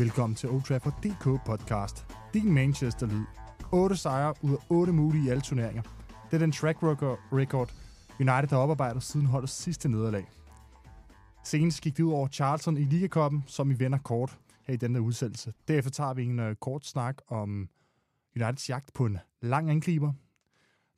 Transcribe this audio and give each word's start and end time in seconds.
Velkommen 0.00 0.36
til 0.36 0.48
Old 0.48 0.62
Trafford 0.62 1.02
DK 1.02 1.44
podcast. 1.46 2.06
Din 2.34 2.52
Manchester-lyd. 2.52 3.24
8 3.72 3.96
sejre 3.96 4.34
ud 4.42 4.52
af 4.52 4.56
8 4.68 4.92
mulige 4.92 5.26
i 5.26 5.28
alle 5.28 5.40
turneringer. 5.40 5.82
Det 6.30 6.34
er 6.34 6.38
den 6.38 6.52
track 6.52 6.78
record, 6.82 7.74
United 8.20 8.48
har 8.48 8.56
oparbejdet 8.56 9.02
siden 9.02 9.26
holdets 9.26 9.52
sidste 9.52 9.88
nederlag. 9.88 10.28
Senest 11.44 11.80
gik 11.80 11.96
det 11.96 12.02
ud 12.02 12.12
over 12.12 12.28
Charlton 12.28 12.76
i 12.76 12.84
Ligakoppen, 12.84 13.44
som 13.46 13.70
I 13.70 13.74
vender 13.78 13.98
kort 13.98 14.38
her 14.66 14.74
i 14.74 14.76
denne 14.76 15.00
udsendelse. 15.00 15.52
Derefter 15.68 15.90
tager 15.90 16.14
vi 16.14 16.24
en 16.24 16.38
uh, 16.38 16.54
kort 16.54 16.86
snak 16.86 17.16
om 17.28 17.68
Uniteds 18.36 18.68
jagt 18.68 18.92
på 18.92 19.06
en 19.06 19.18
lang 19.42 19.70
angriber, 19.70 20.12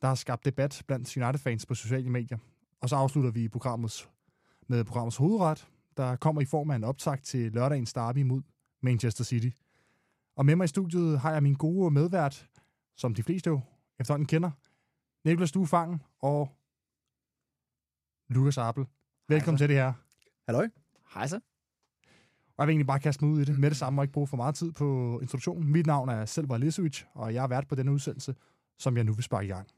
der 0.03 0.09
har 0.09 0.15
skabt 0.15 0.45
debat 0.45 0.83
blandt 0.87 1.17
United-fans 1.17 1.67
på 1.67 1.75
sociale 1.75 2.11
medier. 2.11 2.39
Og 2.81 2.89
så 2.89 2.97
afslutter 2.97 3.31
vi 3.31 3.49
programmet 3.49 4.09
med 4.69 4.85
programmets 4.85 5.17
hovedret, 5.17 5.69
der 5.97 6.17
kommer 6.17 6.43
i 6.43 6.45
form 6.45 6.71
af 6.71 6.77
en 6.77 6.85
optag 6.85 7.23
til 7.23 7.53
lørdagens 7.53 7.93
derby 7.93 8.23
mod 8.23 8.43
Manchester 8.83 9.25
City. 9.25 9.51
Og 10.37 10.47
med 10.47 10.57
mig 10.57 10.65
i 10.65 10.69
studiet 10.69 11.21
har 11.21 11.33
jeg 11.33 11.43
min 11.43 11.55
gode 11.55 11.91
medvært, 11.91 12.49
som 12.97 13.15
de 13.15 13.23
fleste 13.23 13.51
jo 13.51 13.61
efterhånden 14.01 14.27
kender, 14.27 14.51
Niklas 15.25 15.53
Duefangen 15.53 16.03
og 16.19 16.57
Lukas 18.29 18.59
Appel. 18.59 18.87
Velkommen 19.29 19.59
til 19.59 19.69
det 19.69 19.77
her. 19.77 19.93
Halløj. 20.47 20.69
Hej 21.15 21.27
så. 21.27 21.41
Og 22.57 22.59
jeg 22.59 22.67
vil 22.67 22.73
egentlig 22.73 22.87
bare 22.87 23.01
kaste 23.01 23.25
mig 23.25 23.35
ud 23.35 23.41
i 23.41 23.45
det 23.45 23.59
med 23.59 23.71
det 23.71 23.79
samme, 23.79 24.01
og 24.01 24.05
ikke 24.05 24.13
bruge 24.13 24.27
for 24.27 24.37
meget 24.37 24.55
tid 24.55 24.73
på 24.73 25.19
introduktionen. 25.21 25.73
Mit 25.73 25.87
navn 25.87 26.09
er 26.09 26.25
Selvar 26.25 26.57
Lisovic, 26.57 27.03
og 27.15 27.35
jeg 27.35 27.45
er 27.45 27.49
vært 27.49 27.69
på 27.69 27.75
denne 27.75 27.93
udsendelse, 27.93 28.35
som 28.79 28.97
jeg 28.97 29.05
nu 29.05 29.13
vil 29.13 29.25
sparke 29.25 29.47
i 29.47 29.51
gang. 29.51 29.69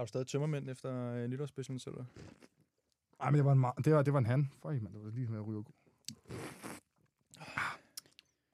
Har 0.00 0.04
du 0.04 0.08
stadig 0.08 0.26
tømmermænd 0.26 0.68
efter 0.68 1.22
uh, 1.24 1.30
nytårsspecialen, 1.30 1.78
selv? 1.78 1.94
Ej, 3.20 3.30
men 3.30 3.38
det 3.38 3.44
var 3.44 3.52
en, 3.52 3.84
det 3.84 3.94
var, 3.94 4.02
det 4.02 4.12
var 4.12 4.18
en 4.18 4.26
han. 4.26 4.50
Føj, 4.62 4.72
man, 4.72 4.92
det 4.92 5.04
var 5.04 5.10
lige 5.10 5.26
med 5.28 5.38
at 5.38 5.46
ryge. 5.46 5.64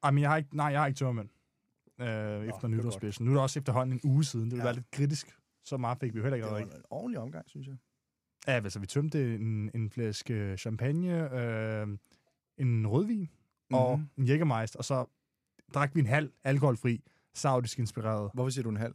Ej, 0.03 0.11
men 0.11 0.23
jeg 0.23 0.31
har 0.31 0.37
ikke, 0.37 0.57
nej, 0.57 0.67
jeg 0.67 0.81
har 0.81 0.87
ikke 0.87 0.99
tørmænd 0.99 1.29
øh, 2.01 2.47
efter 2.47 2.69
nytårsspecialen. 2.69 3.27
Nu 3.27 3.31
er 3.31 3.35
det 3.35 3.43
også 3.43 3.59
efterhånden 3.59 4.01
en 4.05 4.11
uge 4.11 4.25
siden. 4.25 4.45
Det 4.45 4.53
vil 4.53 4.59
ja. 4.59 4.65
være 4.65 4.75
lidt 4.75 4.91
kritisk. 4.91 5.39
Så 5.65 5.77
meget 5.77 5.99
fik 5.99 6.15
vi 6.15 6.21
heller 6.21 6.35
ikke. 6.35 6.47
Det 6.47 6.55
var 6.55 6.61
en 6.61 6.83
ordentlig 6.91 7.21
omgang, 7.21 7.49
synes 7.49 7.67
jeg. 7.67 7.77
Ja, 8.47 8.53
altså 8.53 8.79
vi 8.79 8.87
tømte 8.87 9.35
en, 9.35 9.71
en 9.75 9.91
flaske 9.91 10.57
champagne, 10.57 11.35
øh, 11.35 11.99
en 12.59 12.87
rødvin 12.87 13.21
mm-hmm. 13.21 13.77
og 13.77 14.03
en 14.19 14.25
Jägermeister, 14.27 14.79
og 14.79 14.85
så 14.85 15.05
drak 15.75 15.95
vi 15.95 16.01
en 16.01 16.07
halv 16.07 16.33
alkoholfri, 16.45 17.05
saudisk 17.35 17.79
inspireret. 17.79 18.31
Hvorfor 18.35 18.51
siger 18.51 18.63
du 18.63 18.71
en 18.71 18.77
halv? 18.77 18.95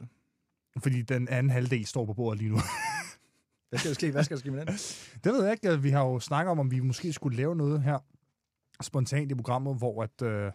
Fordi 0.78 1.02
den 1.02 1.28
anden 1.28 1.50
halvdel 1.50 1.86
står 1.86 2.06
på 2.06 2.14
bordet 2.14 2.38
lige 2.38 2.50
nu. 2.50 2.58
Hvad 3.68 3.78
skal 3.78 3.88
der 3.88 3.94
ske? 3.94 4.10
Hvad 4.10 4.24
skal 4.24 4.36
der 4.36 4.40
ske 4.40 4.50
med 4.50 4.66
den? 4.66 4.74
Det 5.24 5.32
ved 5.32 5.44
jeg 5.44 5.52
ikke. 5.52 5.82
Vi 5.82 5.90
har 5.90 6.04
jo 6.04 6.20
snakket 6.20 6.50
om, 6.50 6.58
om 6.58 6.70
vi 6.70 6.80
måske 6.80 7.12
skulle 7.12 7.36
lave 7.36 7.56
noget 7.56 7.82
her 7.82 7.98
spontant 8.82 9.32
i 9.32 9.34
programmet, 9.34 9.78
hvor 9.78 10.02
at, 10.02 10.22
øh, 10.22 10.28
der 10.28 10.52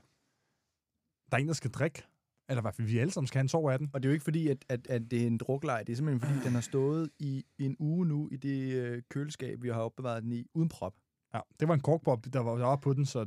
er 1.32 1.38
en, 1.38 1.48
der 1.48 1.54
skal 1.54 1.72
drikke. 1.72 2.04
Eller 2.50 2.62
i 2.62 2.64
hvert 2.64 2.76
fald, 2.76 2.88
vi 2.88 2.98
alle 2.98 3.12
sammen 3.12 3.28
skal 3.28 3.38
have 3.38 3.44
en 3.44 3.48
tår 3.48 3.72
af 3.72 3.80
den. 3.80 3.90
Og 3.94 4.04
det 4.04 4.08
er 4.08 4.10
jo 4.10 4.14
ikke 4.14 4.24
fordi, 4.24 4.48
at, 4.48 4.66
at, 4.70 4.88
at 4.88 5.12
det 5.12 5.24
er 5.24 5.28
en 5.28 5.38
druklej. 5.38 5.84
Det 5.84 5.92
er 5.94 5.96
simpelthen 5.96 6.30
fordi, 6.30 6.46
den 6.46 6.54
har 6.54 6.62
stået 6.62 7.10
i, 7.20 7.46
en 7.60 7.76
uge 7.80 8.06
nu 8.06 8.30
i 8.32 8.38
det 8.38 8.74
øh, 8.74 9.02
køleskab, 9.10 9.64
vi 9.64 9.70
har 9.70 9.82
opbevaret 9.82 10.24
den 10.24 10.32
i, 10.32 10.46
uden 10.54 10.70
prop. 10.70 10.94
Ja, 11.34 11.40
det 11.60 11.68
var 11.68 11.74
en 11.74 11.80
korkbob, 11.80 12.26
der 12.34 12.40
var, 12.40 12.56
der 12.56 12.66
var 12.66 12.76
på 12.76 12.94
den, 12.94 13.06
så 13.06 13.26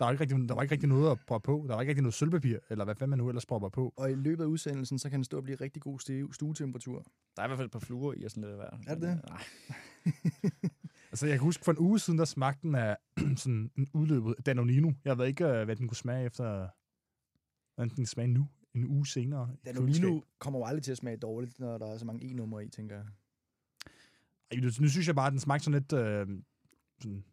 der 0.00 0.06
var, 0.06 0.12
ikke 0.12 0.20
rigtig, 0.20 0.48
der 0.48 0.54
var 0.54 0.62
ikke 0.62 0.72
rigtig 0.72 0.88
noget 0.88 1.10
at 1.10 1.18
proppe 1.26 1.46
på. 1.46 1.64
Der 1.68 1.74
var 1.74 1.80
ikke 1.80 1.90
rigtig 1.90 2.02
noget 2.02 2.14
sølvpapir, 2.14 2.58
eller 2.70 2.84
hvad 2.84 2.94
fanden 2.94 3.10
man 3.10 3.18
nu 3.18 3.28
ellers 3.28 3.46
propper 3.46 3.68
på. 3.68 3.94
Og 3.96 4.10
i 4.10 4.14
løbet 4.14 4.44
af 4.44 4.48
udsendelsen, 4.48 4.98
så 4.98 5.10
kan 5.10 5.18
den 5.18 5.24
stå 5.24 5.36
og 5.36 5.42
blive 5.42 5.56
rigtig 5.60 5.82
god 5.82 5.98
stuetemperatur. 6.32 7.04
Der 7.36 7.42
er 7.42 7.46
i 7.46 7.48
hvert 7.48 7.58
fald 7.58 7.66
et 7.66 7.72
par 7.72 7.78
fluer 7.78 8.14
i 8.16 8.24
og 8.24 8.30
sådan 8.30 8.48
lidt 8.48 8.58
værd. 8.58 8.80
Er 8.86 8.94
det 8.94 9.02
det? 9.02 9.20
Nej. 9.28 9.42
altså, 11.10 11.26
jeg 11.26 11.38
kan 11.38 11.44
huske, 11.44 11.64
for 11.64 11.72
en 11.72 11.78
uge 11.78 11.98
siden, 11.98 12.18
der 12.18 12.24
smagte 12.24 12.62
den 12.62 12.74
af 12.74 12.96
sådan 13.36 13.70
en 13.76 13.88
udløbet 13.92 14.34
Danonino. 14.46 14.92
Jeg 15.04 15.18
ved 15.18 15.26
ikke, 15.26 15.44
øh, 15.44 15.64
hvad 15.64 15.76
den 15.76 15.88
kunne 15.88 15.96
smage 15.96 16.26
efter, 16.26 16.68
hvordan 17.74 17.96
den 17.96 18.06
smager 18.06 18.28
nu, 18.28 18.48
en 18.74 18.86
uge 18.86 19.06
senere. 19.06 19.50
Danonino 19.64 20.20
kommer 20.38 20.58
jo 20.58 20.64
aldrig 20.64 20.82
til 20.82 20.92
at 20.92 20.98
smage 20.98 21.16
dårligt, 21.16 21.58
når 21.58 21.78
der 21.78 21.86
er 21.86 21.98
så 21.98 22.04
mange 22.04 22.30
e-numre 22.30 22.64
i, 22.64 22.68
tænker 22.68 22.96
jeg. 22.96 23.04
Ej, 24.50 24.60
nu, 24.60 24.70
nu 24.80 24.88
synes 24.88 25.06
jeg 25.06 25.14
bare, 25.14 25.26
at 25.26 25.32
den 25.32 25.40
smagte 25.40 25.64
sådan 25.64 25.80
lidt 25.80 25.92
øh, 25.92 26.26
sådan 27.00 27.24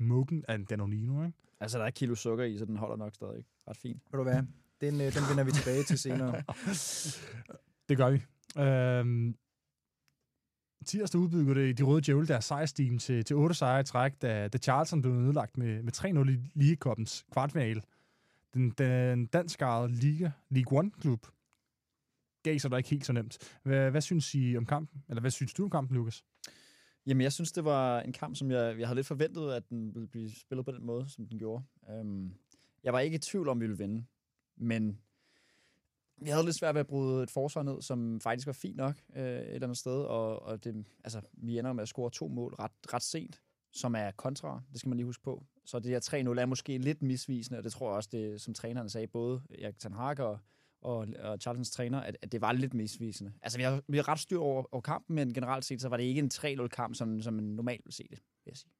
muggen 0.00 0.44
af 0.48 0.54
en 0.54 0.64
Danonino, 0.64 1.24
ikke? 1.24 1.38
Altså, 1.60 1.78
der 1.78 1.84
er 1.84 1.88
et 1.88 1.94
kilo 1.94 2.14
sukker 2.14 2.44
i, 2.44 2.58
så 2.58 2.64
den 2.64 2.76
holder 2.76 2.96
nok 2.96 3.14
stadig 3.14 3.44
ret 3.68 3.76
fint. 3.76 4.02
Ved 4.12 4.18
du 4.18 4.22
hvad? 4.22 4.42
Den, 4.80 4.94
øh, 4.94 5.14
den 5.14 5.22
vender 5.28 5.44
vi 5.44 5.50
tilbage 5.50 5.82
til 5.82 5.98
senere. 5.98 6.42
det 7.88 7.96
gør 7.96 8.10
vi. 8.10 8.22
Øhm, 8.58 9.34
tirsdag 10.86 11.20
udbyggede 11.20 11.60
det 11.60 11.78
de 11.78 11.82
røde 11.82 12.00
djævle 12.00 12.26
deres 12.26 12.44
sejrsteam 12.44 12.98
til, 12.98 13.24
til 13.24 13.36
8 13.36 13.54
sejre 13.54 13.80
i 13.80 13.84
træk, 13.84 14.22
da, 14.22 14.48
da 14.48 14.58
Charlton 14.58 15.02
blev 15.02 15.14
nedlagt 15.14 15.58
med, 15.58 15.82
med 15.82 15.92
3-0 15.96 16.30
i 16.30 16.50
Ligekoppens 16.54 17.26
kvartfinale. 17.32 17.82
Den, 18.54 18.70
den 18.70 19.26
danskejede 19.26 19.92
Liga, 19.92 20.30
League 20.50 20.78
One-klub 20.78 21.26
gav 22.42 22.58
sig 22.58 22.70
da 22.70 22.76
ikke 22.76 22.88
helt 22.88 23.06
så 23.06 23.12
nemt. 23.12 23.58
Hvad, 23.62 23.90
hvad 23.90 24.00
synes 24.00 24.34
I 24.34 24.56
om 24.56 24.66
kampen? 24.66 25.02
Eller 25.08 25.20
hvad 25.20 25.30
synes 25.30 25.54
du 25.54 25.64
om 25.64 25.70
kampen, 25.70 25.96
Lukas? 25.96 26.24
Jamen, 27.06 27.20
jeg 27.20 27.32
synes, 27.32 27.52
det 27.52 27.64
var 27.64 28.00
en 28.00 28.12
kamp, 28.12 28.36
som 28.36 28.50
jeg, 28.50 28.78
jeg 28.78 28.88
havde 28.88 28.98
lidt 28.98 29.06
forventet, 29.06 29.52
at 29.52 29.68
den 29.70 29.94
ville 29.94 30.08
blive 30.08 30.30
spillet 30.30 30.64
på 30.64 30.72
den 30.72 30.86
måde, 30.86 31.08
som 31.08 31.26
den 31.26 31.38
gjorde. 31.38 31.64
Øhm, 31.90 32.34
jeg 32.84 32.92
var 32.92 33.00
ikke 33.00 33.14
i 33.14 33.18
tvivl 33.18 33.48
om, 33.48 33.60
vi 33.60 33.66
ville 33.66 33.78
vinde, 33.78 34.04
men 34.56 35.00
vi 36.16 36.30
havde 36.30 36.44
lidt 36.44 36.56
svært 36.56 36.74
ved 36.74 36.80
at 36.80 36.86
bryde 36.86 37.22
et 37.22 37.30
forsvar 37.30 37.62
ned, 37.62 37.82
som 37.82 38.20
faktisk 38.20 38.46
var 38.46 38.52
fint 38.52 38.76
nok 38.76 38.94
øh, 39.16 39.24
et 39.24 39.54
eller 39.54 39.66
andet 39.66 39.78
sted, 39.78 39.92
og, 39.92 40.42
og 40.42 40.64
det, 40.64 40.84
altså, 41.04 41.20
vi 41.32 41.58
ender 41.58 41.72
med 41.72 41.82
at 41.82 41.88
score 41.88 42.10
to 42.10 42.28
mål 42.28 42.54
ret, 42.54 42.72
ret 42.94 43.02
sent, 43.02 43.42
som 43.72 43.94
er 43.94 44.10
kontra, 44.10 44.62
det 44.72 44.80
skal 44.80 44.88
man 44.88 44.96
lige 44.96 45.06
huske 45.06 45.22
på. 45.22 45.44
Så 45.64 45.78
det 45.78 45.90
her 45.90 46.34
3-0 46.34 46.40
er 46.40 46.46
måske 46.46 46.78
lidt 46.78 47.02
misvisende, 47.02 47.58
og 47.58 47.64
det 47.64 47.72
tror 47.72 47.88
jeg 47.88 47.96
også, 47.96 48.08
det, 48.12 48.40
som 48.40 48.54
træneren 48.54 48.88
sagde, 48.88 49.06
både 49.06 49.42
Erik 49.58 49.78
Ten 49.78 49.92
Hag 49.92 50.20
og, 50.20 50.38
og, 50.82 51.06
og 51.18 51.38
Charltons 51.40 51.70
træner, 51.70 52.00
at, 52.00 52.16
at 52.22 52.32
det 52.32 52.40
var 52.40 52.52
lidt 52.52 52.74
misvisende. 52.74 53.32
Altså, 53.42 53.58
vi 53.58 53.62
har, 53.62 53.82
vi 53.88 53.96
har 53.96 54.08
ret 54.08 54.18
styr 54.18 54.38
over, 54.38 54.74
over 54.74 54.80
kampen, 54.80 55.14
men 55.16 55.34
generelt 55.34 55.64
set, 55.64 55.80
så 55.80 55.88
var 55.88 55.96
det 55.96 56.04
ikke 56.04 56.18
en 56.18 56.30
3-0-kamp, 56.34 56.94
som, 56.94 57.22
som 57.22 57.34
man 57.34 57.44
normalt 57.44 57.82
vil 57.84 57.92
se 57.92 58.02
det, 58.10 58.18
vil 58.18 58.50
jeg 58.50 58.56
sige. 58.56 58.72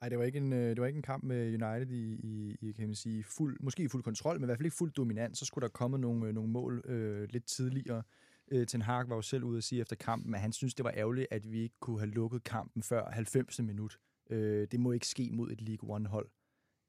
Nej, 0.00 0.08
det 0.08 0.18
var 0.18 0.24
ikke 0.24 0.38
en, 0.38 0.52
øh, 0.52 0.68
det 0.70 0.80
var 0.80 0.86
ikke 0.86 0.96
en 0.96 1.02
kamp 1.02 1.24
med 1.24 1.46
United 1.46 1.90
i, 1.90 2.14
i, 2.14 2.56
i 2.60 2.72
kan 2.72 2.86
man 2.86 2.94
sige, 2.94 3.24
fuld, 3.24 3.56
måske 3.60 3.82
i 3.82 3.88
fuld 3.88 4.02
kontrol, 4.02 4.36
men 4.36 4.44
i 4.44 4.46
hvert 4.46 4.58
fald 4.58 4.66
ikke 4.66 4.76
fuld 4.76 4.92
dominant. 4.92 5.38
Så 5.38 5.44
skulle 5.44 5.62
der 5.62 5.68
komme 5.68 5.98
nogle, 5.98 6.26
øh, 6.26 6.34
nogle 6.34 6.50
mål 6.50 6.82
øh, 6.84 7.28
lidt 7.30 7.44
tidligere. 7.46 8.02
Øh, 8.50 8.66
Ten 8.66 8.82
Hag 8.82 9.08
var 9.08 9.16
jo 9.16 9.22
selv 9.22 9.44
ude 9.44 9.58
at 9.58 9.64
sige 9.64 9.80
efter 9.80 9.96
kampen, 9.96 10.34
at 10.34 10.40
han 10.40 10.52
synes, 10.52 10.74
det 10.74 10.84
var 10.84 10.92
ærgerligt, 10.96 11.26
at 11.30 11.52
vi 11.52 11.60
ikke 11.60 11.76
kunne 11.80 11.98
have 11.98 12.10
lukket 12.10 12.44
kampen 12.44 12.82
før 12.82 13.10
90. 13.10 13.60
minut. 13.60 13.98
Øh, 14.30 14.68
det 14.70 14.80
må 14.80 14.92
ikke 14.92 15.06
ske 15.06 15.30
mod 15.32 15.50
et 15.50 15.60
League 15.60 15.96
One-hold. 15.96 16.30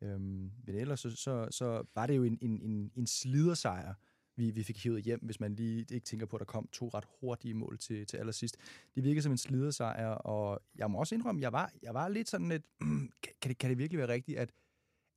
Øh, 0.03 0.19
men 0.19 0.51
ellers 0.67 0.99
så, 0.99 1.09
så, 1.15 1.47
så 1.51 1.83
var 1.95 2.07
det 2.07 2.17
jo 2.17 2.23
en, 2.23 2.37
en, 2.41 2.61
en, 2.61 2.91
en 2.95 3.07
slidersejr, 3.07 3.93
vi, 4.39 4.51
vi 4.51 4.63
fik 4.63 4.83
hivet 4.83 5.03
hjem, 5.03 5.19
hvis 5.23 5.39
man 5.39 5.55
lige 5.55 5.85
ikke 5.91 6.05
tænker 6.05 6.25
på, 6.25 6.35
at 6.35 6.39
der 6.39 6.45
kom 6.45 6.67
to 6.71 6.87
ret 6.87 7.05
hurtige 7.21 7.53
mål 7.53 7.77
til, 7.77 8.05
til 8.05 8.17
allersidst. 8.17 8.57
Det 8.95 9.03
virkede 9.03 9.21
som 9.21 9.31
en 9.31 9.37
slidersejr, 9.37 10.07
og 10.09 10.59
jeg 10.75 10.91
må 10.91 10.99
også 10.99 11.15
indrømme, 11.15 11.41
jeg 11.41 11.53
var, 11.53 11.71
jeg 11.83 11.93
var 11.93 12.07
lidt 12.07 12.29
sådan 12.29 12.49
lidt, 12.49 12.63
kan 13.41 13.49
det, 13.49 13.57
kan 13.57 13.69
det 13.69 13.77
virkelig 13.77 13.99
være 13.99 14.07
rigtigt, 14.07 14.37
at, 14.37 14.51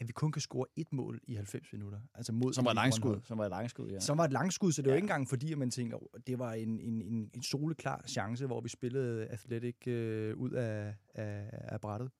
at 0.01 0.09
vi 0.09 0.13
kun 0.13 0.33
kan 0.33 0.43
score 0.43 0.67
et 0.77 0.93
mål 0.93 1.21
i 1.25 1.35
90 1.35 1.73
minutter? 1.73 2.01
Altså 2.15 2.33
mod 2.33 2.53
som 2.53 2.65
var 2.65 2.71
et 2.71 2.75
langskud, 2.75 3.21
som 3.25 3.39
var 3.39 3.45
et 3.45 3.51
langskud, 3.51 3.91
ja. 3.91 4.01
Som 4.01 4.19
var 4.19 4.25
et 4.25 4.33
langskud, 4.33 4.73
så 4.73 4.83
det 4.83 4.89
var 4.89 4.93
ja. 4.93 4.97
ikke 4.97 5.05
engang 5.05 5.29
fordi, 5.29 5.53
at 5.53 5.59
man 5.59 5.71
tænker, 5.71 5.99
det 6.27 6.39
var 6.39 6.53
en, 6.53 6.81
en, 6.81 7.03
en, 7.03 7.31
en 7.35 7.43
soleklar 7.43 8.05
chance, 8.09 8.47
hvor 8.47 8.61
vi 8.61 8.69
spillede 8.69 9.27
Athletic 9.27 9.87
øh, 9.87 10.37
ud 10.37 10.51
af, 10.51 10.95
af, 11.15 11.49
af 11.53 11.81
brættet. 11.81 12.11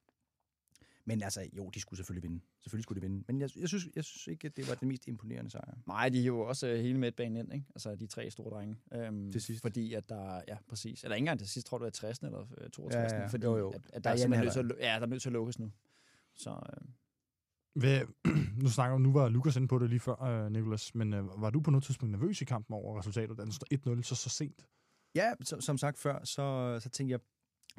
Men 1.05 1.23
altså, 1.23 1.49
jo, 1.57 1.71
de 1.71 1.81
skulle 1.81 1.99
selvfølgelig 1.99 2.23
vinde. 2.23 2.41
Selvfølgelig 2.61 2.83
skulle 2.83 3.01
de 3.01 3.07
vinde. 3.07 3.25
Men 3.27 3.41
jeg, 3.41 3.51
jeg, 3.57 3.69
synes, 3.69 3.89
jeg 3.97 4.05
synes 4.05 4.27
ikke, 4.27 4.47
at 4.47 4.57
det 4.57 4.69
var 4.69 4.75
den 4.75 4.89
mest 4.89 5.07
imponerende 5.09 5.51
sejr. 5.51 5.75
Nej, 5.87 6.09
de 6.09 6.21
er 6.21 6.25
jo 6.25 6.41
også 6.41 6.73
uh, 6.73 6.79
hele 6.79 6.99
midtbanen 6.99 7.37
ind, 7.37 7.55
ikke? 7.55 7.67
Altså, 7.75 7.95
de 7.95 8.07
tre 8.07 8.31
store 8.31 8.51
drenge. 8.51 8.77
Um, 9.09 9.33
til 9.33 9.41
sidst. 9.41 9.63
Fordi 9.63 9.95
at 9.95 10.09
der, 10.09 10.41
ja, 10.49 10.57
præcis. 10.69 11.05
Eller 11.05 11.15
ikke 11.15 11.23
engang 11.23 11.39
til 11.39 11.49
sidst, 11.49 11.67
tror 11.67 11.79
du, 11.79 11.85
er 11.85 11.91
60 11.91 12.19
eller 12.19 12.47
62. 12.73 13.13
Ja, 13.13 13.19
ja. 13.19 13.27
Fordi 13.27 13.45
jo, 13.45 13.59
jo. 13.59 13.71
At, 13.71 13.75
at 13.75 13.93
der, 13.93 14.01
der 14.01 14.11
er, 14.11 14.15
er 14.15 14.17
simpelthen 14.17 14.45
nødt 14.45 14.53
til, 14.53 14.83
at, 14.83 14.87
ja, 14.87 14.95
der 14.95 15.01
er 15.01 15.07
nødt 15.07 15.23
til 15.23 15.29
at 15.29 15.33
lukkes 15.33 15.59
nu. 15.59 15.73
Så, 16.35 16.51
uh... 16.51 16.89
Hvad, 17.75 18.01
nu 18.63 18.69
snakker 18.69 18.99
nu 18.99 19.13
var 19.13 19.29
Lukas 19.29 19.57
inde 19.57 19.69
på 19.69 19.79
det 19.79 19.91
lige 19.91 20.01
før, 20.01 20.45
uh, 20.47 20.53
Nicolas, 20.53 20.95
men 20.95 21.13
uh, 21.13 21.43
var 21.43 21.51
du 21.51 21.61
på 21.61 21.71
noget 21.71 21.85
tidspunkt 21.85 22.13
nervøs 22.13 22.41
i 22.41 22.45
kampen 22.45 22.75
over 22.75 22.99
resultatet, 22.99 23.39
da 23.39 23.43
den 23.43 23.53
står 23.53 23.97
1-0 23.97 24.03
så, 24.03 24.15
så 24.15 24.29
sent? 24.29 24.67
Ja, 25.15 25.33
som, 25.43 25.61
som 25.61 25.79
sagt 25.79 25.99
før, 25.99 26.25
så, 26.25 26.79
så 26.81 26.89
tænkte 26.89 27.13
jeg, 27.13 27.21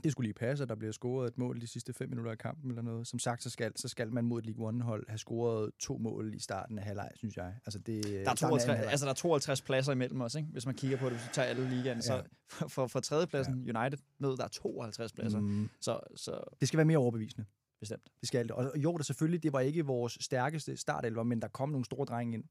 det 0.04 0.12
skulle 0.12 0.26
lige 0.28 0.34
passe, 0.34 0.62
at 0.62 0.70
der 0.70 0.76
bliver 0.76 0.92
scoret 0.92 1.28
et 1.28 1.38
mål 1.38 1.62
de 1.62 1.68
sidste 1.68 1.94
fem 1.94 2.10
minutter 2.10 2.32
af 2.32 2.38
kampen 2.38 2.72
eller 2.72 2.82
noget. 2.82 3.08
Som 3.08 3.20
sagt, 3.20 3.44
så 3.44 3.50
skal, 3.50 3.72
så 3.76 3.88
skal 3.88 4.14
man 4.14 4.26
mod 4.26 4.40
et 4.40 4.46
League 4.46 4.68
One-hold 4.68 5.06
have 5.08 5.18
scoret 5.18 5.72
to 5.80 5.98
mål 5.98 6.34
i 6.36 6.40
starten 6.40 6.78
af 6.78 6.84
halvleg, 6.84 7.10
synes 7.16 7.38
jeg. 7.38 7.54
Altså, 7.66 7.80
det, 7.80 8.04
der, 8.04 8.32
er 8.32 8.36
52, 8.36 8.80
altså, 8.80 9.06
der 9.06 9.12
er 9.12 9.16
52 9.16 9.62
pladser 9.62 9.92
imellem 9.92 10.22
os, 10.22 10.36
ikke? 10.36 10.50
hvis 10.52 10.66
man 10.66 10.76
kigger 10.76 10.98
på 10.98 11.06
det, 11.06 11.14
hvis 11.14 11.28
du 11.28 11.34
tager 11.34 11.48
alle 11.48 11.70
ligaen. 11.70 11.98
Ja. 11.98 12.02
Så 12.02 12.24
for, 12.50 12.68
for, 12.68 12.88
for 12.88 13.00
tredjepladsen, 13.00 13.64
ja. 13.64 13.80
United, 13.80 14.00
ned, 14.20 14.38
der 14.38 14.44
er 14.44 14.48
52 14.48 15.14
pladser. 15.14 15.40
Mm. 15.40 15.70
Så, 15.82 16.00
så... 16.16 16.44
Det 16.60 16.68
skal 16.68 16.78
være 16.78 16.86
mere 16.86 16.98
overbevisende. 16.98 17.46
Bestemt. 17.80 18.10
Det 18.20 18.28
skal 18.28 18.52
Og 18.54 18.72
jo, 18.76 18.98
det 18.98 19.06
selvfølgelig, 19.06 19.44
det 19.44 19.54
var 19.54 19.60
ikke 19.60 19.86
vores 19.86 20.18
stærkeste 20.22 20.78
startelver, 20.78 21.24
men 21.24 21.42
der 21.42 21.48
kom 21.48 21.70
nogle 21.70 21.86
store 21.86 22.06
drenge 22.06 22.34
ind. 22.34 22.44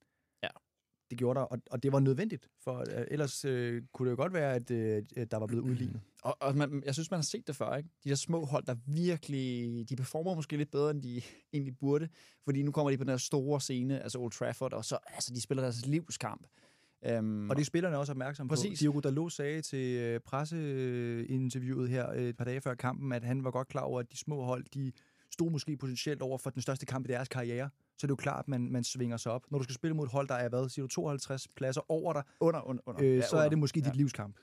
Det 1.12 1.18
gjorde 1.18 1.40
der, 1.40 1.44
og, 1.44 1.58
og 1.70 1.82
det 1.82 1.92
var 1.92 2.00
nødvendigt, 2.00 2.48
for 2.64 2.78
øh, 2.78 3.04
ellers 3.10 3.44
øh, 3.44 3.82
kunne 3.92 4.06
det 4.06 4.10
jo 4.10 4.22
godt 4.22 4.32
være, 4.32 4.54
at 4.54 4.70
øh, 4.70 5.02
der 5.30 5.36
var 5.36 5.46
blevet 5.46 5.62
udlignet. 5.62 6.00
Og, 6.22 6.36
og 6.40 6.56
man, 6.56 6.82
jeg 6.86 6.94
synes, 6.94 7.10
man 7.10 7.18
har 7.18 7.22
set 7.22 7.46
det 7.46 7.56
før, 7.56 7.76
ikke? 7.76 7.88
De 8.04 8.08
der 8.08 8.14
små 8.14 8.44
hold, 8.44 8.64
der 8.64 8.74
virkelig... 8.86 9.88
De 9.88 9.96
performer 9.96 10.34
måske 10.34 10.56
lidt 10.56 10.70
bedre, 10.70 10.90
end 10.90 11.02
de 11.02 11.22
egentlig 11.52 11.78
burde. 11.78 12.08
Fordi 12.44 12.62
nu 12.62 12.72
kommer 12.72 12.90
de 12.90 12.96
på 12.96 13.04
den 13.04 13.10
her 13.10 13.16
store 13.16 13.60
scene, 13.60 14.02
altså 14.02 14.18
Old 14.18 14.32
Trafford, 14.32 14.72
og 14.72 14.84
så 14.84 14.98
altså, 15.06 15.34
de 15.34 15.40
spiller 15.40 15.62
deres 15.62 15.86
livskamp. 15.86 16.46
Um, 17.18 17.50
Og 17.50 17.56
det 17.56 17.62
er 17.62 17.66
spillerne 17.66 17.98
også 17.98 18.12
opmærksom 18.12 18.48
på. 18.48 18.54
Diogo 18.80 19.00
Dalot 19.00 19.32
sagde 19.32 19.62
til 19.62 19.96
øh, 19.96 20.20
presseinterviewet 20.20 21.88
her 21.88 22.10
øh, 22.10 22.22
et 22.22 22.36
par 22.36 22.44
dage 22.44 22.60
før 22.60 22.74
kampen, 22.74 23.12
at 23.12 23.24
han 23.24 23.44
var 23.44 23.50
godt 23.50 23.68
klar 23.68 23.82
over, 23.82 24.00
at 24.00 24.12
de 24.12 24.16
små 24.16 24.42
hold, 24.42 24.64
de 24.74 24.92
stod 25.30 25.50
måske 25.50 25.76
potentielt 25.76 26.22
over 26.22 26.38
for 26.38 26.50
den 26.50 26.62
største 26.62 26.86
kamp 26.86 27.08
i 27.08 27.12
deres 27.12 27.28
karriere. 27.28 27.70
Så 27.98 28.06
det 28.06 28.10
er 28.10 28.12
jo 28.12 28.16
klart, 28.16 28.38
at 28.44 28.48
man, 28.48 28.72
man 28.72 28.84
svinger 28.84 29.16
sig 29.16 29.32
op. 29.32 29.46
Når 29.50 29.58
du 29.58 29.64
skal 29.64 29.74
spille 29.74 29.96
mod 29.96 30.04
et 30.06 30.12
hold, 30.12 30.28
der 30.28 30.34
er, 30.34 30.48
hvad, 30.48 30.68
siger 30.68 30.82
du, 30.82 30.88
52 30.88 31.48
pladser 31.48 31.90
over 31.90 32.12
dig, 32.12 32.22
under, 32.40 32.60
under, 32.68 32.82
under. 32.86 33.02
øh, 33.02 33.16
Ja, 33.16 33.22
så 33.22 33.36
under. 33.36 33.44
er 33.44 33.48
det 33.48 33.58
måske 33.58 33.80
Ja. 33.80 33.86
dit 33.86 33.96
livskamp. 33.96 34.36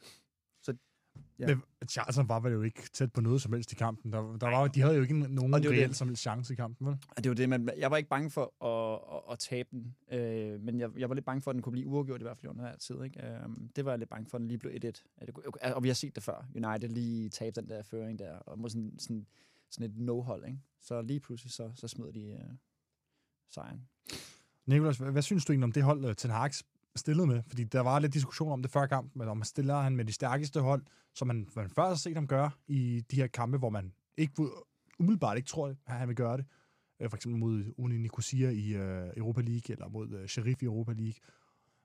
Ja. 1.39 1.47
Men 1.47 1.61
Charlton 1.89 2.29
var 2.29 2.39
vel 2.39 2.53
jo 2.53 2.61
ikke 2.61 2.81
tæt 2.93 3.11
på 3.13 3.21
noget 3.21 3.41
som 3.41 3.53
helst 3.53 3.71
i 3.71 3.75
kampen. 3.75 4.13
Der, 4.13 4.37
der 4.37 4.47
var, 4.47 4.67
de 4.67 4.81
havde 4.81 4.95
jo 4.95 5.01
ikke 5.01 5.19
nogen 5.19 5.53
det 5.53 5.65
reelt 5.71 5.87
det. 5.89 5.95
som 5.97 6.07
helst 6.07 6.21
chance 6.21 6.53
i 6.53 6.55
kampen, 6.55 6.87
vel? 6.87 6.97
Og 7.17 7.23
det 7.23 7.29
var 7.29 7.35
det, 7.35 7.49
man, 7.49 7.69
jeg 7.77 7.91
var 7.91 7.97
ikke 7.97 8.09
bange 8.09 8.29
for 8.29 8.65
at, 8.65 9.15
at, 9.17 9.33
at 9.33 9.39
tabe 9.39 9.69
den, 9.71 9.95
øh, 10.19 10.61
men 10.61 10.79
jeg, 10.79 10.89
jeg 10.97 11.09
var 11.09 11.15
lidt 11.15 11.25
bange 11.25 11.41
for, 11.41 11.51
at 11.51 11.55
den 11.55 11.61
kunne 11.61 11.71
blive 11.71 11.87
uafgjort 11.87 12.21
i 12.21 12.23
hvert 12.23 12.37
fald 12.37 12.49
under 12.49 12.63
den 12.63 12.71
her 12.71 12.77
tid. 12.77 13.03
Ikke? 13.03 13.25
Øh, 13.27 13.39
det 13.75 13.85
var 13.85 13.91
jeg 13.91 13.99
lidt 13.99 14.09
bange 14.09 14.29
for, 14.29 14.37
at 14.37 14.39
den 14.39 14.47
lige 14.47 14.57
blev 14.57 14.71
1-1. 14.71 14.77
At 15.17 15.27
det 15.27 15.33
kunne- 15.33 15.75
Og 15.75 15.83
vi 15.83 15.87
har 15.89 15.95
set 15.95 16.15
det 16.15 16.23
før. 16.23 16.45
United 16.55 16.89
lige 16.89 17.29
tabe 17.29 17.61
den 17.61 17.69
der 17.69 17.81
føring 17.83 18.19
der, 18.19 18.31
og 18.33 18.59
mod 18.59 18.69
sådan, 18.69 18.99
sådan, 18.99 19.25
sådan 19.71 19.91
et 19.91 19.97
no-hold. 19.97 20.45
Ikke? 20.45 20.59
Så 20.81 21.01
lige 21.01 21.19
pludselig, 21.19 21.51
så, 21.53 21.71
så 21.75 21.87
smed 21.87 22.13
de 22.13 22.21
øh, 22.25 22.39
sejren. 23.49 23.87
Nicolas, 24.65 24.97
hvad, 24.97 25.11
hvad 25.11 25.21
synes 25.21 25.45
du 25.45 25.53
egentlig 25.53 25.63
om 25.63 25.71
det 25.71 25.83
hold, 25.83 26.05
øh, 26.05 26.15
Ten 26.15 26.31
Hag 26.31 26.51
stillede 26.95 27.27
med? 27.27 27.43
Fordi 27.47 27.63
der 27.63 27.79
var 27.79 27.99
lidt 27.99 28.13
diskussion 28.13 28.51
om 28.51 28.61
det 28.61 28.71
før 28.71 28.85
kampen, 28.85 29.21
om 29.21 29.37
man 29.37 29.45
stiller 29.45 29.75
han 29.75 29.95
med 29.95 30.05
de 30.05 30.13
stærkeste 30.13 30.61
hold, 30.61 30.83
som 31.15 31.27
man, 31.27 31.47
man 31.55 31.69
før 31.69 31.87
har 31.87 31.95
set 31.95 32.15
ham 32.15 32.27
gøre 32.27 32.51
i 32.67 33.05
de 33.11 33.15
her 33.15 33.27
kampe, 33.27 33.57
hvor 33.57 33.69
man 33.69 33.93
ikke 34.17 34.33
umiddelbart 34.99 35.37
ikke 35.37 35.47
tror, 35.47 35.67
at 35.67 35.75
han 35.85 36.07
vil 36.07 36.15
gøre 36.15 36.37
det. 36.37 36.45
Øh, 36.99 37.09
For 37.09 37.17
eksempel 37.17 37.39
mod 37.39 37.73
Uni 37.77 37.97
Nicosia 37.97 38.49
i 38.49 38.75
uh, 38.75 39.17
Europa 39.17 39.41
League, 39.41 39.73
eller 39.73 39.89
mod 39.89 40.13
uh, 40.13 40.25
Sheriff 40.25 40.61
i 40.61 40.65
Europa 40.65 40.91
League, 40.91 41.19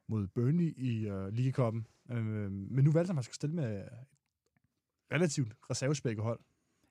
mod 0.08 0.26
Burnley 0.26 0.74
i 0.76 1.10
uh, 1.10 1.28
Ligekoppen. 1.28 1.86
Uh, 2.10 2.16
men 2.16 2.84
nu 2.84 2.92
valgte 2.92 3.08
han, 3.08 3.12
at 3.12 3.14
man 3.14 3.24
skal 3.24 3.34
stille 3.34 3.56
med 3.56 3.76
et 3.76 3.88
relativt 5.12 5.54
reservespækket 5.70 6.24
hold. 6.24 6.40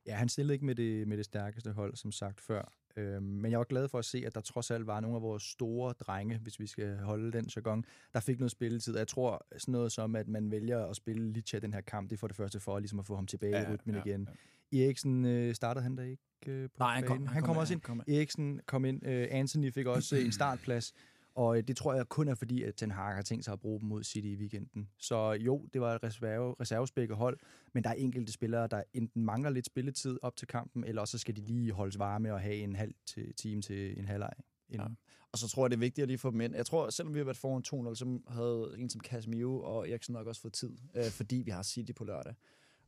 Ja, 0.06 0.16
han 0.16 0.30
stillede 0.30 0.54
ikke 0.54 0.66
med 0.66 0.76
det, 0.76 1.08
med 1.08 1.18
det 1.18 1.26
stærkeste 1.26 1.72
hold, 1.72 1.96
som 1.96 2.12
sagt 2.12 2.42
før. 2.42 2.74
Øhm, 2.96 3.24
men 3.24 3.52
jeg 3.52 3.60
var 3.60 3.66
glad 3.66 3.88
for 3.88 4.00
at 4.00 4.06
se, 4.06 4.24
at 4.26 4.36
der 4.36 4.42
trods 4.42 4.72
alt 4.72 4.88
var 4.88 5.00
nogle 5.00 5.16
af 5.16 5.22
vores 5.22 5.44
store 5.44 5.94
drenge, 6.00 6.38
hvis 6.38 6.60
vi 6.60 6.68
skal 6.68 6.98
holde 6.98 7.32
den 7.32 7.46
jargon, 7.56 7.86
der 8.14 8.20
fik 8.20 8.40
noget 8.40 8.52
spilletid. 8.52 8.98
Jeg 8.98 9.08
tror 9.08 9.46
sådan 9.58 9.72
noget 9.72 9.92
som, 9.92 10.16
at 10.16 10.28
man 10.28 10.52
vælger 10.52 10.86
at 10.86 10.96
spille 10.96 11.32
Licha 11.32 11.60
den 11.60 11.74
her 11.74 11.82
kamp, 11.82 12.10
det 12.10 12.16
er 12.16 12.20
for 12.20 12.28
det 12.28 12.36
første 12.36 12.60
for 12.60 12.80
ligesom 12.80 13.00
at 13.00 13.06
få 13.06 13.16
ham 13.16 13.28
tilbage 13.28 13.58
ja, 13.58 13.70
i 13.70 13.74
rytmen 13.74 13.96
ja, 13.96 14.02
igen. 14.06 14.30
Ja. 14.74 14.86
Eriksen 14.86 15.26
øh, 15.26 15.56
startede 15.56 15.84
han 15.84 15.96
da 15.96 16.04
ikke 16.04 16.24
øh, 16.48 16.70
på 16.70 16.76
Nej, 16.80 16.96
han 16.96 17.04
kom, 17.04 17.18
banen? 17.18 17.28
han 17.28 17.34
han 17.34 17.44
kom 17.44 17.48
kom 17.48 17.58
også 17.58 17.74
ind, 17.74 17.82
han 17.86 17.98
kom. 17.98 18.14
Eriksen 18.16 18.60
kom 18.66 18.86
ind. 18.86 19.06
Øh, 19.06 19.28
Anthony 19.32 19.74
fik 19.74 19.86
også 19.86 20.16
øh, 20.16 20.26
en 20.26 20.32
startplads. 20.32 20.94
Og 21.36 21.58
øh, 21.58 21.64
det 21.64 21.78
tror 21.78 21.94
jeg 21.94 22.10
kun 22.10 22.28
er 22.28 22.36
fordi, 22.36 22.64
at 22.64 22.76
Ten 22.76 22.92
Hag 22.92 23.16
har 23.16 23.22
tænkt 23.22 23.46
sig 23.46 23.52
at 23.52 23.60
bruge 23.60 23.80
dem 23.80 23.90
mod 23.90 24.04
City 24.04 24.28
i 24.28 24.36
weekenden. 24.36 24.90
Så 24.98 25.32
jo, 25.32 25.68
det 25.74 25.82
var 25.82 25.96
et 25.96 26.04
reserve, 26.04 26.56
reservespækket 26.60 27.18
hold, 27.18 27.38
men 27.74 27.84
der 27.84 27.90
er 27.90 27.94
enkelte 27.94 28.32
spillere, 28.32 28.68
der 28.68 28.84
enten 28.94 29.26
mangler 29.26 29.50
lidt 29.50 29.66
spilletid 29.66 30.20
op 30.22 30.36
til 30.36 30.48
kampen, 30.48 30.84
eller 30.84 31.06
så 31.06 31.18
skal 31.18 31.36
de 31.36 31.42
lige 31.42 31.72
holdes 31.72 32.00
varme 32.00 32.34
og 32.34 32.42
have 32.42 32.56
en 32.56 32.76
halv 32.76 32.94
time 33.38 33.62
til 33.62 34.00
en 34.00 34.06
halvleg. 34.06 34.34
Ja. 34.74 34.86
Og 35.32 35.40
så 35.40 35.48
tror 35.48 35.66
jeg, 35.66 35.72
det 35.72 35.78
er 35.78 35.80
vigtigt 35.80 36.04
at 36.04 36.08
lige 36.08 36.18
få 36.18 36.32
dem 36.32 36.42
ind. 36.42 36.56
Jeg 36.56 36.66
tror, 36.66 36.90
selvom 36.90 37.14
vi 37.14 37.20
har 37.20 37.24
været 37.26 37.38
foran 37.38 37.90
2-0, 37.92 37.96
så 37.96 38.20
havde 38.28 38.76
en 38.78 38.90
som 38.90 39.02
Casemiro 39.02 39.62
og 39.62 39.90
Eriksen 39.90 40.14
nok 40.14 40.28
også 40.28 40.42
fået 40.42 40.54
tid, 40.54 40.78
øh, 40.96 41.06
fordi 41.12 41.36
vi 41.36 41.52
har 41.52 41.64
City 41.64 41.92
på 41.92 42.04
lørdag. 42.04 42.34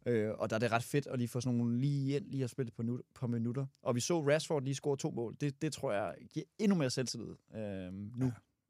Øh, 0.05 0.31
og 0.37 0.49
der 0.49 0.55
er 0.55 0.59
det 0.59 0.71
ret 0.71 0.83
fedt 0.83 1.07
at 1.07 1.17
lige 1.19 1.27
få 1.27 1.41
sådan 1.41 1.57
nogle 1.57 1.79
lige 1.79 2.15
ind, 2.15 2.25
lige 2.31 2.43
at 2.43 2.49
spille 2.49 2.71
på, 2.71 2.83
nu, 2.83 2.99
på 3.13 3.27
minutter. 3.27 3.65
Og 3.83 3.95
vi 3.95 3.99
så 3.99 4.27
Rashford 4.29 4.63
lige 4.63 4.75
score 4.75 4.97
to 4.97 5.11
mål. 5.11 5.35
Det, 5.41 5.61
det 5.61 5.73
tror 5.73 5.91
jeg 5.91 6.15
giver 6.33 6.45
endnu 6.59 6.77
mere 6.77 6.89
selvtillid 6.89 7.35
øh, 7.55 7.93
nu. 7.93 8.25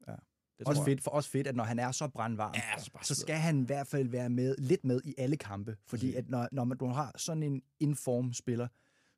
Ja, 0.06 0.12
ja. 0.12 0.16
Det 0.58 0.66
Også 0.68 0.84
fedt, 0.84 1.02
for 1.02 1.10
også 1.10 1.30
fedt, 1.30 1.46
at 1.46 1.56
når 1.56 1.64
han 1.64 1.78
er 1.78 1.90
så 1.92 2.08
brandvarm, 2.08 2.54
Ja, 2.54 2.78
så 2.82 2.90
så 3.02 3.14
skal 3.14 3.36
han 3.36 3.60
i 3.60 3.64
hvert 3.64 3.86
fald 3.86 4.08
være 4.08 4.30
med, 4.30 4.54
lidt 4.58 4.84
med 4.84 5.00
i 5.04 5.14
alle 5.18 5.36
kampe. 5.36 5.76
Fordi 5.86 6.14
at 6.14 6.28
når, 6.28 6.48
når 6.52 6.64
man, 6.64 6.78
du 6.78 6.86
har 6.86 7.12
sådan 7.16 7.42
en 7.42 7.62
inform 7.80 8.32
spiller, 8.32 8.68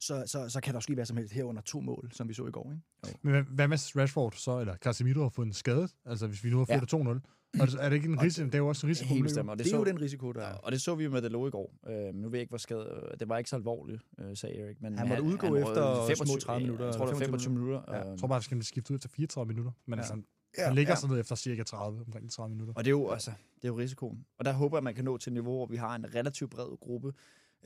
så, 0.00 0.22
så, 0.26 0.48
så 0.48 0.60
kan 0.60 0.74
der 0.74 0.80
ske 0.80 0.94
hvad 0.94 1.06
som 1.06 1.16
helst 1.16 1.32
herunder 1.32 1.62
to 1.62 1.80
mål, 1.80 2.10
som 2.12 2.28
vi 2.28 2.34
så 2.34 2.46
i 2.46 2.50
går. 2.50 2.72
Ikke? 2.72 3.18
Men 3.22 3.32
hvad- 3.32 3.42
hvad 3.42 3.68
med 3.68 3.96
Rashford 3.96 4.32
så, 4.32 4.60
eller 4.60 4.76
Casemiro 4.76 5.22
har 5.22 5.28
fået 5.28 5.46
en 5.46 5.52
skade? 5.52 5.88
Altså 6.04 6.26
hvis 6.26 6.44
vi 6.44 6.50
nu 6.50 6.58
har 6.58 6.66
Ja. 6.68 6.78
fået 6.78 6.90
det 6.90 6.96
2-0. 7.26 7.37
Og 7.60 7.66
det- 7.66 7.76
er 7.84 7.88
det 7.88 7.96
ikke 7.96 8.08
en 8.08 8.22
risiko? 8.22 8.46
Det 8.46 8.54
er 8.54 8.58
jo 8.58 8.68
også 8.68 8.86
en 8.86 8.90
risiko. 8.90 9.08
Helt 9.08 9.22
bestemt. 9.22 9.50
Og 9.50 9.58
Det, 9.58 9.64
det, 9.64 9.72
det 9.72 9.76
er 9.76 9.78
jo 9.78 9.84
den 9.84 10.00
risiko, 10.00 10.32
der 10.32 10.40
er. 10.42 10.54
og 10.54 10.72
det 10.72 10.80
så 10.82 10.94
vi 10.94 11.04
jo 11.04 11.10
med 11.10 11.22
Delo 11.22 11.46
i 11.46 11.50
går. 11.50 11.74
Øh, 11.88 12.14
nu 12.14 12.28
ved 12.28 12.38
jeg 12.38 12.40
ikke, 12.40 12.50
hvor 12.50 12.58
skadet... 12.58 13.14
Det 13.20 13.28
var 13.28 13.38
ikke 13.38 13.50
så 13.50 13.56
alvorligt, 13.56 14.02
øh, 14.20 14.36
sagde 14.36 14.56
Erik. 14.58 14.82
Men 14.82 14.98
Han 14.98 15.08
måtte 15.08 15.22
udgå 15.22 15.46
røg 15.46 15.60
efter 15.60 16.24
små 16.24 16.36
30 16.40 16.60
minutter, 16.66 16.84
Jeg 16.84 16.94
tror, 16.94 17.04
det 17.06 17.14
var 17.14 17.18
25 17.18 17.26
25 17.26 17.52
minutter. 17.54 17.82
Ja. 17.88 18.00
øh, 18.04 18.10
Jeg 18.10 18.18
tror 18.18 18.28
bare, 18.28 18.36
at 18.36 18.46
han 18.48 18.62
skal 18.62 18.64
skifte 18.64 18.90
ud 18.92 18.96
efter 18.96 19.08
34 19.08 19.48
minutter. 19.48 19.72
Men 19.86 19.92
Ja. 19.92 19.96
ja. 19.96 20.00
altså, 20.02 20.22
Ja, 20.58 20.64
han 20.66 20.74
ligger 20.74 20.92
ja. 20.92 20.96
sådan 20.96 21.08
noget 21.08 21.20
efter 21.20 21.34
cirka 21.36 21.62
30, 21.62 22.00
omkring 22.06 22.30
30 22.30 22.50
minutter. 22.54 22.74
Og 22.76 22.84
det 22.84 22.88
er 22.88 22.90
jo, 22.90 23.10
altså, 23.10 23.30
det 23.56 23.64
er 23.64 23.68
jo 23.68 23.78
risikoen. 23.78 24.24
Og 24.38 24.44
der 24.44 24.52
håber 24.52 24.76
jeg, 24.76 24.78
at 24.80 24.84
man 24.84 24.94
kan 24.94 25.04
nå 25.04 25.16
til 25.16 25.30
et 25.30 25.34
niveau, 25.34 25.56
hvor 25.56 25.66
vi 25.66 25.76
har 25.76 25.94
en 25.94 26.14
relativt 26.14 26.50
bred 26.50 26.78
gruppe, 26.80 27.12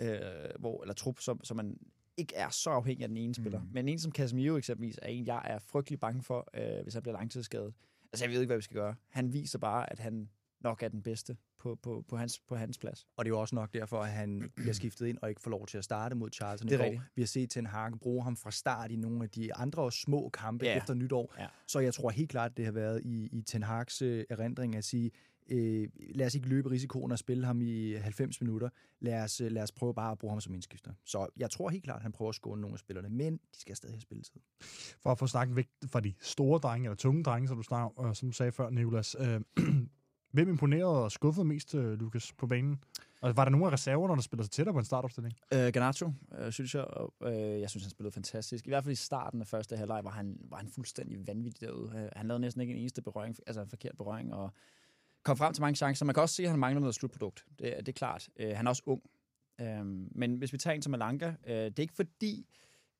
øh, 0.00 0.16
hvor, 0.58 0.82
eller 0.82 0.94
trup, 0.94 1.20
som, 1.20 1.44
som 1.44 1.56
man 1.56 1.76
ikke 2.16 2.34
er 2.36 2.48
så 2.50 2.70
afhængig 2.70 3.02
af 3.02 3.08
den 3.08 3.16
ene 3.16 3.34
spiller. 3.34 3.60
Mm. 3.60 3.66
Men 3.72 3.88
en 3.88 3.98
som 3.98 4.12
Casemiro 4.12 4.56
eksempelvis 4.56 4.98
er 5.02 5.06
en, 5.06 5.26
jeg 5.26 5.42
er 5.44 5.58
frygtelig 5.58 6.00
bange 6.00 6.22
for, 6.22 6.48
øh, 6.54 6.82
hvis 6.82 6.94
han 6.94 7.02
bliver 7.02 7.16
langtidsskadet. 7.18 7.74
Altså, 8.12 8.24
jeg 8.24 8.32
ved 8.32 8.40
ikke, 8.40 8.48
hvad 8.48 8.56
vi 8.56 8.62
skal 8.62 8.74
gøre. 8.76 8.94
Han 9.08 9.32
viser 9.32 9.58
bare, 9.58 9.92
at 9.92 9.98
han 9.98 10.28
nok 10.60 10.82
er 10.82 10.88
den 10.88 11.02
bedste 11.02 11.36
på, 11.58 11.74
på, 11.82 12.04
på, 12.08 12.16
hans, 12.16 12.40
på 12.48 12.56
hans 12.56 12.78
plads. 12.78 13.06
Og 13.16 13.24
det 13.24 13.30
er 13.30 13.34
jo 13.34 13.40
også 13.40 13.54
nok 13.54 13.74
derfor, 13.74 14.00
at 14.00 14.10
han 14.10 14.42
bliver 14.56 14.72
skiftet 14.72 15.06
ind 15.06 15.18
og 15.22 15.28
ikke 15.28 15.40
får 15.40 15.50
lov 15.50 15.66
til 15.66 15.78
at 15.78 15.84
starte 15.84 16.14
mod 16.14 16.30
Charlton 16.32 16.68
Det 16.68 16.74
er 16.74 16.78
i 16.78 16.82
går. 16.82 16.84
rigtigt. 16.84 17.02
Vi 17.16 17.22
har 17.22 17.26
set 17.26 17.50
Ten 17.50 17.66
Hag 17.66 17.92
bruge 18.00 18.22
ham 18.24 18.36
fra 18.36 18.50
start 18.50 18.90
i 18.90 18.96
nogle 18.96 19.22
af 19.24 19.30
de 19.30 19.54
andre 19.54 19.92
små 19.92 20.28
kampe 20.28 20.64
Ja. 20.64 20.76
efter 20.76 20.94
nytår. 20.94 21.34
Ja. 21.38 21.46
Så 21.66 21.78
jeg 21.80 21.94
tror 21.94 22.10
helt 22.10 22.30
klart, 22.30 22.50
at 22.50 22.56
det 22.56 22.64
har 22.64 22.72
været 22.72 23.02
i, 23.04 23.28
i 23.32 23.42
Ten 23.42 23.62
Hags 23.62 24.02
øh, 24.02 24.24
erindring 24.30 24.76
at 24.76 24.84
sige, 24.84 25.10
øh, 25.50 25.88
lad 26.14 26.26
os 26.26 26.34
ikke 26.34 26.48
løbe 26.48 26.70
risikoen 26.70 27.12
og 27.12 27.18
spille 27.18 27.46
ham 27.46 27.60
i 27.60 27.92
90 27.92 28.40
minutter. 28.40 28.68
Lad 29.00 29.22
os, 29.24 29.40
øh, 29.40 29.50
lad 29.50 29.62
os 29.62 29.72
prøve 29.72 29.94
bare 29.94 30.12
at 30.12 30.18
bruge 30.18 30.32
ham 30.32 30.40
som 30.40 30.54
indskifter. 30.54 30.92
Så 31.04 31.26
jeg 31.36 31.50
tror 31.50 31.70
helt 31.70 31.84
klart, 31.84 31.96
at 31.96 32.02
han 32.02 32.12
prøver 32.12 32.28
at 32.28 32.34
skåne 32.34 32.60
nogle 32.60 32.74
af 32.74 32.78
spillerne, 32.78 33.08
men 33.08 33.32
de 33.36 33.60
skal 33.60 33.76
stadig 33.76 33.94
have 33.94 34.00
spilletid. 34.00 34.40
For 35.02 35.10
at 35.10 35.18
få 35.18 35.26
snakken 35.26 35.56
væk 35.56 35.68
fra 35.86 36.00
de 36.00 36.12
store 36.20 36.58
drenge, 36.58 36.86
eller 36.86 36.96
tunge 36.96 37.22
drenge, 37.22 37.48
som 37.48 37.56
du, 37.56 37.62
snak, 37.62 37.90
øh, 38.04 38.14
som 38.14 38.28
du 38.28 38.32
sagde 38.32 38.52
før, 38.52 38.70
Nicolas. 38.70 39.16
Øh, 39.20 39.40
hvem 40.32 40.48
imponerede 40.48 41.04
og 41.04 41.12
skuffede 41.12 41.44
mest, 41.44 41.74
øh, 41.74 42.00
Lukas, 42.00 42.32
på 42.32 42.46
banen? 42.46 42.78
Og 43.22 43.36
var 43.36 43.44
der 43.44 43.50
nogle 43.50 43.66
af 43.66 43.72
reserverne, 43.72 44.14
der 44.14 44.20
spiller 44.20 44.44
sig 44.44 44.50
tættere 44.50 44.72
på 44.72 44.78
en 44.78 44.84
startopstilling? 44.84 45.34
Øh, 45.54 45.72
Garnacho, 45.72 46.12
øh, 46.38 46.52
synes 46.52 46.74
jeg, 46.74 46.86
øh, 47.22 47.60
jeg 47.60 47.70
synes, 47.70 47.84
han 47.84 47.90
spillede 47.90 48.12
fantastisk. 48.12 48.66
I 48.66 48.70
hvert 48.70 48.84
fald 48.84 48.92
i 48.92 48.96
starten 48.96 49.40
af 49.40 49.46
første 49.46 49.76
halvleg 49.76 50.04
var 50.04 50.10
han, 50.10 50.38
var 50.40 50.56
han 50.56 50.68
fuldstændig 50.68 51.26
vanvittig 51.26 51.60
derude. 51.60 51.92
Øh, 51.96 52.08
han 52.16 52.26
lavede 52.26 52.40
næsten 52.40 52.60
ikke 52.60 52.72
en 52.72 52.78
eneste 52.78 53.02
berøring, 53.02 53.36
altså 53.46 53.60
en 53.60 53.68
forkert 53.68 53.96
berøring, 53.96 54.34
og 54.34 54.52
kom 55.22 55.36
frem 55.36 55.54
til 55.54 55.60
mange 55.60 55.76
chancer. 55.76 56.06
Man 56.06 56.14
kan 56.14 56.22
også 56.22 56.34
se, 56.34 56.42
at 56.42 56.50
han 56.50 56.58
mangler 56.58 56.80
noget 56.80 56.94
slutprodukt. 56.94 57.44
Det, 57.58 57.74
det 57.78 57.88
er 57.88 57.92
klart. 57.92 58.28
Øh, 58.36 58.56
han 58.56 58.66
er 58.66 58.70
også 58.70 58.82
ung. 58.86 59.02
Øh, 59.60 59.84
men 60.14 60.36
hvis 60.36 60.52
vi 60.52 60.58
tager 60.58 60.74
en 60.74 60.82
som 60.82 60.94
Alanka, 60.94 61.26
øh, 61.46 61.54
det 61.54 61.78
er 61.78 61.82
ikke 61.82 61.94
fordi... 61.94 62.46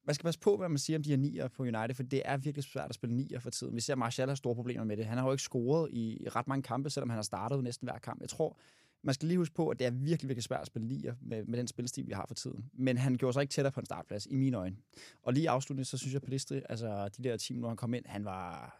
Man 0.04 0.14
skal 0.14 0.24
passe 0.24 0.40
på, 0.40 0.56
hvad 0.56 0.68
man 0.68 0.78
siger 0.78 0.98
om 0.98 1.02
de 1.02 1.10
her 1.10 1.16
nier 1.16 1.48
på 1.48 1.62
United, 1.62 1.94
for 1.94 2.02
det 2.02 2.22
er 2.24 2.36
virkelig 2.36 2.64
svært 2.64 2.88
at 2.88 2.94
spille 2.94 3.16
nier 3.16 3.40
for 3.40 3.50
tiden. 3.50 3.74
Vi 3.76 3.80
ser, 3.80 3.94
at 3.94 3.98
Martial 3.98 4.28
har 4.28 4.34
store 4.34 4.54
problemer 4.54 4.84
med 4.84 4.96
det. 4.96 5.06
Han 5.06 5.18
har 5.18 5.24
jo 5.24 5.32
ikke 5.32 5.42
scoret 5.42 5.90
i, 5.92 6.26
ret 6.36 6.48
mange 6.48 6.62
kampe, 6.62 6.90
selvom 6.90 7.10
han 7.10 7.16
har 7.16 7.22
startet 7.22 7.64
næsten 7.64 7.88
hver 7.88 7.98
kamp. 7.98 8.20
Jeg 8.20 8.28
tror, 8.28 8.58
man 9.02 9.14
skal 9.14 9.28
lige 9.28 9.38
huske 9.38 9.54
på, 9.54 9.68
at 9.68 9.78
det 9.78 9.86
er 9.86 9.90
virkelig, 9.90 10.28
virkelig 10.28 10.42
svært 10.42 10.60
at 10.60 10.66
spille 10.66 10.88
nier 10.88 11.14
med, 11.20 11.44
med 11.44 11.58
den 11.58 11.68
spilstil, 11.68 12.06
vi 12.06 12.12
har 12.12 12.24
for 12.28 12.34
tiden. 12.34 12.70
Men 12.72 12.98
han 12.98 13.14
gjorde 13.14 13.32
sig 13.32 13.40
ikke 13.40 13.52
tættere 13.52 13.72
på 13.72 13.80
en 13.80 13.86
startplads, 13.86 14.26
i 14.26 14.34
mine 14.34 14.56
øjne. 14.56 14.76
Og 15.22 15.32
lige 15.32 15.50
afslutningsvis, 15.50 15.90
så 15.90 15.98
synes 15.98 16.12
jeg, 16.12 16.18
at 16.18 16.24
Pelistri, 16.24 16.62
altså 16.68 17.08
de 17.08 17.22
der 17.22 17.36
10 17.36 17.52
minutter, 17.52 17.68
han 17.68 17.76
kom 17.76 17.94
ind, 17.94 18.04
han 18.06 18.24
var... 18.24 18.78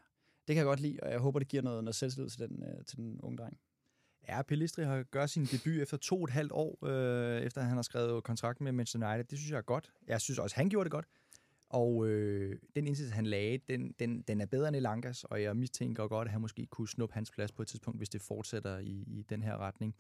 Det 0.49 0.55
kan 0.55 0.57
jeg 0.57 0.65
godt 0.65 0.81
lide, 0.81 0.99
og 1.03 1.11
jeg 1.11 1.19
håber, 1.19 1.39
det 1.39 1.49
giver 1.49 1.63
noget, 1.63 1.85
noget 1.85 1.95
selvtillid 1.95 2.31
til 2.31 2.49
den, 2.49 2.63
øh, 2.63 2.85
til 2.85 2.97
den 2.97 3.21
unge 3.21 3.39
dreng. 3.39 3.59
Ja, 4.29 4.43
Pelistri 4.43 4.85
har 4.85 5.03
gør 5.03 5.27
sin 5.27 5.45
debut 5.45 5.83
efter 5.83 5.97
to 5.97 6.17
og 6.19 6.25
et 6.25 6.31
halvt 6.31 6.53
år, 6.53 6.79
øh, 6.87 7.43
efter 7.43 7.61
han 7.63 7.75
har 7.75 7.83
skrevet 7.83 8.25
kontrakt 8.25 8.61
med 8.61 8.73
Manchester 8.73 9.09
United. 9.09 9.25
Det 9.25 9.39
synes 9.39 9.51
jeg 9.51 9.59
er 9.59 9.63
godt. 9.63 9.93
Jeg 10.07 10.21
synes 10.21 10.39
også, 10.39 10.57
han 10.57 10.69
gjorde 10.69 10.85
det 10.85 10.93
godt. 10.93 11.07
Og 11.69 12.07
øh, 12.09 12.59
den 12.77 12.87
indsats, 12.87 13.11
han 13.11 13.27
lagde, 13.27 13.59
den, 13.69 13.95
den, 13.99 14.23
den 14.23 14.41
er 14.41 14.47
bedre 14.47 14.69
end 14.69 14.77
Elangas, 14.77 15.25
og 15.25 15.43
jeg 15.43 15.57
mistænker 15.57 16.09
godt, 16.09 16.29
at 16.29 16.33
han 16.33 16.41
måske 16.41 16.67
kunne 16.67 16.89
snuppe 16.89 17.15
hans 17.15 17.31
plads 17.31 17.53
på 17.53 17.63
et 17.63 17.69
tidspunkt, 17.69 18.01
hvis 18.01 18.09
det 18.09 18.23
fortsætter 18.23 18.79
i, 18.79 19.05
i 19.07 19.25
den 19.29 19.43
her 19.43 19.57
retning. 19.59 19.95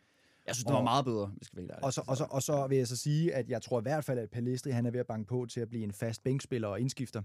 Jeg 0.47 0.55
synes, 0.55 0.65
det 0.65 0.73
var 0.73 0.79
Og- 0.79 0.85
meget 0.85 1.05
bedre, 1.05 1.27
hvis 1.27 1.47
skal 1.47 1.69
være. 1.69 1.79
Og 1.79 1.93
så, 1.93 2.05
og, 2.07 2.17
så, 2.17 2.25
og 2.31 2.43
så 2.43 2.67
vil 2.67 2.79
jeg 2.79 2.89
så 2.89 2.97
sige, 2.97 3.35
at 3.35 3.49
jeg 3.51 3.63
tror 3.63 3.81
i 3.81 3.83
hvert 3.83 4.05
fald, 4.05 4.19
at 4.19 4.31
Pelistri 4.31 4.71
han 4.71 4.87
er 4.87 4.91
ved 4.91 5.01
at 5.01 5.07
banke 5.07 5.29
på 5.29 5.47
til 5.51 5.61
at 5.61 5.69
blive 5.69 5.85
en 5.85 5.93
fast 5.93 6.23
bænkspiller 6.23 6.69
og 6.69 6.81
indskifter. 6.81 7.23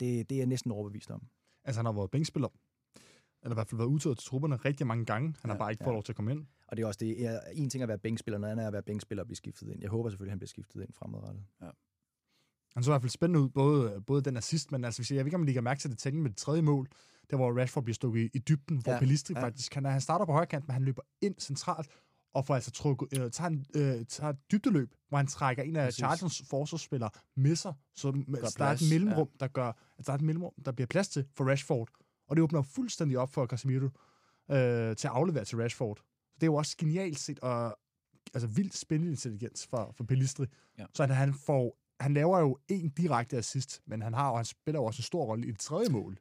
Det, 0.00 0.30
det 0.30 0.32
er 0.32 0.38
jeg 0.38 0.46
næsten 0.46 0.70
overbevist 0.70 1.10
om. 1.10 1.22
Altså, 1.64 1.78
han 1.78 1.86
har 1.86 1.92
været 1.92 2.10
bænkspiller. 2.10 2.48
Eller 3.42 3.54
i 3.54 3.56
hvert 3.56 3.68
fald 3.68 3.76
været 3.78 3.88
udtaget 3.88 4.18
til 4.18 4.26
trupperne 4.28 4.56
rigtig 4.56 4.86
mange 4.86 5.04
gange. 5.04 5.34
Han 5.40 5.50
har 5.50 5.54
Ja, 5.54 5.58
bare 5.58 5.70
ikke 5.70 5.82
ja. 5.84 5.86
fået 5.86 5.94
lov 5.94 6.02
til 6.02 6.12
at 6.12 6.16
komme 6.16 6.30
ind. 6.32 6.46
Og 6.68 6.76
det 6.76 6.82
er 6.82 6.86
også 6.86 6.98
det. 7.00 7.26
er- 7.26 7.40
En 7.52 7.70
ting 7.70 7.80
er 7.82 7.84
at 7.84 7.88
være 7.88 7.98
bænkspiller, 7.98 8.38
noget 8.38 8.52
andet 8.52 8.64
er 8.64 8.66
at 8.66 8.72
være 8.72 8.82
bænkspiller 8.82 9.22
og 9.22 9.26
blive 9.26 9.36
skiftet 9.36 9.68
ind. 9.72 9.80
Jeg 9.80 9.90
håber 9.90 10.10
selvfølgelig, 10.10 10.30
at 10.30 10.32
han 10.32 10.38
bliver 10.38 10.48
skiftet 10.48 10.80
ind 10.82 10.92
fremadrettet. 10.92 11.44
Han 12.74 12.82
så 12.82 12.90
i 12.90 12.92
hvert 12.92 13.02
fald 13.02 13.10
spændende 13.10 13.40
ud, 13.40 13.48
både, 13.48 14.00
både 14.06 14.22
den 14.22 14.36
assist, 14.36 14.72
men 14.72 14.84
altså, 14.84 15.06
jeg, 15.10 15.16
jeg 15.16 15.24
ved 15.24 15.26
ikke, 15.28 15.36
om 15.36 15.42
I 15.42 15.46
lægger 15.46 15.60
mærke 15.62 15.80
til 15.80 15.90
detaljen 15.90 16.22
med 16.22 16.30
det 16.30 16.38
tredje 16.38 16.62
mål, 16.62 16.88
der 17.30 17.36
hvor 17.36 17.60
Rashford 17.60 17.84
bliver 17.84 17.94
stukket 17.94 18.20
i, 18.20 18.30
i 18.34 18.38
dybden, 18.38 18.76
hvor 18.76 18.90
Ja, 18.92 18.94
ja, 18.96 19.00
Pelistri 19.00 19.34
ja. 19.34 19.40
ja. 19.40 19.46
faktisk, 19.46 19.74
han, 19.74 19.84
han 19.84 20.00
starter 20.00 20.24
på 20.26 20.32
højre 20.32 20.46
kant, 20.46 20.66
men 20.68 20.72
han 20.72 20.82
løber 20.84 21.02
ind 21.20 21.34
centralt, 21.38 21.88
og 22.34 22.46
får 22.46 22.54
altså 22.54 22.70
trukket, 22.70 23.18
øh, 23.18 23.30
tager, 23.30 23.48
en, 23.48 23.66
øh, 23.76 24.04
tager 24.06 24.30
et 24.30 24.38
dybdeløb, 24.52 24.94
hvor 25.08 25.18
han 25.18 25.26
trækker 25.26 25.62
en 25.62 25.76
af 25.76 25.86
Præcis. 25.86 25.98
Chargers 25.98 26.42
forsvarsspillere 26.50 27.10
med 27.36 27.56
sig, 27.56 27.74
så 27.94 28.10
der 28.10 28.42
er 28.42 28.50
plads, 28.56 28.82
et 28.82 28.88
mellemrum, 28.92 29.28
ja. 29.40 29.44
der 29.44 29.48
gør, 29.48 29.72
at 29.98 30.06
der 30.06 30.12
er 30.12 30.16
et 30.16 30.22
mellemrum, 30.22 30.52
der 30.64 30.72
bliver 30.72 30.86
plads 30.86 31.08
til 31.08 31.26
for 31.36 31.44
Rashford, 31.50 31.88
og 32.28 32.36
det 32.36 32.42
åbner 32.42 32.62
fuldstændig 32.62 33.18
op 33.18 33.32
for 33.32 33.46
Casemiro 33.46 33.88
øh, 34.50 34.96
til 34.96 35.08
at 35.08 35.14
aflevere 35.14 35.44
til 35.44 35.58
Rashford. 35.58 35.96
Så 35.96 36.34
det 36.34 36.42
er 36.42 36.46
jo 36.46 36.54
også 36.54 36.76
genialt 36.78 37.18
set, 37.18 37.40
og 37.40 37.78
altså 38.34 38.46
vildt 38.46 38.76
spilintelligens 38.76 39.66
for, 39.66 39.92
for 39.96 40.04
Pelistri. 40.04 40.46
Ja. 40.78 40.86
Så 40.94 41.02
han, 41.02 41.14
han 41.14 41.34
får 41.34 41.80
han 42.00 42.14
laver 42.14 42.38
jo 42.38 42.58
en 42.68 42.88
direkte 42.88 43.36
assist, 43.36 43.82
men 43.86 44.02
han 44.02 44.14
har 44.14 44.30
og 44.30 44.38
han 44.38 44.44
spiller 44.44 44.80
jo 44.80 44.84
også 44.84 45.00
en 45.00 45.04
stor 45.04 45.24
rolle 45.24 45.46
i 45.46 45.50
det 45.50 45.58
tredje 45.58 45.88
mål. 45.88 46.18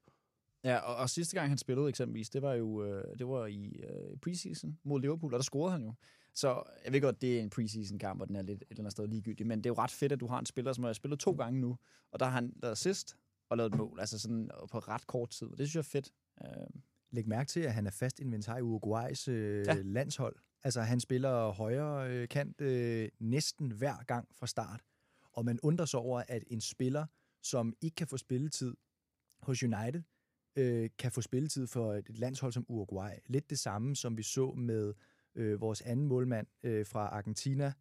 Ja, 0.64 0.78
og, 0.78 0.96
og 0.96 1.10
sidste 1.10 1.36
gang 1.36 1.50
han 1.50 1.58
spillede 1.58 1.90
eksempelvis, 1.90 2.30
det 2.30 2.42
var 2.42 2.54
jo 2.54 2.84
øh, 2.84 3.20
det 3.20 3.28
var 3.28 3.46
i 3.46 3.84
øh, 3.90 4.18
preseason 4.18 4.78
mod 4.84 5.02
Liverpool, 5.02 5.34
og 5.34 5.38
der 5.40 5.44
scorede 5.44 5.72
han 5.72 5.84
jo. 5.84 5.94
Så 6.36 6.64
jeg 6.86 6.94
ved 6.94 7.02
godt, 7.02 7.22
det 7.22 7.38
er 7.38 7.42
en 7.42 7.50
preseason-kamp, 7.50 8.22
og 8.22 8.28
den 8.28 8.36
er 8.36 8.42
lidt 8.42 8.62
et 8.62 8.68
eller 8.70 8.82
andet 8.82 8.92
sted 8.92 9.08
ligegyldig, 9.08 9.48
men 9.48 9.58
det 9.58 9.66
er 9.66 9.70
jo 9.70 9.76
ret 9.76 9.92
fedt, 9.92 10.12
at 10.12 10.20
du 10.20 10.28
har 10.28 10.40
en 10.40 10.46
spiller, 10.46 10.74
som 10.74 10.84
har 10.84 10.94
spillet 10.94 11.20
to 11.20 11.32
gange 11.32 11.60
nu, 11.60 11.78
og 12.12 12.20
der 12.20 12.26
har 12.26 12.34
han 12.34 12.54
lavet 12.62 12.72
assist 12.72 13.16
og 13.50 13.58
lavet 13.58 13.74
et 13.74 13.78
mål, 13.78 14.00
altså 14.00 14.20
sådan 14.20 14.50
på 14.72 14.80
ret 14.80 15.08
kort 15.08 15.30
tid. 15.30 15.48
Det 15.48 15.58
synes 15.58 15.76
jeg 15.76 15.80
er 15.80 15.84
fedt. 15.84 16.12
Øh, 16.42 16.82
Læg 17.12 17.28
mærke 17.28 17.48
til, 17.48 17.60
at 17.60 17.74
han 17.74 17.88
er 17.88 17.92
fast 17.92 18.20
inventar 18.20 18.58
i 18.58 18.62
Uruguays 18.62 19.28
øh, 19.28 19.66
ja. 19.68 19.74
landshold. 19.74 20.36
Altså, 20.64 20.82
han 20.82 21.00
spiller 21.00 21.52
højre 21.52 22.10
øh, 22.10 22.28
kant 22.28 22.62
øh, 22.62 23.10
næsten 23.20 23.72
hver 23.72 24.04
gang 24.04 24.28
fra 24.36 24.48
start. 24.48 24.82
Og 25.34 25.46
man 25.46 25.60
undrer 25.64 25.86
sig 25.86 26.00
over, 26.00 26.24
at 26.28 26.44
en 26.48 26.62
spiller, 26.62 27.06
som 27.44 27.74
ikke 27.82 27.96
kan 27.96 28.08
få 28.08 28.18
spilletid 28.18 28.76
hos 29.42 29.64
United, 29.64 30.04
øh, 30.56 30.90
kan 31.00 31.12
få 31.12 31.22
spilletid 31.22 31.68
for 31.68 31.94
et 31.94 32.20
landshold 32.20 32.52
som 32.52 32.66
Uruguay. 32.68 33.12
Lidt 33.28 33.50
det 33.50 33.60
samme, 33.60 33.96
som 33.96 34.18
vi 34.18 34.24
så 34.24 34.52
med 34.52 34.94
øh, 35.36 35.62
vores 35.62 35.82
anden 35.82 36.08
målmand 36.08 36.48
øh, 36.64 36.86
fra 36.86 37.08
Argentina, 37.08 37.74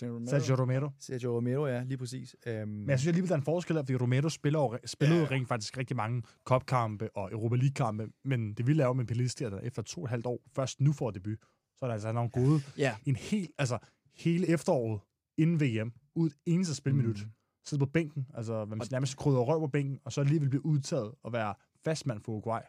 Sergio 0.00 0.54
Romero. 0.62 0.90
Sergio 1.00 1.36
Romero, 1.36 1.66
ja, 1.66 1.82
lige 1.82 1.98
præcis. 1.98 2.36
Øhm, 2.46 2.68
Men 2.68 2.88
jeg 2.90 2.98
synes 2.98 3.08
alligevel, 3.08 3.28
der 3.28 3.34
er 3.34 3.38
en 3.38 3.44
forskel, 3.44 3.76
fordi 3.76 3.96
Romero 3.96 4.28
spiller 4.28 4.58
jo, 4.58 4.78
spillede 4.84 5.20
Ja. 5.20 5.24
jo 5.26 5.30
rent 5.30 5.48
faktisk 5.48 5.78
rigtig 5.78 5.96
mange 5.96 6.22
kopkampe 6.44 7.16
og 7.16 7.32
Europa 7.32 7.56
League-kampe, 7.56 8.08
men 8.24 8.54
det 8.54 8.66
ville 8.66 8.78
lave 8.78 8.94
med 8.94 9.04
Pelistri, 9.04 9.44
at 9.44 9.52
der 9.52 9.60
efter 9.60 9.82
to 9.82 10.00
og 10.00 10.04
et 10.04 10.10
halvt 10.10 10.26
år 10.26 10.40
først 10.54 10.80
nu 10.80 10.92
får 10.92 11.10
debut. 11.10 11.38
Så 11.76 11.84
er 11.84 11.86
der 11.86 11.92
altså 11.94 12.12
nogle 12.12 12.30
gode, 12.30 12.60
ja, 12.78 12.96
en 13.06 13.16
hel, 13.16 13.48
altså 13.58 13.78
hele 14.16 14.48
efteråret 14.48 15.00
inden 15.38 15.60
VM, 15.60 15.92
ud 16.14 16.26
et 16.30 16.36
eneste 16.46 16.74
spilminut, 16.74 17.18
Mm. 17.24 17.30
Sidde 17.68 17.80
på 17.80 17.90
bænken, 17.90 18.26
altså 18.34 18.64
hvad 18.64 18.76
man 18.76 18.84
siger, 18.86 18.94
nærmest 18.94 19.16
krydder 19.16 19.40
røv 19.40 19.60
på 19.60 19.66
bænken, 19.66 19.98
og 20.04 20.12
så 20.12 20.20
alligevel 20.20 20.48
blive 20.48 20.66
udtaget 20.66 21.14
og 21.22 21.32
være 21.32 21.54
fastmand 21.84 22.20
for 22.20 22.32
Uruguay. 22.32 22.60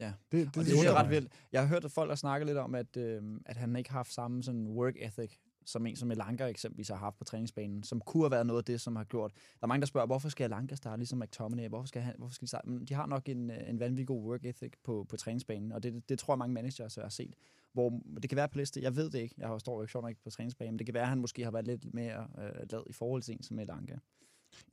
Ja. 0.00 0.06
Det, 0.06 0.14
det, 0.32 0.46
og 0.46 0.64
det, 0.64 0.72
det 0.72 0.86
er 0.86 0.94
ret 0.94 1.10
vildt. 1.10 1.32
Jeg 1.52 1.60
har 1.60 1.68
hørt, 1.68 1.84
at 1.84 1.90
folk 1.90 2.10
har 2.10 2.16
snakket 2.16 2.46
lidt 2.46 2.58
om, 2.58 2.74
at, 2.74 2.96
øh, 2.96 3.22
at 3.46 3.56
han 3.56 3.76
ikke 3.76 3.90
har 3.90 3.98
haft 3.98 4.12
samme 4.12 4.42
sådan 4.42 4.66
work 4.66 4.94
ethic, 4.96 5.36
som 5.66 5.86
en 5.86 5.96
som 5.96 6.10
Elanga 6.10 6.46
eksempelvis 6.46 6.88
har 6.88 6.96
haft 6.96 7.18
på 7.18 7.24
træningsbanen, 7.24 7.82
som 7.82 8.00
kunne 8.00 8.22
have 8.22 8.30
været 8.30 8.46
noget 8.46 8.58
af 8.58 8.64
det, 8.64 8.80
som 8.80 8.96
har 8.96 9.04
gjort. 9.04 9.32
Der 9.34 9.62
er 9.62 9.66
mange, 9.66 9.80
der 9.80 9.86
spørger, 9.86 10.06
hvorfor 10.06 10.28
skal 10.28 10.44
Elanga 10.44 10.74
starte 10.74 11.00
ligesom 11.00 11.18
McTominay? 11.18 11.68
Hvorfor 11.68 11.86
skal, 11.86 12.02
han, 12.02 12.14
hvorfor 12.18 12.34
skal 12.34 12.46
de 12.46 12.48
starte? 12.48 12.68
Men 12.68 12.84
de 12.84 12.94
har 12.94 13.06
nok 13.06 13.28
en, 13.28 13.50
øh, 13.50 13.70
en 13.70 13.80
vanvittig 13.80 14.06
god 14.06 14.22
work 14.22 14.44
ethic 14.44 14.72
på, 14.84 15.06
på 15.08 15.16
træningsbanen, 15.16 15.72
og 15.72 15.82
det, 15.82 16.08
det 16.08 16.18
tror 16.18 16.34
jeg, 16.34 16.38
mange 16.38 16.54
managers 16.54 16.94
har 16.94 17.08
set. 17.08 17.34
Hvor 17.72 18.00
det 18.22 18.30
kan 18.30 18.36
være 18.36 18.48
på 18.48 18.58
liste, 18.58 18.82
jeg 18.82 18.96
ved 18.96 19.10
det 19.10 19.18
ikke, 19.18 19.34
jeg 19.38 19.60
står 19.60 19.74
jo 19.74 19.82
ikke 19.82 19.92
sjovt 19.92 20.08
ikke 20.08 20.22
på 20.22 20.30
træningsbanen, 20.30 20.72
men 20.72 20.78
det 20.78 20.86
kan 20.86 20.94
være, 20.94 21.02
at 21.02 21.08
han 21.08 21.18
måske 21.18 21.44
har 21.44 21.50
været 21.50 21.66
lidt 21.66 21.94
mere 21.94 22.28
øh, 22.38 22.70
lad 22.70 22.82
i 22.86 22.92
forhold 22.92 23.22
til 23.22 23.34
en 23.34 23.42
som 23.42 23.58
Elanga. 23.58 23.96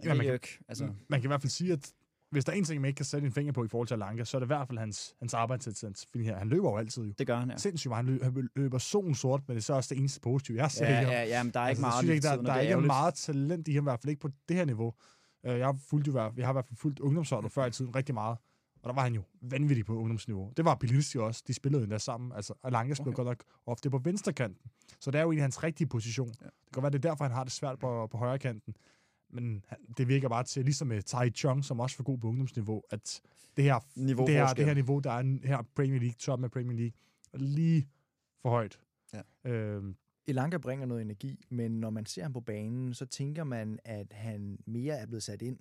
Ja, 0.04 0.10
Ja, 0.10 0.14
man 0.16 0.18
man 0.28 0.40
kan- 0.40 0.50
altså, 0.68 0.84
Man 1.10 1.22
kan 1.22 1.28
i 1.28 1.30
hvert 1.30 1.42
fald 1.42 1.50
sige, 1.52 1.74
at 1.74 1.92
hvis 2.32 2.46
der 2.46 2.52
er 2.52 2.56
en 2.58 2.64
ting, 2.64 2.82
man 2.82 2.88
ikke 2.88 2.98
kan 2.98 3.06
sætte 3.06 3.26
en 3.28 3.34
finger 3.34 3.54
på 3.54 3.64
i 3.64 3.68
forhold 3.68 3.88
til 3.88 3.94
Alanka, 3.96 4.24
så 4.24 4.38
er 4.38 4.40
det 4.40 4.46
i 4.46 4.48
hvert 4.48 4.68
fald 4.68 4.78
hans, 4.80 5.16
hans 5.20 5.34
arbejdsindsats. 5.34 6.06
Fordi 6.12 6.24
her, 6.24 6.38
han 6.38 6.50
løber 6.50 6.70
jo 6.72 6.78
altid 6.78 7.04
jo. 7.04 7.14
det 7.20 7.28
gør 7.28 7.38
han, 7.40 7.50
ja. 7.50 7.58
Sindssygt 7.58 7.90
meget. 7.90 8.06
Han 8.06 8.14
løber, 8.14 8.26
han 8.26 8.50
løber 8.56 8.78
solen 8.78 9.16
sort, 9.16 9.42
men 9.48 9.56
det 9.56 9.62
er 9.62 9.64
så 9.66 9.74
også 9.74 9.94
det 9.94 10.00
eneste 10.00 10.20
positive, 10.22 10.58
jeg 10.58 10.72
set. 10.72 10.82
Ja, 10.86 11.02
ja, 11.02 11.24
ja, 11.24 11.44
men 11.44 11.54
der 11.54 11.60
er 11.60 11.68
ikke 11.70 11.70
Altså, 11.70 11.82
meget 11.82 12.06
synes 12.06 12.24
der, 12.26 12.42
der 12.42 12.52
er 12.54 12.62
det 12.62 12.68
ikke 12.68 12.82
meget 12.82 13.14
talent 13.14 13.68
i 13.68 13.74
ham, 13.74 13.84
i 13.84 13.86
hvert 13.86 14.00
fald 14.02 14.10
ikke 14.10 14.20
på 14.22 14.30
det 14.50 14.56
her 14.58 14.66
niveau. 14.66 14.94
Øh, 15.46 15.58
Jeg 15.60 15.66
har, 15.68 15.78
fulgt, 15.90 16.08
jo, 16.08 16.14
jeg 16.38 16.46
har 16.46 16.52
i 16.52 16.56
hvert 16.56 16.66
fald 16.66 16.78
fulgt 16.78 17.00
ungdomsholdet 17.00 17.52
før 17.52 17.66
i 17.66 17.72
tiden 17.72 17.96
rigtig 17.96 18.14
meget. 18.16 18.38
Og 18.84 18.90
der 18.90 18.94
var 18.96 19.02
han 19.04 19.14
jo 19.14 19.22
vanvittig 19.42 19.86
på 19.86 19.98
ungdomsniveau. 19.98 20.52
Det 20.58 20.66
var 20.66 20.76
Bilinski 20.76 21.18
også. 21.18 21.44
De 21.48 21.54
spillede 21.54 21.84
endda 21.84 21.98
sammen. 21.98 22.32
Altså, 22.36 22.54
Alanka 22.64 22.94
spillede 22.94 23.10
Okay. 23.14 23.24
godt 23.26 23.28
nok 23.28 23.44
ofte 23.66 23.90
på 23.90 23.98
venstrekanten. 23.98 24.72
Så 25.00 25.12
det 25.12 25.18
er 25.20 25.22
jo 25.24 25.30
egentlig 25.32 25.44
hans 25.44 25.64
rigtige 25.64 25.88
position. 25.88 26.28
Ja. 26.28 26.46
Det 26.46 26.52
kan 26.74 26.74
godt 26.74 26.84
være, 26.84 26.92
det 26.92 27.06
er 27.06 27.10
derfor, 27.10 27.24
han 27.26 27.34
har 27.34 27.44
det 27.44 27.54
svært 27.54 27.80
på, 27.80 28.08
på 28.12 28.18
højre 28.18 28.40
kanten. 28.40 28.76
Men 29.36 29.66
han, 29.68 29.78
det 29.98 30.08
virker 30.08 30.30
bare 30.30 30.44
til, 30.44 30.64
ligesom 30.66 30.88
med 30.88 31.02
Tai 31.02 31.30
Chong, 31.30 31.66
som 31.66 31.80
også 31.80 31.98
var 31.98 32.04
god 32.04 32.18
på 32.18 32.28
ungdomsniveau, 32.28 32.84
at 32.90 33.22
det 33.58 33.64
her, 33.64 33.80
Niveau 33.96 34.26
det 34.26 34.36
her, 34.36 34.48
det 34.54 34.66
her 34.66 34.74
niveau, 34.74 35.00
der 35.00 35.12
er 35.12 35.20
en- 35.20 35.42
her 35.44 35.62
Premier 35.76 36.00
League, 36.00 36.16
top 36.20 36.40
med 36.40 36.50
Premier 36.50 36.78
League, 36.78 36.92
er 37.34 37.38
lige 37.38 37.90
for 38.42 38.50
højt. 38.50 38.80
Ja. 39.14 39.22
Øhm, 39.52 39.96
Elanga 40.28 40.58
bringer 40.58 40.86
noget 40.86 41.02
energi, 41.02 41.46
men 41.50 41.80
når 41.80 41.90
man 41.90 42.06
ser 42.06 42.22
ham 42.24 42.34
på 42.34 42.42
banen, 42.42 42.94
så 42.94 43.06
tænker 43.06 43.44
man, 43.44 43.80
at 43.86 44.14
han 44.14 44.60
mere 44.66 44.96
er 44.98 45.06
blevet 45.06 45.24
sat 45.24 45.42
ind 45.42 45.60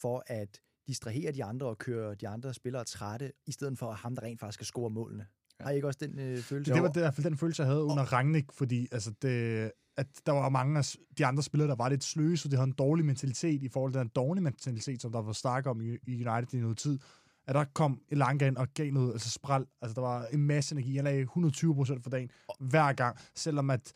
for 0.00 0.22
at 0.26 0.60
distrahere 0.86 1.32
de 1.32 1.44
andre 1.44 1.66
og 1.66 1.78
køre 1.78 2.14
de 2.14 2.28
andre 2.28 2.54
spillere 2.54 2.84
trætte, 2.84 3.32
i 3.46 3.52
stedet 3.52 3.78
for 3.78 3.92
ham, 3.92 4.14
der 4.14 4.22
rent 4.22 4.40
faktisk 4.40 4.54
skal 4.54 4.66
score 4.66 4.90
målene. 4.90 5.26
Ja. 5.60 5.64
Har 5.64 5.70
I 5.70 5.74
ikke 5.74 5.86
også 5.86 5.98
den 6.02 6.18
øh, 6.18 6.38
følelse? 6.38 6.70
Det, 6.70 6.74
det 6.74 6.82
var 6.82 6.88
det, 6.88 6.96
i 6.96 7.00
hvert 7.00 7.14
fald 7.14 7.24
den 7.24 7.36
følelse, 7.36 7.62
jeg 7.62 7.70
havde 7.70 7.82
under 7.84 8.04
Rangnick, 8.04 8.52
fordi 8.52 8.88
altså, 8.92 9.12
det, 9.22 9.72
at 9.96 10.06
der 10.26 10.32
var 10.32 10.48
mange 10.48 10.78
af 10.78 10.96
de 11.18 11.26
andre 11.26 11.42
spillere, 11.42 11.68
der 11.68 11.74
var 11.74 11.88
lidt 11.88 12.04
sløse, 12.04 12.46
og 12.46 12.50
de 12.50 12.56
havde 12.56 12.68
en 12.68 12.72
dårlig 12.72 13.04
mentalitet 13.04 13.62
i 13.62 13.68
forhold 13.68 13.92
til 13.92 14.00
den 14.00 14.08
dårlige 14.08 14.44
mentalitet, 14.44 15.02
som 15.02 15.12
der 15.12 15.22
var 15.22 15.32
snak 15.32 15.66
om 15.66 15.80
i, 15.80 15.96
i 16.06 16.26
United 16.26 16.58
i 16.58 16.62
noget 16.62 16.78
tid. 16.78 16.98
At 17.46 17.54
der 17.54 17.64
kom 17.64 18.00
Elanga 18.08 18.46
ind 18.46 18.56
og 18.56 18.68
gav 18.74 18.92
noget 18.92 19.12
altså 19.12 19.30
spral. 19.30 19.66
Altså, 19.82 19.94
der 19.94 20.00
var 20.00 20.26
en 20.26 20.42
masse 20.46 20.74
energi. 20.74 20.96
Han 20.96 21.04
lagde 21.04 21.20
120 21.20 21.74
procent 21.74 22.02
for 22.02 22.10
dagen 22.10 22.30
hver 22.60 22.92
gang, 22.92 23.16
selvom 23.34 23.70
at, 23.70 23.92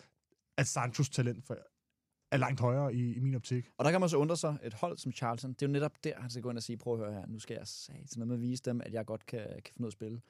at 0.59 0.67
Sanchos 0.67 1.11
talent 1.11 1.47
for, 1.47 1.59
er 2.33 2.37
langt 2.37 2.61
højere 2.61 2.95
i, 2.95 3.15
i 3.15 3.21
min 3.21 3.35
optik. 3.35 3.71
Og 3.79 3.85
der 3.85 3.91
kan 3.91 4.01
man 4.01 4.09
så 4.09 4.17
undre 4.17 4.37
sig, 4.37 4.59
et 4.63 4.75
hold 4.75 4.99
som 4.99 5.13
Charlton, 5.13 5.53
det 5.53 5.63
er 5.63 5.67
jo 5.67 5.73
netop 5.73 5.93
der, 6.05 6.21
han 6.21 6.31
skal 6.31 6.43
gå 6.43 6.51
ind 6.51 6.59
og 6.59 6.63
sige, 6.63 6.77
prøv 6.77 6.95
at 6.95 7.01
høre 7.01 7.13
her, 7.13 7.27
nu 7.27 7.39
skal 7.39 7.55
jeg 7.55 7.67
sige 7.67 8.05
noget 8.17 8.29
med 8.29 8.37
at 8.37 8.41
vise 8.41 8.63
dem, 8.63 8.81
at 8.85 8.93
jeg 8.93 9.07
godt 9.07 9.27
kan, 9.27 9.41
kan 9.41 9.75
finde 9.75 9.81
ud 9.81 9.87
af 9.87 9.89
at 9.89 9.93
spille. 9.93 10.21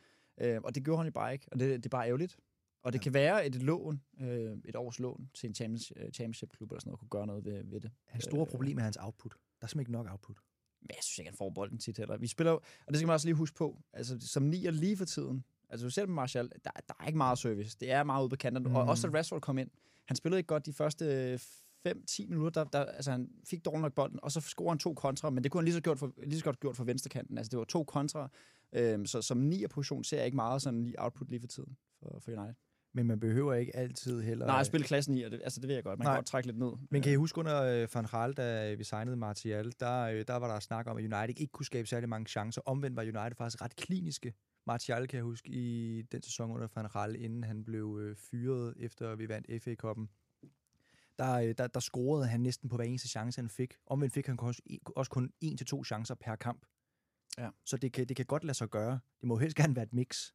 Øh, 0.40 0.60
og 0.64 0.74
det 0.74 0.84
gjorde 0.84 0.98
han 0.98 1.06
jo 1.06 1.12
bare 1.12 1.32
ikke, 1.32 1.46
og 1.52 1.58
det, 1.60 1.68
det 1.76 1.84
er 1.86 1.90
bare 1.90 2.06
ærgerligt. 2.06 2.36
Og 2.82 2.92
det 2.92 2.98
Ja. 2.98 3.02
kan 3.02 3.14
være 3.14 3.46
et 3.46 3.54
lån, 3.54 4.02
øh, 4.20 4.56
et 4.64 4.76
års 4.76 4.98
lån 4.98 5.30
til 5.34 5.48
en 5.48 5.54
champions, 5.54 5.92
øh, 5.96 6.10
championship-klub 6.12 6.70
eller 6.72 6.80
sådan 6.80 6.88
noget, 6.90 6.98
kunne 7.00 7.08
gøre 7.08 7.26
noget 7.26 7.44
ved, 7.44 7.64
ved 7.64 7.80
det. 7.80 7.90
Hans 8.06 8.24
store 8.24 8.40
Øh, 8.40 8.46
problem 8.50 8.78
er 8.78 8.82
hans 8.82 8.96
output. 9.00 9.32
Der 9.32 9.38
er 9.64 9.66
simpelthen 9.66 9.80
ikke 9.80 9.92
nok 9.92 10.10
output. 10.10 10.36
Men 10.80 10.90
jeg 10.90 11.02
synes 11.02 11.18
ikke, 11.18 11.30
han 11.30 11.36
får 11.36 11.50
bolden 11.50 11.78
tit 11.78 11.98
heller. 11.98 12.16
Vi 12.16 12.26
spiller 12.26 12.52
og 12.52 12.62
det 12.88 12.96
skal 12.96 13.06
man 13.06 13.14
også 13.14 13.26
lige 13.26 13.34
huske 13.34 13.56
på, 13.56 13.82
altså 13.92 14.18
som 14.20 14.42
nier 14.42 14.70
lige 14.70 14.96
for 14.96 15.04
tiden, 15.04 15.44
altså 15.68 15.90
selv 15.90 16.08
med 16.08 16.14
Martial, 16.14 16.48
der, 16.64 16.70
der 16.88 16.94
er 17.00 17.06
ikke 17.06 17.16
meget 17.16 17.38
service. 17.38 17.76
Det 17.80 17.90
er 17.90 18.02
meget 18.04 18.22
ude 18.22 18.28
på 18.30 18.36
kanterne. 18.36 18.68
Mm. 18.68 18.74
Og 18.76 18.82
også 18.84 19.08
da 19.08 19.18
Rashford 19.18 19.40
kom 19.40 19.58
ind, 19.58 19.70
han 20.06 20.16
spillede 20.16 20.38
ikke 20.38 20.46
godt 20.48 20.66
de 20.66 20.72
første 20.72 21.38
5-10 21.88 22.28
minutter, 22.28 22.64
der, 22.64 22.70
der, 22.70 22.84
altså 22.84 23.10
han 23.10 23.30
fik 23.50 23.64
dårligt 23.64 23.82
nok 23.82 23.92
bolden, 23.94 24.18
og 24.22 24.32
så 24.32 24.40
scorede 24.40 24.70
han 24.70 24.78
to 24.78 24.94
kontra, 24.94 25.30
men 25.30 25.44
det 25.44 25.52
kunne 25.52 25.60
han 25.60 25.64
lige 25.64 25.74
så, 25.74 25.80
gjort 25.80 25.98
for, 25.98 26.12
lige 26.22 26.38
så 26.38 26.44
godt 26.44 26.60
gjort 26.60 26.76
for 26.76 26.84
venstrekanten. 26.84 27.38
Altså 27.38 27.50
det 27.50 27.58
var 27.58 27.64
to 27.64 27.84
kontra, 27.84 28.28
øhm, 28.72 29.06
så 29.06 29.22
som 29.22 29.38
nier 29.38 29.68
position 29.68 30.04
ser 30.04 30.16
jeg 30.16 30.26
ikke 30.26 30.36
meget 30.36 30.62
sådan 30.62 30.82
lige 30.82 31.02
output 31.02 31.30
lige 31.30 31.40
for 31.40 31.48
tiden 31.48 31.76
for, 31.98 32.20
for 32.24 32.30
United. 32.30 32.54
Men 32.94 33.06
man 33.06 33.20
behøver 33.20 33.54
ikke 33.54 33.76
altid 33.76 34.22
heller... 34.22 34.46
Nej, 34.46 34.60
at 34.60 34.66
spille 34.66 34.86
klassen 34.86 35.14
i, 35.14 35.22
det, 35.22 35.40
altså 35.44 35.60
det 35.60 35.68
ved 35.68 35.74
jeg 35.74 35.84
godt. 35.84 35.98
Man 35.98 36.06
Nej. 36.06 36.12
kan 36.12 36.18
godt 36.18 36.26
trække 36.26 36.46
lidt 36.46 36.58
ned. 36.58 36.72
Men 36.90 37.02
kan 37.02 37.12
I 37.12 37.14
huske 37.14 37.38
under 37.38 37.62
øh, 37.62 37.88
Van 37.94 38.04
Gaal, 38.04 38.32
da 38.32 38.74
vi 38.74 38.84
signede 38.84 39.16
Martial, 39.16 39.72
der, 39.80 40.02
øh, 40.02 40.24
der 40.26 40.36
var 40.36 40.52
der 40.52 40.60
snak 40.60 40.86
om, 40.86 40.96
at 40.96 41.02
United 41.02 41.40
ikke 41.40 41.52
kunne 41.52 41.66
skabe 41.66 41.88
særlig 41.88 42.08
mange 42.08 42.26
chancer. 42.26 42.62
Omvendt 42.66 42.96
var 42.96 43.02
United 43.02 43.36
faktisk 43.36 43.62
ret 43.62 43.76
kliniske. 43.76 44.34
Martial 44.66 45.08
kan 45.08 45.16
jeg 45.16 45.24
huske 45.24 45.48
i 45.48 46.02
den 46.02 46.22
sæson 46.22 46.50
under 46.50 46.68
Van 46.74 46.88
Gaal, 46.92 47.16
inden 47.16 47.44
han 47.44 47.64
blev 47.64 47.98
øh, 48.02 48.16
fyret, 48.16 48.74
efter 48.78 49.16
vi 49.16 49.28
vandt 49.28 49.62
FA-koppen. 49.62 50.08
Der, 51.22 51.34
øh, 51.34 51.54
der, 51.58 51.66
der 51.66 51.80
scorede 51.80 52.26
han 52.26 52.40
næsten 52.40 52.68
på 52.68 52.76
hver 52.76 52.84
eneste 52.84 53.08
chance, 53.08 53.40
han 53.40 53.48
fik. 53.50 53.74
Omvendt 53.86 54.14
fik 54.14 54.26
han 54.26 54.40
også, 54.40 54.62
også 54.96 55.10
kun 55.10 55.30
en 55.40 55.56
til 55.56 55.66
to 55.66 55.84
chancer 55.84 56.14
per 56.14 56.36
kamp. 56.36 56.66
Ja. 57.38 57.48
Så 57.66 57.76
det 57.76 57.92
kan, 57.92 58.06
det 58.08 58.16
kan 58.16 58.26
godt 58.26 58.44
lade 58.44 58.54
sig 58.54 58.68
gøre. 58.68 59.00
Det 59.20 59.28
må 59.28 59.36
helst 59.36 59.56
gerne 59.56 59.76
være 59.76 59.82
et 59.84 59.92
mix. 59.92 60.32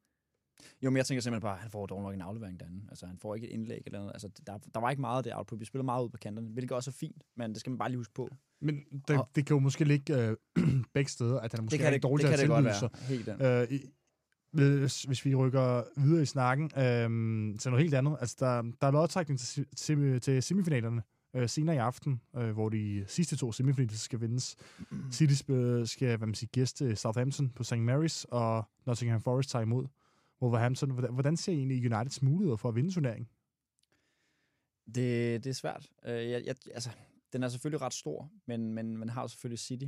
Jo, 0.84 0.90
men 0.90 0.98
jeg 0.98 1.06
tænker 1.06 1.22
simpelthen 1.22 1.42
bare, 1.42 1.54
at 1.56 1.62
han 1.62 1.72
får 1.72 1.86
dog 1.86 2.02
nok 2.02 2.14
en 2.14 2.22
aflevering 2.22 2.60
derinde. 2.60 2.86
Altså, 2.90 3.06
han 3.06 3.18
får 3.20 3.36
ikke 3.36 3.48
et 3.48 3.54
indlæg 3.54 3.82
eller 3.86 4.00
noget. 4.00 4.14
Altså, 4.14 4.30
der, 4.48 4.58
der 4.74 4.80
var 4.80 4.90
ikke 4.90 5.02
meget 5.02 5.18
af 5.18 5.24
det 5.24 5.36
output. 5.36 5.60
Vi 5.60 5.66
spiller 5.66 5.84
meget 5.84 6.04
ud 6.04 6.10
på 6.10 6.18
kanterne, 6.18 6.50
hvilket 6.50 6.72
også 6.72 6.90
er 6.90 6.94
fint, 6.94 7.24
men 7.38 7.52
det 7.52 7.60
skal 7.60 7.70
man 7.70 7.78
bare 7.78 7.90
lige 7.90 7.98
huske 7.98 8.14
på. 8.14 8.30
Men 8.62 8.76
det, 9.08 9.18
Og- 9.20 9.30
det 9.36 9.46
kan 9.46 9.54
jo 9.54 9.60
måske 9.60 9.84
ligge 9.86 10.18
øh, 10.28 10.38
begge 10.94 11.12
steder, 11.12 11.40
at 11.40 11.52
han 11.52 11.60
er 11.60 11.64
måske 11.64 11.72
det 11.72 11.80
kan 11.80 11.88
er 11.88 11.92
det, 11.92 12.04
dårlig 12.04 12.24
det, 12.28 12.38
til 12.40 12.48
kan 12.48 12.54
at 12.54 12.64
det 12.64 12.82
godt 12.82 12.92
være. 12.96 13.08
Helt 13.08 13.26
den. 13.26 13.42
Øh, 13.42 13.80
hvis, 14.52 15.04
hvis 15.04 15.26
vi 15.26 15.36
rykker 15.36 15.84
videre 16.02 16.22
i 16.22 16.26
snakken 16.26 16.66
øh, 16.66 17.60
til 17.60 17.72
noget 17.72 17.84
helt 17.84 17.94
andet. 17.94 18.18
Altså, 18.20 18.36
der, 18.40 18.62
der 18.82 18.88
er 18.88 18.92
lodtrækning 18.92 19.40
til, 19.40 19.66
til, 19.76 20.22
til 20.22 20.44
semifinalerne 20.44 21.04
øh, 21.36 21.50
senere 21.50 21.76
i 21.76 21.80
aften, 21.80 22.22
øh, 22.36 22.52
hvor 22.52 22.70
de 22.70 23.04
sidste 23.08 23.36
to 23.36 23.52
semifinaler 23.52 23.94
skal 23.94 24.22
vindes. 24.22 24.58
City 25.12 25.34
skal 25.86 26.18
hvad 26.18 26.28
man 26.28 26.36
siger, 26.36 26.50
gæste 26.52 26.96
Southampton 26.96 27.50
på 27.50 27.64
St. 27.64 27.74
Mary's, 27.74 28.26
og 28.30 28.64
Nottingham 28.86 29.22
Forest 29.22 29.50
tager 29.50 29.64
imod 29.64 29.88
Wolverhampton. 30.42 30.92
Hvordan, 30.92 31.14
hvordan 31.14 31.38
ser 31.38 31.52
I 31.52 31.56
egentlig 31.56 31.92
Uniteds 31.92 32.22
muligheder 32.22 32.58
for 32.58 32.70
at 32.70 32.76
vinde 32.76 32.92
turneringen? 32.92 33.28
Det, 34.86 35.44
det 35.44 35.50
er 35.50 35.54
svært. 35.54 35.90
Øh, 36.06 36.30
jeg, 36.30 36.44
jeg, 36.46 36.56
altså, 36.74 36.90
den 37.34 37.38
den 37.38 37.44
er 37.44 37.48
selvfølgelig 37.48 37.82
ret 37.82 37.94
stor, 37.94 38.30
men, 38.46 38.74
men 38.74 38.98
man 38.98 39.10
har 39.10 39.22
jo 39.22 39.28
selvfølgelig 39.28 39.60
City, 39.60 39.86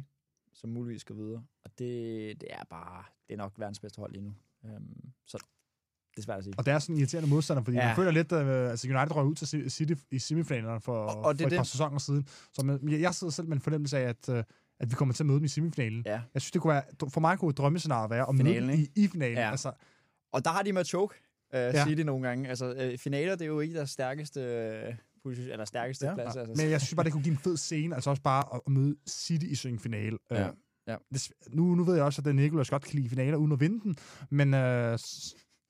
som 0.53 0.69
muligvis 0.69 1.01
skal 1.01 1.15
videre. 1.15 1.45
Og 1.63 1.71
det, 1.79 2.41
det 2.41 2.53
er 2.53 2.63
bare, 2.69 3.03
det 3.27 3.33
er 3.33 3.37
nok 3.37 3.59
verdens 3.59 3.79
bedste 3.79 3.99
hold 3.99 4.11
lige 4.11 4.23
nu. 4.23 4.33
Øhm, 4.65 5.11
så 5.27 5.37
det 6.15 6.17
er 6.17 6.21
svært 6.21 6.37
at 6.37 6.43
sige. 6.43 6.53
Og 6.57 6.65
det 6.65 6.71
er 6.73 6.79
sådan 6.79 6.95
en 6.95 6.99
irriterende 6.99 7.29
modstander, 7.29 7.63
fordi 7.63 7.77
ja. 7.77 7.85
Man 7.87 7.95
føler 7.95 8.11
lidt, 8.11 8.31
at 8.31 8.69
altså 8.69 8.87
United 8.87 9.15
røg 9.15 9.25
ud 9.25 9.35
til 9.35 9.71
City 9.71 9.93
i 10.11 10.19
semifinalerne 10.19 10.81
for, 10.81 10.93
Og- 11.05 11.25
og, 11.25 11.33
det 11.33 11.41
for 11.41 11.47
et 11.47 11.51
par 11.55 11.63
det. 11.63 11.67
sæsoner 11.71 11.99
siden. 11.99 12.27
Så 12.53 12.63
man, 12.63 12.89
jeg 13.01 13.15
sidder 13.15 13.31
selv 13.33 13.47
med 13.47 13.57
en 13.57 13.61
fornemmelse 13.61 13.97
af, 13.97 14.09
at, 14.09 14.29
øh, 14.29 14.43
at 14.79 14.89
vi 14.91 14.95
kommer 14.95 15.13
til 15.13 15.23
at 15.23 15.27
møde 15.27 15.37
dem 15.37 15.45
i 15.45 15.47
semifinalen. 15.47 16.03
Ja. 16.05 16.21
Jeg 16.33 16.41
synes, 16.41 16.51
det 16.51 16.61
kunne 16.61 16.73
være, 16.73 16.83
for 17.09 17.19
mig 17.19 17.39
kunne 17.39 17.49
et 17.49 17.57
drømmescenarie 17.57 18.09
være 18.09 18.29
at 18.29 18.35
Finalen, 18.37 18.67
møde 18.67 18.77
dem 18.77 18.87
i, 18.95 19.03
i 19.03 19.07
finalen. 19.07 19.37
Ja. 19.37 19.51
Altså, 19.51 19.71
Og 20.31 20.45
der 20.45 20.51
har 20.51 20.63
de 20.63 20.73
med 20.73 20.79
at 20.81 20.87
choke, 20.87 21.15
øh, 21.53 21.59
Ja. 21.59 21.85
City 21.85 22.01
nogle 22.01 22.27
gange. 22.27 22.49
Altså, 22.49 22.73
øh, 22.73 22.97
finaler, 22.97 23.31
det 23.35 23.41
er 23.41 23.45
jo 23.45 23.59
ikke 23.59 23.75
deres 23.75 23.89
stærkeste, 23.89 24.41
øh, 24.41 24.95
position, 25.23 25.51
eller 25.51 25.65
stærkeste 25.65 26.07
Ja. 26.07 26.13
plads. 26.15 26.35
Altså. 26.35 26.53
men 26.63 26.71
jeg 26.71 26.81
synes 26.81 26.95
bare, 26.95 27.03
det 27.03 27.11
kunne 27.13 27.23
give 27.23 27.31
en 27.33 27.37
fed 27.39 27.57
scene, 27.57 27.95
altså 27.95 28.09
også 28.09 28.21
bare 28.21 28.43
at, 28.55 28.71
møde 28.71 28.95
City 29.09 29.45
i 29.45 29.55
semifinale. 29.55 30.17
Ja. 30.31 30.47
Øh, 30.47 30.53
Ja. 30.89 30.95
Det, 31.13 31.31
nu, 31.49 31.75
nu 31.75 31.83
ved 31.83 31.95
jeg 31.95 32.03
også, 32.03 32.21
at 32.25 32.35
Nicolas 32.35 32.69
godt 32.69 32.83
kan 32.83 32.95
lide 32.99 33.09
finaler 33.09 33.37
uden 33.37 33.51
at 33.51 33.59
vinde 33.59 33.79
den, 33.83 33.95
men 34.29 34.53
øh, 34.53 34.99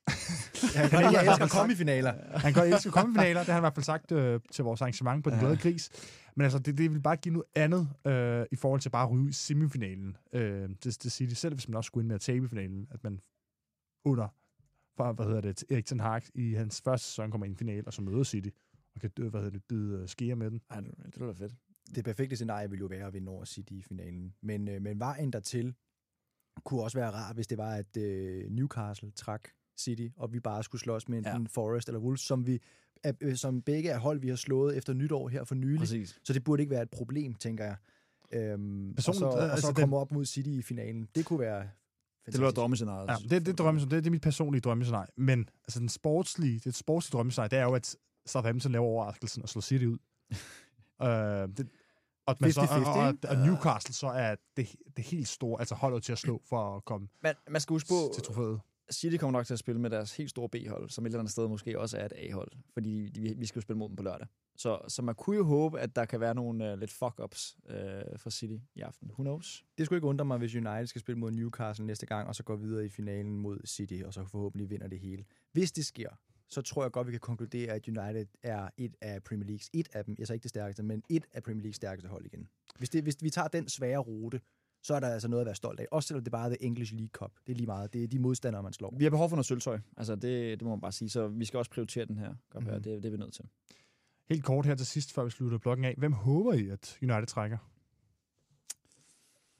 Jeg, 0.75 0.89
kan, 0.89 1.01
jeg 1.01 1.25
elsker 1.27 1.45
at 1.49 1.51
komme 1.51 1.73
i 1.73 1.75
finaler. 1.75 2.37
han 2.37 2.53
kan 2.53 2.73
elske 2.73 2.87
at 2.87 2.93
komme 2.93 3.15
i 3.15 3.19
finaler. 3.19 3.39
Det 3.39 3.47
har 3.47 3.53
han 3.53 3.61
i 3.61 3.67
hvert 3.67 3.73
fald 3.75 3.83
sagt 3.83 4.11
øh, 4.11 4.39
til 4.51 4.63
vores 4.63 4.81
arrangement 4.81 5.23
på 5.23 5.29
Den 5.29 5.39
Ja. 5.39 5.45
Glade 5.45 5.57
Gris. 5.57 5.89
Men 6.35 6.43
altså, 6.43 6.59
det, 6.59 6.77
det 6.77 6.91
vil 6.91 7.01
bare 7.01 7.15
give 7.15 7.33
noget 7.33 7.47
andet 7.55 7.89
øh, 8.07 8.45
i 8.51 8.55
forhold 8.55 8.81
til 8.81 8.89
bare 8.89 9.03
at 9.03 9.11
ryge 9.11 9.29
i 9.29 9.31
semifinalen. 9.31 10.17
Øh, 10.33 10.69
det, 10.83 11.03
det 11.03 11.11
siger 11.11 11.29
de 11.29 11.35
selv, 11.35 11.53
hvis 11.53 11.67
man 11.67 11.75
også 11.75 11.87
skulle 11.87 12.01
ind 12.03 12.07
med 12.07 12.15
at 12.15 12.21
tabe 12.21 12.45
i 12.45 12.47
finalen, 12.47 12.87
at 12.91 13.03
man 13.03 13.19
under, 14.05 14.27
for, 14.97 15.13
hvad 15.13 15.25
hedder 15.25 15.41
det, 15.41 15.63
Erik 15.71 15.85
Ten 15.85 15.99
Hag 15.99 16.21
i 16.35 16.53
hans 16.53 16.81
første 16.81 17.07
sæson 17.07 17.31
kommer 17.31 17.45
ind 17.45 17.55
i 17.55 17.57
finalen, 17.57 17.87
og 17.87 17.93
så 17.93 18.01
møder 18.01 18.23
City, 18.23 18.49
og 18.95 19.01
kan, 19.01 19.11
hvad 19.17 19.31
hedder 19.31 19.49
det, 19.49 19.63
bide 19.69 19.99
øh, 20.01 20.07
skære 20.07 20.35
med 20.35 20.51
den. 20.51 20.61
Ej, 20.69 20.79
det, 20.79 20.91
det 21.05 21.17
lyder 21.17 21.33
fedt. 21.33 21.53
Det 21.95 22.03
perfekte 22.03 22.35
scenarie 22.35 22.69
ville 22.69 22.81
jo 22.81 22.87
være 22.87 23.07
at 23.07 23.13
vinde 23.13 23.31
over 23.31 23.45
City 23.45 23.71
i 23.73 23.81
finalen. 23.81 24.33
Men, 24.41 24.67
øh, 24.67 24.81
men 24.81 24.99
vejen 24.99 25.33
dertil 25.33 25.73
kunne 26.65 26.81
også 26.83 26.97
være 26.97 27.11
rar, 27.11 27.33
hvis 27.33 27.47
det 27.47 27.57
var, 27.57 27.73
at 27.75 27.97
øh, 27.97 28.49
Newcastle 28.49 29.11
trak 29.11 29.49
City, 29.79 30.07
og 30.17 30.33
vi 30.33 30.39
bare 30.39 30.63
skulle 30.63 30.81
slås 30.81 31.09
med 31.09 31.17
enten 31.17 31.41
ja. 31.41 31.47
Forest 31.51 31.87
eller 31.87 31.99
Wolves, 31.99 32.21
som, 32.21 32.47
vi, 32.47 32.59
er, 33.03 33.13
øh, 33.21 33.35
som 33.35 33.61
begge 33.61 33.89
er 33.89 33.97
hold, 33.99 34.19
vi 34.19 34.29
har 34.29 34.35
slået 34.35 34.77
efter 34.77 34.93
nytår 34.93 35.27
her 35.29 35.43
for 35.43 35.55
nylig. 35.55 35.79
Præcis. 35.79 36.19
Så 36.23 36.33
det 36.33 36.43
burde 36.43 36.61
ikke 36.63 36.71
være 36.71 36.81
et 36.81 36.89
problem, 36.89 37.33
tænker 37.33 37.63
jeg. 37.65 37.75
Øhm, 38.31 38.89
og 38.89 38.95
Personligt, 38.95 39.19
så, 39.19 39.25
og 39.25 39.43
altså, 39.43 39.61
så 39.61 39.67
den- 39.67 39.75
komme 39.75 39.97
op 39.97 40.11
mod 40.11 40.25
City 40.25 40.49
i 40.49 40.61
finalen. 40.61 41.07
Det 41.15 41.25
kunne 41.25 41.39
være 41.39 41.69
Det 42.25 42.37
lyder 42.39 42.51
drømmescenariet. 42.51 43.09
Ja, 43.09 43.35
det, 43.35 43.45
det, 43.45 43.57
drømme, 43.57 43.81
det, 43.81 43.91
det 43.91 44.05
er 44.07 44.11
mit 44.11 44.21
personlige 44.21 44.61
drømmescenarie. 44.61 45.07
Men 45.17 45.49
altså, 45.67 45.79
den 45.79 45.89
sportslige, 45.89 46.59
det 46.59 46.75
sportslige 46.75 47.17
drømmescenarie, 47.17 47.49
det 47.49 47.59
er 47.59 47.63
jo, 47.63 47.73
at 47.73 47.95
Southampton 48.25 48.71
laver 48.71 48.85
overraskelsen 48.85 49.43
og 49.43 49.49
slår 49.49 49.61
City 49.61 49.85
ud. 49.85 49.97
øh, 51.01 51.49
det, 51.57 51.69
og, 52.25 52.31
at 52.31 52.41
man 52.41 52.51
så, 52.51 52.61
50-50, 52.61 52.87
og, 52.87 53.07
og, 53.07 53.15
og 53.29 53.47
Newcastle 53.47 53.93
så 53.93 54.07
er 54.07 54.35
det, 54.57 54.75
det 54.97 55.05
helt 55.05 55.27
store, 55.27 55.59
altså 55.59 55.75
holdet 55.75 56.03
til 56.03 56.11
at 56.11 56.17
slå 56.17 56.41
for 56.49 56.75
at 56.75 56.85
komme 56.85 57.07
Men 57.23 57.33
man 57.49 57.61
skal 57.61 57.73
huske 57.73 57.87
på, 57.87 58.13
til 58.13 58.23
trofæet. 58.23 58.59
City 58.91 59.17
kommer 59.17 59.39
nok 59.39 59.45
til 59.45 59.53
at 59.53 59.59
spille 59.59 59.81
med 59.81 59.89
deres 59.89 60.17
helt 60.17 60.29
store 60.29 60.49
B-hold, 60.49 60.89
som 60.89 61.05
et 61.05 61.09
eller 61.09 61.19
andet 61.19 61.31
sted 61.31 61.47
måske 61.47 61.79
også 61.79 61.97
er 61.97 62.05
et 62.05 62.13
A-hold, 62.15 62.51
fordi 62.73 63.11
vi, 63.19 63.33
vi 63.37 63.45
skal 63.45 63.59
jo 63.59 63.61
spille 63.61 63.77
mod 63.77 63.89
dem 63.89 63.95
på 63.95 64.03
lørdag. 64.03 64.27
Så, 64.55 64.79
så 64.87 65.01
man 65.01 65.15
kunne 65.15 65.35
jo 65.35 65.43
håbe, 65.43 65.79
at 65.79 65.95
der 65.95 66.05
kan 66.05 66.19
være 66.19 66.35
nogle 66.35 66.73
uh, 66.73 66.79
lidt 66.79 66.91
fuck-ups 66.91 67.57
uh, 67.69 68.19
for 68.19 68.29
City 68.29 68.57
i 68.75 68.81
aften. 68.81 69.11
Who 69.11 69.23
knows? 69.23 69.63
Det 69.77 69.85
skulle 69.85 69.97
ikke 69.97 70.07
undre 70.07 70.25
mig, 70.25 70.37
hvis 70.37 70.55
United 70.55 70.87
skal 70.87 71.01
spille 71.01 71.19
mod 71.19 71.31
Newcastle 71.31 71.85
næste 71.85 72.05
gang, 72.05 72.27
og 72.27 72.35
så 72.35 72.43
går 72.43 72.55
videre 72.55 72.85
i 72.85 72.89
finalen 72.89 73.37
mod 73.37 73.59
City, 73.65 74.01
og 74.05 74.13
så 74.13 74.25
forhåbentlig 74.25 74.69
vinder 74.69 74.87
det 74.87 74.99
hele. 74.99 75.25
Hvis 75.51 75.71
det 75.71 75.85
sker, 75.85 76.09
så 76.49 76.61
tror 76.61 76.83
jeg 76.83 76.91
godt, 76.91 77.07
vi 77.07 77.11
kan 77.11 77.19
konkludere, 77.19 77.71
at 77.73 77.87
United 77.87 78.25
er 78.43 78.69
et 78.77 78.95
af 79.01 79.23
Premier 79.23 79.45
Leagues, 79.47 79.69
et 79.73 79.87
af 79.93 80.05
dem, 80.05 80.15
jeg 80.19 80.27
så 80.27 80.33
ikke 80.33 80.43
det 80.43 80.49
stærkeste, 80.49 80.83
men 80.83 81.03
et 81.09 81.25
af 81.33 81.43
Premier 81.43 81.61
Leagues 81.61 81.75
stærkeste 81.75 82.09
hold 82.09 82.25
igen. 82.25 82.47
Hvis, 82.77 82.89
det, 82.89 83.03
hvis 83.03 83.17
vi 83.21 83.29
tager 83.29 83.47
den 83.47 83.69
svære 83.69 83.97
rute, 83.97 84.41
så 84.83 84.95
er 84.95 84.99
der 84.99 85.07
altså 85.09 85.27
noget 85.27 85.41
at 85.41 85.45
være 85.45 85.55
stolt 85.55 85.79
af. 85.79 85.85
Også 85.91 86.07
selvom 86.07 86.23
det 86.23 86.31
bare 86.31 86.45
er 86.45 86.49
The 86.55 86.63
English 86.63 86.93
League 86.93 87.09
Cup. 87.09 87.31
Det 87.47 87.51
er 87.53 87.55
lige 87.55 87.67
meget. 87.67 87.93
Det 87.93 88.03
er 88.03 88.07
de 88.07 88.19
modstandere, 88.19 88.63
man 88.63 88.73
slår. 88.73 88.95
Vi 88.97 89.03
har 89.03 89.09
behov 89.11 89.29
for 89.29 89.35
noget 89.35 89.45
sølvtøj. 89.45 89.79
Altså, 89.97 90.15
det, 90.15 90.59
det 90.59 90.61
må 90.61 90.69
man 90.69 90.81
bare 90.81 90.91
sige. 90.91 91.09
Så 91.09 91.27
vi 91.27 91.45
skal 91.45 91.57
også 91.57 91.71
prioritere 91.71 92.05
den 92.05 92.17
her. 92.17 92.35
Godt 92.49 92.63
Mhm. 92.63 92.73
mm. 92.75 92.83
det, 92.83 93.03
det 93.03 93.05
er 93.05 93.11
vi 93.11 93.17
nødt 93.17 93.33
til. 93.33 93.45
Helt 94.29 94.43
kort 94.43 94.65
her 94.65 94.75
til 94.75 94.85
sidst, 94.85 95.13
før 95.13 95.23
vi 95.23 95.29
slutter 95.29 95.57
bloggen 95.57 95.85
af. 95.85 95.95
Hvem 95.97 96.11
håber 96.13 96.53
I, 96.53 96.67
at 96.69 96.97
United 97.01 97.25
trækker? 97.25 97.57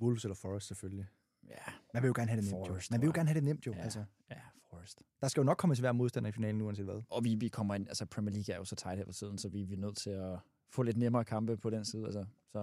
Wolves 0.02 0.24
eller 0.24 0.36
Forest 0.36 0.68
selvfølgelig. 0.68 1.06
Ja, 1.48 1.56
Man 1.94 2.04
vil 2.04 2.08
jo 2.08 2.14
gerne 2.16 2.30
have 2.30 2.42
det 2.42 2.52
nemt, 2.52 2.68
jo. 2.68 2.72
Forest, 2.74 2.92
Man 2.92 3.02
vil 3.02 3.08
jo 3.08 3.12
gerne 3.16 3.30
have 3.30 3.36
det 3.36 3.44
nemt, 3.44 3.68
jo. 3.68 3.74
Ja. 3.74 3.80
Altså, 3.82 4.04
ja, 4.32 4.36
Forrest. 4.70 5.04
der 5.22 5.28
skal 5.28 5.42
jo 5.42 5.46
nok 5.46 5.58
komme 5.58 5.76
til 5.76 5.82
at 5.82 5.84
være 5.84 5.94
modstander 5.94 6.30
i 6.30 6.32
finalen, 6.32 6.62
uanset 6.62 6.86
hvad. 6.86 7.02
Og 7.10 7.24
vi, 7.24 7.36
vi 7.36 7.48
kommer 7.48 7.76
ind, 7.76 7.88
altså 7.88 8.06
Premier 8.06 8.34
League 8.36 8.54
er 8.54 8.58
jo 8.58 8.66
så 8.66 8.76
tight 8.76 8.98
her 8.98 9.06
for 9.06 9.14
tiden, 9.14 9.38
så 9.38 9.50
vi, 9.50 9.64
vi 9.64 9.74
er 9.74 9.78
nødt 9.80 9.98
til 9.98 10.10
at 10.10 10.40
få 10.70 10.84
lidt 10.84 10.98
nemmere 10.98 11.26
kampe 11.26 11.58
på 11.58 11.70
den 11.70 11.86
side. 11.86 12.06
Altså, 12.06 12.26
så 12.52 12.60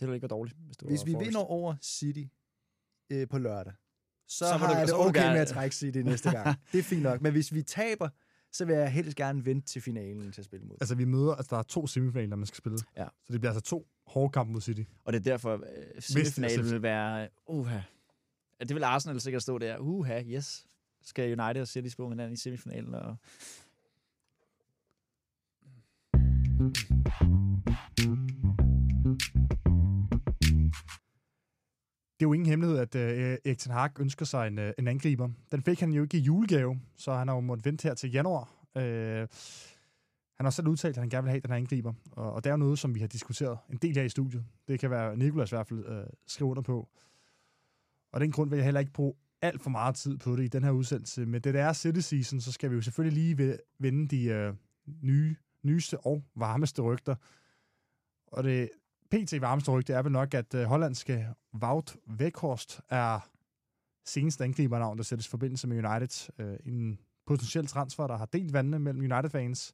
det 0.00 0.08
ville 0.08 0.14
ikke 0.14 0.22
være 0.22 0.28
dårligt, 0.38 0.56
hvis 0.66 0.76
det 0.76 0.88
Hvis 0.88 1.06
vi 1.06 1.12
Forrest. 1.12 1.26
vinder 1.26 1.40
over 1.40 1.74
City 1.82 2.24
øh, 3.10 3.28
på 3.28 3.38
lørdag, 3.38 3.72
så, 4.28 4.38
Så 4.38 4.46
har 4.56 4.66
du- 4.66 4.72
jeg 4.72 4.80
det 4.82 4.88
så 4.90 4.96
må 4.96 5.02
du 5.02 5.08
okay 5.08 5.20
gerne- 5.20 5.32
med 5.32 5.40
at 5.40 5.48
trække 5.48 5.76
City 5.76 5.98
næste 5.98 6.30
gang. 6.30 6.56
det 6.72 6.78
er 6.78 6.82
fint 6.82 7.02
nok. 7.02 7.20
Men 7.22 7.32
hvis 7.32 7.54
vi 7.54 7.62
taber, 7.62 8.08
så 8.52 8.64
vil 8.64 8.74
jeg 8.76 8.92
helst 8.92 9.16
gerne 9.16 9.44
vente 9.44 9.66
til 9.66 9.82
finalen 9.82 10.32
til 10.32 10.40
at 10.40 10.44
spille 10.44 10.66
mod. 10.66 10.76
Altså, 10.80 10.94
vi 10.94 11.04
møder, 11.04 11.34
altså, 11.34 11.54
der 11.54 11.58
er 11.58 11.62
to 11.62 11.86
semifinaler, 11.86 12.36
man 12.36 12.46
skal 12.46 12.56
spille. 12.56 12.78
Ja. 12.96 13.06
Så 13.26 13.32
det 13.32 13.40
bliver 13.40 13.52
altså 13.52 13.70
to 13.70 13.86
hårde 14.06 14.32
kampe 14.32 14.52
mod 14.52 14.60
City. 14.60 14.82
Og 15.04 15.12
det 15.12 15.18
er 15.18 15.22
derfor, 15.22 15.52
øh, 15.54 16.02
semifinalen 16.02 16.70
vil 16.70 16.82
være, 16.82 17.28
uha. 17.46 17.80
Det 18.60 18.74
vil 18.74 18.82
Arsenal 18.84 19.20
sikkert 19.20 19.42
stå 19.42 19.58
der, 19.58 19.78
uha, 19.78 20.22
yes. 20.22 20.66
Skal 21.06 21.40
United 21.40 21.62
og 21.62 21.68
City 21.68 21.88
spille 21.88 22.08
hinanden 22.08 22.32
i 22.32 22.36
semifinalen, 22.36 22.94
og 22.94 23.16
Det 32.18 32.24
er 32.24 32.28
jo 32.28 32.32
ingen 32.32 32.48
hemmelighed, 32.48 32.78
at 32.78 32.94
øh, 32.94 33.38
Erik 33.44 33.58
Ten 33.58 33.72
Hag 33.72 34.00
ønsker 34.00 34.24
sig 34.24 34.46
en, 34.46 34.58
øh, 34.58 34.72
en 34.78 34.88
angriber. 34.88 35.28
Den 35.52 35.62
fik 35.62 35.80
han 35.80 35.92
jo 35.92 36.02
ikke 36.02 36.18
i 36.18 36.20
julegave, 36.20 36.80
så 36.96 37.12
han 37.12 37.28
har 37.28 37.34
jo 37.34 37.40
måttet 37.40 37.64
vente 37.64 37.88
her 37.88 37.94
til 37.94 38.12
januar. 38.12 38.50
Øh, 38.76 39.28
han 40.36 40.46
har 40.46 40.50
selv 40.50 40.68
udtalt, 40.68 40.96
at 40.96 41.00
han 41.02 41.08
gerne 41.08 41.24
vil 41.24 41.30
have 41.30 41.40
den 41.40 41.50
her 41.50 41.56
angriber, 41.56 41.92
og, 42.12 42.32
og 42.32 42.44
det 42.44 42.50
er 42.50 42.52
jo 42.52 42.56
noget, 42.56 42.78
som 42.78 42.94
vi 42.94 43.00
har 43.00 43.06
diskuteret 43.06 43.58
en 43.70 43.76
del 43.76 43.94
her 43.94 44.02
i 44.02 44.08
studiet. 44.08 44.44
Det 44.68 44.80
kan 44.80 44.90
være 44.90 45.16
Nikolas 45.16 45.52
i 45.52 45.54
hvert 45.54 45.66
fald 45.66 45.84
øh, 45.86 46.04
skrive 46.26 46.50
under 46.50 46.62
på. 46.62 46.88
Og 48.12 48.20
den 48.20 48.32
grund 48.32 48.50
vil 48.50 48.56
jeg 48.56 48.64
heller 48.64 48.80
ikke 48.80 48.92
bruge 48.92 49.14
alt 49.42 49.62
for 49.62 49.70
meget 49.70 49.94
tid 49.94 50.18
på 50.18 50.36
det 50.36 50.44
i 50.44 50.48
den 50.48 50.64
her 50.64 50.70
udsendelse. 50.70 51.26
Men 51.26 51.40
det 51.40 51.54
der 51.54 51.64
er 51.64 51.72
City 51.72 52.00
Season, 52.00 52.40
så 52.40 52.52
skal 52.52 52.70
vi 52.70 52.74
jo 52.74 52.82
selvfølgelig 52.82 53.36
lige 53.36 53.58
vende 53.78 54.08
de 54.08 54.24
øh, 54.24 54.54
nye, 55.02 55.36
nyeste 55.62 55.98
og 55.98 56.24
varmeste 56.36 56.82
rygter. 56.82 57.14
Og 58.26 58.44
det 58.44 58.70
pt. 59.10 59.40
varmeste 59.40 59.70
rygte 59.70 59.92
er 59.92 60.02
vel 60.02 60.12
nok, 60.12 60.34
at 60.34 60.54
øh, 60.54 60.64
hollandske 60.64 61.28
Wout 61.62 61.96
Weghorst 62.20 62.80
er 62.88 63.30
seneste 64.04 64.44
angribernavn, 64.44 64.98
der 64.98 65.04
sættes 65.04 65.26
i 65.26 65.30
forbindelse 65.30 65.68
med 65.68 65.84
United. 65.84 66.32
Øh, 66.38 66.56
en 66.64 66.98
potentiel 67.26 67.66
transfer, 67.66 68.06
der 68.06 68.16
har 68.16 68.26
delt 68.26 68.52
vandene 68.52 68.78
mellem 68.78 69.12
United-fans. 69.12 69.72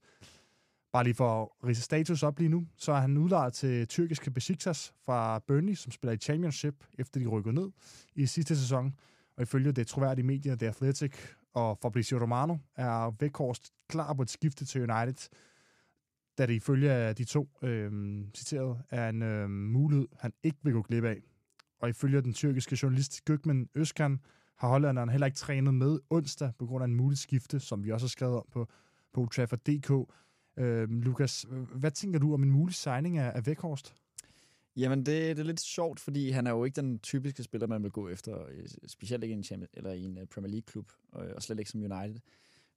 Bare 0.93 1.05
lige 1.05 1.15
for 1.15 1.43
at 1.43 1.69
rise 1.69 1.83
status 1.83 2.23
op 2.23 2.39
lige 2.39 2.49
nu, 2.49 2.67
så 2.77 2.93
er 2.93 3.01
han 3.01 3.17
udlejet 3.17 3.53
til 3.53 3.89
tyrkiske 3.89 4.31
Besiktas 4.31 4.95
fra 5.05 5.39
Burnley, 5.39 5.75
som 5.75 5.93
spiller 5.93 6.13
i 6.13 6.17
Championship, 6.17 6.85
efter 6.99 7.21
de 7.21 7.27
rykkede 7.27 7.55
ned 7.55 7.71
i 8.15 8.27
sidste 8.27 8.57
sæson. 8.57 8.95
Og 9.37 9.43
ifølge 9.43 9.73
det 9.73 9.87
troværdige 9.87 10.27
medier, 10.27 10.57
The 10.57 10.69
Athletic 10.69 11.15
og 11.55 11.79
Fabrizio 11.83 12.19
Romano, 12.19 12.57
er 12.77 13.17
Weghorst 13.23 13.73
klar 13.89 14.13
på 14.13 14.23
et 14.23 14.31
skifte 14.31 14.65
til 14.65 14.91
United, 14.91 15.29
da 16.39 16.47
det 16.47 16.55
ifølge 16.55 16.93
af 16.93 17.17
de 17.17 17.25
to 17.25 17.49
øh, 17.63 18.21
citeret 18.35 18.83
er 18.91 19.09
en 19.09 19.23
øh, 19.23 19.51
mulighed, 19.51 20.09
han 20.21 20.33
ikke 20.43 20.59
vil 20.63 20.73
gå 20.73 20.83
glip 20.83 21.05
af. 21.05 21.23
Og 21.81 21.89
ifølge 21.89 22.21
den 22.21 22.33
tyrkiske 22.33 22.79
journalist 22.83 23.31
Gökmen 23.31 23.69
Özkan 23.79 24.19
har 24.59 24.69
hollænderen 24.69 25.09
heller 25.09 25.27
ikke 25.27 25.37
trænet 25.37 25.75
med 25.75 25.99
onsdag 26.11 26.53
på 26.59 26.67
grund 26.67 26.83
af 26.85 26.89
en 26.89 26.95
mulig 26.95 27.19
skifte, 27.19 27.61
som 27.61 27.85
vi 27.85 27.91
også 27.91 28.07
har 28.07 28.09
skrevet 28.09 28.37
om 28.37 28.47
på, 28.53 28.69
på 29.13 29.29
Trafford.dk. 29.35 30.13
Øh, 30.57 30.91
Lukas, 30.91 31.47
hvad 31.75 31.91
tænker 31.91 32.19
du 32.19 32.35
om 32.35 32.43
en 32.43 32.51
mulig 32.51 32.75
signing 32.75 33.19
af, 33.19 33.33
af 33.35 33.41
Weghorst? 33.47 33.95
Jamen, 34.77 34.99
det, 34.99 35.37
det 35.37 35.39
er 35.39 35.43
lidt 35.43 35.61
sjovt, 35.61 36.01
fordi 36.01 36.31
han 36.31 36.47
er 36.47 36.51
jo 36.51 36.65
ikke 36.65 36.77
den 36.77 36.99
typiske 36.99 37.43
spiller, 37.43 37.67
man 37.67 37.83
vil 37.83 37.91
gå 37.91 38.09
efter, 38.09 38.47
øh, 38.49 38.69
specielt 38.87 39.25
ikke 39.25 39.33
i 39.33 39.37
en, 39.37 39.45
Champions, 39.45 39.71
eller 39.75 39.93
i 39.93 40.05
en 40.05 40.19
øh, 40.19 40.27
Premier 40.27 40.51
League-klub, 40.51 40.93
og 41.13 41.27
og 41.37 41.43
slet 41.43 41.59
ikke 41.59 41.71
som 41.71 41.81
United. 41.81 42.21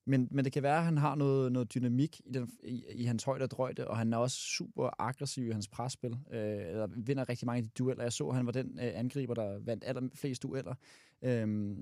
Men, 0.08 0.28
men 0.32 0.46
det 0.46 0.54
kan 0.54 0.64
være, 0.64 0.78
at 0.78 0.84
han 0.84 0.98
har 0.98 1.16
noget, 1.16 1.52
noget 1.52 1.74
dynamik 1.74 2.22
i, 2.26 2.32
den, 2.32 2.52
i, 2.64 2.84
i 2.94 3.04
hans 3.04 3.24
højde 3.24 3.44
og 3.44 3.52
drøjde, 3.52 3.88
og 3.88 3.98
han 3.98 4.14
er 4.14 4.18
også 4.18 4.38
super 4.38 5.02
aggressiv 5.02 5.48
i 5.48 5.52
hans 5.52 5.68
presspil, 5.68 6.18
øh, 6.32 6.40
eller 6.42 6.88
vinder 6.96 7.30
rigtig 7.30 7.46
mange 7.46 7.58
af 7.58 7.64
de 7.64 7.70
dueller. 7.70 8.04
Jeg 8.04 8.14
så, 8.14 8.28
at 8.28 8.36
han 8.36 8.46
var 8.46 8.52
den 8.52 8.80
øh, 8.82 8.92
angriber, 8.96 9.34
der 9.34 9.60
vandt 9.60 9.84
allerflest 9.88 10.44
dueller. 10.44 10.76
Øh, 11.22 11.78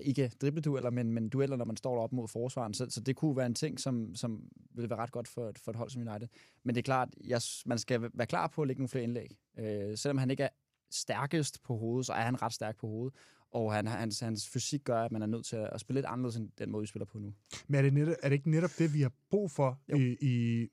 ikke 0.00 0.32
dribledueller, 0.40 0.90
men, 0.90 1.12
men 1.12 1.28
dueller, 1.28 1.56
når 1.56 1.64
man 1.64 1.76
står 1.76 2.00
op 2.00 2.12
mod 2.12 2.28
forsvaren. 2.28 2.74
Så, 2.74 2.86
så 2.90 3.00
det 3.00 3.16
kunne 3.16 3.36
være 3.36 3.46
en 3.46 3.54
ting, 3.54 3.80
som, 3.80 4.14
som 4.14 4.42
ville 4.74 4.90
være 4.90 4.98
ret 4.98 5.12
godt 5.12 5.28
for, 5.28 5.52
for 5.56 5.70
et 5.70 5.76
hold 5.76 5.90
som 5.90 6.08
United. 6.08 6.28
Men 6.64 6.74
det 6.74 6.80
er 6.80 6.84
klart, 6.84 7.08
jeg, 7.24 7.40
man 7.66 7.78
skal 7.78 8.10
være 8.14 8.26
klar 8.26 8.46
på 8.46 8.62
at 8.62 8.68
lægge 8.68 8.80
nogle 8.80 8.88
flere 8.88 9.04
indlæg. 9.04 9.36
Øh, 9.58 9.98
selvom 9.98 10.18
han 10.18 10.30
ikke 10.30 10.42
er 10.42 10.48
stærkest 10.90 11.62
på 11.62 11.76
hovedet, 11.76 12.06
så 12.06 12.12
er 12.12 12.22
han 12.22 12.42
ret 12.42 12.52
stærk 12.52 12.76
på 12.76 12.86
hovedet. 12.86 13.14
Og 13.54 13.74
han, 13.74 13.86
hans, 13.86 14.20
hans 14.20 14.48
fysik 14.48 14.84
gør, 14.84 15.02
at 15.04 15.12
man 15.12 15.22
er 15.22 15.26
nødt 15.26 15.46
til 15.46 15.56
at 15.56 15.80
spille 15.80 15.98
lidt 15.98 16.06
anderledes 16.06 16.36
end 16.36 16.50
den 16.58 16.70
måde, 16.70 16.80
vi 16.82 16.86
spiller 16.86 17.06
på 17.06 17.18
nu. 17.18 17.34
Men 17.68 17.78
er 17.78 17.82
det, 17.82 17.92
netop, 17.94 18.14
er 18.22 18.28
det 18.28 18.36
ikke 18.36 18.50
netop 18.50 18.70
det, 18.78 18.94
vi 18.94 19.00
har 19.02 19.12
brug 19.30 19.50
for 19.50 19.80
Jo. 19.88 19.96
i, 19.96 20.16
i 20.20 20.68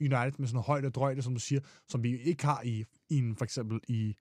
United 0.00 0.38
med 0.38 0.48
sådan 0.48 0.54
noget 0.54 0.66
højde 0.66 0.86
og 0.86 0.94
drøjde, 0.94 1.22
som 1.22 1.34
du 1.34 1.40
siger, 1.40 1.60
som 1.88 2.02
vi 2.02 2.18
ikke 2.20 2.44
har 2.44 2.62
i, 2.62 2.84
i 3.10 3.18
en, 3.18 3.36
for 3.36 3.44
eksempel 3.44 3.80
i 3.88 4.16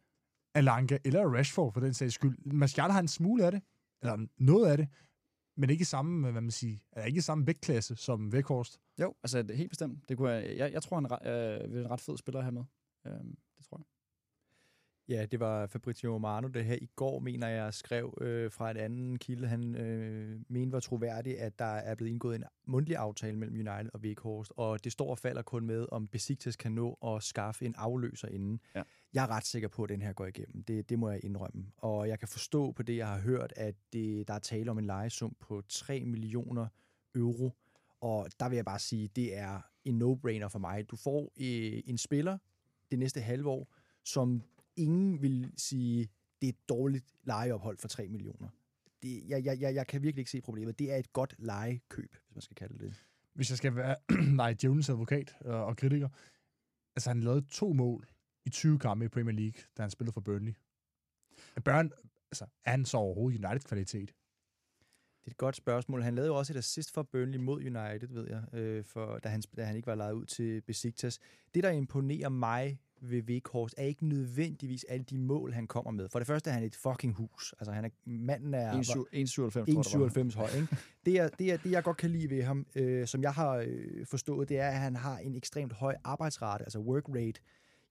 Alanga 0.56 0.98
eller 1.06 1.34
Rashford 1.34 1.74
for 1.74 1.80
den 1.80 1.94
sags 1.94 2.14
skyld. 2.14 2.38
Martial 2.46 2.92
har 2.92 3.00
en 3.00 3.08
smule 3.08 3.46
af 3.46 3.52
det, 3.52 3.62
eller 4.02 4.28
noget 4.38 4.72
af 4.72 4.78
det, 4.78 4.88
men 5.58 5.70
ikke 5.70 5.82
i 5.82 5.86
samme, 5.86 6.32
hvad 6.32 6.42
man 6.42 6.52
siger, 6.52 6.78
er 6.92 7.06
ikke 7.06 7.18
i 7.18 7.22
samme 7.22 7.48
vægtklasse 7.48 7.96
som 7.96 8.32
Vækhorst. 8.32 8.80
Jo, 9.02 9.16
altså 9.24 9.42
det 9.42 9.52
er 9.52 9.56
helt 9.56 9.70
bestemt. 9.70 10.10
Det 10.10 10.18
kunne 10.18 10.32
jeg, 10.32 10.58
jeg, 10.58 10.74
jeg 10.74 10.84
tror, 10.84 10.98
han 10.98 11.06
er 11.12 11.64
øh, 11.64 11.82
en 11.82 11.92
ret 11.92 12.02
fed 12.02 12.18
spiller 12.18 12.40
at 12.40 12.44
have 12.46 12.52
med. 12.52 12.64
Øhm, 13.08 13.38
det 13.58 13.66
tror 13.66 13.78
jeg. 13.78 13.86
Ja, 15.10 15.26
det 15.26 15.40
var 15.40 15.68
Fabrizio 15.68 16.14
Romano, 16.14 16.48
det 16.48 16.66
her 16.66 16.78
i 16.82 16.90
går, 16.96 17.20
mener 17.20 17.48
jeg, 17.48 17.74
skrev 17.74 18.18
øh, 18.22 18.52
fra 18.52 18.72
en 18.72 18.78
anden 18.78 19.20
kilde. 19.20 19.48
Han 19.48 19.76
øh, 19.76 20.40
mente 20.48 20.72
var 20.72 20.80
troværdigt, 20.80 21.38
at 21.38 21.60
der 21.60 21.66
er 21.66 21.96
blevet 21.96 22.12
indgået 22.12 22.36
en 22.36 22.44
mundtlig 22.66 22.98
aftale 22.98 23.38
mellem 23.38 23.56
United 23.56 23.90
og 23.94 24.00
Weghorst, 24.00 24.52
og 24.58 24.84
det 24.84 24.92
står 24.92 25.10
og 25.10 25.18
falder 25.18 25.42
kun 25.42 25.66
med, 25.66 25.86
om 25.92 26.08
Besiktas 26.08 26.56
kan 26.56 26.72
nå 26.72 26.98
at 27.06 27.24
skaffe 27.24 27.66
en 27.66 27.76
afløser 27.78 28.28
inden. 28.28 28.60
Ja. 28.76 28.82
Jeg 29.14 29.24
er 29.24 29.28
ret 29.28 29.46
sikker 29.46 29.68
på, 29.68 29.84
at 29.84 29.90
den 29.90 30.02
her 30.02 30.14
går 30.14 30.26
igennem. 30.26 30.64
Det, 30.64 30.90
det 30.90 31.00
må 31.00 31.10
jeg 31.10 31.26
indrømme. 31.26 31.66
Og 31.78 32.08
jeg 32.08 32.20
kan 32.20 32.28
forstå 32.28 32.72
på 32.72 32.84
det, 32.84 32.98
jeg 32.98 33.08
har 33.08 33.20
hørt, 33.20 33.54
at 33.56 33.76
det, 33.94 34.28
der 34.28 34.34
er 34.34 34.40
tale 34.40 34.72
om 34.72 34.80
en 34.80 34.86
lejesum 34.86 35.36
på 35.40 35.62
3 35.70 36.06
millioner 36.06 36.68
euro. 37.16 37.52
Og 38.02 38.28
der 38.40 38.50
vil 38.50 38.56
jeg 38.56 38.66
bare 38.66 38.80
sige, 38.80 39.08
det 39.08 39.38
er 39.38 39.62
en 39.86 40.02
no-brainer 40.02 40.48
for 40.48 40.60
mig. 40.60 40.90
Du 40.90 40.96
får 40.96 41.22
øh, 41.22 41.82
en 41.86 41.98
spiller 41.98 42.38
det 42.92 43.00
næste 43.00 43.22
halve 43.22 43.50
år, 43.50 43.74
som 44.04 44.44
ingen 44.76 45.22
vil 45.22 45.54
sige, 45.58 46.10
det 46.42 46.48
er 46.48 46.54
et 46.54 46.70
dårligt 46.70 47.06
lejeophold 47.24 47.78
for 47.78 47.88
3 47.88 48.08
millioner. 48.08 48.48
Det, 49.04 49.30
jeg, 49.30 49.46
jeg, 49.46 49.62
jeg, 49.62 49.76
jeg 49.76 49.88
kan 49.88 50.02
virkelig 50.02 50.22
ikke 50.22 50.32
se 50.32 50.42
problemet. 50.42 50.80
Det 50.80 50.92
er 50.92 50.96
et 50.96 51.14
godt 51.14 51.36
lejekøb, 51.38 52.16
hvis 52.26 52.36
man 52.36 52.42
skal 52.42 52.56
kalde 52.56 52.80
det 52.80 52.96
Hvis 53.34 53.50
jeg 53.50 53.58
skal 53.58 53.76
være 53.76 53.96
nej, 54.42 54.56
Jones 54.64 54.90
advokat 54.90 55.36
og, 55.42 55.66
og 55.66 55.78
kritiker, 55.78 56.10
altså 56.96 57.10
han 57.10 57.20
lavede 57.20 57.46
to 57.50 57.74
mål 57.74 58.08
i 58.46 58.50
20 58.50 58.80
kampe 58.80 59.06
i 59.06 59.08
Premier 59.08 59.36
League, 59.36 59.62
da 59.78 59.82
han 59.82 59.92
spillede 59.92 60.14
for 60.14 60.22
Burnley. 60.22 60.54
Burn, 61.66 61.92
altså, 62.32 62.46
er 62.66 62.72
han 62.72 62.86
så 62.86 62.98
overhovedet 62.98 63.46
United-kvalitet? 63.46 64.14
Det 65.20 65.28
er 65.28 65.32
et 65.32 65.38
godt 65.38 65.56
spørgsmål. 65.56 66.02
Han 66.02 66.16
lavede 66.16 66.28
jo 66.28 66.36
også 66.36 66.54
et 66.54 66.58
assist 66.58 66.92
for 66.92 67.04
Burnley 67.04 67.40
mod 67.40 67.58
United, 67.58 68.08
ved 68.08 68.28
jeg, 68.28 68.54
øh, 68.54 68.84
for, 68.84 69.20
da, 69.20 69.30
han, 69.30 69.42
da 69.58 69.64
han 69.64 69.76
ikke 69.76 69.88
var 69.88 69.96
lejet 69.96 70.14
ud 70.14 70.26
til 70.26 70.62
Besiktas. 70.62 71.20
Det, 71.54 71.64
der 71.64 71.70
imponerer 71.70 72.30
mig 72.30 72.80
ved 73.10 73.24
Weghorst, 73.24 73.76
er 73.78 73.84
ikke 73.84 74.06
nødvendigvis 74.06 74.84
alle 74.84 75.04
de 75.04 75.18
mål, 75.18 75.54
han 75.54 75.68
kommer 75.68 75.92
med. 75.92 76.10
For 76.10 76.20
det 76.20 76.28
første 76.28 76.50
er 76.50 76.54
han 76.54 76.64
et 76.64 76.76
fucking 76.76 77.14
hus. 77.14 77.54
Altså, 77.60 77.72
han 77.72 77.86
er, 77.86 77.90
manden 78.06 78.54
er... 78.54 78.72
1,97 78.72 80.38
høj, 80.38 80.50
ikke? 80.56 80.68
Det, 81.06 81.20
er, 81.20 81.28
det, 81.28 81.52
er, 81.52 81.58
det, 81.58 81.72
jeg 81.72 81.84
godt 81.84 81.98
kan 81.98 82.10
lide 82.10 82.30
ved 82.30 82.44
ham, 82.44 82.68
øh, 82.76 83.08
som 83.08 83.22
jeg 83.22 83.34
har 83.34 83.56
øh, 83.68 84.06
forstået, 84.06 84.50
det 84.50 84.60
er, 84.60 84.68
at 84.68 84.80
han 84.80 84.96
har 84.96 85.18
en 85.18 85.36
ekstremt 85.36 85.74
høj 85.74 85.96
arbejdsrate, 86.04 86.64
altså 86.64 86.80
work 86.80 87.10
rate. 87.10 87.42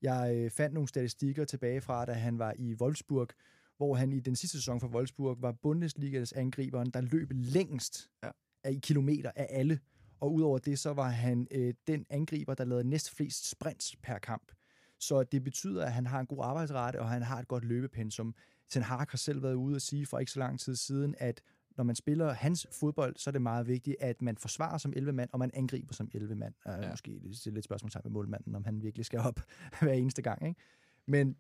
Jeg 0.02 0.34
øh, 0.36 0.50
fandt 0.50 0.74
nogle 0.74 0.88
statistikker 0.88 1.44
tilbage 1.44 1.80
fra, 1.80 2.04
da 2.04 2.12
han 2.12 2.38
var 2.38 2.54
i 2.58 2.74
Wolfsburg, 2.74 3.28
hvor 3.76 3.94
han 3.94 4.12
i 4.12 4.20
den 4.20 4.36
sidste 4.36 4.58
sæson 4.58 4.80
for 4.80 4.88
Wolfsburg 4.88 5.42
var 5.42 5.52
Bundesligas 5.52 6.32
angriberen, 6.32 6.90
der 6.90 7.00
løb 7.00 7.28
længst 7.32 8.10
ja. 8.22 8.30
af 8.64 8.78
kilometer 8.82 9.30
af 9.36 9.46
alle. 9.50 9.80
Og 10.20 10.34
udover 10.34 10.58
det, 10.58 10.78
så 10.78 10.92
var 10.92 11.08
han 11.08 11.46
øh, 11.50 11.74
den 11.86 12.06
angriber, 12.10 12.54
der 12.54 12.64
lavede 12.64 12.88
næst 12.88 13.16
flest 13.16 13.50
sprints 13.50 13.96
per 13.96 14.18
kamp. 14.18 14.52
Så 15.02 15.22
det 15.22 15.44
betyder, 15.44 15.84
at 15.84 15.92
han 15.92 16.06
har 16.06 16.20
en 16.20 16.26
god 16.26 16.38
arbejdsrate, 16.42 17.00
og 17.00 17.08
han 17.08 17.22
har 17.22 17.38
et 17.38 17.48
godt 17.48 17.64
løbepensum. 17.64 18.34
Ten 18.68 18.82
Hag 18.82 19.06
har 19.10 19.16
selv 19.16 19.42
været 19.42 19.54
ude 19.54 19.74
og 19.74 19.80
sige 19.80 20.06
for 20.06 20.18
ikke 20.18 20.32
så 20.32 20.38
lang 20.38 20.60
tid 20.60 20.76
siden, 20.76 21.14
at 21.18 21.42
når 21.76 21.84
man 21.84 21.96
spiller 21.96 22.32
hans 22.32 22.66
fodbold, 22.80 23.16
så 23.16 23.30
er 23.30 23.32
det 23.32 23.42
meget 23.42 23.66
vigtigt, 23.66 23.96
at 24.00 24.22
man 24.22 24.36
forsvarer 24.36 24.78
som 24.78 24.92
11 24.96 25.12
mand, 25.12 25.30
og 25.32 25.38
man 25.38 25.50
angriber 25.54 25.94
som 25.94 26.10
11 26.14 26.34
mand. 26.34 26.54
Ja. 26.66 26.90
Måske 26.90 27.10
det 27.10 27.46
er 27.46 27.50
lidt 27.50 27.64
spørgsmål 27.64 27.90
med 28.04 28.12
målmanden, 28.12 28.54
om 28.54 28.64
han 28.64 28.82
virkelig 28.82 29.06
skal 29.06 29.18
op 29.18 29.40
hver 29.82 29.92
eneste 29.92 30.22
gang. 30.22 30.48
Ikke? 30.48 30.60
Men 31.06 31.36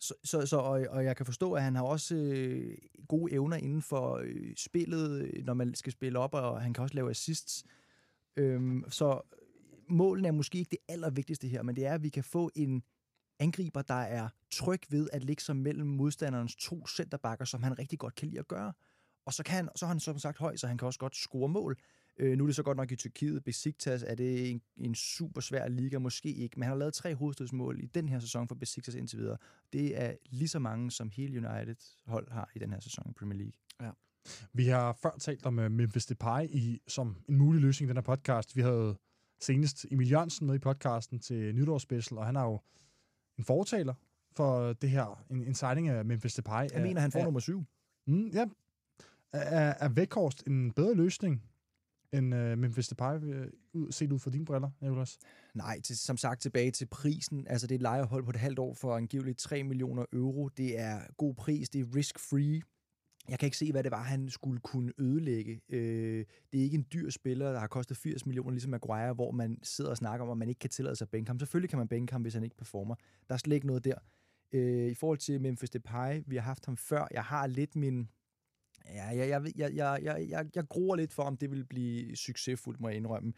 så, 0.00 0.14
så, 0.24 0.46
så 0.46 0.56
og, 0.56 0.86
og 0.90 1.04
jeg 1.04 1.16
kan 1.16 1.26
forstå, 1.26 1.52
at 1.52 1.62
han 1.62 1.76
har 1.76 1.82
også 1.82 2.14
øh, 2.14 2.78
gode 3.08 3.32
evner 3.32 3.56
inden 3.56 3.82
for 3.82 4.20
øh, 4.24 4.54
spillet, 4.56 5.30
når 5.44 5.54
man 5.54 5.74
skal 5.74 5.92
spille 5.92 6.18
op, 6.18 6.34
og 6.34 6.62
han 6.62 6.72
kan 6.72 6.82
også 6.82 6.94
lave 6.94 7.10
assists. 7.10 7.64
Øhm, 8.36 8.84
så 8.88 9.20
målene 9.88 10.28
er 10.28 10.32
måske 10.32 10.58
ikke 10.58 10.70
det 10.70 10.78
allervigtigste 10.88 11.48
her, 11.48 11.62
men 11.62 11.76
det 11.76 11.86
er, 11.86 11.94
at 11.94 12.02
vi 12.02 12.08
kan 12.08 12.24
få 12.24 12.50
en 12.54 12.82
angriber, 13.38 13.82
der 13.82 13.94
er 13.94 14.28
tryg 14.50 14.80
ved 14.90 15.08
at 15.12 15.24
ligge 15.24 15.42
sig 15.42 15.56
mellem 15.56 15.86
modstanderens 15.86 16.56
to 16.56 16.86
centerbakker, 16.86 17.44
som 17.44 17.62
han 17.62 17.78
rigtig 17.78 17.98
godt 17.98 18.14
kan 18.14 18.28
lide 18.28 18.38
at 18.38 18.48
gøre. 18.48 18.72
Og 19.26 19.32
så, 19.32 19.42
kan 19.42 19.54
han, 19.54 19.68
så 19.76 19.86
har 19.86 19.92
han 19.92 20.00
som 20.00 20.18
sagt 20.18 20.38
høj, 20.38 20.56
så 20.56 20.66
han 20.66 20.78
kan 20.78 20.86
også 20.86 20.98
godt 20.98 21.16
score 21.16 21.48
mål. 21.48 21.76
Øh, 22.18 22.38
nu 22.38 22.44
er 22.44 22.48
det 22.48 22.56
så 22.56 22.62
godt 22.62 22.76
nok 22.76 22.92
i 22.92 22.96
Tyrkiet. 22.96 23.44
Besiktas 23.44 24.02
er 24.02 24.14
det 24.14 24.50
en, 24.50 24.62
en 24.76 24.94
super 24.94 25.40
svær 25.40 25.68
liga, 25.68 25.98
måske 25.98 26.32
ikke, 26.32 26.58
men 26.58 26.62
han 26.62 26.70
har 26.70 26.78
lavet 26.78 26.94
tre 26.94 27.14
hovedstødsmål 27.14 27.80
i 27.82 27.86
den 27.86 28.08
her 28.08 28.18
sæson 28.18 28.48
for 28.48 28.54
Besiktas 28.54 28.94
indtil 28.94 29.18
videre. 29.18 29.36
Det 29.72 30.02
er 30.02 30.14
lige 30.30 30.48
så 30.48 30.58
mange, 30.58 30.90
som 30.90 31.10
hele 31.10 31.48
United 31.48 31.76
hold 32.06 32.30
har 32.30 32.50
i 32.54 32.58
den 32.58 32.72
her 32.72 32.80
sæson 32.80 33.04
i 33.10 33.12
Premier 33.12 33.38
League. 33.38 33.52
Ja. 33.80 33.90
Vi 34.52 34.66
har 34.66 34.98
før 35.02 35.10
talt 35.20 35.46
om 35.46 35.58
øh, 35.58 35.70
Memphis 35.70 36.06
Depay 36.06 36.44
i, 36.44 36.80
som 36.88 37.16
en 37.28 37.36
mulig 37.36 37.62
løsning 37.62 37.86
i 37.86 37.88
den 37.88 37.96
her 37.96 38.02
podcast. 38.02 38.56
Vi 38.56 38.60
havde 38.60 38.98
senest 39.42 39.86
Emil 39.90 40.10
Jørgensen 40.10 40.46
med 40.46 40.54
i 40.54 40.58
podcasten 40.58 41.18
til 41.18 41.54
nytårsspecial, 41.54 42.18
og 42.18 42.26
han 42.26 42.36
er 42.36 42.42
jo 42.42 42.60
en 43.38 43.44
fortaler 43.44 43.94
for 44.36 44.72
det 44.72 44.90
her, 44.90 45.24
en, 45.30 45.44
en 45.44 45.54
signing 45.54 45.88
af 45.88 46.04
Memphis 46.04 46.34
Depay. 46.34 46.66
Jeg 46.72 46.82
mener, 46.82 47.00
han 47.00 47.12
får 47.12 47.20
er, 47.20 47.24
nummer 47.24 47.40
syv. 47.40 47.64
Mm, 48.06 48.28
ja. 48.28 48.46
Er, 49.32 49.74
er 49.78 49.88
Vækhorst 49.88 50.46
en 50.46 50.72
bedre 50.72 50.94
løsning 50.94 51.42
end 52.12 52.34
uh, 52.34 52.58
Memphis 52.58 52.88
Depay, 52.88 53.16
uh, 53.74 53.90
set 53.90 54.12
ud 54.12 54.18
fra 54.18 54.30
dine 54.30 54.44
briller, 54.44 54.70
Nicolas? 54.80 55.18
Nej, 55.54 55.80
til, 55.80 55.98
som 55.98 56.16
sagt 56.16 56.40
tilbage 56.40 56.70
til 56.70 56.86
prisen. 56.86 57.46
Altså 57.46 57.66
det 57.66 57.74
er 57.74 57.78
et 57.78 57.82
lejehold 57.82 58.24
på 58.24 58.30
et 58.30 58.36
halvt 58.36 58.58
år 58.58 58.74
for 58.74 58.96
angiveligt 58.96 59.38
3 59.38 59.62
millioner 59.62 60.04
euro. 60.12 60.48
Det 60.48 60.78
er 60.78 61.00
god 61.16 61.34
pris, 61.34 61.68
det 61.68 61.80
er 61.80 61.96
risk-free. 61.96 62.62
Jeg 63.28 63.38
kan 63.38 63.46
ikke 63.46 63.56
se, 63.56 63.72
hvad 63.72 63.82
det 63.82 63.90
var, 63.90 64.02
han 64.02 64.30
skulle 64.30 64.60
kunne 64.60 64.92
ødelægge. 64.98 65.60
Øh, 65.68 66.24
det 66.52 66.60
er 66.60 66.64
ikke 66.64 66.74
en 66.74 66.86
dyr 66.92 67.10
spiller, 67.10 67.52
der 67.52 67.60
har 67.60 67.66
kostet 67.66 67.96
80 67.96 68.26
millioner, 68.26 68.50
ligesom 68.50 68.70
Maguire, 68.70 69.12
hvor 69.12 69.30
man 69.30 69.58
sidder 69.62 69.90
og 69.90 69.96
snakker 69.96 70.26
om, 70.26 70.30
at 70.30 70.38
man 70.38 70.48
ikke 70.48 70.58
kan 70.58 70.70
tillade 70.70 70.96
sig 70.96 71.04
at 71.04 71.10
bænke 71.10 71.28
ham. 71.28 71.38
Selvfølgelig 71.38 71.70
kan 71.70 71.78
man 71.78 71.88
bænke 71.88 72.12
ham, 72.12 72.22
hvis 72.22 72.34
han 72.34 72.44
ikke 72.44 72.56
performer. 72.56 72.94
Der 73.28 73.34
er 73.34 73.38
slet 73.38 73.54
ikke 73.54 73.66
noget 73.66 73.84
der. 73.84 73.94
Øh, 74.52 74.90
I 74.90 74.94
forhold 74.94 75.18
til 75.18 75.40
Memphis 75.40 75.70
Depay, 75.70 76.22
vi 76.26 76.36
har 76.36 76.42
haft 76.42 76.66
ham 76.66 76.76
før. 76.76 77.06
Jeg 77.10 77.24
har 77.24 77.46
lidt 77.46 77.76
min... 77.76 78.08
Ja, 78.86 79.06
jeg, 79.06 79.28
jeg, 79.28 79.42
jeg, 79.56 79.72
jeg, 79.74 79.98
jeg, 80.02 80.26
jeg, 80.28 80.46
jeg 80.54 80.68
gruer 80.68 80.96
lidt 80.96 81.12
for, 81.12 81.22
om 81.22 81.36
det 81.36 81.50
vil 81.50 81.64
blive 81.64 82.16
succesfuldt, 82.16 82.80
må 82.80 82.88
jeg 82.88 82.96
indrømme 82.96 83.32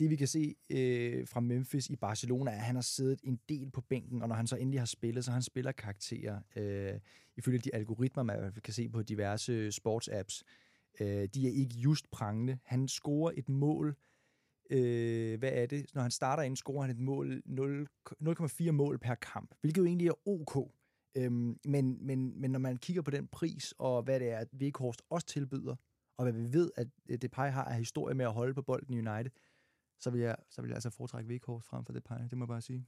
det 0.00 0.10
vi 0.10 0.16
kan 0.16 0.28
se 0.28 0.54
øh, 0.70 1.28
fra 1.28 1.40
Memphis 1.40 1.90
i 1.90 1.96
Barcelona, 1.96 2.50
er, 2.50 2.54
at 2.54 2.62
han 2.62 2.74
har 2.74 2.82
siddet 2.82 3.20
en 3.22 3.40
del 3.48 3.70
på 3.70 3.80
bænken, 3.80 4.22
og 4.22 4.28
når 4.28 4.34
han 4.34 4.46
så 4.46 4.56
endelig 4.56 4.80
har 4.80 4.86
spillet, 4.86 5.24
så 5.24 5.30
han 5.30 5.42
spiller 5.42 5.72
karakterer. 5.72 6.40
Øh, 6.56 7.00
ifølge 7.36 7.58
de 7.58 7.74
algoritmer, 7.74 8.22
man 8.22 8.52
kan 8.64 8.74
se 8.74 8.88
på 8.88 9.02
diverse 9.02 9.72
sportsapps, 9.72 10.44
øh, 11.00 11.28
de 11.34 11.48
er 11.48 11.52
ikke 11.52 11.74
just 11.74 12.10
prangende. 12.10 12.58
Han 12.64 12.88
scorer 12.88 13.32
et 13.36 13.48
mål, 13.48 13.96
øh, 14.70 15.38
hvad 15.38 15.52
er 15.52 15.66
det? 15.66 15.86
Når 15.94 16.02
han 16.02 16.10
starter 16.10 16.42
ind, 16.42 16.56
scorer 16.56 16.80
han 16.80 16.90
et 16.90 17.00
mål 17.00 17.42
0,4 17.46 18.70
mål 18.70 18.98
per 18.98 19.14
kamp, 19.14 19.54
hvilket 19.60 19.78
jo 19.80 19.86
egentlig 19.86 20.08
er 20.08 20.28
ok. 20.28 20.72
Øhm, 21.16 21.58
men, 21.64 22.06
men, 22.06 22.40
men 22.40 22.50
når 22.50 22.58
man 22.58 22.76
kigger 22.76 23.02
på 23.02 23.10
den 23.10 23.26
pris, 23.26 23.74
og 23.78 24.02
hvad 24.02 24.20
det 24.20 24.30
er, 24.30 24.38
at 24.38 24.48
Weghorst 24.60 25.02
også 25.10 25.26
tilbyder, 25.26 25.76
og 26.16 26.24
hvad 26.24 26.32
vi 26.32 26.52
ved, 26.52 26.70
at 26.76 26.88
Depay 27.22 27.50
har 27.50 27.64
af 27.64 27.76
historie 27.76 28.14
med 28.14 28.24
at 28.24 28.32
holde 28.32 28.54
på 28.54 28.62
bolden 28.62 28.94
i 28.94 28.98
United, 28.98 29.30
så 30.00 30.10
vil 30.10 30.20
jeg, 30.20 30.36
så 30.50 30.62
vil 30.62 30.68
jeg 30.68 30.76
altså 30.76 30.90
foretrække 30.90 31.30
Weghorst 31.30 31.66
frem 31.66 31.84
for 31.84 31.92
Depay. 31.92 32.28
Det 32.30 32.38
må 32.38 32.44
jeg 32.44 32.48
bare 32.48 32.60
sige. 32.60 32.86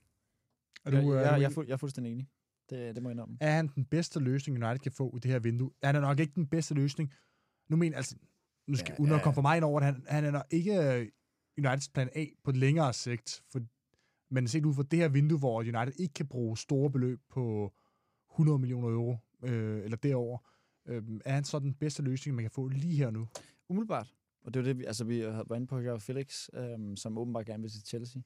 Er 0.84 0.90
du, 0.90 0.96
jeg, 0.96 1.06
jeg, 1.06 1.40
jeg, 1.40 1.56
jeg, 1.56 1.66
jeg 1.66 1.72
er 1.72 1.76
fuldstændig 1.76 2.12
enig. 2.12 2.28
Det, 2.70 2.94
det 2.94 3.02
må 3.02 3.08
jeg 3.08 3.14
indrømme. 3.14 3.36
Er 3.40 3.52
han 3.52 3.68
den 3.74 3.84
bedste 3.84 4.20
løsning, 4.20 4.64
United 4.64 4.78
kan 4.78 4.92
få 4.92 5.16
i 5.16 5.20
det 5.20 5.30
her 5.30 5.38
vindue? 5.38 5.70
Er 5.82 5.92
han 5.92 6.02
nok 6.02 6.20
ikke 6.20 6.34
den 6.34 6.46
bedste 6.46 6.74
løsning? 6.74 7.12
Nu 7.68 7.76
mener 7.76 7.96
altså, 7.96 8.16
nu 8.66 8.76
skal, 8.76 8.94
ja, 8.98 9.02
uden 9.02 9.14
at 9.14 9.22
komme 9.22 9.34
for 9.34 9.42
mig 9.42 9.56
ind 9.56 9.64
over 9.64 9.80
det, 9.80 9.86
han, 9.86 10.04
han 10.08 10.24
er 10.24 10.30
nok 10.30 10.46
ikke 10.50 10.94
øh, 10.94 11.08
Uniteds 11.58 11.88
plan 11.88 12.08
A 12.14 12.26
på 12.44 12.52
længere 12.52 12.92
sigt. 12.92 13.42
For, 13.52 13.60
men 14.30 14.48
set 14.48 14.64
ud 14.64 14.74
for 14.74 14.82
det 14.82 14.98
her 14.98 15.08
vindue, 15.08 15.38
hvor 15.38 15.60
United 15.60 15.92
ikke 16.00 16.14
kan 16.14 16.26
bruge 16.26 16.58
store 16.58 16.90
beløb 16.90 17.20
på 17.30 17.72
100 18.30 18.58
millioner 18.58 18.88
euro, 18.88 19.16
øh, 19.44 19.84
eller 19.84 19.96
derover, 19.96 20.38
øh, 20.86 21.02
er 21.24 21.34
han 21.34 21.44
så 21.44 21.58
den 21.58 21.74
bedste 21.74 22.02
løsning, 22.02 22.36
man 22.36 22.44
kan 22.44 22.50
få 22.50 22.68
lige 22.68 22.96
her 22.96 23.10
nu? 23.10 23.28
Umiddelbart. 23.68 24.14
Og 24.42 24.54
det 24.54 24.60
er 24.60 24.64
det, 24.64 24.78
vi, 24.78 24.84
altså, 24.84 25.04
vi 25.04 25.26
var 25.26 25.54
inde 25.54 25.66
på 25.66 25.78
Joao 25.78 25.98
Felix, 25.98 26.48
øhm, 26.54 26.96
som 26.96 27.18
åbenbart 27.18 27.46
gerne 27.46 27.62
vil 27.62 27.70
til 27.70 27.86
Chelsea. 27.86 28.22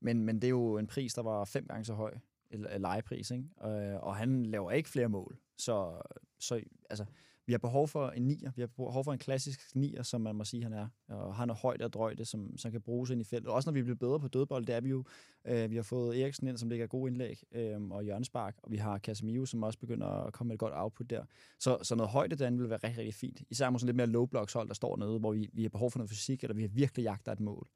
Men, 0.00 0.24
men 0.24 0.36
det 0.36 0.44
er 0.44 0.50
jo 0.50 0.78
en 0.78 0.86
pris, 0.86 1.14
der 1.14 1.22
var 1.22 1.44
fem 1.44 1.66
gange 1.66 1.84
så 1.84 1.94
høj, 1.94 2.14
eller 2.50 2.78
legepris, 2.78 3.30
ikke? 3.30 3.44
Og, 3.56 3.72
og 4.02 4.16
han 4.16 4.46
laver 4.46 4.70
ikke 4.70 4.88
flere 4.88 5.08
mål. 5.08 5.36
Så, 5.56 6.02
så 6.38 6.62
altså, 6.90 7.04
vi 7.50 7.52
har 7.52 7.58
behov 7.58 7.88
for 7.88 8.10
en 8.10 8.22
nier. 8.22 8.50
Vi 8.56 8.62
har 8.62 8.66
behov 8.66 9.04
for 9.04 9.12
en 9.12 9.18
klassisk 9.18 9.76
nier, 9.76 10.02
som 10.02 10.20
man 10.20 10.34
må 10.34 10.44
sige, 10.44 10.62
han 10.62 10.72
er. 10.72 10.88
Og 11.08 11.34
han 11.34 11.50
er 11.50 11.54
højt 11.54 11.82
og 11.82 11.92
drøjt, 11.92 12.28
som, 12.28 12.58
som 12.58 12.70
kan 12.70 12.80
bruges 12.80 13.10
ind 13.10 13.20
i 13.20 13.24
feltet. 13.24 13.50
Også 13.50 13.70
når 13.70 13.72
vi 13.72 13.82
bliver 13.82 13.96
bedre 13.96 14.20
på 14.20 14.28
dødbold, 14.28 14.66
det 14.66 14.74
er 14.74 14.80
vi 14.80 14.88
jo. 14.88 15.04
Øh, 15.44 15.70
vi 15.70 15.76
har 15.76 15.82
fået 15.82 16.22
Eriksen 16.22 16.48
ind, 16.48 16.58
som 16.58 16.68
ligger 16.68 16.86
gode 16.86 17.10
indlæg, 17.10 17.42
øh, 17.52 17.82
og 17.82 18.06
Jørgen 18.06 18.24
Spark. 18.24 18.56
Og 18.62 18.72
vi 18.72 18.76
har 18.76 18.98
Casemiro, 18.98 19.46
som 19.46 19.62
også 19.62 19.78
begynder 19.78 20.06
at 20.06 20.32
komme 20.32 20.48
med 20.48 20.54
et 20.54 20.60
godt 20.60 20.72
output 20.76 21.10
der. 21.10 21.24
Så, 21.58 21.78
så 21.82 21.94
noget 21.94 22.10
højde 22.10 22.36
den 22.36 22.58
vil 22.58 22.70
være 22.70 22.78
rigtig, 22.84 22.98
rigtig 22.98 23.14
fint. 23.14 23.42
Især 23.50 23.70
måske 23.70 23.86
lidt 23.86 23.96
mere 23.96 24.06
low 24.06 24.26
blocks 24.26 24.52
hold, 24.52 24.68
der 24.68 24.74
står 24.74 24.96
nede, 24.96 25.18
hvor 25.18 25.32
vi, 25.32 25.50
vi 25.52 25.62
har 25.62 25.68
behov 25.68 25.90
for 25.90 25.98
noget 25.98 26.10
fysik, 26.10 26.42
eller 26.42 26.54
vi 26.54 26.62
har 26.62 26.68
virkelig 26.68 27.02
jagter 27.02 27.32
et 27.32 27.40
mål. 27.40 27.68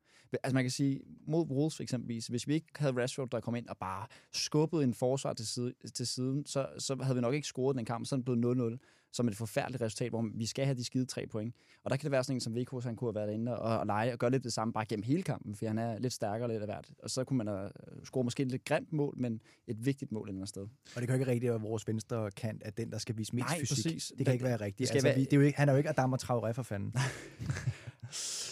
Altså 0.42 0.54
man 0.54 0.64
kan 0.64 0.70
sige, 0.70 1.00
mod 1.26 1.46
Wolves 1.46 1.80
eksempelvis, 1.80 2.26
hvis 2.26 2.48
vi 2.48 2.54
ikke 2.54 2.66
havde 2.76 3.02
Rashford, 3.02 3.30
der 3.30 3.40
kom 3.40 3.54
ind 3.54 3.68
og 3.68 3.76
bare 3.78 4.06
skubbede 4.32 4.84
en 4.84 4.94
forsvar 4.94 5.32
til, 5.32 5.46
side, 5.46 5.74
til 5.94 6.06
siden, 6.06 6.46
så, 6.46 6.68
så 6.78 6.96
havde 7.02 7.14
vi 7.14 7.20
nok 7.20 7.34
ikke 7.34 7.46
scoret 7.46 7.76
den 7.76 7.84
kamp, 7.84 8.06
så 8.06 8.18
blev 8.18 8.36
den 8.36 8.74
0-0 8.74 8.78
som 9.14 9.28
et 9.28 9.36
forfærdeligt 9.36 9.82
resultat, 9.82 10.10
hvor 10.10 10.30
vi 10.34 10.46
skal 10.46 10.64
have 10.64 10.76
de 10.76 10.84
skide 10.84 11.06
tre 11.06 11.26
point. 11.26 11.54
Og 11.84 11.90
der 11.90 11.96
kan 11.96 12.04
det 12.04 12.10
være 12.10 12.24
sådan 12.24 12.36
en 12.36 12.40
som 12.40 12.54
VK, 12.56 12.84
han 12.84 12.96
kunne 12.96 13.08
have 13.08 13.14
været 13.14 13.32
inde 13.34 13.58
og, 13.58 13.78
og 13.78 13.86
lege 13.86 14.12
og 14.12 14.18
gøre 14.18 14.30
lidt 14.30 14.44
det 14.44 14.52
samme 14.52 14.72
bare 14.72 14.84
gennem 14.84 15.02
hele 15.02 15.22
kampen, 15.22 15.54
for 15.54 15.66
han 15.66 15.78
er 15.78 15.98
lidt 15.98 16.12
stærkere 16.12 16.48
lidt 16.48 16.62
af 16.62 16.66
hvert. 16.68 16.90
Og 17.02 17.10
så 17.10 17.24
kunne 17.24 17.36
man 17.36 17.46
have 17.46 17.70
score 18.04 18.24
måske 18.24 18.42
et 18.42 18.50
lidt 18.50 18.64
grimt 18.64 18.92
mål, 18.92 19.14
men 19.18 19.40
et 19.66 19.84
vigtigt 19.86 20.12
mål 20.12 20.30
et 20.30 20.48
sted. 20.48 20.62
Og 20.62 21.00
det 21.00 21.06
kan 21.08 21.14
ikke 21.14 21.26
rigtigt 21.26 21.50
være 21.50 21.60
vores 21.60 21.86
venstre 21.88 22.30
kant, 22.30 22.62
at 22.62 22.76
den, 22.76 22.90
der 22.92 22.98
skal 22.98 23.16
vise 23.18 23.34
mest 23.34 23.46
Nej, 23.48 23.60
fysik. 23.60 23.84
præcis. 23.84 24.06
Det 24.08 24.16
kan 24.18 24.26
Det- 24.26 24.32
ikke 24.32 24.44
være 24.44 24.56
rigtigt. 24.60 24.78
det 24.78 24.88
skal 24.88 24.96
Altså, 24.96 25.08
være- 25.08 25.16
vi, 25.16 25.24
det 25.24 25.32
er 25.32 25.36
jo 25.36 25.42
ikke, 25.42 25.58
han 25.58 25.68
er 25.68 25.72
jo 25.72 25.76
ikke 25.78 25.90
Adam 25.90 26.12
og 26.12 26.18
Traoré 26.22 26.50
for 26.52 26.62
fanden. 26.62 26.94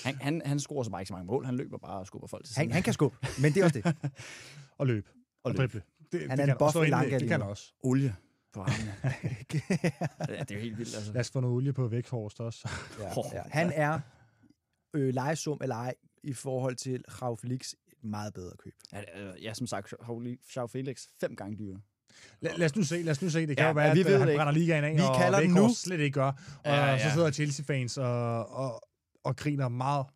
Han, 0.05 0.15
han, 0.21 0.43
han 0.45 0.61
scorer 0.61 0.83
så 0.83 0.91
bare 0.91 1.01
ikke 1.01 1.09
så 1.09 1.15
mange 1.15 1.27
mål. 1.27 1.45
Han 1.45 1.57
løber 1.57 1.79
bare 1.79 1.99
og 1.99 2.07
skubber 2.07 2.29
folk 2.29 2.45
til 2.45 2.55
siden. 2.55 2.69
Han, 2.69 2.75
han 2.75 2.83
kan 2.83 2.93
skubbe, 2.93 3.17
men 3.43 3.53
det 3.53 3.61
er 3.61 3.65
også 3.65 3.81
det. 3.81 3.95
Og 4.79 4.87
løb. 4.87 5.09
Og 5.45 5.51
Og, 5.51 5.57
drible. 5.57 5.83
Det, 6.13 6.21
Han 6.21 6.31
det 6.31 6.39
er 6.39 6.43
en 6.43 6.47
kan 6.49 6.57
buff 6.59 6.77
i 6.77 7.19
Det 7.19 7.29
kan 7.29 7.43
også. 7.43 7.73
Olie 7.83 8.15
på 8.53 8.61
armene. 8.61 8.95
ja, 10.29 10.43
det 10.43 10.51
er 10.51 10.55
jo 10.55 10.61
helt 10.61 10.79
vildt, 10.79 10.95
altså. 10.97 11.13
Lad 11.13 11.21
os 11.21 11.31
få 11.31 11.41
noget 11.41 11.57
olie 11.57 11.73
på 11.73 11.89
Vækhorst 11.89 12.41
også. 12.41 12.69
ja, 13.01 13.07
ja. 13.35 13.43
Han 13.51 13.73
er 13.75 14.01
øh, 14.95 15.15
lejesum 15.15 15.59
eller 15.63 15.77
ej 15.77 15.95
i 16.23 16.33
forhold 16.33 16.77
til 16.77 17.05
Rav 17.09 17.39
Felix 17.39 17.73
et 17.73 18.05
meget 18.05 18.35
bedre 18.35 18.53
køb. 18.59 18.75
Ja, 18.93 19.01
ja, 19.43 19.55
som 19.55 19.67
sagt, 19.67 19.95
Holy 20.01 20.39
Sjov 20.51 20.69
Felix 20.69 21.03
fem 21.21 21.37
gange 21.37 21.57
dyrere. 21.59 21.81
Lad, 22.41 22.51
lad 22.57 22.67
os 22.67 22.77
nu 22.77 22.83
se, 22.83 23.03
lad 23.03 23.11
os 23.11 23.23
nu 23.23 23.31
se. 23.31 23.47
Det 23.47 23.57
kan 23.57 23.65
Ja, 23.65 23.69
jo 23.69 23.75
være, 23.75 23.87
ja, 23.87 23.95
vi 23.95 24.01
at 24.01 24.07
ved 24.07 24.13
det 24.13 24.21
han 24.21 24.29
ikke. 24.29 24.39
brænder 24.39 24.53
ligaen 24.53 24.85
af, 24.85 24.95
Vi 24.97 25.01
og 25.01 25.17
kalder 25.17 25.41
den 25.41 25.55
Vækhorst 25.55 25.69
nu. 25.69 25.75
slet 25.75 26.01
ikke 26.01 26.15
gør. 26.15 26.27
Og 26.27 26.35
Ja, 26.65 26.85
ja, 26.87 27.09
så 27.09 27.15
sidder 27.15 27.31
Chelsea-fans 27.31 27.99
og, 27.99 28.49
og, 28.51 28.83
og 29.25 29.37
griner 29.37 29.69
meget 29.69 30.07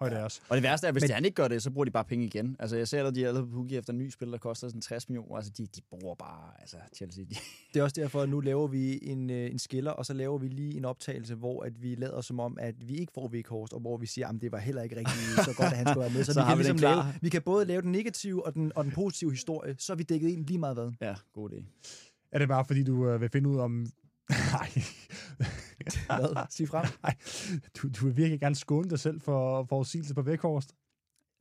højt 0.00 0.12
af 0.12 0.24
os. 0.24 0.42
Og 0.48 0.56
det 0.56 0.62
værste 0.62 0.86
er, 0.86 0.92
hvis 0.92 1.02
Men- 1.02 1.10
han 1.10 1.24
ikke 1.24 1.34
gør 1.34 1.48
det, 1.48 1.62
så 1.62 1.70
bruger 1.70 1.84
de 1.84 1.90
bare 1.90 2.04
penge 2.04 2.24
igen. 2.26 2.56
Altså, 2.58 2.76
jeg 2.76 2.88
ser, 2.88 3.04
at 3.06 3.14
de 3.14 3.24
er 3.24 3.32
på 3.32 3.46
hugget 3.52 3.78
efter 3.78 3.92
en 3.92 3.98
ny 3.98 4.10
spil, 4.10 4.32
der 4.32 4.38
koster 4.38 4.68
sådan 4.68 4.80
60 4.80 5.08
millioner. 5.08 5.36
Altså, 5.36 5.52
de, 5.58 5.66
de 5.66 5.80
bruger 5.90 6.14
bare, 6.14 6.50
altså, 6.60 6.76
Chelsea. 6.96 7.24
De... 7.24 7.34
Det 7.74 7.80
er 7.80 7.82
også 7.84 8.00
derfor, 8.00 8.20
at 8.22 8.28
nu 8.28 8.40
laver 8.40 8.66
vi 8.66 8.98
en, 9.02 9.30
øh, 9.30 9.50
en 9.50 9.58
skiller, 9.58 9.90
og 9.90 10.06
så 10.06 10.12
laver 10.14 10.38
vi 10.38 10.48
lige 10.48 10.76
en 10.76 10.84
optagelse, 10.84 11.34
hvor 11.34 11.62
at 11.62 11.82
vi 11.82 11.94
lader 11.94 12.20
som 12.20 12.40
om, 12.40 12.56
at 12.60 12.88
vi 12.88 12.94
ikke 12.96 13.12
får 13.14 13.28
Vekhorst, 13.28 13.72
og 13.72 13.80
hvor 13.80 13.96
vi 13.96 14.06
siger, 14.06 14.28
at 14.28 14.34
det 14.40 14.52
var 14.52 14.58
heller 14.58 14.82
ikke 14.82 14.96
rigtig 14.96 15.14
så 15.44 15.54
godt, 15.56 15.72
at 15.72 15.76
han 15.76 15.86
skulle 15.86 16.00
være 16.00 16.10
med. 16.12 16.24
Så, 16.28 16.32
Så 16.32 16.40
vi, 16.40 16.46
kan 16.48 16.58
vi 16.58 16.62
ligesom 16.62 16.76
lave, 16.78 17.02
vi 17.22 17.28
kan 17.28 17.42
både 17.42 17.64
lave 17.64 17.82
den 17.82 17.92
negative 17.92 18.46
og 18.46 18.54
den, 18.54 18.72
og 18.74 18.84
den 18.84 18.92
positive 18.92 19.30
historie, 19.30 19.74
så 19.78 19.92
er 19.92 19.96
vi 19.96 20.02
dækket 20.02 20.28
ind 20.28 20.46
lige 20.46 20.58
meget 20.58 20.76
hvad. 20.76 20.90
Ja, 21.00 21.14
god 21.34 21.50
idé. 21.50 21.62
Er 22.32 22.38
det 22.38 22.48
bare, 22.48 22.64
fordi 22.64 22.82
du 22.82 23.08
øh, 23.08 23.20
vil 23.20 23.28
finde 23.32 23.48
ud 23.48 23.58
om... 23.58 23.86
Nej. 24.52 24.70
Hvad? 26.06 26.46
Sig 26.50 26.68
frem. 26.68 26.86
Nej, 27.02 27.16
du, 27.76 27.88
du 27.88 28.06
vil 28.06 28.16
virkelig 28.16 28.40
gerne 28.40 28.54
skåne 28.54 28.90
dig 28.90 29.00
selv 29.00 29.20
for 29.20 29.64
forudsigelse 29.64 30.14
på 30.14 30.22
Vækhorst. 30.22 30.74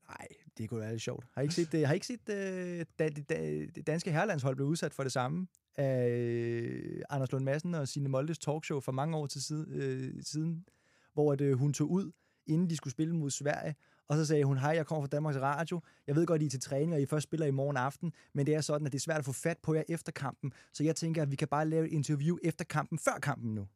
Nej, 0.10 0.28
det 0.58 0.70
kunne 0.70 0.80
være 0.80 0.92
lidt 0.92 1.02
sjovt. 1.02 1.26
Har 1.34 1.42
I 1.42 1.44
ikke 1.44 1.56
set, 1.56 1.72
det? 1.72 1.88
har 1.88 1.94
I 1.94 1.96
ikke 1.96 2.08
set 2.08 2.30
uh, 2.30 2.86
da, 3.00 3.10
det, 3.10 3.30
da, 3.30 3.36
det 3.76 3.88
danske 3.88 4.12
herrelandshold 4.12 4.56
blev 4.56 4.68
udsat 4.68 4.94
for 4.94 5.04
det 5.04 5.12
samme 5.12 5.48
af 5.76 6.10
øh, 6.10 7.02
Anders 7.10 7.32
Lund 7.32 7.44
Madsen 7.44 7.76
og 7.76 7.88
Signe 7.88 8.10
Moldes 8.10 8.40
talkshow 8.40 8.80
for 8.80 8.92
mange 8.92 9.18
år 9.18 9.28
til 9.28 9.44
side, 9.44 9.68
øh, 9.72 10.24
siden, 10.24 10.66
hvor 11.14 11.34
at, 11.34 11.42
øh, 11.42 11.58
hun 11.58 11.74
tog 11.74 11.92
ud, 11.92 12.12
inden 12.48 12.70
de 12.70 12.78
skulle 12.78 12.92
spille 12.92 13.16
mod 13.16 13.30
Sverige, 13.30 13.76
og 14.08 14.18
så 14.18 14.26
sagde 14.26 14.44
hun, 14.44 14.58
hej, 14.58 14.72
jeg 14.76 14.86
kommer 14.86 15.02
fra 15.02 15.08
Danmarks 15.08 15.38
Radio. 15.38 15.82
Jeg 16.08 16.16
ved 16.16 16.26
godt, 16.26 16.42
I 16.42 16.46
er 16.46 16.50
til 16.50 16.60
træning, 16.60 16.94
og 16.94 17.02
I 17.02 17.06
først 17.06 17.24
spiller 17.24 17.46
i 17.46 17.52
morgen 17.52 17.78
aften, 17.78 18.14
men 18.34 18.46
det 18.46 18.56
er 18.56 18.62
sådan, 18.62 18.86
at 18.88 18.94
det 18.94 18.98
er 19.00 19.02
svært 19.02 19.20
at 19.20 19.26
få 19.26 19.32
fat 19.32 19.58
på 19.64 19.74
jer 19.74 19.84
efter 19.90 20.12
kampen. 20.12 20.54
Så 20.74 20.84
jeg 20.84 20.96
tænker, 20.96 21.22
at 21.22 21.32
vi 21.32 21.36
kan 21.36 21.48
bare 21.48 21.68
lave 21.70 21.86
et 21.88 21.92
interview 21.92 22.38
efter 22.44 22.66
kampen, 22.66 23.00
før 23.00 23.20
kampen 23.22 23.56
nu. 23.56 23.68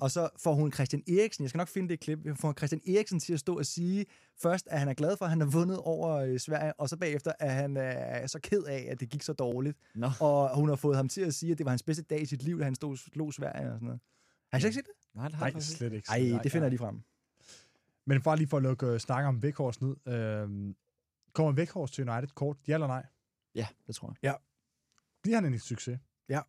Og 0.00 0.10
så 0.10 0.28
får 0.38 0.54
hun 0.54 0.72
Christian 0.72 1.02
Eriksen, 1.08 1.42
jeg 1.42 1.48
skal 1.48 1.58
nok 1.58 1.68
finde 1.68 1.88
det 1.88 2.00
klip, 2.00 2.18
får 2.36 2.48
hun 2.48 2.56
Christian 2.56 2.80
Eriksen 2.96 3.20
til 3.20 3.32
at 3.32 3.40
stå 3.40 3.58
og 3.58 3.66
sige 3.66 4.06
først, 4.42 4.68
at 4.70 4.78
han 4.78 4.88
er 4.88 4.94
glad 4.94 5.16
for, 5.16 5.24
at 5.24 5.30
han 5.30 5.40
har 5.40 5.48
vundet 5.48 5.78
over 5.78 6.10
øh, 6.16 6.38
Sverige, 6.38 6.80
og 6.80 6.88
så 6.88 6.96
bagefter, 6.96 7.32
at 7.38 7.52
han 7.52 7.76
er 7.76 8.26
så 8.26 8.38
ked 8.42 8.62
af, 8.62 8.86
at 8.90 9.00
det 9.00 9.08
gik 9.08 9.22
så 9.22 9.32
dårligt. 9.32 9.78
Nå, 9.94 10.10
Og 10.20 10.56
hun 10.56 10.68
har 10.68 10.76
fået 10.76 10.96
ham 10.96 11.08
til 11.08 11.20
at 11.20 11.34
sige, 11.34 11.52
at 11.52 11.58
det 11.58 11.64
var 11.64 11.70
hans 11.70 11.82
bedste 11.82 12.02
dag 12.02 12.22
i 12.22 12.26
sit 12.26 12.42
liv, 12.42 12.58
da 12.58 12.64
han 12.64 12.74
stod 12.74 12.96
slog 12.96 13.34
Sverige 13.34 13.66
og 13.68 13.74
sådan 13.74 13.86
noget. 13.86 14.00
Har 14.52 14.58
I 14.58 14.60
slet 14.60 14.68
ikke 14.68 14.74
set 14.74 14.86
det? 14.86 15.14
nej, 15.16 15.28
det 15.28 15.34
har 15.36 15.46
jeg 15.46 15.52
Nej, 15.52 15.60
slet 15.60 15.92
ikke. 15.92 16.06
Ej, 16.10 16.18
Nej, 16.22 16.42
det 16.42 16.52
finder 16.52 16.64
jeg 16.64 16.70
lige 16.70 16.78
frem. 16.78 17.00
Men 18.06 18.22
for 18.22 18.34
lige 18.34 18.46
for 18.48 18.56
at 18.56 18.62
lukke 18.62 18.86
øh, 18.86 18.98
snakke 19.00 19.28
om 19.28 19.42
Vækhorst 19.42 19.82
ned. 19.82 19.96
Øh, 20.08 20.74
kommer 21.32 21.52
Vækhorst 21.52 21.94
til 21.94 22.08
United 22.10 22.28
kort? 22.34 22.56
Ja 22.68 22.74
eller 22.74 22.86
nej? 22.86 23.06
Ja, 23.54 23.66
det 23.86 23.94
tror 23.94 24.14
jeg. 24.22 24.36
Bliver 25.22 25.36
han 25.40 25.52
en 25.52 25.58
succes? 25.58 25.98
Ja. 26.28 26.40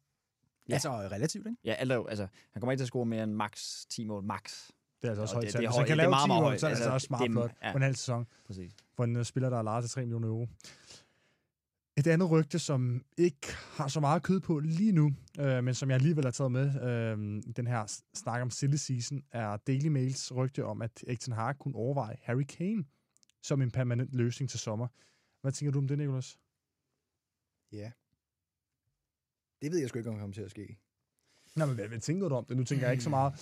Altså 0.74 0.90
relativt, 0.92 1.48
ikke? 1.48 1.58
Ja, 1.64 1.74
alt 1.74 1.92
jo, 1.94 2.06
altså, 2.08 2.28
han 2.52 2.60
kommer 2.60 2.72
ikke 2.72 2.80
til 2.80 2.84
at 2.86 2.88
score 2.88 3.06
mere 3.06 3.24
end 3.24 3.34
max 3.34 3.86
10 3.90 4.04
mål, 4.04 4.24
max. 4.24 4.68
Det 5.02 5.08
er 5.08 5.10
altså 5.12 5.22
også 5.22 5.36
Og 5.36 5.38
højt 5.38 5.44
det- 5.46 5.54
tal. 5.54 5.64
er 5.64 5.68
Hvis 5.70 5.78
han 5.78 5.86
kan 5.86 5.94
er 5.94 5.98
lave 5.98 6.10
meget, 6.10 6.24
10 6.24 6.28
meget 6.28 6.44
mål, 6.44 6.60
så 6.60 6.66
er 6.66 6.70
det 6.70 6.76
altså 6.76 6.84
Altså, 6.84 6.94
også 6.94 7.08
meget 7.10 7.24
det 7.24 7.32
flot 7.32 7.52
ja. 7.64 7.72
på 7.72 7.78
en 7.78 7.82
halv 7.84 7.96
sæson 7.96 8.28
Præcis. 8.48 8.76
for 8.96 9.04
en 9.04 9.16
øh, 9.16 9.26
spiller, 9.26 9.50
der 9.50 9.58
er 9.58 9.62
lejet 9.62 9.84
til 9.84 9.92
3 9.92 10.02
millioner 10.02 10.28
euro. 10.28 10.48
Et 11.98 12.08
andet 12.08 12.32
rygte, 12.32 12.60
som 12.60 13.06
ikke 13.18 13.48
har 13.54 13.88
så 13.88 14.00
meget 14.00 14.24
kød 14.24 14.40
på 14.40 14.60
lige 14.60 14.92
nu, 14.92 15.12
øh, 15.40 15.64
men 15.64 15.74
som 15.74 15.90
jeg 15.90 15.96
alligevel 15.96 16.24
har 16.24 16.32
taget 16.32 16.52
med, 16.52 16.82
øh, 16.82 17.44
den 17.56 17.68
her 17.68 18.02
snak 18.14 18.42
om 18.42 18.50
silly 18.50 18.76
season, 18.76 19.24
er 19.32 19.58
Daily 19.58 19.88
Mails 19.88 20.36
rygte 20.36 20.66
om, 20.66 20.82
at 20.82 21.04
Erik 21.08 21.20
Ten 21.20 21.34
Hag 21.34 21.58
kunne 21.58 21.76
overveje 21.76 22.18
Harry 22.22 22.44
Kane 22.44 22.86
som 23.44 23.62
en 23.62 23.72
permanent 23.72 24.16
løsning 24.16 24.50
til 24.50 24.60
sommer. 24.60 24.88
Hvad 25.42 25.52
tænker 25.52 25.72
du 25.72 25.80
om 25.80 25.88
det, 25.88 25.98
Nicholas? 25.98 26.40
Ja. 27.72 27.92
Det 29.62 29.72
ved 29.72 29.80
jeg 29.80 29.90
sgu 29.90 29.98
ikke, 29.98 30.10
om 30.10 30.16
det 30.16 30.22
kommer 30.22 30.34
til 30.34 30.42
at 30.42 30.52
ske. 30.52 30.78
Nå, 31.56 31.66
men 31.66 31.76
hvad, 31.76 31.88
hvad 31.88 32.00
tænker 32.00 32.30
du 32.30 32.36
om 32.36 32.46
det? 32.46 32.58
Nu 32.58 32.64
tænker 32.64 32.86
jeg 32.86 32.94
ikke 32.94 33.04
så 33.04 33.10
meget 33.10 33.34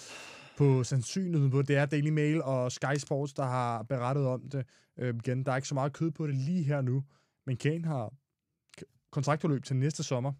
på 0.57 0.83
sandsynligheden 0.83 1.51
på, 1.51 1.61
det 1.61 1.75
er 1.75 1.85
Daily 1.85 2.09
Mail 2.09 2.41
og 2.43 2.71
Sky 2.71 2.95
Sports, 2.97 3.33
der 3.33 3.43
har 3.43 3.83
berettet 3.83 4.25
om 4.25 4.49
det. 4.49 4.65
Øh, 4.97 5.15
igen, 5.15 5.45
der 5.45 5.51
er 5.51 5.55
ikke 5.55 5.67
så 5.67 5.73
meget 5.73 5.93
kød 5.93 6.11
på 6.11 6.27
det 6.27 6.35
lige 6.35 6.63
her 6.63 6.81
nu, 6.81 7.03
men 7.45 7.57
Kane 7.57 7.85
har 7.85 8.13
kontraktforløb 9.11 9.63
til 9.63 9.75
næste 9.75 10.03
sommer. 10.03 10.33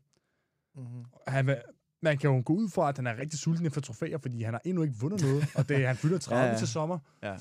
Mm-hmm. 0.76 1.06
Han, 1.28 1.48
vil- 1.48 1.62
man 2.02 2.18
kan 2.18 2.30
jo 2.30 2.42
gå 2.46 2.54
ud 2.54 2.70
fra, 2.70 2.90
at 2.90 2.98
han 2.98 3.08
er 3.08 3.18
rigtig 3.18 3.40
sulten 3.40 3.66
efter 3.66 3.82
trofæer, 3.82 4.18
fordi 4.18 4.42
han 4.44 4.54
har 4.54 4.62
endnu 4.66 4.84
ikke 4.84 4.96
vundet 5.02 5.22
noget, 5.22 5.44
og 5.56 5.70
det, 5.70 5.88
han 5.88 5.96
fylder 5.96 6.18
30 6.20 6.40
Ja, 6.42 6.46
ja, 6.48 6.52
ja. 6.54 6.58
til 6.58 6.68
sommer. 6.68 7.00
Ja, 7.24 7.32
ja. 7.32 7.38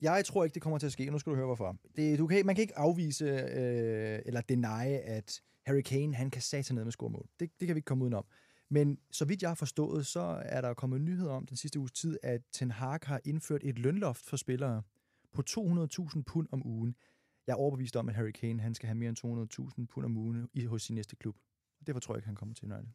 Jeg 0.00 0.24
tror 0.24 0.44
ikke, 0.44 0.54
det 0.54 0.62
kommer 0.62 0.78
til 0.78 0.86
at 0.86 0.92
ske. 0.92 1.10
Nu 1.10 1.18
skal 1.18 1.30
du 1.30 1.36
høre, 1.36 1.46
hvorfor. 1.46 1.76
Det, 1.96 2.18
du 2.18 2.26
kan, 2.26 2.46
man 2.46 2.54
kan 2.54 2.62
ikke 2.62 2.78
afvise 2.78 3.24
øh, 3.24 4.18
eller 4.26 4.40
deny, 4.40 4.98
at 5.04 5.40
Harry 5.66 5.80
Kane 5.80 6.14
han 6.14 6.30
kan 6.30 6.42
satan 6.42 6.74
ned 6.76 6.84
med 6.84 6.92
scoremål. 6.92 7.26
Det, 7.40 7.50
det 7.60 7.66
kan 7.68 7.74
vi 7.74 7.78
ikke 7.78 7.86
komme 7.86 8.04
udenom. 8.04 8.24
Men 8.70 8.98
så 9.10 9.24
vidt 9.24 9.42
jeg 9.42 9.50
har 9.50 9.54
forstået, 9.54 10.06
så 10.06 10.42
er 10.44 10.60
der 10.60 10.74
kommet 10.74 11.00
nyheder 11.00 11.32
om 11.32 11.46
den 11.46 11.56
sidste 11.56 11.78
uges 11.78 11.92
tid, 11.92 12.18
at 12.22 12.40
Ten 12.52 12.70
Hag 12.70 12.98
har 13.02 13.20
indført 13.24 13.60
et 13.64 13.78
lønloft 13.78 14.26
for 14.26 14.36
spillere 14.36 14.82
på 15.32 15.42
200.000 15.50 16.22
pund 16.26 16.46
om 16.52 16.66
ugen. 16.66 16.94
Jeg 17.46 17.52
er 17.52 17.56
overbevist 17.56 17.96
om, 17.96 18.08
at 18.08 18.14
Harry 18.14 18.30
Kane 18.30 18.62
han 18.62 18.74
skal 18.74 18.86
have 18.86 18.94
mere 18.94 19.08
end 19.08 19.78
200.000 19.80 19.86
pund 19.86 20.04
om 20.06 20.16
ugen 20.16 20.48
i, 20.54 20.64
hos 20.64 20.82
sin 20.82 20.94
næste 20.94 21.16
klub. 21.16 21.36
Og 21.80 21.86
Derfor 21.86 22.00
tror 22.00 22.14
jeg 22.14 22.18
ikke, 22.18 22.26
han 22.26 22.36
kommer 22.36 22.54
til 22.54 22.72
United. 22.72 22.92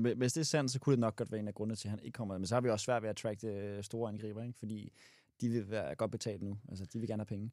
Men 0.00 0.18
Hvis 0.18 0.32
det 0.32 0.40
er 0.40 0.44
sandt, 0.44 0.70
så 0.70 0.80
kunne 0.80 0.92
det 0.92 1.00
nok 1.00 1.16
godt 1.16 1.32
være 1.32 1.40
en 1.40 1.48
af 1.48 1.54
grundene 1.54 1.76
til, 1.76 1.88
at 1.88 1.90
han 1.90 2.00
ikke 2.02 2.16
kommer. 2.16 2.38
Men 2.38 2.46
så 2.46 2.54
har 2.54 2.60
vi 2.60 2.70
også 2.70 2.84
svært 2.84 3.02
ved 3.02 3.10
at 3.10 3.16
track 3.16 3.44
øh, 3.44 3.82
store 3.82 4.08
angriber, 4.08 4.42
ikke? 4.42 4.58
fordi 4.58 4.92
de 5.40 5.48
vil 5.48 5.70
være 5.70 5.94
godt 5.94 6.10
betalt 6.10 6.42
nu. 6.42 6.58
Altså, 6.68 6.84
de 6.84 6.98
vil 6.98 7.08
gerne 7.08 7.20
have 7.20 7.26
penge. 7.26 7.50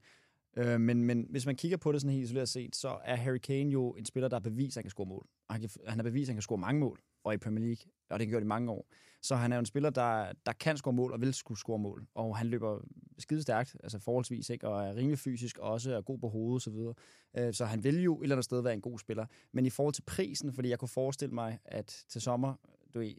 Øh, 0.58 0.82
men, 0.82 1.04
men 1.04 1.28
hvis 1.30 1.46
man 1.46 1.56
kigger 1.56 1.78
på 1.78 1.92
det 1.92 2.02
sådan 2.02 2.14
helt 2.14 2.24
isoleret 2.24 2.50
set, 2.50 2.76
så 2.76 3.00
er 3.04 3.16
Harry 3.16 3.38
Kane 3.38 3.72
jo 3.72 3.92
en 3.92 4.06
spiller, 4.06 4.28
der 4.28 4.36
har 4.36 4.42
bevist, 4.42 4.78
at 4.78 4.82
han 4.82 4.84
kan 4.84 4.90
score 4.90 5.06
mål. 5.06 5.28
Og 5.48 5.54
han, 5.56 5.62
kan, 5.62 5.70
han 5.88 5.98
har 5.98 6.04
bevist, 6.04 6.30
at 6.30 6.32
han 6.32 6.36
kan 6.36 6.42
score 6.42 6.58
mange 6.58 6.80
mål, 6.80 7.00
og 7.24 7.34
i 7.34 7.38
Premier 7.38 7.66
League, 7.66 7.84
og 8.10 8.20
det 8.20 8.26
har 8.26 8.26
han 8.26 8.30
gjort 8.30 8.44
i 8.44 8.46
mange 8.46 8.72
år. 8.72 8.88
Så 9.22 9.36
han 9.36 9.52
er 9.52 9.56
jo 9.56 9.60
en 9.60 9.66
spiller, 9.66 9.90
der, 9.90 10.34
der 10.46 10.54
kan 10.54 10.78
score 10.78 10.94
mål 10.94 11.14
og 11.14 11.22
vil 11.22 11.34
skulle 11.34 11.60
score 11.60 11.80
mål. 11.80 12.08
Og 12.14 12.38
han 12.38 12.48
løber 12.48 12.82
skide 13.20 13.42
stærkt, 13.42 13.76
altså 13.84 14.00
forholdsvis, 14.00 14.50
ikke? 14.50 14.68
og 14.68 14.84
er 14.88 14.96
rimelig 14.96 15.20
fysisk 15.20 15.58
også, 15.58 15.96
og 15.96 16.06
god 16.06 16.20
på 16.20 16.30
hovedet 16.30 16.56
osv. 16.56 16.64
Så, 16.64 16.72
videre. 16.72 16.94
Øh, 17.38 17.54
så 17.54 17.66
han 17.66 17.84
vil 17.84 18.04
jo 18.04 18.20
et 18.20 18.24
eller 18.24 18.36
andet 18.36 18.46
sted 18.46 18.62
være 18.62 18.74
en 18.74 18.82
god 18.82 19.00
spiller. 19.00 19.26
Men 19.52 19.66
i 19.66 19.70
forhold 19.70 19.94
til 19.94 20.02
prisen, 20.02 20.54
fordi 20.54 20.70
jeg 20.70 20.80
kunne 20.80 20.90
forestille 20.90 21.34
mig, 21.36 21.60
at 21.66 22.04
til 22.10 22.22
sommer, 22.22 22.54
du 22.94 23.00
ved, 23.00 23.14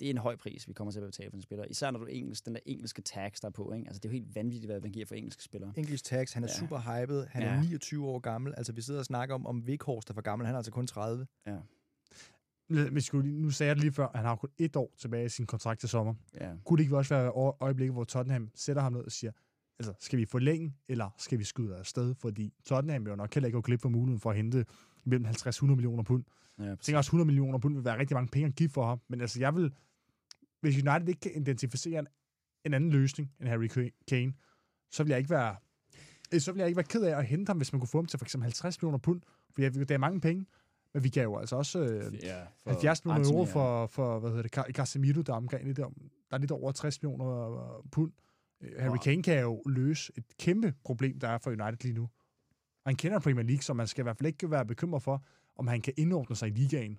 det 0.00 0.06
er 0.06 0.10
en 0.10 0.18
høj 0.18 0.36
pris, 0.36 0.68
vi 0.68 0.72
kommer 0.72 0.90
til 0.92 1.00
at 1.00 1.06
betale 1.06 1.30
for 1.30 1.36
en 1.36 1.42
spiller. 1.42 1.64
Især 1.64 1.90
når 1.90 1.98
du 1.98 2.06
engelsk, 2.06 2.46
den 2.46 2.54
der 2.54 2.60
engelske 2.66 3.02
tax, 3.02 3.40
der 3.40 3.48
er 3.48 3.52
på. 3.52 3.72
Ikke? 3.72 3.86
Altså, 3.86 4.00
det 4.00 4.08
er 4.08 4.12
jo 4.12 4.18
helt 4.22 4.34
vanvittigt, 4.34 4.72
hvad 4.72 4.80
man 4.80 4.92
giver 4.92 5.06
for 5.06 5.14
engelske 5.14 5.42
spillere. 5.42 5.72
English 5.76 6.04
Tax, 6.04 6.32
han 6.32 6.44
er 6.44 6.48
Ja. 6.48 6.58
super 6.66 6.78
hyped. 7.00 7.26
Han 7.26 7.42
Ja. 7.42 7.48
er 7.48 7.60
29 7.62 8.06
år 8.08 8.18
gammel. 8.18 8.54
Altså, 8.56 8.72
vi 8.72 8.80
sidder 8.82 9.00
og 9.00 9.06
snakker 9.06 9.34
om, 9.34 9.46
om 9.46 9.66
Vikhorst 9.66 10.10
er 10.10 10.14
for 10.14 10.20
gammel. 10.22 10.46
Han 10.46 10.54
er 10.54 10.58
altså 10.58 10.72
kun 10.72 10.86
30. 10.86 11.26
Ja. 11.46 11.56
Nu 12.68 13.50
sagde 13.50 13.68
jeg 13.68 13.76
det 13.76 13.82
lige 13.84 13.92
før, 13.92 14.08
han 14.14 14.24
har 14.24 14.36
kun 14.36 14.48
et 14.58 14.76
år 14.76 14.94
tilbage 14.98 15.24
i 15.24 15.28
sin 15.28 15.46
kontrakt 15.46 15.80
til 15.80 15.88
sommer. 15.88 16.14
ja. 16.40 16.52
Kunne 16.64 16.76
det 16.76 16.82
ikke 16.84 16.96
også 16.96 17.14
være 17.14 17.30
øje- 17.30 17.52
øjeblikket, 17.60 17.94
hvor 17.94 18.04
Tottenham 18.04 18.50
sætter 18.54 18.82
ham 18.82 18.92
ned 18.92 19.00
og 19.00 19.12
siger, 19.12 19.32
altså, 19.78 19.92
skal 20.00 20.18
vi 20.18 20.24
forlænge, 20.24 20.74
eller 20.88 21.10
skal 21.18 21.38
vi 21.38 21.44
skyde 21.44 21.76
afsted? 21.76 22.14
Fordi 22.14 22.54
Tottenham 22.64 23.06
jo 23.06 23.16
nok 23.16 23.34
heller 23.34 23.46
ikke 23.46 23.56
gå 23.56 23.60
glip 23.60 23.80
for 23.80 23.88
muligheden 23.88 24.20
for 24.20 24.30
at 24.30 24.36
hente 24.36 24.66
mellem 25.04 25.26
50-100 25.26 25.64
millioner 25.64 26.02
pund. 26.02 26.24
ja 26.58 26.64
Jeg 26.64 26.78
tænker 26.78 26.98
også, 26.98 27.08
100 27.08 27.26
millioner 27.26 27.58
pund 27.58 27.74
vil 27.74 27.84
være 27.84 27.98
rigtig 27.98 28.14
mange 28.14 28.28
penge 28.28 28.48
at 28.48 28.54
give 28.54 28.68
for 28.68 28.86
ham. 28.86 29.00
Men 29.08 29.20
altså, 29.20 29.40
jeg 29.40 29.54
vil... 29.54 29.72
Hvis 30.60 30.76
United 30.82 31.08
ikke 31.08 31.20
kan 31.20 31.32
identificere 31.42 31.98
en, 31.98 32.06
en 32.64 32.74
anden 32.74 32.90
løsning 32.90 33.32
end 33.40 33.48
Harry 33.48 33.90
Kane, 34.08 34.32
så 34.90 35.02
vil 35.02 35.10
jeg 35.10 35.18
ikke 35.18 35.30
være... 35.30 35.56
Så 36.38 36.52
vil 36.52 36.58
jeg 36.58 36.68
ikke 36.68 36.76
være 36.76 36.84
ked 36.84 37.02
af 37.02 37.18
at 37.18 37.26
hente 37.26 37.50
ham, 37.50 37.56
hvis 37.56 37.72
man 37.72 37.80
kunne 37.80 37.88
få 37.88 37.98
ham 37.98 38.06
til 38.06 38.18
for 38.18 38.24
eksempel 38.24 38.44
50 38.44 38.82
millioner 38.82 38.98
pund. 38.98 39.20
For 39.54 39.60
det 39.60 39.90
er 39.90 39.98
mange 39.98 40.20
penge. 40.20 40.46
Men 40.94 41.04
vi 41.04 41.08
kan 41.08 41.22
jo 41.22 41.36
altså 41.38 41.56
også 41.56 41.78
øh, 41.78 42.14
ja, 42.22 42.42
70 42.66 43.04
millioner 43.04 43.30
euro 43.30 43.44
for, 43.44 43.86
for 43.86 44.18
hvad 44.18 44.30
hedder 44.30 44.42
det, 44.42 44.58
Ca- 44.58 44.72
Casemiro, 44.72 45.22
der 45.22 45.32
er 45.32 45.36
omkring 45.36 45.64
lidt, 45.66 45.78
om, 45.78 45.94
der 46.30 46.36
er 46.36 46.40
lidt 46.40 46.50
over 46.50 46.72
60 46.72 47.02
millioner 47.02 47.50
øh, 47.78 47.84
pund. 47.92 48.12
Øh, 48.60 48.72
Harry 48.82 48.96
Kane 49.04 49.22
kan 49.22 49.40
jo 49.40 49.62
løse 49.66 50.12
et 50.16 50.24
kæmpe 50.38 50.74
problem, 50.84 51.18
der 51.18 51.28
er 51.28 51.38
for 51.38 51.50
United 51.50 51.76
lige 51.82 51.92
nu. 51.94 52.08
Han 52.86 52.96
kender 52.96 53.18
Premier 53.18 53.44
League, 53.44 53.62
så 53.62 53.74
man 53.74 53.86
skal 53.86 54.02
i 54.02 54.04
hvert 54.04 54.16
fald 54.18 54.26
ikke 54.26 54.50
være 54.50 54.66
bekymret 54.66 55.02
for, 55.02 55.24
om 55.56 55.66
han 55.66 55.80
kan 55.80 55.92
indordne 55.96 56.36
sig 56.36 56.48
i 56.48 56.52
ligaen. 56.52 56.92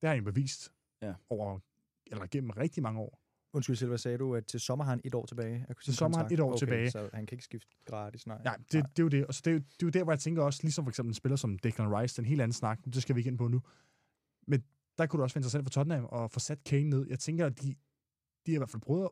Det 0.00 0.08
har 0.08 0.14
han 0.14 0.24
bevist 0.24 0.72
Ja. 1.02 1.12
over, 1.30 1.58
eller 2.06 2.26
gennem 2.30 2.50
rigtig 2.50 2.82
mange 2.82 3.00
år. 3.00 3.18
Undskyld 3.54 3.76
selv, 3.76 3.88
hvad 3.88 3.98
sagde 3.98 4.18
du? 4.18 4.34
At 4.34 4.46
til 4.46 4.60
sommer 4.60 4.84
har 4.84 4.90
han 4.92 5.00
et 5.04 5.14
år 5.14 5.26
tilbage? 5.26 5.66
Til 5.84 5.96
sommer 5.96 6.18
har 6.18 6.24
han 6.24 6.32
et 6.32 6.40
år 6.40 6.48
okay, 6.48 6.58
tilbage. 6.58 6.90
Så 6.90 7.10
han 7.14 7.26
kan 7.26 7.36
ikke 7.36 7.44
skifte 7.44 7.68
gratis, 7.86 8.26
nej. 8.26 8.40
Ja, 8.44 8.52
det, 8.72 8.72
det, 8.72 8.98
er 8.98 9.02
jo 9.02 9.08
det. 9.08 9.26
Og 9.26 9.34
så 9.34 9.42
det, 9.44 9.50
er 9.50 9.54
jo, 9.54 9.58
det 9.58 9.82
er 9.82 9.86
jo 9.86 9.90
der, 9.90 10.04
hvor 10.04 10.12
jeg 10.12 10.20
tænker 10.20 10.42
også, 10.42 10.60
ligesom 10.62 10.84
for 10.84 10.90
eksempel 10.90 11.10
en 11.10 11.14
spiller 11.14 11.36
som 11.36 11.58
Declan 11.58 11.96
Rice, 11.96 12.16
den 12.16 12.24
helt 12.24 12.40
anden 12.40 12.52
snak, 12.52 12.78
det 12.84 13.02
skal 13.02 13.16
vi 13.16 13.20
ikke 13.20 13.28
ind 13.28 13.38
på 13.38 13.48
nu. 13.48 13.62
Men 14.46 14.64
der 14.98 15.06
kunne 15.06 15.18
det 15.18 15.22
også 15.22 15.34
være 15.34 15.40
interessant 15.40 15.64
for 15.64 15.70
Tottenham 15.70 16.08
at 16.22 16.30
få 16.30 16.40
sat 16.40 16.64
Kane 16.64 16.90
ned. 16.90 17.06
Jeg 17.08 17.18
tænker, 17.18 17.46
at 17.46 17.62
de, 17.62 17.74
de 18.46 18.52
har 18.52 18.56
i 18.56 18.58
hvert 18.58 18.70
fald 18.70 18.82
prøvet 18.82 19.08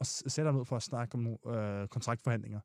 at 0.00 0.06
sætte 0.06 0.48
ham 0.48 0.54
ned 0.54 0.64
for 0.64 0.76
at 0.76 0.82
snakke 0.82 1.14
om 1.14 1.20
nogle 1.20 1.58
øh, 1.58 1.88
kontraktforhandlinger. 1.88 2.60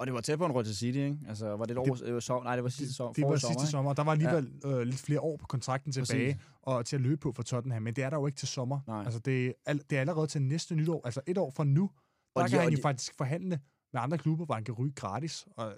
Og 0.00 0.06
det 0.06 0.14
var 0.14 0.20
tæt 0.20 0.38
på 0.38 0.46
en 0.46 0.64
til 0.64 0.76
City, 0.76 0.98
ikke? 0.98 1.18
Altså, 1.28 1.56
var 1.56 1.64
det 1.64 1.70
et 1.70 1.78
år? 1.78 1.84
Det, 1.94 2.14
var 2.14 2.20
så, 2.20 2.40
nej, 2.42 2.54
det 2.56 2.62
var 2.64 2.70
sidste 2.70 2.94
sommer. 2.94 3.12
Det 3.12 3.24
var 3.24 3.36
sidste 3.36 3.52
sommer, 3.54 3.66
sommer. 3.66 3.92
Der 3.94 4.04
var 4.04 4.12
alligevel 4.12 4.52
ja. 4.64 4.68
øh, 4.70 4.80
lidt 4.82 5.00
flere 5.00 5.20
år 5.20 5.36
på 5.36 5.46
kontrakten 5.46 5.92
tilbage, 5.92 6.34
Præcis. 6.34 6.48
og 6.62 6.86
til 6.86 6.96
at 6.96 7.02
løbe 7.02 7.16
på 7.16 7.32
for 7.32 7.42
Tottenham, 7.42 7.82
men 7.82 7.96
det 7.96 8.04
er 8.04 8.10
der 8.10 8.16
jo 8.16 8.26
ikke 8.26 8.36
til 8.38 8.48
sommer. 8.48 8.80
Nej. 8.86 9.02
Altså, 9.04 9.18
det, 9.20 9.46
er, 9.46 9.52
al- 9.66 9.82
det 9.90 9.96
er 9.96 10.00
allerede 10.00 10.26
til 10.26 10.42
næste 10.42 10.74
nytår, 10.74 11.00
altså 11.04 11.20
et 11.26 11.38
år 11.38 11.50
fra 11.50 11.64
nu, 11.64 11.90
der 12.36 12.42
Og 12.42 12.44
de- 12.44 12.50
kan 12.50 12.58
og 12.58 12.64
han 12.64 12.72
jo 12.72 12.76
de- 12.76 12.82
faktisk 12.82 13.14
forhandle 13.16 13.60
med 13.92 14.00
andre 14.00 14.18
klubber, 14.18 14.44
hvor 14.44 14.54
han 14.54 14.64
kan 14.64 14.74
ryge 14.74 14.92
gratis. 14.96 15.46
Og 15.56 15.72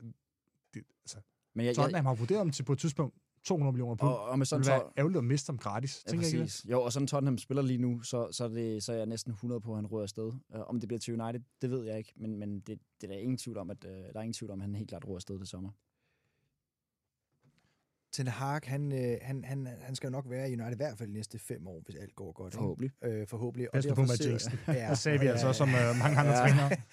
det, 0.75 0.83
altså, 1.05 1.17
Men 1.55 1.65
jeg, 1.67 1.67
jeg, 1.67 1.75
Tottenham 1.77 2.07
har 2.07 2.15
vurderet 2.15 2.39
ham 2.39 2.51
til 2.51 2.63
på 2.63 2.73
et 2.73 2.79
tidspunkt 2.79 3.15
200 3.45 3.73
millioner 3.73 3.95
pund. 3.97 4.11
og, 4.11 4.25
og 4.25 4.39
med 4.39 4.45
Det 4.45 4.49
sådan 4.49 4.61
ville 4.61 4.73
to, 4.73 4.77
være 4.85 4.93
ærgerligt 4.99 5.19
at 5.19 5.25
miste 5.25 5.51
ham 5.51 5.59
gratis. 5.59 6.03
Ja, 6.07 6.11
Tænker 6.11 6.27
jeg 6.27 6.29
ikke 6.33 6.39
det? 6.43 6.45
præcis. 6.47 6.71
Jo, 6.71 6.83
og 6.83 6.93
sådan 6.93 7.07
Tottenham 7.07 7.39
spiller 7.39 7.63
lige 7.63 7.79
nu, 7.79 8.01
så, 8.03 8.29
så, 8.33 8.45
er 8.45 8.49
det, 8.49 8.83
så 8.83 8.93
er 8.93 8.97
jeg 8.97 9.07
næsten 9.07 9.33
100 9.33 9.61
på, 9.61 9.71
at 9.73 9.77
han 9.79 9.87
rører 9.87 10.03
afsted. 10.03 10.27
Uh, 10.55 10.61
om 10.69 10.81
det 10.81 10.89
bliver 10.89 11.01
til 11.01 11.21
United, 11.21 11.41
det 11.63 11.71
ved 11.71 11.85
jeg 11.85 11.99
ikke, 11.99 12.13
men, 12.17 12.39
men 12.39 12.61
det, 12.61 12.79
det 13.01 13.11
er 13.11 13.13
der 13.15 13.21
ingen 13.21 13.39
tvivl 13.39 13.59
om, 13.59 13.71
at 13.71 13.85
uh, 13.85 13.91
der 13.91 14.13
er 14.15 14.21
ingen 14.21 14.33
tvivl 14.35 14.51
om, 14.51 14.61
at 14.61 14.65
han 14.67 14.75
helt 14.75 14.89
klart 14.89 15.05
rører 15.05 15.17
afsted 15.17 15.39
det 15.39 15.49
sommer. 15.49 15.71
Ten 18.13 18.27
Hag, 18.27 18.61
han, 18.65 18.93
øh, 18.93 19.19
han, 19.23 19.45
han, 19.45 19.69
han 19.81 19.95
skal 19.95 20.07
jo 20.07 20.11
nok 20.11 20.31
være 20.31 20.51
i 20.51 20.53
United 20.53 20.73
i 20.73 20.77
hvert 20.77 20.99
fald 20.99 21.09
de 21.09 21.15
næste 21.15 21.39
fem 21.39 21.67
år, 21.67 21.81
hvis 21.85 21.97
alt 21.97 22.15
går 22.15 22.33
godt. 22.33 22.55
Forhåbentlig. 22.55 22.91
Øh, 23.05 23.27
forhåbentlig. 23.27 23.69
Pas 23.73 23.87
nu 23.87 23.95
på 23.95 24.01
med 24.01 24.27
jinxen. 24.27 24.53
Ja, 24.69 24.91
Det 24.91 24.99
sagde 24.99 25.19
vi 25.19 25.25
ja, 25.25 25.31
altså 25.31 25.47
også 25.49 25.63
om 25.63 25.69
øh, 25.69 25.75
mange 26.03 26.19
andre 26.19 26.33
Ja. 26.33 26.39
trænere. 26.39 26.71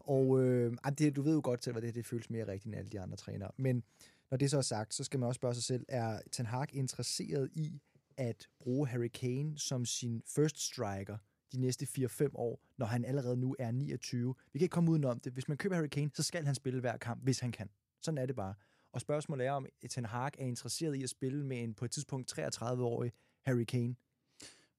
Og 0.00 0.40
øh, 0.42 0.72
det, 0.98 1.16
du 1.16 1.22
ved 1.22 1.34
jo 1.34 1.40
godt 1.44 1.64
selv, 1.64 1.74
hvad 1.74 1.82
det, 1.82 1.94
det 1.94 2.06
føles 2.06 2.30
mere 2.30 2.46
rigtigt 2.46 2.66
end 2.66 2.74
alle 2.76 2.90
de 2.90 3.00
andre 3.00 3.16
trænere. 3.16 3.50
Men 3.56 3.82
når 4.30 4.38
det 4.38 4.50
så 4.50 4.58
er 4.58 4.62
sagt, 4.62 4.94
så 4.94 5.04
skal 5.04 5.20
man 5.20 5.26
også 5.26 5.38
spørge 5.38 5.54
sig 5.54 5.64
selv, 5.64 5.84
er 5.88 6.20
Ten 6.32 6.46
Hag 6.46 6.74
interesseret 6.74 7.50
i 7.52 7.80
at 8.16 8.48
bruge 8.60 8.88
Harry 8.88 9.08
Kane 9.14 9.58
som 9.58 9.84
sin 9.84 10.22
first 10.26 10.58
striker 10.58 11.16
de 11.52 11.60
næste 11.60 11.86
4-5 11.98 12.28
år, 12.34 12.60
når 12.78 12.86
han 12.86 13.04
allerede 13.04 13.36
nu 13.36 13.56
er 13.58 13.70
29? 13.70 14.34
Vi 14.52 14.58
kan 14.58 14.64
ikke 14.64 14.72
komme 14.72 14.90
udenom 14.90 15.20
det. 15.20 15.32
Hvis 15.32 15.48
man 15.48 15.56
køber 15.56 15.74
Harry 15.74 15.88
Kane, 15.88 16.10
så 16.14 16.22
skal 16.22 16.44
han 16.44 16.54
spille 16.54 16.80
hver 16.80 16.96
kamp, 16.96 17.22
hvis 17.22 17.38
han 17.38 17.52
kan. 17.52 17.70
Sådan 18.02 18.18
er 18.18 18.26
det 18.26 18.36
bare. 18.36 18.54
Og 18.92 19.00
spørgsmålet 19.00 19.46
er, 19.46 19.52
om 19.52 19.66
Ten 19.90 20.04
Hag 20.04 20.30
er 20.38 20.44
interesseret 20.44 20.94
i 20.94 21.02
at 21.02 21.10
spille 21.10 21.46
med 21.46 21.62
en 21.62 21.74
på 21.74 21.84
et 21.84 21.90
tidspunkt 21.90 22.38
33-årig 22.38 23.12
Harry 23.46 23.64
Kane. 23.64 23.94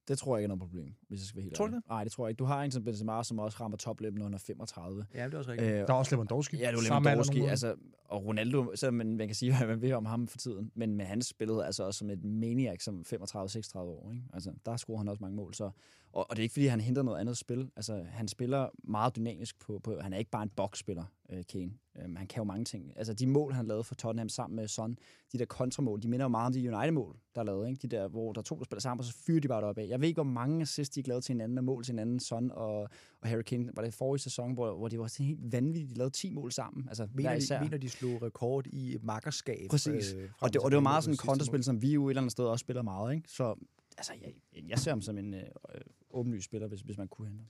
Det 0.08 0.18
tror 0.18 0.36
jeg 0.36 0.39
ikke 0.41 0.46
er 0.46 0.48
noget 0.48 0.60
problem, 0.62 0.94
hvis 1.08 1.20
jeg 1.22 1.26
skal 1.28 1.36
være 1.38 1.44
helt 1.44 1.56
Tror 1.56 1.68
du 1.68 1.72
ærlig. 1.74 1.84
Nej, 1.89 2.04
det 2.04 2.12
tror 2.12 2.26
jeg 2.26 2.30
ikke. 2.30 2.39
Du 2.39 2.46
har 2.46 2.63
en 2.63 2.72
som 2.72 2.84
Benzema, 2.84 3.24
som 3.24 3.39
også 3.39 3.58
rammer 3.62 3.78
toplippen, 3.78 4.20
når 4.20 4.26
han 4.26 4.34
er 4.34 4.38
35. 4.38 5.06
Ja, 5.13 5.26
det 5.26 5.34
er 5.34 5.38
også 5.38 5.52
rigtigt. 5.52 5.72
Øh, 5.72 5.78
Der 5.78 5.94
er 5.94 5.94
også 5.94 6.15
Lewandowski. 6.15 6.58
Ja, 6.58 6.72
du 6.72 6.82
Samme 6.82 7.10
alder 7.10 7.24
Lewandowski, 7.24 7.50
altså, 7.50 7.76
og 8.06 8.26
Ronaldo, 8.26 8.76
så 8.76 8.91
man, 8.91 9.18
man 9.18 9.28
kan 9.28 9.36
sige, 9.36 9.52
hvad 9.58 9.68
man 9.68 9.82
vil 9.82 9.94
om 9.94 10.06
ham 10.06 10.28
for 10.28 10.38
tiden, 10.38 10.72
men, 10.76 10.96
men 10.96 11.06
han 11.06 11.22
spillede 11.22 11.65
altså 11.65 11.84
også 11.84 11.98
som 11.98 12.10
et 12.10 12.24
maniac 12.24 12.84
som 12.84 13.06
35-36 13.13 13.78
år. 13.78 14.12
Ikke? 14.12 14.24
Altså, 14.34 14.52
der 14.65 14.78
scorer 14.78 14.98
han 14.98 15.08
også 15.08 15.22
mange 15.24 15.36
mål. 15.36 15.54
Så, 15.54 15.70
og, 16.15 16.30
og 16.30 16.36
det 16.36 16.41
er 16.41 16.43
ikke, 16.43 16.54
fordi 16.54 16.65
han 16.65 16.82
henter 16.82 17.01
noget 17.04 17.19
andet 17.19 17.38
spil. 17.38 17.69
Altså, 17.75 18.04
han 18.10 18.28
spiller 18.28 18.69
meget 18.84 19.15
dynamisk 19.15 19.60
på, 19.60 19.80
på 19.84 19.99
han 20.01 20.13
er 20.13 20.17
ikke 20.17 20.32
bare 20.32 20.43
en 20.43 20.49
boksspiller, 20.49 21.04
øh, 21.30 21.43
Kane. 21.49 21.71
Um, 22.06 22.15
han 22.15 22.28
kan 22.28 22.39
jo 22.39 22.43
mange 22.43 22.65
ting. 22.65 22.93
Altså, 22.95 23.13
de 23.13 23.28
mål, 23.28 23.54
han 23.54 23.65
lavede 23.67 23.84
for 23.84 23.95
Tottenham 23.95 24.30
sammen 24.30 24.56
med 24.56 24.67
Son, 24.67 24.97
de 25.34 25.38
der 25.38 25.45
kontramål, 25.45 26.01
de 26.01 26.08
minder 26.08 26.23
jo 26.23 26.28
meget 26.28 26.45
om 26.45 26.54
de 26.54 26.75
United-mål, 26.75 27.17
der 27.36 27.41
er 27.41 27.45
lavet. 27.45 27.69
Ikke? 27.69 27.80
De 27.82 27.88
der, 27.88 28.08
hvor 28.08 28.34
der 28.34 28.39
er 28.39 28.43
to, 28.43 28.58
der 28.58 28.63
spiller 28.63 28.82
sammen, 28.82 28.99
og 28.99 29.06
så 29.06 29.13
fyrer 29.25 29.39
de 29.41 29.47
bare 29.47 29.62
deroppe 29.62 29.82
af. 29.82 29.88
Jeg 29.88 30.01
ved 30.01 30.08
ikke, 30.08 30.17
hvor 30.17 30.32
mange 30.32 30.62
assist 30.62 30.95
de 30.95 30.99
ikke 30.99 31.08
lavede 31.10 31.25
til 31.25 31.34
hinanden, 31.34 31.56
med 31.56 31.62
mål 31.63 31.84
til 31.84 31.91
hinanden, 31.91 32.19
Son 32.19 32.51
og, 32.51 32.82
og 33.21 33.30
Harry 33.30 33.41
Kane. 33.41 33.69
Var 33.75 33.84
det 33.84 33.93
forrige 33.93 34.21
sæson, 34.21 34.54
hvor, 34.54 34.78
hvor 34.78 34.88
det 34.88 34.99
var 34.99 35.08
sådan 35.08 35.25
helt 35.25 35.51
vanvittigt, 35.51 35.89
de 35.89 35.95
lavede 35.95 36.13
10 36.13 36.30
mål 36.30 36.51
sammen. 36.51 36.88
Altså, 36.88 37.08
Mener 37.13 37.34
især. 37.34 37.58
de, 37.58 37.63
mener, 37.63 37.78
de 37.78 37.89
slog 37.89 38.21
rekord 38.21 38.67
i 38.67 38.97
makkerskab? 39.04 39.69
Præcis. 39.69 40.13
øh, 40.13 40.30
Og 40.39 40.54
det, 40.54 40.62
og 40.62 40.71
det 40.71 40.75
var 40.75 40.82
meget 40.84 41.04
sådan 41.04 41.13
et 41.13 41.19
kontraspil, 41.19 41.63
som 41.63 41.82
vi 41.82 41.93
jo 41.93 42.08
et 42.08 42.12
eller 42.12 42.21
andet 42.21 42.32
sted 42.32 42.45
også 42.45 42.63
spiller 42.63 42.82
meget. 42.82 43.15
Ikke? 43.15 43.30
Så 43.30 43.56
altså, 43.97 44.13
jeg, 44.21 44.63
jeg 44.69 44.80
ser 44.80 44.91
ham 44.91 45.01
som 45.01 45.17
en 45.17 45.34
øh, 45.34 45.39
øh, 45.75 45.82
åbenlyst 46.15 46.45
spiller, 46.45 46.67
hvis, 46.67 46.82
hvis 46.82 46.97
man 46.97 47.08
kunne 47.08 47.28
hente 47.28 47.41
ham. 47.41 47.49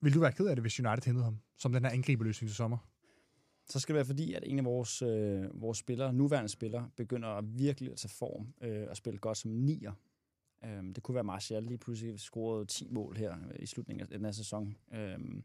Vil 0.00 0.14
du 0.14 0.20
være 0.20 0.32
ked 0.32 0.46
af 0.46 0.56
det, 0.56 0.62
hvis 0.62 0.80
United 0.80 1.06
hentede 1.06 1.24
ham? 1.24 1.38
Som 1.56 1.72
den 1.72 1.84
her 1.84 1.90
angriberløsning 1.90 2.48
til 2.48 2.56
sommer? 2.56 2.78
Så 3.66 3.80
skal 3.80 3.92
det 3.92 3.96
være 3.96 4.04
fordi, 4.04 4.34
at 4.34 4.42
en 4.46 4.58
af 4.58 4.64
vores, 4.64 5.02
øh, 5.02 5.60
vores 5.60 5.78
spillere, 5.78 6.12
nuværende 6.12 6.48
spillere, 6.48 6.90
begynder 6.96 7.28
at 7.28 7.58
virkelig 7.58 7.92
at 7.92 7.98
tage 7.98 8.12
form 8.18 8.54
øh, 8.60 8.86
og 8.90 8.96
spille 8.96 9.18
godt 9.18 9.38
som 9.38 9.50
nier. 9.50 9.92
Um, 10.78 10.94
det 10.94 11.02
kunne 11.02 11.14
være 11.14 11.24
Martial 11.24 11.62
lige 11.62 11.78
pludselig 11.78 12.20
scorede 12.20 12.66
10 12.66 12.88
mål 12.90 13.16
her 13.16 13.36
øh, 13.54 13.62
i 13.62 13.66
slutningen 13.66 14.00
af 14.00 14.08
den 14.08 14.24
her 14.24 14.32
sæson. 14.32 14.76
Um, 15.16 15.44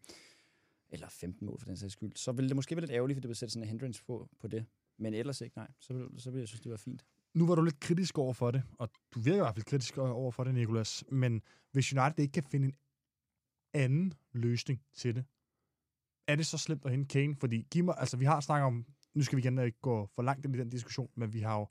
eller 0.90 1.08
15 1.10 1.46
mål 1.46 1.60
for 1.60 1.66
den 1.66 1.78
sags 1.78 1.94
skyld. 1.94 2.12
Så 2.16 2.32
ville 2.32 2.50
det 2.50 2.56
måske 2.56 2.76
være 2.76 2.82
lidt 2.82 2.92
ærgerligt, 2.92 3.18
for 3.18 3.22
det 3.22 3.28
ville 3.28 3.38
sætte 3.38 3.54
sådan 3.54 3.64
en 3.64 3.70
hindrance 3.70 4.04
på, 4.04 4.30
på 4.40 4.48
det. 4.48 4.66
Men 4.98 5.14
ellers 5.14 5.42
ikke, 5.42 5.58
nej. 5.58 5.68
Så 5.80 5.94
ville, 5.94 6.10
så 6.18 6.32
ville 6.32 6.42
jeg 6.42 6.48
synes, 6.48 6.62
det 6.62 6.72
var 6.72 6.78
fint. 6.78 7.06
Nu 7.36 7.48
var 7.48 7.56
du 7.56 7.62
lidt 7.62 7.80
kritisk 7.80 8.18
over 8.18 8.34
for 8.34 8.52
det, 8.52 8.64
og 8.80 8.90
du 9.14 9.20
virker 9.20 9.38
i 9.38 9.44
hvert 9.44 9.56
fald 9.56 9.66
kritisk 9.66 9.98
over 9.98 10.32
for 10.32 10.44
det, 10.44 10.54
Nikolas, 10.54 11.04
Men 11.12 11.42
hvis 11.72 11.94
United 11.94 12.20
ikke 12.20 12.32
kan 12.32 12.44
finde 12.44 12.68
en 12.68 12.76
anden 13.74 14.14
løsning 14.32 14.82
til 14.94 15.16
det, 15.16 15.26
er 16.28 16.36
det 16.36 16.46
så 16.46 16.58
slemt 16.58 16.86
at 16.86 16.92
hente 16.92 17.08
Kane? 17.08 17.36
Fordi 17.36 17.68
giv 17.72 17.84
mig, 17.84 17.96
altså, 17.98 18.18
vi 18.18 18.26
har 18.26 18.40
snakket 18.40 18.66
om, 18.66 18.86
nu 19.14 19.24
skal 19.24 19.36
vi 19.36 19.42
igen 19.42 19.60
ikke 19.60 19.82
gå 19.82 20.10
for 20.16 20.22
langt 20.22 20.46
ind 20.46 20.56
i 20.56 20.60
den 20.60 20.70
diskussion, 20.70 21.10
men 21.16 21.34
vi 21.34 21.40
har 21.40 21.60
jo 21.60 21.68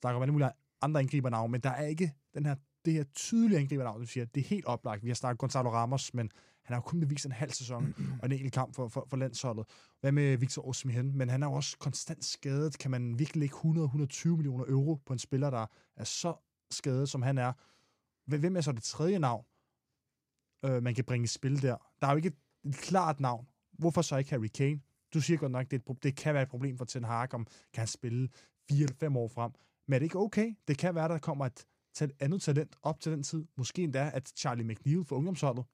snakket 0.00 0.16
om 0.16 0.22
alle 0.22 0.32
mulige 0.32 0.50
andre 0.80 1.00
angribernavne, 1.00 1.52
men 1.52 1.60
der 1.60 1.70
er 1.70 1.86
ikke 1.86 2.14
den 2.34 2.46
her, 2.46 2.56
det 2.84 2.92
her 2.92 3.04
tydelige 3.14 3.58
angribernavn, 3.58 4.00
du 4.00 4.06
siger, 4.06 4.24
det 4.24 4.40
er 4.40 4.44
helt 4.44 4.64
oplagt. 4.64 5.04
Vi 5.04 5.08
har 5.08 5.14
snakket 5.14 5.38
Gonzalo 5.38 5.70
Ramos, 5.70 6.14
men 6.14 6.30
han 6.64 6.74
har 6.74 6.76
jo 6.76 6.88
kun 6.88 7.00
bevist 7.00 7.26
en 7.26 7.32
halv 7.32 7.50
sæson 7.50 7.94
og 8.22 8.26
en 8.26 8.32
enkelt 8.32 8.52
kamp 8.52 8.74
for, 8.74 8.88
for, 8.88 9.06
for 9.10 9.16
landsholdet. 9.16 9.66
Hvad 10.00 10.12
med 10.12 10.36
Victor 10.36 10.68
Osimhen? 10.68 11.16
Men 11.16 11.28
han 11.28 11.42
er 11.42 11.46
jo 11.46 11.52
også 11.52 11.78
konstant 11.78 12.24
skadet. 12.24 12.78
Kan 12.78 12.90
man 12.90 13.18
virkelig 13.18 13.42
ikke 13.42 13.56
100-120 13.56 14.28
millioner 14.28 14.64
euro 14.68 14.94
på 15.06 15.12
en 15.12 15.18
spiller, 15.18 15.50
der 15.50 15.66
er 15.96 16.04
så 16.04 16.34
skadet, 16.70 17.08
som 17.08 17.22
han 17.22 17.38
er? 17.38 17.52
Hvem 18.26 18.56
er 18.56 18.60
så 18.60 18.72
det 18.72 18.82
tredje 18.82 19.18
navn, 19.18 19.44
øh, 20.64 20.82
man 20.82 20.94
kan 20.94 21.04
bringe 21.04 21.24
i 21.24 21.26
spil 21.26 21.62
der? 21.62 21.76
Der 22.00 22.06
er 22.06 22.10
jo 22.10 22.16
ikke 22.16 22.28
et, 22.28 22.36
et 22.64 22.74
klart 22.74 23.20
navn. 23.20 23.48
Hvorfor 23.72 24.02
så 24.02 24.16
ikke 24.16 24.30
Harry 24.30 24.48
Kane? 24.54 24.80
Du 25.14 25.20
siger 25.20 25.38
godt 25.38 25.52
nok, 25.52 25.70
det, 25.70 25.82
er 25.86 25.92
et, 25.92 26.02
det 26.02 26.16
kan 26.16 26.34
være 26.34 26.42
et 26.42 26.48
problem 26.48 26.78
for 26.78 26.84
Ten 26.84 27.04
Hag, 27.04 27.34
om 27.34 27.44
kan 27.44 27.80
han 27.80 27.86
spille 27.86 28.28
4 28.70 28.82
eller 28.82 28.94
5 29.00 29.16
år 29.16 29.28
frem. 29.28 29.52
Men 29.86 29.94
er 29.94 29.98
det 29.98 30.06
ikke 30.06 30.18
okay? 30.18 30.54
Det 30.68 30.78
kan 30.78 30.94
være, 30.94 31.08
der 31.08 31.18
kommer 31.18 31.46
et, 31.46 31.66
et 32.04 32.12
andet 32.20 32.42
talent 32.42 32.76
op 32.82 33.00
til 33.00 33.12
den 33.12 33.22
tid. 33.22 33.46
Måske 33.56 33.82
endda, 33.82 34.10
at 34.14 34.32
Charlie 34.36 34.64
McNeil 34.64 35.04
for 35.04 35.16
ungdomsholdet, 35.16 35.64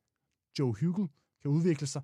Joe 0.59 0.75
Hugel, 0.81 1.09
kan 1.43 1.51
udvikle 1.51 1.87
sig 1.87 2.03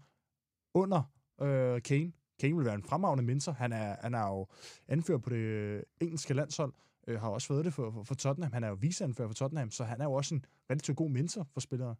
under 0.74 1.02
øh, 1.40 1.82
Kane. 1.82 2.12
Kane 2.40 2.56
vil 2.56 2.64
være 2.64 2.74
en 2.74 2.82
fremragende 2.82 3.24
mentor. 3.24 3.52
Han 3.52 3.72
er, 3.72 3.96
han 4.00 4.14
er 4.14 4.28
jo 4.28 4.46
anfører 4.88 5.18
på 5.18 5.30
det 5.30 5.36
øh, 5.36 5.82
engelske 6.00 6.34
landshold, 6.34 6.72
øh, 7.06 7.20
har 7.20 7.28
også 7.28 7.52
været 7.52 7.64
det 7.64 7.74
for, 7.74 7.90
for, 7.90 8.02
for 8.02 8.14
Tottenham. 8.14 8.52
Han 8.52 8.64
er 8.64 8.68
jo 8.68 8.74
viceanfører 8.80 9.28
for 9.28 9.34
Tottenham, 9.34 9.70
så 9.70 9.84
han 9.84 10.00
er 10.00 10.04
jo 10.04 10.12
også 10.12 10.34
en 10.34 10.44
relativt 10.70 10.96
god 10.96 11.10
mentor 11.10 11.48
for 11.52 11.60
spillere. 11.60 11.94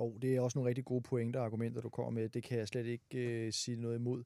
Jo, 0.00 0.18
det 0.18 0.36
er 0.36 0.40
også 0.40 0.58
nogle 0.58 0.68
rigtig 0.68 0.84
gode 0.84 1.02
pointer 1.02 1.40
og 1.40 1.46
argumenter, 1.46 1.80
du 1.80 1.88
kommer 1.88 2.10
med. 2.10 2.28
Det 2.28 2.42
kan 2.44 2.58
jeg 2.58 2.68
slet 2.68 2.86
ikke 2.86 3.18
øh, 3.46 3.52
sige 3.52 3.76
noget 3.76 3.98
imod. 3.98 4.24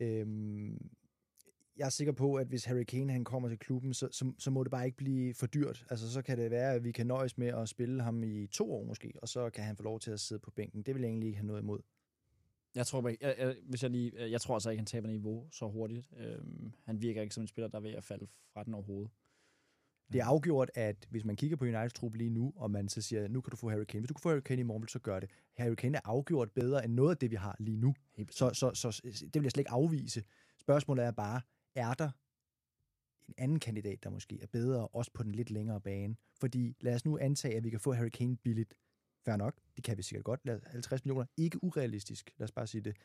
Øhm, 0.00 0.90
jeg 1.76 1.86
er 1.86 1.90
sikker 1.90 2.12
på, 2.12 2.34
at 2.34 2.46
hvis 2.46 2.64
Harry 2.64 2.84
Kane 2.84 3.12
han 3.12 3.24
kommer 3.24 3.48
til 3.48 3.58
klubben, 3.58 3.94
så, 3.94 4.08
så, 4.12 4.32
så 4.38 4.50
må 4.50 4.64
det 4.64 4.70
bare 4.70 4.86
ikke 4.86 4.96
blive 4.96 5.34
for 5.34 5.46
dyrt. 5.46 5.86
Altså, 5.90 6.12
så 6.12 6.22
kan 6.22 6.38
det 6.38 6.50
være, 6.50 6.74
at 6.74 6.84
vi 6.84 6.92
kan 6.92 7.06
nøjes 7.06 7.38
med 7.38 7.46
at 7.46 7.68
spille 7.68 8.02
ham 8.02 8.22
i 8.22 8.46
to 8.46 8.72
år 8.72 8.84
måske, 8.84 9.12
og 9.22 9.28
så 9.28 9.50
kan 9.50 9.64
han 9.64 9.76
få 9.76 9.82
lov 9.82 10.00
til 10.00 10.10
at 10.10 10.20
sidde 10.20 10.40
på 10.40 10.50
bænken. 10.50 10.82
Det 10.82 10.94
vil 10.94 11.02
jeg 11.02 11.08
egentlig 11.08 11.26
ikke 11.26 11.38
have 11.38 11.46
noget 11.46 11.62
imod. 11.62 11.80
Jeg 12.74 12.86
tror, 12.86 13.08
jeg, 13.08 13.34
jeg, 13.38 13.56
hvis 13.68 13.82
jeg, 13.82 13.90
lige, 13.90 14.30
jeg 14.30 14.40
tror 14.40 14.54
altså 14.54 14.70
ikke, 14.70 14.78
han 14.78 14.86
taber 14.86 15.08
niveau 15.08 15.46
så 15.50 15.68
hurtigt. 15.68 16.08
Øhm, 16.16 16.72
han 16.84 17.02
virker 17.02 17.22
ikke 17.22 17.34
som 17.34 17.42
en 17.42 17.48
spiller, 17.48 17.68
der 17.68 17.78
er 17.78 17.82
ved 17.82 17.92
at 17.92 18.04
falde 18.04 18.26
fra 18.52 18.64
den 18.64 18.74
overhovedet. 18.74 19.10
Det 20.12 20.20
er 20.20 20.24
afgjort, 20.24 20.70
at 20.74 21.06
hvis 21.10 21.24
man 21.24 21.36
kigger 21.36 21.56
på 21.56 21.64
Uniteds 21.64 21.92
trup 21.92 22.14
lige 22.14 22.30
nu, 22.30 22.52
og 22.56 22.70
man 22.70 22.88
så 22.88 23.02
siger, 23.02 23.28
nu 23.28 23.40
kan 23.40 23.50
du 23.50 23.56
få 23.56 23.70
Harry 23.70 23.84
Kane. 23.84 24.00
Hvis 24.00 24.08
du 24.08 24.14
kan 24.14 24.22
få 24.22 24.28
Harry 24.28 24.40
Kane 24.40 24.60
i 24.60 24.64
morgen, 24.64 24.88
så 24.88 24.98
gør 24.98 25.20
det. 25.20 25.30
Harry 25.56 25.74
Kane 25.74 25.96
er 25.96 26.00
afgjort 26.04 26.50
bedre 26.50 26.84
end 26.84 26.94
noget 26.94 27.10
af 27.10 27.16
det, 27.16 27.30
vi 27.30 27.36
har 27.36 27.56
lige 27.60 27.76
nu. 27.76 27.94
Så, 28.30 28.50
så, 28.54 28.70
så 28.74 29.02
det 29.04 29.34
vil 29.34 29.42
jeg 29.42 29.50
slet 29.50 29.60
ikke 29.60 29.70
afvise. 29.70 30.24
Spørgsmålet 30.60 31.04
er 31.04 31.10
bare, 31.10 31.40
er 31.74 31.94
der 31.94 32.10
en 33.28 33.34
anden 33.38 33.60
kandidat, 33.60 34.04
der 34.04 34.10
måske 34.10 34.42
er 34.42 34.46
bedre, 34.46 34.88
også 34.88 35.10
på 35.14 35.22
den 35.22 35.32
lidt 35.32 35.50
længere 35.50 35.80
bane? 35.80 36.16
Fordi 36.40 36.76
lad 36.80 36.94
os 36.94 37.04
nu 37.04 37.18
antage, 37.18 37.56
at 37.56 37.64
vi 37.64 37.70
kan 37.70 37.80
få 37.80 37.92
Harry 37.92 38.08
Kane 38.08 38.36
billigt. 38.36 38.74
Færre 39.24 39.38
nok, 39.38 39.60
det 39.76 39.84
kan 39.84 39.96
vi 39.96 40.02
sikkert 40.02 40.24
godt. 40.24 40.40
Lad- 40.44 40.60
50 40.66 41.04
millioner, 41.04 41.26
ikke 41.36 41.64
urealistisk, 41.64 42.30
lad 42.36 42.44
os 42.44 42.52
bare 42.52 42.66
sige 42.66 42.80
det. 42.80 42.96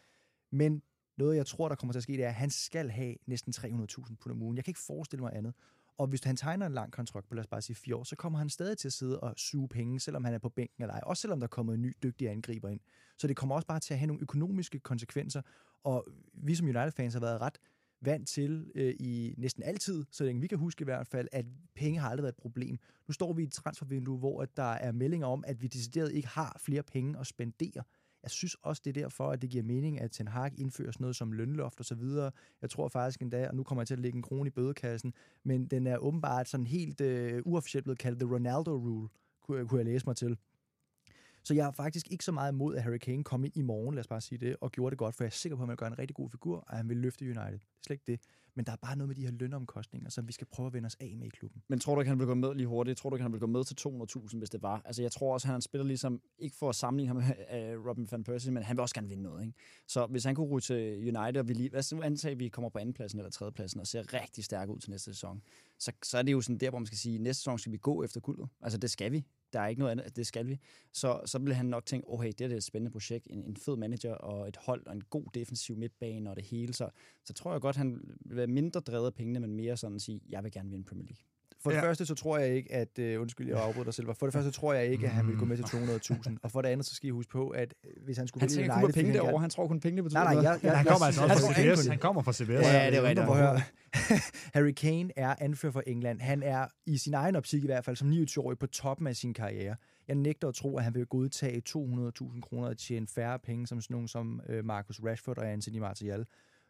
Men 0.51 0.81
noget, 1.17 1.37
jeg 1.37 1.45
tror, 1.45 1.69
der 1.69 1.75
kommer 1.75 1.93
til 1.93 1.99
at 1.99 2.03
ske, 2.03 2.13
det 2.13 2.23
er, 2.23 2.27
at 2.27 2.33
han 2.35 2.49
skal 2.49 2.89
have 2.89 3.15
næsten 3.25 3.53
300.000 3.53 4.15
pund 4.15 4.31
om 4.31 4.41
ugen. 4.41 4.57
Jeg 4.57 4.63
kan 4.65 4.71
ikke 4.71 4.79
forestille 4.79 5.21
mig 5.21 5.31
andet. 5.35 5.53
Og 5.97 6.07
hvis 6.07 6.23
han 6.23 6.35
tegner 6.35 6.65
en 6.65 6.73
lang 6.73 6.91
kontrakt 6.91 7.27
på, 7.27 7.35
lad 7.35 7.43
os 7.43 7.47
bare 7.47 7.61
sige 7.61 7.75
fire 7.75 7.95
år, 7.95 8.03
så 8.03 8.15
kommer 8.15 8.39
han 8.39 8.49
stadig 8.49 8.77
til 8.77 8.87
at 8.87 8.93
sidde 8.93 9.19
og 9.19 9.33
suge 9.37 9.67
penge, 9.69 9.99
selvom 9.99 10.23
han 10.23 10.33
er 10.33 10.37
på 10.37 10.49
bænken 10.49 10.83
eller 10.83 10.93
ej. 10.93 11.01
Også 11.03 11.21
selvom 11.21 11.39
der 11.39 11.47
kommer 11.47 11.73
en 11.73 11.81
ny 11.81 11.97
dygtig 12.03 12.29
angriber 12.29 12.69
ind. 12.69 12.79
Så 13.17 13.27
det 13.27 13.35
kommer 13.35 13.55
også 13.55 13.67
bare 13.67 13.79
til 13.79 13.93
at 13.93 13.99
have 13.99 14.07
nogle 14.07 14.21
økonomiske 14.21 14.79
konsekvenser. 14.79 15.41
Og 15.83 16.07
vi 16.33 16.55
som 16.55 16.67
United-fans 16.67 17.13
har 17.13 17.21
været 17.21 17.41
ret 17.41 17.57
vant 18.01 18.27
til 18.27 18.71
øh, 18.75 18.95
i 18.99 19.33
næsten 19.37 19.63
altid, 19.63 20.05
så 20.11 20.23
længe 20.23 20.41
vi 20.41 20.47
kan 20.47 20.57
huske 20.57 20.81
i 20.81 20.83
hvert 20.83 21.07
fald, 21.07 21.27
at 21.31 21.45
penge 21.75 21.99
har 21.99 22.09
aldrig 22.09 22.23
været 22.23 22.33
et 22.33 22.41
problem. 22.41 22.79
Nu 23.07 23.13
står 23.13 23.33
vi 23.33 23.41
i 23.41 23.45
et 23.45 23.51
transfervindue, 23.51 24.17
hvor 24.17 24.41
at 24.41 24.57
der 24.57 24.71
er 24.71 24.91
meldinger 24.91 25.27
om, 25.27 25.43
at 25.47 25.61
vi 25.61 25.67
decideret 25.67 26.11
ikke 26.11 26.27
har 26.27 26.57
flere 26.59 26.83
penge 26.83 27.19
at 27.19 27.27
spendere. 27.27 27.83
Jeg 28.23 28.31
synes 28.31 28.55
også, 28.61 28.81
det 28.85 28.97
er 28.97 29.01
derfor, 29.01 29.31
at 29.31 29.41
det 29.41 29.49
giver 29.49 29.63
mening, 29.63 30.01
at 30.01 30.11
Ten 30.11 30.27
Hag 30.27 30.59
indfører 30.59 30.91
sådan 30.91 31.03
noget 31.03 31.15
som 31.15 31.31
lønloft 31.31 31.79
og 31.79 31.85
så 31.85 31.95
videre. 31.95 32.31
Jeg 32.61 32.69
tror 32.69 32.87
faktisk 32.87 33.21
endda, 33.21 33.47
og 33.47 33.55
nu 33.55 33.63
kommer 33.63 33.81
jeg 33.81 33.87
til 33.87 33.93
at 33.93 33.99
lægge 33.99 34.15
en 34.15 34.21
krone 34.21 34.47
i 34.47 34.49
bødekassen, 34.49 35.13
men 35.43 35.67
den 35.67 35.87
er 35.87 35.97
åbenbart 35.97 36.49
sådan 36.49 36.67
helt 36.67 37.01
øh, 37.01 37.41
uofficielt 37.45 37.83
blevet 37.83 37.99
kaldt 37.99 38.19
The 38.19 38.33
Ronaldo 38.33 38.71
Rule, 38.71 39.09
kunne, 39.41 39.59
øh, 39.59 39.67
kunne 39.67 39.77
jeg 39.77 39.85
læse 39.85 40.05
mig 40.05 40.15
til. 40.15 40.37
Så 41.43 41.53
jeg 41.53 41.67
er 41.67 41.71
faktisk 41.71 42.11
ikke 42.11 42.23
så 42.23 42.31
meget 42.31 42.51
imod, 42.51 42.75
at 42.75 42.83
Harry 42.83 42.97
Kane 42.97 43.23
kom 43.23 43.43
ind 43.43 43.57
i 43.57 43.61
morgen, 43.61 43.95
lad 43.95 43.99
os 43.99 44.07
bare 44.07 44.21
sige 44.21 44.39
det, 44.39 44.55
og 44.61 44.71
gjorde 44.71 44.91
det 44.91 44.97
godt, 44.97 45.15
for 45.15 45.23
jeg 45.23 45.27
er 45.29 45.31
sikker 45.31 45.55
på, 45.55 45.61
at 45.61 45.65
han 45.65 45.69
vil 45.69 45.77
gøre 45.77 45.87
en 45.87 45.99
rigtig 45.99 46.15
god 46.15 46.29
figur, 46.29 46.57
og 46.57 46.77
han 46.77 46.89
vil 46.89 46.97
løfte 46.97 47.25
United. 47.25 47.59
Slet 47.89 47.95
ikke 47.95 48.11
det. 48.11 48.19
Men 48.55 48.65
der 48.65 48.71
er 48.71 48.75
bare 48.75 48.95
noget 48.95 49.07
med 49.07 49.15
de 49.15 49.21
her 49.21 49.31
lønomkostninger, 49.31 50.09
som 50.09 50.27
vi 50.27 50.33
skal 50.33 50.47
prøve 50.47 50.67
at 50.67 50.73
vende 50.73 50.87
os 50.87 50.97
af 50.99 51.13
med 51.17 51.27
i 51.27 51.29
klubben. 51.29 51.61
Men 51.67 51.79
tror 51.79 51.95
du 51.95 52.01
ikke, 52.01 52.09
han 52.09 52.19
vil 52.19 52.27
gå 52.27 52.33
med 52.33 52.55
lige 52.55 52.67
hurtigt? 52.67 52.97
Tror 52.97 53.09
du 53.09 53.15
ikke, 53.15 53.23
han 53.23 53.31
vil 53.31 53.39
gå 53.39 53.47
med 53.47 53.63
til 53.63 53.75
200.000, 54.29 54.37
hvis 54.37 54.49
det 54.49 54.61
var? 54.61 54.81
Altså, 54.85 55.01
jeg 55.01 55.11
tror 55.11 55.33
også, 55.33 55.47
han 55.47 55.61
spiller 55.61 55.85
ligesom, 55.85 56.21
ikke 56.39 56.55
for 56.55 56.69
at 56.69 56.75
sammenligne 56.75 57.07
ham 57.07 57.17
med 57.51 57.77
uh, 57.77 57.87
Robin 57.87 58.07
van 58.11 58.23
Persie, 58.23 58.51
men 58.51 58.63
han 58.63 58.77
vil 58.77 58.81
også 58.81 58.95
gerne 58.95 59.07
vinde 59.07 59.23
noget. 59.23 59.41
Ikke? 59.45 59.53
Så 59.87 60.05
hvis 60.05 60.23
han 60.23 60.35
kunne 60.35 60.47
ryge 60.47 60.61
til 60.61 60.97
United, 60.97 61.37
og 61.37 61.47
vi 61.47 61.53
lige, 61.53 61.69
hvad 61.69 61.81
så 61.81 61.95
nu 61.95 62.01
at 62.01 62.39
vi 62.39 62.47
kommer 62.47 62.69
på 62.69 62.79
andenpladsen 62.79 63.19
eller 63.19 63.31
tredjepladsen, 63.31 63.79
og 63.79 63.87
ser 63.87 64.13
rigtig 64.13 64.43
stærk 64.43 64.69
ud 64.69 64.79
til 64.79 64.89
næste 64.89 65.13
sæson, 65.13 65.41
så, 65.79 65.91
så 66.03 66.17
er 66.17 66.21
det 66.21 66.31
jo 66.31 66.41
sådan 66.41 66.57
der, 66.57 66.69
hvor 66.69 66.79
man 66.79 66.85
skal 66.85 66.97
sige, 66.97 67.15
at 67.15 67.21
næste 67.21 67.39
sæson 67.39 67.59
skal 67.59 67.71
vi 67.71 67.77
gå 67.77 68.03
efter 68.03 68.19
guldet. 68.19 68.49
Altså, 68.61 68.77
det 68.77 68.91
skal 68.91 69.11
vi. 69.11 69.25
Der 69.53 69.59
er 69.59 69.67
ikke 69.67 69.79
noget 69.79 69.91
andet, 69.91 70.15
det 70.15 70.27
skal 70.27 70.47
vi. 70.47 70.59
Så, 70.93 71.21
så 71.25 71.39
vil 71.39 71.53
han 71.53 71.65
nok 71.65 71.85
tænke, 71.85 72.09
okay, 72.09 72.31
det 72.37 72.51
er 72.51 72.55
et 72.55 72.63
spændende 72.63 72.91
projekt, 72.91 73.27
en, 73.29 73.43
en 73.43 73.57
fed 73.57 73.77
manager 73.77 74.13
og 74.13 74.47
et 74.47 74.57
hold 74.57 74.87
og 74.87 74.93
en 74.93 75.01
god 75.01 75.25
defensiv 75.33 75.77
midtbane 75.77 76.29
og 76.29 76.35
det 76.35 76.45
hele. 76.45 76.73
Så, 76.73 76.89
så 77.25 77.33
tror 77.33 77.51
jeg 77.51 77.61
godt, 77.61 77.75
han 77.79 78.01
vil 78.25 78.37
være 78.37 78.47
mindre 78.47 78.79
drevet 78.79 79.05
af 79.05 79.13
pengene, 79.13 79.39
men 79.39 79.55
mere 79.55 79.77
sådan 79.77 79.95
at 79.95 80.01
sige, 80.01 80.21
jeg 80.29 80.43
vil 80.43 80.51
gerne 80.51 80.69
vinde 80.69 80.85
Premier 80.85 81.05
League. 81.05 81.23
For 81.63 81.69
det 81.69 81.77
ja. 81.77 81.83
første, 81.83 82.05
så 82.05 82.15
tror 82.15 82.37
jeg 82.37 82.55
ikke, 82.55 82.73
at... 82.73 82.99
Uh, 82.99 83.21
undskyld, 83.21 83.47
jeg 83.47 83.57
afbryder 83.57 83.83
dig 83.83 83.93
selv. 83.93 84.07
For 84.07 84.25
det 84.25 84.33
første, 84.33 84.51
så 84.51 84.59
tror 84.59 84.73
jeg 84.73 84.87
ikke, 84.87 85.05
at 85.05 85.11
han 85.11 85.27
vil 85.27 85.37
gå 85.37 85.45
med 85.45 85.57
til 85.57 85.63
200.000. 85.63 86.35
Og 86.43 86.51
for 86.51 86.61
det 86.61 86.69
andet, 86.69 86.85
så 86.85 86.95
skal 86.95 87.07
I 87.07 87.09
huske 87.09 87.31
på, 87.31 87.49
at 87.49 87.73
øh, 87.83 88.03
hvis 88.05 88.17
han 88.17 88.27
skulle 88.27 88.41
han 88.41 88.49
vælge 88.57 88.71
United... 88.71 88.85
Han 88.85 88.93
penge 88.93 89.13
derovre. 89.13 89.41
Han 89.41 89.49
tror 89.49 89.67
kun 89.67 89.79
pengene 89.79 90.03
betyder 90.03 90.23
nej, 90.23 90.33
nej, 90.33 90.43
jeg, 90.43 90.59
jeg, 90.63 90.77
han 90.77 90.85
kommer 90.85 91.05
altså 91.05 91.23
også 91.23 91.45
fra 91.45 91.75
CBS. 91.75 91.87
Han 91.87 91.99
kommer 91.99 92.21
fra 92.21 92.33
CBS. 92.33 92.49
Ja, 92.49 92.89
det 92.91 92.97
er 92.97 93.03
rigtigt. 93.03 93.27
Harry 94.55 94.71
Kane 94.71 95.09
er 95.15 95.35
anfører 95.39 95.71
for 95.71 95.83
England. 95.87 96.19
Han 96.21 96.43
er 96.43 96.67
i 96.85 96.97
sin 96.97 97.13
egen 97.13 97.35
optik 97.35 97.63
i 97.63 97.65
hvert 97.65 97.85
fald 97.85 97.95
som 97.95 98.11
29-årig 98.11 98.59
på 98.59 98.67
toppen 98.67 99.07
af 99.07 99.15
sin 99.15 99.33
karriere. 99.33 99.75
Jeg 100.07 100.15
nægter 100.15 100.47
at 100.47 100.55
tro, 100.55 100.77
at 100.77 100.83
han 100.83 100.95
vil 100.95 101.05
godtage 101.05 101.61
200.000 101.69 102.41
kroner 102.41 102.67
at 102.67 102.77
tjene 102.77 103.07
færre 103.07 103.39
penge 103.39 103.67
som 103.67 103.81
sådan 103.81 103.93
nogen 103.93 104.07
som 104.07 104.41
Marcus 104.63 104.99
Rashford 105.03 105.37
og 105.37 105.51
Anthony 105.51 105.77
Martial. 105.77 106.25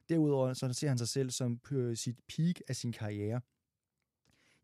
Derudover 0.09 0.53
så 0.53 0.73
ser 0.73 0.87
han 0.87 0.97
sig 0.97 1.07
selv 1.07 1.29
som 1.31 1.57
på 1.57 1.95
sit 1.95 2.19
peak 2.35 2.55
af 2.67 2.75
sin 2.75 2.91
karriere. 2.91 3.41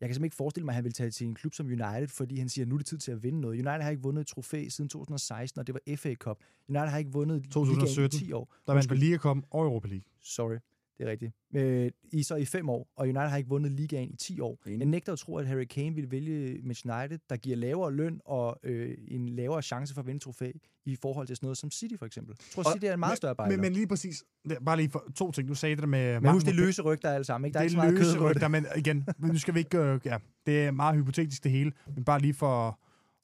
Jeg 0.02 0.10
kan 0.10 0.14
simpelthen 0.14 0.26
ikke 0.26 0.36
forestille 0.36 0.66
mig, 0.66 0.72
at 0.72 0.76
han 0.76 0.84
vil 0.84 0.94
tage 0.94 1.12
til 1.12 1.28
en 1.28 1.36
klub 1.36 1.54
som 1.54 1.66
United, 1.66 2.08
fordi 2.08 2.40
han 2.40 2.50
siger, 2.50 2.66
at 2.66 2.70
nu 2.70 2.76
er 2.76 2.80
det 2.80 2.88
tid 2.88 2.98
til 2.98 3.12
at 3.12 3.24
vinde 3.24 3.42
noget. 3.42 3.54
United 3.54 3.82
har 3.82 3.90
ikke 3.90 4.04
vundet 4.04 4.22
et 4.22 4.28
trofæ 4.28 4.68
siden 4.70 4.90
2016, 4.90 5.60
og 5.60 5.68
det 5.68 5.76
var 5.76 5.96
FA 5.96 6.14
Cup. 6.14 6.38
United 6.70 6.88
har 6.88 6.98
ikke 6.98 7.12
vundet 7.12 7.44
2017, 7.52 8.20
i 8.20 8.26
10 8.26 8.32
år. 8.32 8.54
Der 8.68 8.74
vandt 8.74 9.00
Liga 9.00 9.18
Cup 9.18 9.38
og 9.50 9.66
Europa 9.66 9.88
League. 9.88 10.06
Sorry, 10.22 10.58
det 10.98 11.08
er 11.08 11.12
rigtigt. 11.12 11.34
Øh, 11.56 11.92
I 12.12 12.24
så 12.24 12.36
i 12.36 12.46
fem 12.46 12.70
år, 12.70 12.88
og 12.96 13.04
United 13.04 13.30
har 13.30 13.38
ikke 13.38 13.50
vundet 13.50 13.72
ligaen 13.72 14.10
i 14.10 14.16
10 14.16 14.40
år. 14.40 14.60
Jeg 14.66 14.78
nægter 14.78 15.14
at 15.14 15.20
tro, 15.20 15.38
at 15.38 15.48
Harry 15.48 15.64
Kane 15.64 15.96
vil 15.96 16.12
vælge 16.12 16.60
Manchester 16.64 17.00
United, 17.00 17.20
der 17.30 17.38
giver 17.38 17.58
lavere 17.58 17.94
løn 17.94 18.20
og 18.26 18.60
øh, 18.64 18.98
en 19.08 19.30
lavere 19.30 19.62
chance 19.62 19.94
for 19.94 20.02
at 20.02 20.08
vinde 20.08 20.20
trofæ 20.20 20.52
i 20.86 20.96
forhold 21.02 21.28
til 21.28 21.36
sådan 21.36 21.48
noget 21.48 21.58
som 21.58 21.72
City 21.72 21.96
for 22.00 22.06
eksempel. 22.06 22.36
Jeg 22.40 22.52
tror, 22.52 22.64
og, 22.64 22.74
City 22.74 22.86
er 22.86 22.94
en 22.94 23.00
meget 23.00 23.12
men, 23.12 23.18
større 23.18 23.36
bejler. 23.36 23.58
Men, 23.58 23.62
men 23.62 23.74
lige 23.74 23.88
præcis, 23.88 24.24
bare 24.66 24.78
lige 24.78 24.90
for 24.90 25.06
to 25.16 25.32
ting. 25.32 25.48
Du 25.48 25.56
sagde 25.56 25.76
det 25.76 25.90
med... 25.90 26.20
Men 26.20 26.32
husk, 26.32 26.46
det 26.46 26.52
er 26.52 26.56
løse 26.56 26.82
rygter 26.82 27.10
alle 27.10 27.24
sammen. 27.24 27.48
Ikke? 27.48 27.54
Der 27.54 27.60
det 27.60 27.64
er 27.64 27.70
ikke 27.70 27.72
så 27.72 27.78
meget 27.78 27.94
løse 27.94 28.20
rygter, 28.20 28.48
men 28.48 28.66
igen, 28.78 29.08
nu 29.20 29.38
skal 29.38 29.54
vi 29.54 29.60
ikke... 29.60 29.78
Øh, 29.78 30.00
ja, 30.06 30.18
det 30.46 30.66
er 30.66 30.72
meget 30.72 30.96
hypotetisk 30.96 31.44
det 31.44 31.52
hele, 31.52 31.72
men 31.96 32.04
bare 32.04 32.20
lige 32.20 32.34
for, 32.34 32.80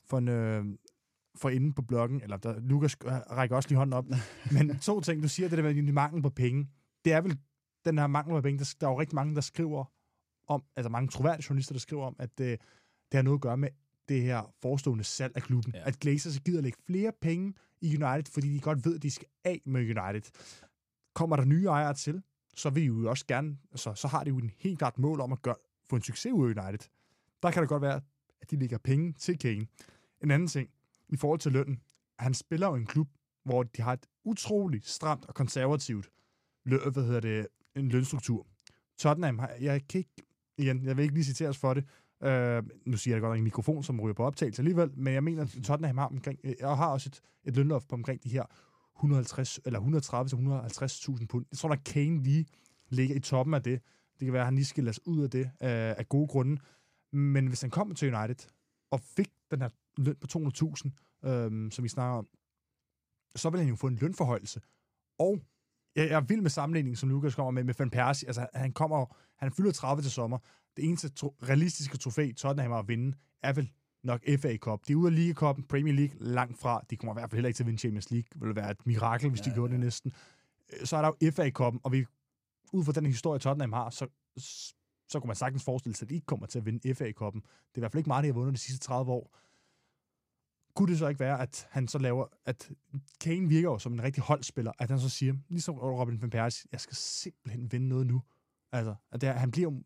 for 0.09 0.17
en... 0.17 0.27
Øh, 0.27 0.65
for 1.35 1.49
inde 1.49 1.73
på 1.73 1.81
bloggen, 1.81 2.21
eller 2.21 2.37
der, 2.37 2.59
Lukas 2.59 2.97
rækker 3.05 3.55
også 3.55 3.69
lige 3.69 3.77
hånden 3.77 3.93
op. 3.93 4.05
men 4.51 4.79
to 4.79 5.01
ting, 5.01 5.23
du 5.23 5.27
siger, 5.27 5.49
det 5.49 5.57
der 5.57 5.63
med 5.63 5.91
mangel 5.91 6.21
på 6.21 6.29
penge, 6.29 6.67
det 7.05 7.13
er 7.13 7.21
vel 7.21 7.37
den 7.85 7.97
her 7.97 8.07
mangel 8.07 8.31
på 8.31 8.41
penge, 8.41 8.59
der, 8.59 8.75
der 8.81 8.87
er 8.87 8.91
jo 8.91 8.99
rigtig 8.99 9.15
mange, 9.15 9.35
der 9.35 9.41
skriver 9.41 9.85
om, 10.47 10.63
altså 10.75 10.89
mange 10.89 11.07
troværdige 11.07 11.45
journalister, 11.49 11.73
der 11.73 11.79
skriver 11.79 12.05
om, 12.05 12.15
at 12.19 12.37
det, 12.37 12.61
det 13.11 13.17
har 13.17 13.21
noget 13.21 13.37
at 13.37 13.41
gøre 13.41 13.57
med 13.57 13.69
det 14.09 14.21
her 14.21 14.53
forestående 14.61 15.03
salg 15.03 15.31
af 15.35 15.41
klubben. 15.41 15.73
Ja. 15.75 15.87
At 15.87 15.99
Glazers 15.99 16.39
gider 16.39 16.61
lægge 16.61 16.77
flere 16.85 17.11
penge 17.21 17.53
i 17.81 18.03
United, 18.03 18.33
fordi 18.33 18.53
de 18.53 18.59
godt 18.59 18.85
ved, 18.85 18.95
at 18.95 19.03
de 19.03 19.11
skal 19.11 19.27
af 19.43 19.61
med 19.65 19.81
United. 19.81 20.31
Kommer 21.13 21.35
der 21.35 21.45
nye 21.45 21.65
ejere 21.65 21.93
til, 21.93 22.23
så 22.55 22.69
vil 22.69 22.83
de 22.83 22.87
jo 22.87 23.09
også 23.09 23.25
gerne, 23.27 23.57
altså, 23.71 23.93
så 23.93 24.07
har 24.07 24.23
de 24.23 24.29
jo 24.29 24.37
en 24.37 24.51
helt 24.57 24.77
klart 24.77 24.99
mål 24.99 25.21
om 25.21 25.31
at 25.31 25.41
gøre, 25.41 25.55
få 25.89 25.95
en 25.95 26.01
succes 26.01 26.31
ud 26.31 26.53
af 26.53 26.63
United. 26.63 26.89
Der 27.43 27.51
kan 27.51 27.61
det 27.61 27.69
godt 27.69 27.81
være, 27.81 28.01
at 28.41 28.51
de 28.51 28.55
lægger 28.55 28.77
penge 28.77 29.13
til 29.13 29.39
Kane. 29.39 29.67
En 30.23 30.31
anden 30.31 30.47
ting, 30.47 30.69
i 31.09 31.17
forhold 31.17 31.39
til 31.39 31.51
lønnen. 31.51 31.81
Han 32.19 32.33
spiller 32.33 32.67
jo 32.67 32.75
en 32.75 32.85
klub, 32.85 33.07
hvor 33.43 33.63
de 33.63 33.81
har 33.81 33.93
et 33.93 34.05
utroligt 34.23 34.87
stramt 34.87 35.25
og 35.25 35.35
konservativt 35.35 36.09
løn, 36.65 36.93
hvad 36.93 37.03
hedder 37.03 37.19
det, 37.19 37.47
en 37.75 37.89
lønstruktur. 37.89 38.47
Tottenham, 38.97 39.39
har, 39.39 39.51
jeg 39.61 39.87
kan 39.87 39.97
ikke, 39.97 40.23
igen, 40.57 40.85
jeg 40.85 40.97
vil 40.97 41.03
ikke 41.03 41.15
lige 41.15 41.25
citeres 41.25 41.57
for 41.57 41.73
det, 41.73 41.85
Uh, 42.25 42.67
nu 42.85 42.97
siger 42.97 43.15
jeg 43.15 43.21
godt 43.21 43.31
nok 43.31 43.37
en 43.37 43.43
mikrofon, 43.43 43.83
som 43.83 44.01
ryger 44.01 44.13
på 44.13 44.23
optagelse 44.23 44.61
alligevel, 44.61 44.91
men 44.97 45.13
jeg 45.13 45.23
mener, 45.23 45.43
at 45.43 45.57
Tottenham 45.63 45.97
har, 45.97 46.07
omkring, 46.07 46.39
øh, 46.43 46.53
og 46.61 46.77
har 46.77 46.87
også 46.87 47.09
et, 47.09 47.21
et 47.43 47.55
lønloft 47.55 47.87
på 47.87 47.95
omkring 47.95 48.23
de 48.23 48.29
her 48.29 48.43
150 48.97 49.59
eller 49.65 49.79
130-150.000 51.19 51.25
pund. 51.25 51.45
Jeg 51.51 51.57
tror, 51.57 51.69
at 51.69 51.83
Kane 51.83 52.23
lige 52.23 52.45
ligger 52.89 53.15
i 53.15 53.19
toppen 53.19 53.53
af 53.53 53.63
det. 53.63 53.81
Det 54.19 54.25
kan 54.25 54.33
være, 54.33 54.41
at 54.41 54.45
han 54.45 54.55
lige 54.55 54.65
skal 54.65 54.83
lade 54.83 55.07
ud 55.07 55.23
af 55.23 55.29
det 55.29 55.43
uh, 55.45 55.49
af 55.61 56.09
gode 56.09 56.27
grunde. 56.27 56.61
Men 57.13 57.47
hvis 57.47 57.61
han 57.61 57.69
kommer 57.69 57.95
til 57.95 58.15
United 58.15 58.47
og 58.91 58.99
fik 58.99 59.29
den 59.51 59.61
her 59.61 59.69
løn 59.97 60.15
på 60.15 60.27
200.000, 61.23 61.29
øh, 61.29 61.71
som 61.71 61.83
vi 61.83 61.89
snakker 61.89 62.17
om, 62.17 62.27
så 63.35 63.49
vil 63.49 63.59
han 63.59 63.69
jo 63.69 63.75
få 63.75 63.87
en 63.87 63.95
lønforhøjelse. 63.95 64.61
Og 65.19 65.39
jeg, 65.95 66.07
er 66.07 66.21
vild 66.21 66.41
med 66.41 66.49
sammenligningen, 66.49 66.95
som 66.95 67.09
Lukas 67.09 67.35
kommer 67.35 67.51
med, 67.51 67.63
med 67.63 67.73
Van 67.79 67.89
Persie. 67.89 68.27
Altså, 68.27 68.47
han 68.53 68.73
kommer 68.73 69.15
han 69.37 69.51
fylder 69.51 69.71
30 69.71 70.01
til 70.03 70.11
sommer. 70.11 70.37
Det 70.77 70.85
eneste 70.85 71.09
tro, 71.09 71.35
realistiske 71.43 71.97
trofæ, 71.97 72.31
Tottenham 72.37 72.71
har 72.71 72.79
at 72.79 72.87
vinde, 72.87 73.17
er 73.43 73.53
vel 73.53 73.71
nok 74.03 74.21
FA 74.39 74.57
Cup. 74.57 74.79
De 74.87 74.93
er 74.93 74.95
ude 74.95 75.07
af 75.07 75.15
Liga 75.15 75.33
Cup, 75.33 75.57
Premier 75.69 75.93
League 75.93 76.15
langt 76.19 76.59
fra. 76.59 76.81
De 76.89 76.97
kommer 76.97 77.13
i 77.13 77.17
hvert 77.19 77.29
fald 77.29 77.37
heller 77.37 77.47
ikke 77.47 77.57
til 77.57 77.63
at 77.63 77.67
vinde 77.67 77.79
Champions 77.79 78.11
League. 78.11 78.27
Det 78.33 78.41
ville 78.41 78.55
være 78.55 78.71
et 78.71 78.85
mirakel, 78.85 79.29
hvis 79.29 79.41
ja, 79.45 79.49
de 79.49 79.55
gjorde 79.55 79.71
ja. 79.71 79.77
det 79.77 79.85
næsten. 79.85 80.13
Øh, 80.73 80.85
så 80.85 80.97
er 80.97 81.01
der 81.01 81.11
jo 81.21 81.31
FA 81.31 81.49
Cup, 81.49 81.73
og 81.83 81.91
vi, 81.91 82.05
ud 82.73 82.83
fra 82.83 82.91
den 82.91 83.05
historie, 83.05 83.39
Tottenham 83.39 83.73
har, 83.73 83.89
så, 83.89 84.07
så 85.09 85.19
kunne 85.19 85.27
man 85.27 85.35
sagtens 85.35 85.63
forestille 85.63 85.95
sig, 85.95 86.05
at 86.05 86.09
de 86.09 86.15
ikke 86.15 86.25
kommer 86.25 86.45
til 86.45 86.59
at 86.59 86.65
vinde 86.65 86.95
FA 86.95 87.11
Cup'en. 87.21 87.41
Det 87.41 87.75
er 87.75 87.77
i 87.77 87.79
hvert 87.79 87.91
fald 87.91 87.99
ikke 87.99 88.09
meget, 88.09 88.23
de 88.23 88.27
har 88.27 88.33
vundet 88.33 88.53
de 88.53 88.59
sidste 88.59 88.85
30 88.85 89.11
år 89.11 89.37
kunne 90.75 90.91
det 90.91 90.99
så 90.99 91.07
ikke 91.07 91.19
være, 91.19 91.41
at 91.41 91.67
han 91.69 91.87
så 91.87 91.97
laver, 91.97 92.25
at 92.45 92.71
Kane 93.21 93.47
virker 93.47 93.69
jo 93.69 93.77
som 93.77 93.93
en 93.93 94.03
rigtig 94.03 94.23
holdspiller, 94.23 94.71
at 94.79 94.89
han 94.89 94.99
så 94.99 95.09
siger, 95.09 95.33
ligesom 95.49 95.75
Robin 95.75 96.21
van 96.21 96.29
Persie, 96.29 96.67
jeg 96.71 96.81
skal 96.81 96.95
simpelthen 96.95 97.71
vinde 97.71 97.87
noget 97.87 98.07
nu. 98.07 98.21
Altså, 98.71 98.95
at 99.11 99.21
det 99.21 99.29
er, 99.29 99.33
han 99.33 99.51
bliver 99.51 99.71
jo 99.71 99.83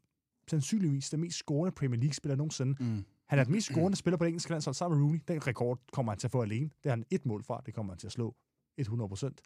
sandsynligvis 0.49 1.09
den 1.09 1.19
mest 1.19 1.37
scorende 1.37 1.71
Premier 1.71 1.99
League-spiller 1.99 2.35
nogensinde. 2.35 2.83
Mm. 2.83 3.05
Han 3.27 3.39
er 3.39 3.43
den 3.43 3.53
mest 3.53 3.67
scorende 3.67 3.97
spiller 3.97 4.17
på 4.17 4.23
det 4.23 4.29
engelske 4.29 4.51
landshold 4.51 4.73
sammen 4.73 4.99
med 4.99 5.05
Rooney. 5.05 5.21
Den 5.27 5.47
rekord 5.47 5.79
kommer 5.91 6.11
han 6.11 6.19
til 6.19 6.27
at 6.27 6.31
få 6.31 6.41
alene. 6.41 6.69
Det 6.83 6.89
er 6.89 6.89
han 6.89 7.05
et 7.09 7.25
mål 7.25 7.43
fra. 7.43 7.61
Det 7.65 7.73
kommer 7.73 7.93
han 7.93 7.99
til 7.99 8.07
at 8.07 8.11
slå 8.11 8.35
100 8.77 9.09
procent. 9.09 9.41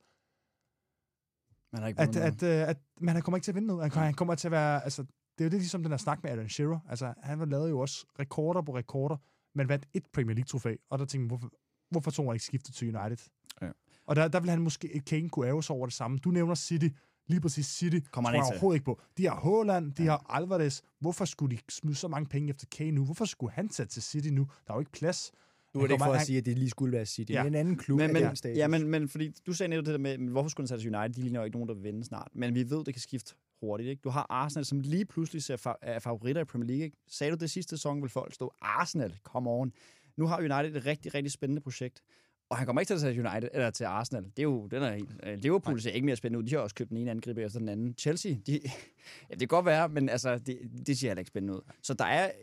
Man 1.72 1.82
har 1.82 1.88
ikke 1.88 2.02
at, 2.02 2.16
at, 2.16 2.44
at, 2.44 2.70
at, 2.70 2.78
men 3.00 3.10
han 3.10 3.22
kommer 3.22 3.38
ikke 3.38 3.46
til 3.46 3.52
at 3.52 3.56
vinde 3.56 3.68
noget. 3.68 3.94
Han, 3.94 4.04
han 4.04 4.14
kommer 4.14 4.36
til 4.36 4.48
at 4.48 4.52
være... 4.52 4.84
Altså, 4.84 5.02
det 5.04 5.46
er 5.46 5.46
jo 5.46 5.50
det, 5.50 5.60
ligesom 5.60 5.84
den 5.84 5.92
her 5.92 5.98
snak 5.98 6.24
med 6.24 6.32
Alan 6.32 6.50
Shearer. 6.50 6.80
Altså, 6.90 7.14
han 7.18 7.50
lavede 7.50 7.70
jo 7.70 7.80
også 7.80 8.06
rekorder 8.20 8.62
på 8.62 8.76
rekorder 8.76 9.18
men 9.56 9.70
vandt 9.70 9.86
et 9.94 10.04
Premier 10.14 10.36
League-trofæ, 10.36 10.76
og 10.90 11.00
der 11.00 11.06
tænkte 11.06 11.20
man, 11.20 11.28
hvorfor, 11.28 11.52
hvorfor 11.92 12.12
tog 12.12 12.26
han 12.26 12.36
ikke 12.36 12.46
skiftet 12.46 12.76
til 12.76 12.96
United? 12.96 13.30
Ja. 13.62 13.70
Og 14.06 14.16
der, 14.16 14.28
der 14.28 14.40
vil 14.40 14.50
han 14.50 14.62
måske, 14.62 15.02
Kane 15.06 15.30
kunne 15.30 15.48
æve 15.48 15.64
sig 15.64 15.76
over 15.76 15.86
det 15.86 15.94
samme. 15.96 16.18
Du 16.18 16.32
nævner 16.32 16.56
City, 16.56 16.88
lige 17.28 17.42
præcis 17.42 17.66
City, 17.66 18.00
Kommer 18.12 18.30
tror 18.30 18.36
jeg 18.36 18.46
overhovedet 18.46 18.76
ikke 18.76 18.86
på. 18.86 19.02
De 19.18 19.26
har 19.28 19.36
Haaland, 19.36 19.94
de 19.94 20.04
ja. 20.04 20.10
har 20.10 20.26
Alvarez. 20.30 20.82
Hvorfor 21.00 21.26
skulle 21.26 21.58
de 21.58 21.62
smide 21.70 21.96
så 21.96 22.08
mange 22.08 22.30
penge 22.30 22.50
efter 22.50 22.66
Kane 22.72 22.92
nu? 22.92 23.06
Hvorfor 23.06 23.26
skulle 23.26 23.54
han 23.54 23.70
tage 23.70 23.88
til 23.88 24.04
City 24.04 24.30
nu? 24.30 24.48
Der 24.68 24.74
er 24.74 24.76
jo 24.76 24.80
ikke 24.80 24.92
plads. 24.92 25.32
Nu 25.74 25.82
er 25.82 25.88
det 25.88 25.94
ikke 25.94 26.04
for 26.04 26.14
at 26.14 26.22
sige, 26.22 26.38
at 26.38 26.46
det 26.46 26.58
lige 26.58 26.70
skulle 26.70 26.92
være 26.92 27.06
City. 27.06 27.32
Ja. 27.32 27.38
Det 27.38 27.44
er 27.44 27.48
en 27.48 27.56
anden 27.56 27.78
klub 27.78 28.00
men, 28.00 28.14
men. 28.14 28.24
Ja, 28.46 28.68
men, 28.68 28.88
men 28.88 29.10
fordi 29.10 29.34
du 29.46 29.54
sagde 29.54 29.70
netop 29.70 29.86
det 29.86 29.92
der 29.92 30.00
med, 30.00 30.18
men 30.18 30.28
hvorfor 30.28 30.50
skulle 30.50 30.66
han 30.66 30.68
tage 30.68 30.90
til 30.90 30.96
United? 30.96 31.14
De 31.14 31.22
ligner 31.22 31.40
jo 31.40 31.46
ikke 31.46 31.58
nogen, 31.58 31.70
der 31.70 31.76
vil 31.76 31.84
vinde 31.84 32.04
snart. 32.04 32.28
Men 32.34 32.56
vi 32.56 32.70
ved, 32.70 32.84
det 32.84 32.94
kan 32.94 33.02
skifte 33.02 33.36
hurtigt. 33.62 33.90
Ikke? 33.90 34.02
Du 34.02 34.10
har 34.10 34.26
Arsenal, 34.30 34.66
som 34.66 34.80
lige 34.80 35.06
pludselig 35.06 35.44
ser 35.44 35.78
er 35.82 36.00
favoritter 36.00 36.42
i 36.42 36.46
Premier 36.46 36.68
League. 36.68 36.86
Ikke? 36.86 36.98
Sagde 37.08 37.32
du 37.32 37.38
det 37.38 37.52
sidste 37.52 37.70
sæson, 37.78 38.02
vil 38.02 38.10
folk 38.10 38.34
stå, 38.34 38.54
Arsenal, 38.62 39.18
come 39.24 39.50
on. 39.50 39.74
Nu 40.18 40.28
har 40.28 40.38
United 40.38 40.76
et 40.76 40.86
rigtig, 40.86 41.14
rigtig 41.14 41.32
spændende 41.32 41.62
projekt. 41.62 42.04
Og 42.50 42.58
han 42.58 42.66
kommer 42.66 42.82
ikke 42.82 42.90
til 42.90 42.94
at 42.94 43.00
tage 43.00 43.28
United, 43.28 43.50
eller 43.54 43.70
til 43.70 43.84
Arsenal. 43.84 44.24
Det 44.24 44.40
er 44.40 44.44
jo, 44.44 44.68
den 44.68 44.84
er 44.84 44.94
helt, 44.94 45.10
øh, 45.24 45.38
Liverpool 45.38 45.82
ser 45.82 45.92
ikke 45.92 46.06
mere 46.06 46.16
spændende 46.16 46.40
ud. 46.40 46.44
De 46.50 46.56
har 46.56 46.62
også 46.62 46.76
købt 46.76 46.90
den 46.90 46.98
ene 46.98 47.12
angriber 47.12 47.46
efter 47.46 47.60
den 47.60 47.70
anden. 47.70 47.96
Chelsea, 47.98 48.36
de, 48.48 48.52
ja, 49.30 49.34
det 49.34 49.40
kan 49.40 49.48
godt 49.48 49.66
være, 49.66 49.90
men 49.90 50.10
altså, 50.10 50.38
det, 50.38 50.60
det 50.88 50.98
ser 50.98 51.08
heller 51.08 51.20
ikke 51.20 51.28
spændende 51.28 51.54
ud. 51.54 51.62
Så 51.82 51.94
der 51.94 52.06
er 52.06 52.26
et 52.26 52.34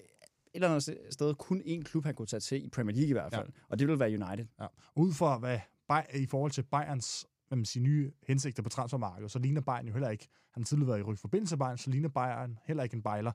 eller 0.54 0.68
andet 0.68 0.98
sted 1.10 1.34
kun 1.34 1.60
én 1.60 1.82
klub, 1.82 2.04
han 2.04 2.14
kunne 2.14 2.26
tage 2.26 2.40
til 2.40 2.64
i 2.64 2.68
Premier 2.68 2.96
League 2.96 3.08
i 3.08 3.12
hvert 3.12 3.34
fald. 3.34 3.46
Ja. 3.46 3.60
Og 3.68 3.78
det 3.78 3.88
vil 3.88 3.98
være 3.98 4.08
United. 4.08 4.46
Ja. 4.60 4.66
Ud 4.96 5.12
fra 5.12 5.38
hvad 5.38 5.58
i 6.14 6.26
forhold 6.26 6.50
til 6.50 6.62
Bayerns 6.62 7.26
hvad 7.48 7.56
man 7.56 7.64
siger, 7.64 7.82
nye 7.84 8.12
hensigter 8.26 8.62
på 8.62 8.68
transfermarkedet, 8.68 9.30
så 9.30 9.38
ligner 9.38 9.60
Bayern 9.60 9.86
jo 9.86 9.92
heller 9.92 10.08
ikke, 10.10 10.28
han 10.52 10.62
har 10.62 10.66
tidligere 10.66 10.88
været 10.88 10.98
i 10.98 11.02
ryg 11.02 11.18
forbindelse 11.18 11.56
Bayern, 11.56 11.78
så 11.78 11.90
ligner 11.90 12.08
Bayern 12.08 12.58
heller 12.64 12.82
ikke 12.82 12.94
en 12.96 13.02
bejler. 13.02 13.32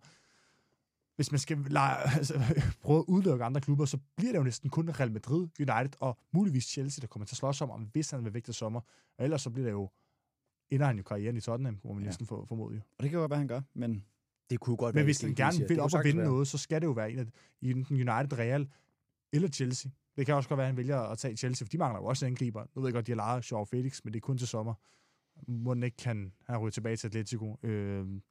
Hvis 1.16 1.32
man 1.32 1.40
skal 1.40 1.58
lege, 1.58 2.18
altså, 2.18 2.34
prøve 2.84 3.00
at 3.00 3.06
udelukke 3.08 3.44
andre 3.46 3.62
klubber, 3.62 3.86
så 3.86 3.98
bliver 4.18 4.32
det 4.32 4.40
jo 4.40 4.44
næsten 4.44 4.70
kun 4.70 4.90
Real 4.90 5.12
Madrid, 5.12 5.48
United 5.60 5.92
og 6.00 6.18
muligvis 6.32 6.66
Chelsea, 6.66 7.02
der 7.02 7.08
kommer 7.08 7.26
til 7.26 7.34
at 7.34 7.38
slås 7.38 7.62
om, 7.62 7.72
om 7.72 7.82
hvis 7.82 8.12
han 8.12 8.24
vil 8.26 8.34
væk 8.34 8.44
til 8.44 8.54
sommer. 8.54 8.82
Og 9.18 9.24
ellers 9.24 9.42
så 9.42 9.50
bliver 9.50 9.66
det 9.66 9.72
jo, 9.72 9.90
ender 10.70 10.86
han 10.86 10.98
jo 10.98 11.04
karrieren 11.04 11.38
i 11.38 11.42
Tottenham, 11.42 11.76
hvor 11.82 11.94
man 11.94 12.04
Ja. 12.04 12.08
næsten 12.08 12.26
får 12.26 12.46
formode 12.46 12.76
jo. 12.76 12.82
Og 12.98 13.04
det 13.04 13.10
kan 13.10 13.18
jo 13.18 13.20
være, 13.20 13.28
hvad 13.28 13.38
han 13.38 13.48
gør, 13.48 13.62
men 13.74 14.06
Det 14.50 14.60
kunne 14.60 14.78
godt 14.78 14.94
Men 14.94 15.00
være, 15.00 15.06
hvis 15.06 15.18
det 15.18 15.40
han 15.40 15.48
er 15.48 15.52
gerne 15.52 15.68
vil 15.68 15.80
op 15.80 15.94
og 15.94 16.04
vinde 16.04 16.18
være. 16.18 16.28
noget, 16.28 16.48
så 16.48 16.58
skal 16.58 16.82
det 16.82 16.88
jo 16.88 16.92
være 16.92 17.12
en 17.12 17.20
af 17.20 17.26
enten 17.62 17.96
United, 17.96 18.38
Real 18.40 18.70
eller 19.34 19.48
Chelsea. 19.50 19.92
Det 20.22 20.26
kan 20.26 20.36
også 20.36 20.50
godt 20.50 20.58
være, 20.58 20.66
at 20.66 20.70
han 20.70 20.78
vælger 20.78 21.00
at 21.00 21.18
tage 21.18 21.38
Chelsea, 21.38 21.66
for 21.66 21.70
de 21.70 21.78
mangler 21.78 22.00
jo 22.00 22.06
også 22.06 22.26
en 22.26 22.32
angriber. 22.32 22.66
Nu 22.76 22.82
ved 22.82 22.90
jeg 22.90 22.94
godt, 22.94 23.08
de 23.08 23.12
har 23.12 23.16
lejet 23.16 23.46
Shaw 23.46 23.66
Felix, 23.66 24.04
men 24.04 24.14
det 24.14 24.20
er 24.20 24.22
kun 24.22 24.38
til 24.38 24.48
sommer. 24.48 24.74
Må 25.48 25.74
den 25.74 25.84
ikke 25.84 25.98
kan 25.98 26.34
han 26.46 26.58
ryge 26.58 26.72
tilbage 26.72 26.96
til 26.96 27.08
Atletico 27.08 27.60
øh, 27.64 28.22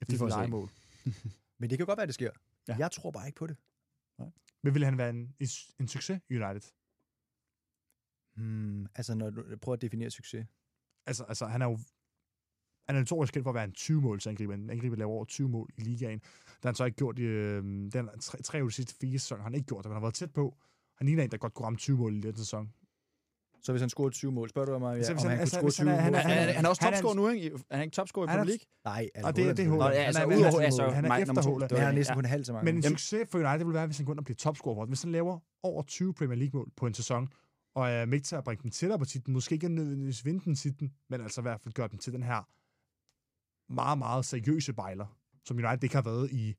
efter 0.00 0.16
se. 0.16 0.24
lejemål. 0.24 0.70
Men 1.58 1.70
det 1.70 1.78
kan 1.78 1.86
godt 1.86 1.96
være, 1.96 2.06
det 2.06 2.14
sker. 2.14 2.30
Ja. 2.68 2.76
Jeg 2.78 2.90
tror 2.90 3.10
bare 3.10 3.26
ikke 3.26 3.36
på 3.36 3.46
det. 3.46 3.56
Men 4.62 4.74
vil 4.74 4.84
han 4.84 4.98
være 4.98 5.10
en, 5.10 5.16
en, 5.16 5.48
en 5.80 5.88
succes 5.88 6.20
United? 6.30 6.72
Hmm, 8.36 8.86
altså, 8.94 9.14
når 9.14 9.30
du 9.30 9.56
prøver 9.56 9.76
at 9.76 9.82
definere 9.82 10.10
succes. 10.10 10.46
Altså, 11.06 11.24
altså 11.24 11.46
han 11.46 11.62
er 11.62 11.66
jo 11.66 11.78
han 12.86 12.96
er 12.96 13.00
notorisk 13.00 13.32
kendt 13.32 13.44
for 13.44 13.50
at 13.50 13.54
være 13.54 13.64
en 13.64 13.74
20-måls 13.78 14.26
angriber. 14.26 14.54
En 14.54 14.70
angriber, 14.70 14.96
laver 14.96 15.12
over 15.12 15.24
20 15.24 15.48
mål 15.48 15.70
i 15.76 15.80
ligaen. 15.80 16.18
Det 16.18 16.62
har 16.62 16.68
han 16.68 16.74
så 16.74 16.84
ikke 16.84 16.96
gjort 16.96 17.18
i 17.18 17.22
øh, 17.22 17.62
den, 17.64 18.08
tre, 18.20 18.42
tre 18.42 18.58
af 18.58 18.64
de 18.64 18.70
sidste 18.70 18.94
fire 19.00 19.18
sæsoner. 19.18 19.42
har 19.42 19.50
Han 19.50 19.54
ikke 19.54 19.66
gjort 19.66 19.84
det, 19.84 19.90
men 19.90 19.94
han 19.94 20.02
har 20.02 20.06
været 20.06 20.14
tæt 20.14 20.32
på. 20.32 20.56
Han 20.98 21.06
ligner 21.06 21.22
en, 21.24 21.30
der 21.30 21.36
godt 21.36 21.54
kunne 21.54 21.66
ramme 21.66 21.76
20 21.78 21.96
mål 21.98 22.14
i 22.16 22.20
den 22.20 22.36
sæson. 22.36 22.72
Så 23.62 23.72
hvis 23.72 23.80
han 23.80 23.88
scorede 23.90 24.14
20 24.14 24.32
mål, 24.32 24.48
spørger 24.48 24.72
du 24.72 24.78
mig, 24.78 24.96
ja, 24.96 25.02
Så 25.02 25.12
om 25.12 25.16
hvis 25.16 25.22
han, 25.22 25.30
han- 25.30 25.36
kunne 25.38 25.40
altså, 25.40 25.54
score 25.56 25.62
hvis 25.62 25.74
20 25.74 25.88
han 25.90 25.98
er- 25.98 26.10
mål? 26.10 26.20
han 26.20 26.30
er- 26.30 26.34
han, 26.40 26.48
er, 26.48 26.52
han 26.52 26.64
er 26.64 26.68
også 26.68 26.86
er- 26.86 26.90
topscorer 26.90 27.14
nu, 27.14 27.28
ikke? 27.28 27.46
Er 27.70 27.76
han 27.76 27.84
ikke 27.84 27.94
topscorer 27.94 28.26
i 28.26 28.28
er- 28.28 28.32
Premier 28.32 28.44
League? 28.46 28.66
Nej, 28.84 29.10
altså, 29.14 29.26
Og 29.28 29.36
det, 29.36 29.48
er- 29.48 29.54
det 29.54 29.64
er. 29.64 29.68
Nå, 29.68 29.74
Håland. 29.74 29.94
ja, 29.94 30.02
altså, 30.02 30.20
han 30.20 30.28
udover- 30.28 30.50
han 30.58 30.64
altså, 30.64 30.82
han 30.82 31.04
er 31.04 31.16
efter. 31.16 31.32
Men 31.32 31.60
han 31.70 31.82
er 31.82 31.86
Ja. 31.88 31.92
næsten 31.94 32.14
kun 32.14 32.24
halvt 32.24 32.46
så 32.46 32.52
mange. 32.52 32.64
Men 32.64 32.76
en 32.76 32.82
succes 32.82 33.28
for 33.30 33.38
United 33.38 33.64
vil 33.66 33.74
være, 33.74 33.86
hvis 33.86 33.96
han 33.96 34.06
går 34.06 34.12
ind 34.12 34.18
og 34.18 34.24
bliver 34.24 34.36
topscorer 34.36 34.74
for. 34.76 34.84
Hvis 34.86 35.02
han 35.02 35.12
laver 35.12 35.38
over 35.62 35.82
20 35.82 36.14
Premier 36.14 36.38
League-mål 36.38 36.70
på 36.76 36.86
en 36.86 36.94
sæson, 36.94 37.28
og 37.74 37.90
er 37.90 38.04
med 38.06 38.20
til 38.20 38.36
at 38.36 38.44
bringe 38.44 38.62
dem 38.62 38.70
tættere 38.70 38.98
på 38.98 39.04
titlen, 39.04 39.32
måske 39.32 39.52
ikke 39.54 39.68
nødvendigvis 39.68 40.24
vinde 40.24 40.44
den 40.44 40.54
titlen, 40.54 40.92
men 41.10 41.20
altså 41.20 41.40
i 41.40 41.42
hvert 41.42 41.60
fald 41.60 41.74
gøre 41.74 41.88
dem 41.88 41.98
til 41.98 42.12
den 42.12 42.22
her 42.22 42.40
meget, 43.72 43.98
meget 43.98 44.24
seriøse 44.24 44.72
bejler, 44.72 45.06
som 45.46 45.56
United 45.56 45.82
ikke 45.84 45.94
har 45.94 46.02
været 46.02 46.30
i 46.30 46.54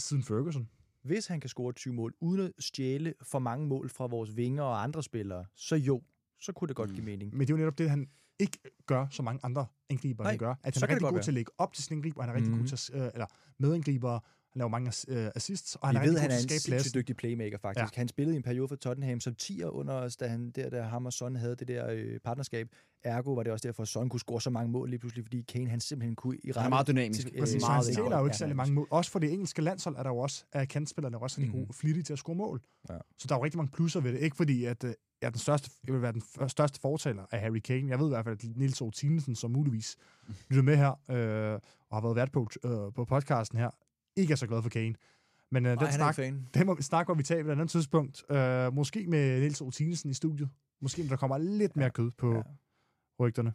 siden 0.00 0.22
Ferguson. 0.22 0.68
Hvis 1.06 1.26
han 1.26 1.40
kan 1.40 1.48
score 1.48 1.72
20 1.72 1.94
mål, 1.94 2.14
uden 2.20 2.40
at 2.46 2.52
stjæle 2.58 3.14
for 3.22 3.38
mange 3.38 3.66
mål 3.66 3.88
fra 3.90 4.06
vores 4.06 4.36
vinger 4.36 4.62
og 4.62 4.82
andre 4.82 5.02
spillere, 5.02 5.44
så 5.54 5.76
jo, 5.76 6.02
så 6.40 6.52
kunne 6.52 6.68
det 6.68 6.76
godt 6.76 6.90
Mm. 6.90 6.94
give 6.94 7.04
mening. 7.04 7.30
Men 7.32 7.40
det 7.40 7.50
er 7.50 7.54
jo 7.54 7.58
netop 7.58 7.78
det, 7.78 7.90
han 7.90 8.06
ikke 8.38 8.58
gør, 8.86 9.06
så 9.10 9.22
mange 9.22 9.40
andre 9.42 9.66
angriber, 9.90 10.36
gør. 10.36 10.50
At 10.50 10.74
han 10.74 10.82
er 10.82 10.88
rigtig 10.88 11.00
god 11.04 11.12
være. 11.12 11.22
til 11.22 11.30
at 11.30 11.34
lægge 11.34 11.52
op 11.58 11.72
til 11.72 11.84
sin 11.84 11.96
angriber, 11.96 12.22
han 12.22 12.30
er 12.30 12.34
rigtig 12.34 12.50
Mhm. 12.52 12.60
god 12.60 12.68
til 12.68 12.92
at, 12.92 13.02
øh, 13.02 13.10
eller 13.14 13.26
medangriber, 13.58 14.20
laver 14.58 14.68
mange 14.68 14.92
øh, 15.08 15.30
assists, 15.34 15.76
og 15.80 15.88
han 15.88 15.94
Vi 15.94 15.98
er 15.98 16.02
ved, 16.02 16.08
rigtig 16.10 16.20
han 16.22 16.30
god 16.30 16.34
er 16.34 16.38
til 16.38 16.50
en 16.52 16.54
at 16.56 16.60
sindssygt 16.62 16.94
dygtig 16.94 17.16
playmaker, 17.16 17.58
faktisk. 17.58 17.96
Ja. 17.96 18.00
Han 18.00 18.08
spillede 18.08 18.34
i 18.34 18.36
en 18.36 18.42
periode 18.42 18.68
for 18.68 18.76
Tottenham 18.76 19.20
som 19.20 19.34
10'er 19.42 19.64
under 19.64 19.94
os, 19.94 20.16
da 20.16 20.26
han 20.28 20.50
der, 20.50 20.70
der 20.70 20.82
ham 20.82 21.06
og 21.06 21.12
Son 21.12 21.36
havde 21.36 21.56
det 21.56 21.68
der 21.68 21.90
øh, 21.90 22.18
partnerskab. 22.24 22.68
Ergo 23.04 23.32
var 23.32 23.42
det 23.42 23.52
også 23.52 23.68
derfor, 23.68 23.82
at 23.82 23.88
Son 23.88 24.08
kunne 24.08 24.20
score 24.20 24.40
så 24.40 24.50
mange 24.50 24.72
mål 24.72 24.90
lige 24.90 24.98
pludselig, 24.98 25.24
fordi 25.24 25.42
Kane 25.42 25.70
han 25.70 25.80
simpelthen 25.80 26.16
kunne 26.16 26.36
i 26.44 26.52
Han 26.56 26.64
er 26.64 26.68
meget 26.68 26.86
dynamisk. 26.88 27.20
til- 27.20 27.38
Præcis, 27.38 27.54
øh, 27.54 27.60
så 27.60 27.66
han 27.66 27.72
meget 27.74 27.84
stjæler 27.84 28.02
dynamisk. 28.08 28.20
jo 28.20 28.24
ikke 28.26 28.34
Ja, 28.34 28.38
særlig 28.38 28.50
han- 28.50 28.56
mange 28.56 28.72
mål. 28.74 28.86
Også 28.90 29.10
for 29.10 29.18
det 29.18 29.32
engelske 29.32 29.62
landshold 29.62 29.96
er 29.96 30.02
der 30.02 30.10
jo 30.10 30.18
også, 30.18 30.44
er 30.52 30.64
kantspillerne 30.64 31.18
også 31.18 31.40
rigtig 31.40 31.56
Mhm. 31.56 31.66
gode, 31.66 31.76
flittige 31.78 32.04
til 32.04 32.12
at 32.12 32.18
score 32.18 32.34
mål. 32.36 32.60
Ja. 32.90 32.94
Så 33.18 33.26
der 33.28 33.34
er 33.34 33.38
jo 33.38 33.44
rigtig 33.44 33.58
mange 33.58 33.72
plusser 33.72 34.00
ved 34.00 34.12
det. 34.12 34.18
Ikke 34.20 34.36
fordi, 34.36 34.64
at 34.64 34.84
øh, 34.84 34.92
jeg, 35.20 35.26
er 35.26 35.30
den 35.30 35.38
største, 35.38 35.70
jeg 35.86 35.94
vil 35.94 36.02
være 36.02 36.12
den 36.12 36.22
f- 36.22 36.48
største 36.48 36.80
fortaler 36.80 37.22
af 37.30 37.40
Harry 37.40 37.58
Kane. 37.58 37.90
Jeg 37.90 37.98
ved 37.98 38.06
i 38.06 38.08
hvert 38.08 38.24
fald, 38.24 38.38
at 38.44 38.56
Nils 38.56 38.80
O. 38.80 38.90
Tinesen, 38.90 39.34
som 39.36 39.50
muligvis 39.50 39.96
lytter 40.48 40.62
med 40.62 40.76
her, 40.76 40.90
øh, 41.10 41.60
og 41.90 41.96
har 41.96 42.00
været 42.00 42.16
vært 42.16 42.32
på, 42.32 42.48
øh, 42.64 42.70
på 42.94 43.04
podcasten 43.04 43.58
her, 43.58 43.70
ikke 44.16 44.32
er 44.32 44.36
så 44.36 44.46
glad 44.46 44.62
for 44.62 44.68
Kane. 44.70 44.94
Men 45.50 45.66
øh, 45.66 45.76
Nej, 45.76 45.84
den, 45.84 45.92
snak, 45.92 46.16
den 46.54 46.66
må 46.66 46.74
vi 46.74 46.82
snakke 46.82 47.12
om, 47.12 47.18
vi 47.18 47.22
tager 47.22 47.42
på 47.42 47.48
et 47.48 47.52
andet 47.52 47.70
tidspunkt. 47.70 48.24
Øh, 48.30 48.74
måske 48.74 49.06
med 49.06 49.40
Nils 49.40 49.60
O. 49.60 49.70
Tinesen 49.70 50.10
i 50.10 50.14
studiet. 50.14 50.48
Måske 50.80 51.02
når 51.02 51.08
der 51.08 51.16
kommer 51.16 51.38
lidt 51.38 51.76
mere 51.76 51.90
kød 51.90 52.10
på 52.10 52.30
Ja. 52.32 52.36
ja. 52.36 52.42
rygterne. 53.20 53.52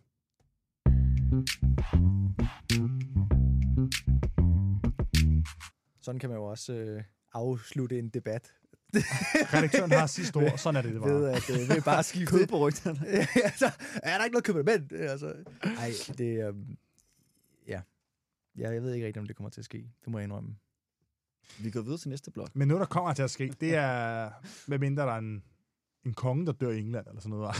Sådan 6.01 6.19
kan 6.19 6.29
man 6.29 6.37
jo 6.37 6.43
også 6.45 6.73
øh, 6.73 7.03
afslutte 7.33 7.99
en 7.99 8.09
debat. 8.09 8.53
Redaktøren 9.53 9.91
har 9.91 10.07
sidste 10.07 10.37
ord. 10.37 10.57
Sådan 10.57 10.75
er 10.77 10.81
det, 10.81 10.93
det 10.93 11.01
Ved 11.01 11.21
var. 11.21 11.29
at 11.29 11.49
øh, 11.49 11.69
ved 11.69 11.81
bare 11.81 11.99
at 11.99 12.05
skifte 12.05 12.31
Kød 12.37 12.47
på 12.47 12.57
rygterne. 12.67 12.99
altså, 13.49 13.71
er 14.03 14.17
der 14.17 14.23
ikke 14.25 14.33
noget 14.33 14.43
køb 14.43 14.55
men 14.55 14.89
altså, 15.09 15.33
Ej, 15.63 15.91
det 16.17 16.47
øhm, 16.47 16.77
ja. 17.67 17.81
Ja. 18.57 18.69
Jeg 18.69 18.83
ved 18.83 18.93
ikke 18.93 19.07
rigtig, 19.07 19.19
om 19.19 19.27
det 19.27 19.35
kommer 19.35 19.49
til 19.49 19.61
at 19.61 19.65
ske. 19.65 19.77
Det 19.77 20.11
må 20.11 20.17
jeg 20.17 20.23
indrømme. 20.23 20.55
Vi 21.59 21.71
går 21.71 21.81
videre 21.81 21.97
til 21.97 22.09
næste 22.09 22.31
blok. 22.31 22.55
Men 22.55 22.67
noget, 22.67 22.79
der 22.79 22.85
kommer 22.85 23.13
til 23.13 23.23
at 23.23 23.31
ske, 23.31 23.53
det 23.61 23.75
er, 23.75 24.29
med 24.67 24.79
mindre 24.79 25.03
der 25.03 25.11
er 25.11 25.17
en, 25.17 25.43
en 26.05 26.13
konge, 26.13 26.45
der 26.45 26.51
dør 26.51 26.69
i 26.69 26.79
England, 26.79 27.07
eller 27.07 27.21
sådan 27.21 27.37
noget. 27.37 27.55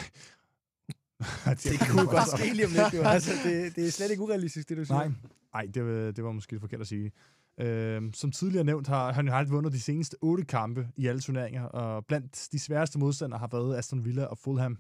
Det 1.64 1.80
kunne 1.90 2.08
godt 2.08 2.40
ske 2.40 2.54
lige 2.54 2.66
om 2.66 2.72
lidt. 2.72 2.94
Jo. 2.94 3.02
Altså, 3.02 3.32
det, 3.44 3.56
det 3.76 3.88
er 3.88 3.92
slet 3.92 4.12
ikke 4.12 4.24
urealistisk, 4.24 4.70
det 4.70 4.78
du 4.78 4.86
siger. 4.86 4.98
Nej, 4.98 5.12
nej 5.54 5.68
det, 5.74 5.86
var, 5.86 6.12
det 6.12 6.24
var 6.24 6.32
måske 6.32 6.60
forkert 6.60 6.82
at 6.82 6.88
sige. 6.88 7.12
Øhm, 7.58 8.14
som 8.14 8.32
tidligere 8.32 8.64
nævnt 8.64 8.88
har 8.88 9.14
han 9.14 9.28
jo 9.28 9.34
aldrig 9.34 9.54
vundet 9.54 9.74
de 9.74 9.80
seneste 9.80 10.18
otte 10.22 10.44
kampe 10.44 10.88
i 10.96 11.08
alle 11.08 11.22
turneringer, 11.22 11.64
og 11.64 12.06
blandt 12.06 12.48
de 12.52 12.60
sværeste 12.60 13.00
modstandere 13.00 13.40
har 13.40 13.50
været 13.52 13.78
Aston 13.78 14.06
Villa 14.06 14.26
og 14.26 14.38
Fulham. 14.38 14.78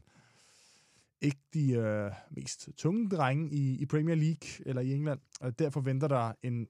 Ikke 1.22 1.40
de 1.54 1.72
øh, 1.72 2.12
mest 2.32 2.70
tunge 2.78 3.10
drenge 3.10 3.50
i, 3.52 3.82
i 3.82 3.86
Premier 3.86 4.16
League 4.16 4.50
eller 4.66 4.82
i 4.82 4.94
England, 4.94 5.20
og 5.42 5.60
derfor 5.60 5.82
venter 5.82 6.08
der 6.08 6.34
en 6.44 6.68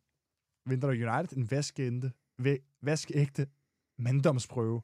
venter 0.65 0.91
der 0.91 1.13
United 1.17 1.37
en 1.37 1.51
vaskeægte, 1.51 2.11
væ- 2.41 2.79
vaskeægte 2.81 3.47
manddomsprøve, 3.97 4.81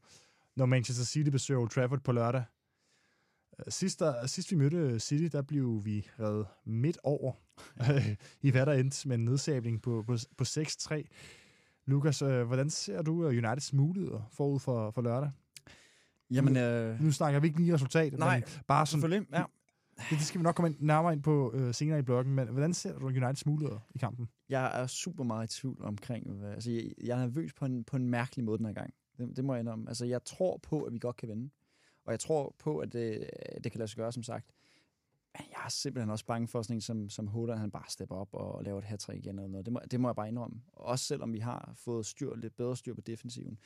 når 0.55 0.65
Manchester 0.65 1.05
City 1.05 1.30
besøger 1.30 1.59
Old 1.61 1.70
Trafford 1.70 1.99
på 2.03 2.11
lørdag. 2.11 2.43
Øh, 3.59 3.65
Sidst, 3.70 3.99
der, 3.99 4.26
sidst 4.28 4.51
vi 4.51 4.55
mødte 4.55 4.99
City, 4.99 5.36
der 5.36 5.41
blev 5.41 5.86
vi 5.86 6.07
reddet 6.20 6.47
midt 6.65 6.97
over 7.03 7.34
i 8.47 8.51
hvad 8.51 8.65
der 8.65 8.74
endte 8.74 9.07
med 9.07 9.18
en 9.18 9.26
nedsabling 9.26 9.82
på, 9.82 10.03
på, 10.07 10.18
på 10.38 10.43
6-3. 10.43 11.03
Lukas, 11.86 12.22
øh, 12.22 12.47
hvordan 12.47 12.70
ser 12.70 13.01
du 13.01 13.24
øh, 13.24 13.28
Uniteds 13.30 13.74
muligheder 13.74 14.30
forud 14.32 14.59
for, 14.59 14.91
for 14.91 15.01
lørdag? 15.01 15.32
Jamen, 16.32 16.57
øh, 16.57 17.01
Nu 17.01 17.11
snakker 17.11 17.39
vi 17.39 17.47
ikke 17.47 17.59
lige 17.59 17.74
resultat, 17.74 18.13
Nej, 18.13 18.36
men 18.39 18.43
bare 18.68 18.86
sådan. 18.86 19.26
Ja. 19.32 19.43
Det, 19.98 20.10
det 20.10 20.22
skal 20.22 20.39
vi 20.39 20.43
nok 20.43 20.56
komme 20.56 20.70
ind, 20.70 20.78
nærmere 20.80 21.14
ind 21.14 21.24
på 21.24 21.52
øh, 21.54 21.74
senere 21.74 22.00
i 22.00 22.02
bloggen, 22.02 22.36
men 22.36 22.48
hvordan 22.48 22.74
ser 22.74 23.00
du 23.00 23.06
Uniteds 23.06 23.45
muligheder 23.45 23.80
i 23.95 23.98
kampen? 23.98 24.30
Jeg 24.50 24.82
er 24.82 24.88
super 24.88 25.24
meget 25.24 25.54
i 25.54 25.60
tvivl 25.60 25.84
omkring, 25.84 26.32
hvad, 26.32 26.52
altså 26.52 26.72
jeg, 26.72 26.84
jeg 27.04 27.18
er 27.18 27.22
nervøs 27.22 27.54
på 27.54 27.66
en, 27.66 27.84
på 27.84 27.95
en 27.95 28.10
mærkelig 28.10 28.45
måde 28.45 28.58
den 28.58 28.66
her 28.66 28.74
gang. 28.74 28.93
Det, 29.18 29.38
det 29.38 29.45
må 29.45 29.54
jeg 29.54 29.60
indrømme. 29.60 29.89
Altså 29.89 30.06
jeg 30.06 30.24
tror 30.24 30.58
på, 30.58 30.84
at 30.84 30.93
vi 30.93 31.00
godt 31.00 31.16
kan 31.16 31.30
vinde. 31.30 31.50
Og 32.06 32.12
jeg 32.12 32.20
tror 32.20 32.56
på, 32.60 32.78
at 32.78 32.93
det, 32.93 33.30
det 33.64 33.72
kan 33.72 33.80
lade 33.80 33.88
sig 33.88 33.98
gøre, 33.98 34.12
som 34.12 34.24
sagt. 34.24 34.52
Men 35.34 35.45
jeg 35.51 35.65
er 35.65 35.69
simpelthen 35.69 36.09
også 36.09 36.25
bange 36.25 36.47
for 36.47 36.61
sådan 36.61 36.78
en 36.78 36.82
som, 36.82 37.09
som 37.09 37.28
Holland, 37.28 37.59
han 37.59 37.71
bare 37.71 37.84
stepper 37.89 38.15
op 38.15 38.30
og 38.34 38.63
laver 38.63 38.78
et 38.78 38.84
hat 38.84 39.09
igen 39.13 39.39
eller 39.39 39.47
noget. 39.47 39.65
Det 39.65 39.73
må, 39.73 39.80
det 39.91 39.99
må 39.99 40.07
jeg 40.07 40.15
bare 40.15 40.28
indrømme. 40.28 40.61
Også 40.73 41.05
selvom 41.05 41.34
vi 41.34 41.39
har 41.39 41.73
fået 41.75 42.05
styr, 42.05 42.36
lidt 42.36 42.55
bedre 42.55 42.78
styr 42.78 42.93
på 42.93 43.01
defensiven. 43.01 43.57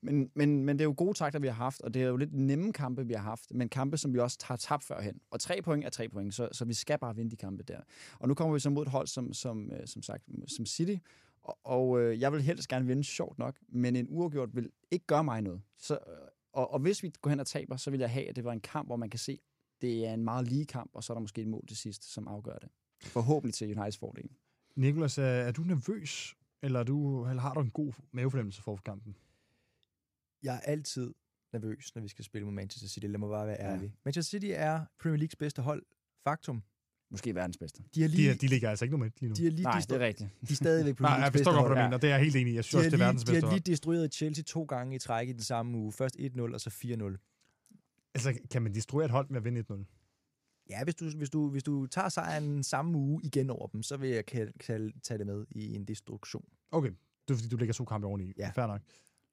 Men, 0.00 0.30
men, 0.34 0.64
men 0.64 0.78
det 0.78 0.84
er 0.84 0.88
jo 0.88 0.94
gode 0.96 1.14
takter, 1.14 1.38
vi 1.38 1.46
har 1.46 1.54
haft, 1.54 1.80
og 1.80 1.94
det 1.94 2.02
er 2.02 2.06
jo 2.06 2.16
lidt 2.16 2.32
nemme 2.32 2.72
kampe, 2.72 3.06
vi 3.06 3.14
har 3.14 3.22
haft, 3.22 3.54
men 3.54 3.68
kampe, 3.68 3.96
som 3.96 4.12
vi 4.12 4.18
også 4.18 4.38
har 4.42 4.56
tabt 4.56 4.84
førhen. 4.84 5.20
Og 5.30 5.40
tre 5.40 5.62
point 5.62 5.84
er 5.84 5.90
tre 5.90 6.08
point, 6.08 6.34
så, 6.34 6.48
så 6.52 6.64
vi 6.64 6.74
skal 6.74 6.98
bare 6.98 7.16
vinde 7.16 7.30
de 7.30 7.36
kampe 7.36 7.62
der. 7.62 7.80
Og 8.18 8.28
nu 8.28 8.34
kommer 8.34 8.54
vi 8.54 8.60
så 8.60 8.70
mod 8.70 8.82
et 8.82 8.88
hold, 8.88 9.06
som, 9.06 9.32
som, 9.32 9.72
øh, 9.72 9.86
som 9.86 10.02
sagt, 10.02 10.24
som 10.46 10.66
City, 10.66 10.96
og, 11.42 11.58
og 11.64 12.00
øh, 12.00 12.20
jeg 12.20 12.32
vil 12.32 12.42
helst 12.42 12.68
gerne 12.68 12.86
vinde, 12.86 13.04
sjovt 13.04 13.38
nok, 13.38 13.56
men 13.68 13.96
en 13.96 14.06
uafgjort 14.08 14.56
vil 14.56 14.70
ikke 14.90 15.06
gøre 15.06 15.24
mig 15.24 15.42
noget. 15.42 15.62
Så, 15.78 15.94
øh, 15.94 16.16
og, 16.52 16.72
og 16.72 16.78
hvis 16.78 17.02
vi 17.02 17.12
går 17.22 17.30
hen 17.30 17.40
og 17.40 17.46
taber, 17.46 17.76
så 17.76 17.90
vil 17.90 18.00
jeg 18.00 18.10
have, 18.10 18.28
at 18.28 18.36
det 18.36 18.44
var 18.44 18.52
en 18.52 18.60
kamp, 18.60 18.88
hvor 18.88 18.96
man 18.96 19.10
kan 19.10 19.18
se, 19.18 19.38
det 19.80 20.06
er 20.06 20.14
en 20.14 20.24
meget 20.24 20.48
lige 20.48 20.66
kamp, 20.66 20.90
og 20.94 21.04
så 21.04 21.12
er 21.12 21.14
der 21.14 21.20
måske 21.20 21.40
et 21.40 21.48
mål 21.48 21.66
til 21.66 21.76
sidst, 21.76 22.12
som 22.12 22.28
afgør 22.28 22.56
det. 22.58 22.68
Forhåbentlig 23.02 23.54
til 23.54 23.66
Uniteds 23.78 23.96
fordel. 23.98 24.28
Nikolas, 24.76 25.18
er, 25.18 25.22
er 25.24 25.52
du 25.52 25.62
nervøs, 25.62 26.36
eller, 26.62 26.80
er 26.80 26.84
du, 26.84 27.26
eller 27.28 27.42
har 27.42 27.54
du 27.54 27.60
en 27.60 27.70
god 27.70 27.92
mavefornemmelse 28.12 28.62
for 28.62 28.76
kampen? 28.84 29.16
Jeg 30.42 30.54
er 30.54 30.60
altid 30.60 31.14
nervøs, 31.52 31.94
når 31.94 32.02
vi 32.02 32.08
skal 32.08 32.24
spille 32.24 32.44
mod 32.44 32.54
Manchester 32.54 32.88
City. 32.88 33.06
Lad 33.06 33.18
mig 33.18 33.28
bare 33.28 33.46
være 33.46 33.56
Ja. 33.60 33.72
ærlig. 33.72 33.94
Manchester 34.04 34.30
City 34.30 34.52
er 34.54 34.84
Premier 35.02 35.18
Leagues 35.18 35.36
bedste 35.36 35.62
hold. 35.62 35.82
Faktum. 36.24 36.62
Måske 37.10 37.34
verdens 37.34 37.58
bedste. 37.58 37.82
De 37.94 38.04
er 38.04 38.08
De, 38.08 38.14
lige, 38.14 38.30
er- 38.30 38.34
de 38.34 38.46
ligger 38.46 38.70
altså 38.70 38.84
ikke 38.84 38.90
nummer 38.92 39.08
lige 39.20 39.28
nu. 39.28 39.34
de 39.34 39.46
er 39.46 39.50
lige 39.50 39.62
Nej, 39.62 39.80
det 39.88 39.92
er 39.92 39.98
rigtigt. 40.06 40.30
de 40.48 40.52
er 40.52 40.56
stadigvæk 40.56 40.96
Premier 40.98 41.16
Nej, 41.16 41.24
jeg 41.24 41.32
forstår 41.32 41.52
godt, 41.52 41.66
hvad 41.72 41.76
du 41.76 41.82
mener. 41.82 41.98
Det 41.98 42.10
er 42.10 42.14
jeg 42.14 42.24
helt 42.24 42.36
enig 42.36 42.52
i. 42.52 42.56
Jeg 42.56 42.64
synes 42.64 42.72
De 42.72 42.78
også, 42.78 42.84
har, 42.86 42.90
det 42.90 42.94
er 42.94 42.96
lige, 42.98 43.06
verdens 43.06 43.24
de 43.24 43.28
har 43.30 43.34
bedste 43.34 43.46
lige 43.46 43.50
hold. 43.50 43.60
destrueret 43.60 44.14
Chelsea 44.14 44.44
to 44.44 44.64
gange 44.64 44.96
i 44.96 44.98
træk 44.98 45.28
i 45.28 45.32
den 45.32 45.42
samme 45.42 45.78
uge. 45.78 45.92
Først 45.92 46.16
1-0 46.16 46.40
og 46.54 46.60
så 46.60 46.70
4-0. 46.70 47.29
Altså, 48.14 48.38
kan 48.50 48.62
man 48.62 48.74
destruere 48.74 49.04
et 49.04 49.10
hold 49.10 49.28
med 49.28 49.36
at 49.36 49.44
vinde 49.44 49.64
1-0? 49.70 49.84
Ja, 50.70 50.84
hvis 50.84 50.94
du, 50.94 51.10
hvis, 51.16 51.30
du, 51.30 51.50
hvis 51.50 51.62
du 51.62 51.86
tager 51.86 52.08
sejren 52.08 52.62
samme 52.62 52.98
uge 52.98 53.20
igen 53.24 53.50
over 53.50 53.66
dem, 53.66 53.82
så 53.82 53.96
vil 53.96 54.10
jeg 54.10 54.26
kalde, 54.26 54.52
kalde, 54.60 54.92
tage 55.02 55.18
det 55.18 55.26
med 55.26 55.46
i 55.50 55.74
en 55.74 55.84
destruktion. 55.84 56.44
Okay, 56.70 56.90
det 57.28 57.34
er 57.34 57.38
fordi, 57.38 57.48
du 57.48 57.56
lægger 57.56 57.72
to 57.72 57.84
kampe 57.84 58.06
oveni. 58.06 58.32
Ja. 58.38 58.50
Fair 58.54 58.66
nok. 58.66 58.80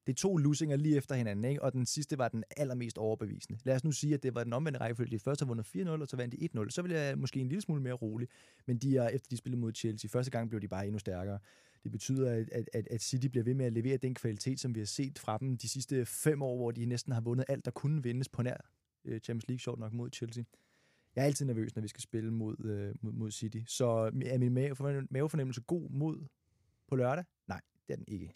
Det 0.07 0.13
er 0.13 0.17
to 0.17 0.37
lusinger 0.37 0.77
lige 0.77 0.97
efter 0.97 1.15
hinanden, 1.15 1.45
ikke? 1.45 1.61
og 1.61 1.73
den 1.73 1.85
sidste 1.85 2.17
var 2.17 2.27
den 2.27 2.43
allermest 2.57 2.97
overbevisende. 2.97 3.59
Lad 3.63 3.75
os 3.75 3.83
nu 3.83 3.91
sige, 3.91 4.13
at 4.13 4.23
det 4.23 4.35
var 4.35 4.43
den 4.43 4.53
omvendte 4.53 4.79
rækkefølge. 4.79 5.11
De 5.11 5.19
første 5.19 5.43
har 5.43 5.47
vundet 5.47 5.67
4-0, 5.75 5.89
og 5.89 6.07
så 6.07 6.17
vandt 6.17 6.35
de 6.39 6.49
1-0. 6.59 6.69
Så 6.69 6.81
vil 6.81 6.91
jeg 6.91 7.17
måske 7.17 7.39
en 7.39 7.47
lille 7.47 7.61
smule 7.61 7.81
mere 7.81 7.93
rolig. 7.93 8.27
Men 8.65 8.77
de 8.77 8.97
er, 8.97 9.07
efter 9.07 9.27
de 9.29 9.37
spillede 9.37 9.61
mod 9.61 9.73
Chelsea, 9.73 10.09
første 10.09 10.31
gang 10.31 10.49
blev 10.49 10.61
de 10.61 10.67
bare 10.67 10.85
endnu 10.85 10.99
stærkere. 10.99 11.39
Det 11.87 11.91
betyder, 11.91 12.31
at, 12.31 12.49
at, 12.49 12.69
at, 12.73 12.87
at 12.91 13.01
City 13.01 13.27
bliver 13.27 13.43
ved 13.43 13.53
med 13.53 13.65
at 13.65 13.73
levere 13.73 13.97
den 13.97 14.15
kvalitet, 14.15 14.59
som 14.59 14.75
vi 14.75 14.79
har 14.79 14.85
set 14.85 15.19
fra 15.19 15.37
dem 15.37 15.57
de 15.57 15.69
sidste 15.69 16.05
fem 16.05 16.41
år, 16.41 16.55
hvor 16.55 16.71
de 16.71 16.85
næsten 16.85 17.13
har 17.13 17.21
vundet 17.21 17.45
alt, 17.47 17.65
der 17.65 17.71
kunne 17.71 18.03
vindes 18.03 18.29
på 18.29 18.41
nær 18.41 18.57
øh, 19.05 19.19
Champions 19.19 19.47
League, 19.47 19.59
sjovt 19.59 19.79
nok 19.79 19.93
mod 19.93 20.09
Chelsea. 20.13 20.43
Jeg 21.15 21.21
er 21.21 21.25
altid 21.25 21.45
nervøs, 21.45 21.75
når 21.75 21.81
vi 21.81 21.87
skal 21.87 22.01
spille 22.01 22.31
mod, 22.31 22.65
øh, 22.65 22.95
mod, 23.01 23.11
mod 23.11 23.31
City. 23.31 23.57
Så 23.67 23.87
er 24.25 24.37
min 24.37 24.53
mavefornemmelse 25.11 25.61
god 25.61 25.89
mod 25.89 26.25
på 26.87 26.95
lørdag? 26.95 27.25
Nej, 27.47 27.61
det 27.87 27.93
er 27.93 27.97
den 27.97 28.05
ikke. 28.07 28.33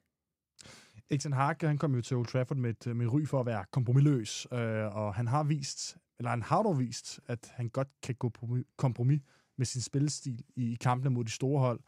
Eksen 1.10 1.34
Hag, 1.34 1.56
han 1.62 1.78
kom 1.78 1.96
jo 1.96 2.02
til 2.02 2.18
Old 2.18 2.26
Trafford 2.26 2.58
med 2.58 2.70
et, 2.70 2.96
med 2.96 3.08
ry 3.08 3.26
for 3.26 3.40
at 3.40 3.46
være 3.46 3.66
kompromilløs, 3.72 4.48
øh, 4.54 4.96
og 4.96 5.16
han 5.16 5.28
har 5.28 5.44
vist, 5.44 5.98
eller 6.20 6.30
han 6.30 6.42
har 6.42 6.64
dog 6.64 6.80
vist, 6.80 7.20
at 7.28 7.52
han 7.56 7.70
godt 7.70 7.90
kan 8.04 8.16
gå 8.16 8.30
på 8.30 8.58
kompromis 8.78 9.22
med 9.58 9.66
sin 9.66 9.82
spillestil 9.82 10.44
i, 10.56 10.72
i 10.72 10.78
kampene 10.82 11.10
mod 11.10 11.24
de 11.24 11.32
store 11.32 11.60
hold, 11.60 11.80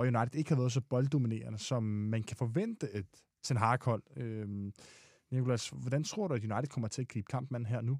hvor 0.00 0.18
United 0.18 0.38
ikke 0.38 0.50
har 0.50 0.56
været 0.56 0.72
så 0.72 0.80
bolddominerende, 0.80 1.58
som 1.58 1.82
man 1.82 2.22
kan 2.22 2.36
forvente 2.36 2.88
et 2.92 3.06
Ten 3.42 3.56
Hag-hold. 3.56 4.02
Øh, 4.16 4.72
Nicolas, 5.30 5.68
hvordan 5.68 6.04
tror 6.04 6.28
du, 6.28 6.34
at 6.34 6.44
United 6.44 6.66
kommer 6.66 6.88
til 6.88 7.02
at 7.02 7.08
gribe 7.08 7.26
kampen 7.30 7.66
her 7.66 7.80
nu? 7.80 7.98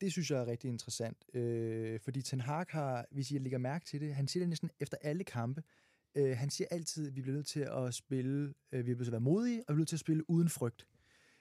Det 0.00 0.12
synes 0.12 0.30
jeg 0.30 0.40
er 0.40 0.46
rigtig 0.46 0.68
interessant, 0.68 1.36
øh, 1.36 2.00
fordi 2.04 2.22
Ten 2.22 2.40
Hag 2.40 2.66
har, 2.68 3.06
hvis 3.10 3.30
I 3.30 3.38
lægger 3.38 3.58
mærke 3.58 3.84
til 3.84 4.00
det, 4.00 4.14
han 4.14 4.28
siger 4.28 4.42
det 4.42 4.48
næsten 4.48 4.70
efter 4.80 4.96
alle 5.00 5.24
kampe, 5.24 5.62
øh, 6.14 6.36
han 6.36 6.50
siger 6.50 6.68
altid, 6.70 7.08
at 7.08 7.16
vi 7.16 7.22
bliver 7.22 7.36
nødt 7.36 7.46
til 7.46 7.60
at 7.60 7.94
spille, 7.94 8.54
øh, 8.72 8.78
vi 8.78 8.82
bliver 8.82 8.96
nødt 8.96 9.06
til 9.06 9.10
at 9.10 9.12
være 9.12 9.20
modige, 9.20 9.58
og 9.58 9.72
vi 9.72 9.74
bliver 9.74 9.78
nødt 9.78 9.88
til 9.88 9.96
at 9.96 10.00
spille 10.00 10.30
uden 10.30 10.48
frygt. 10.48 10.86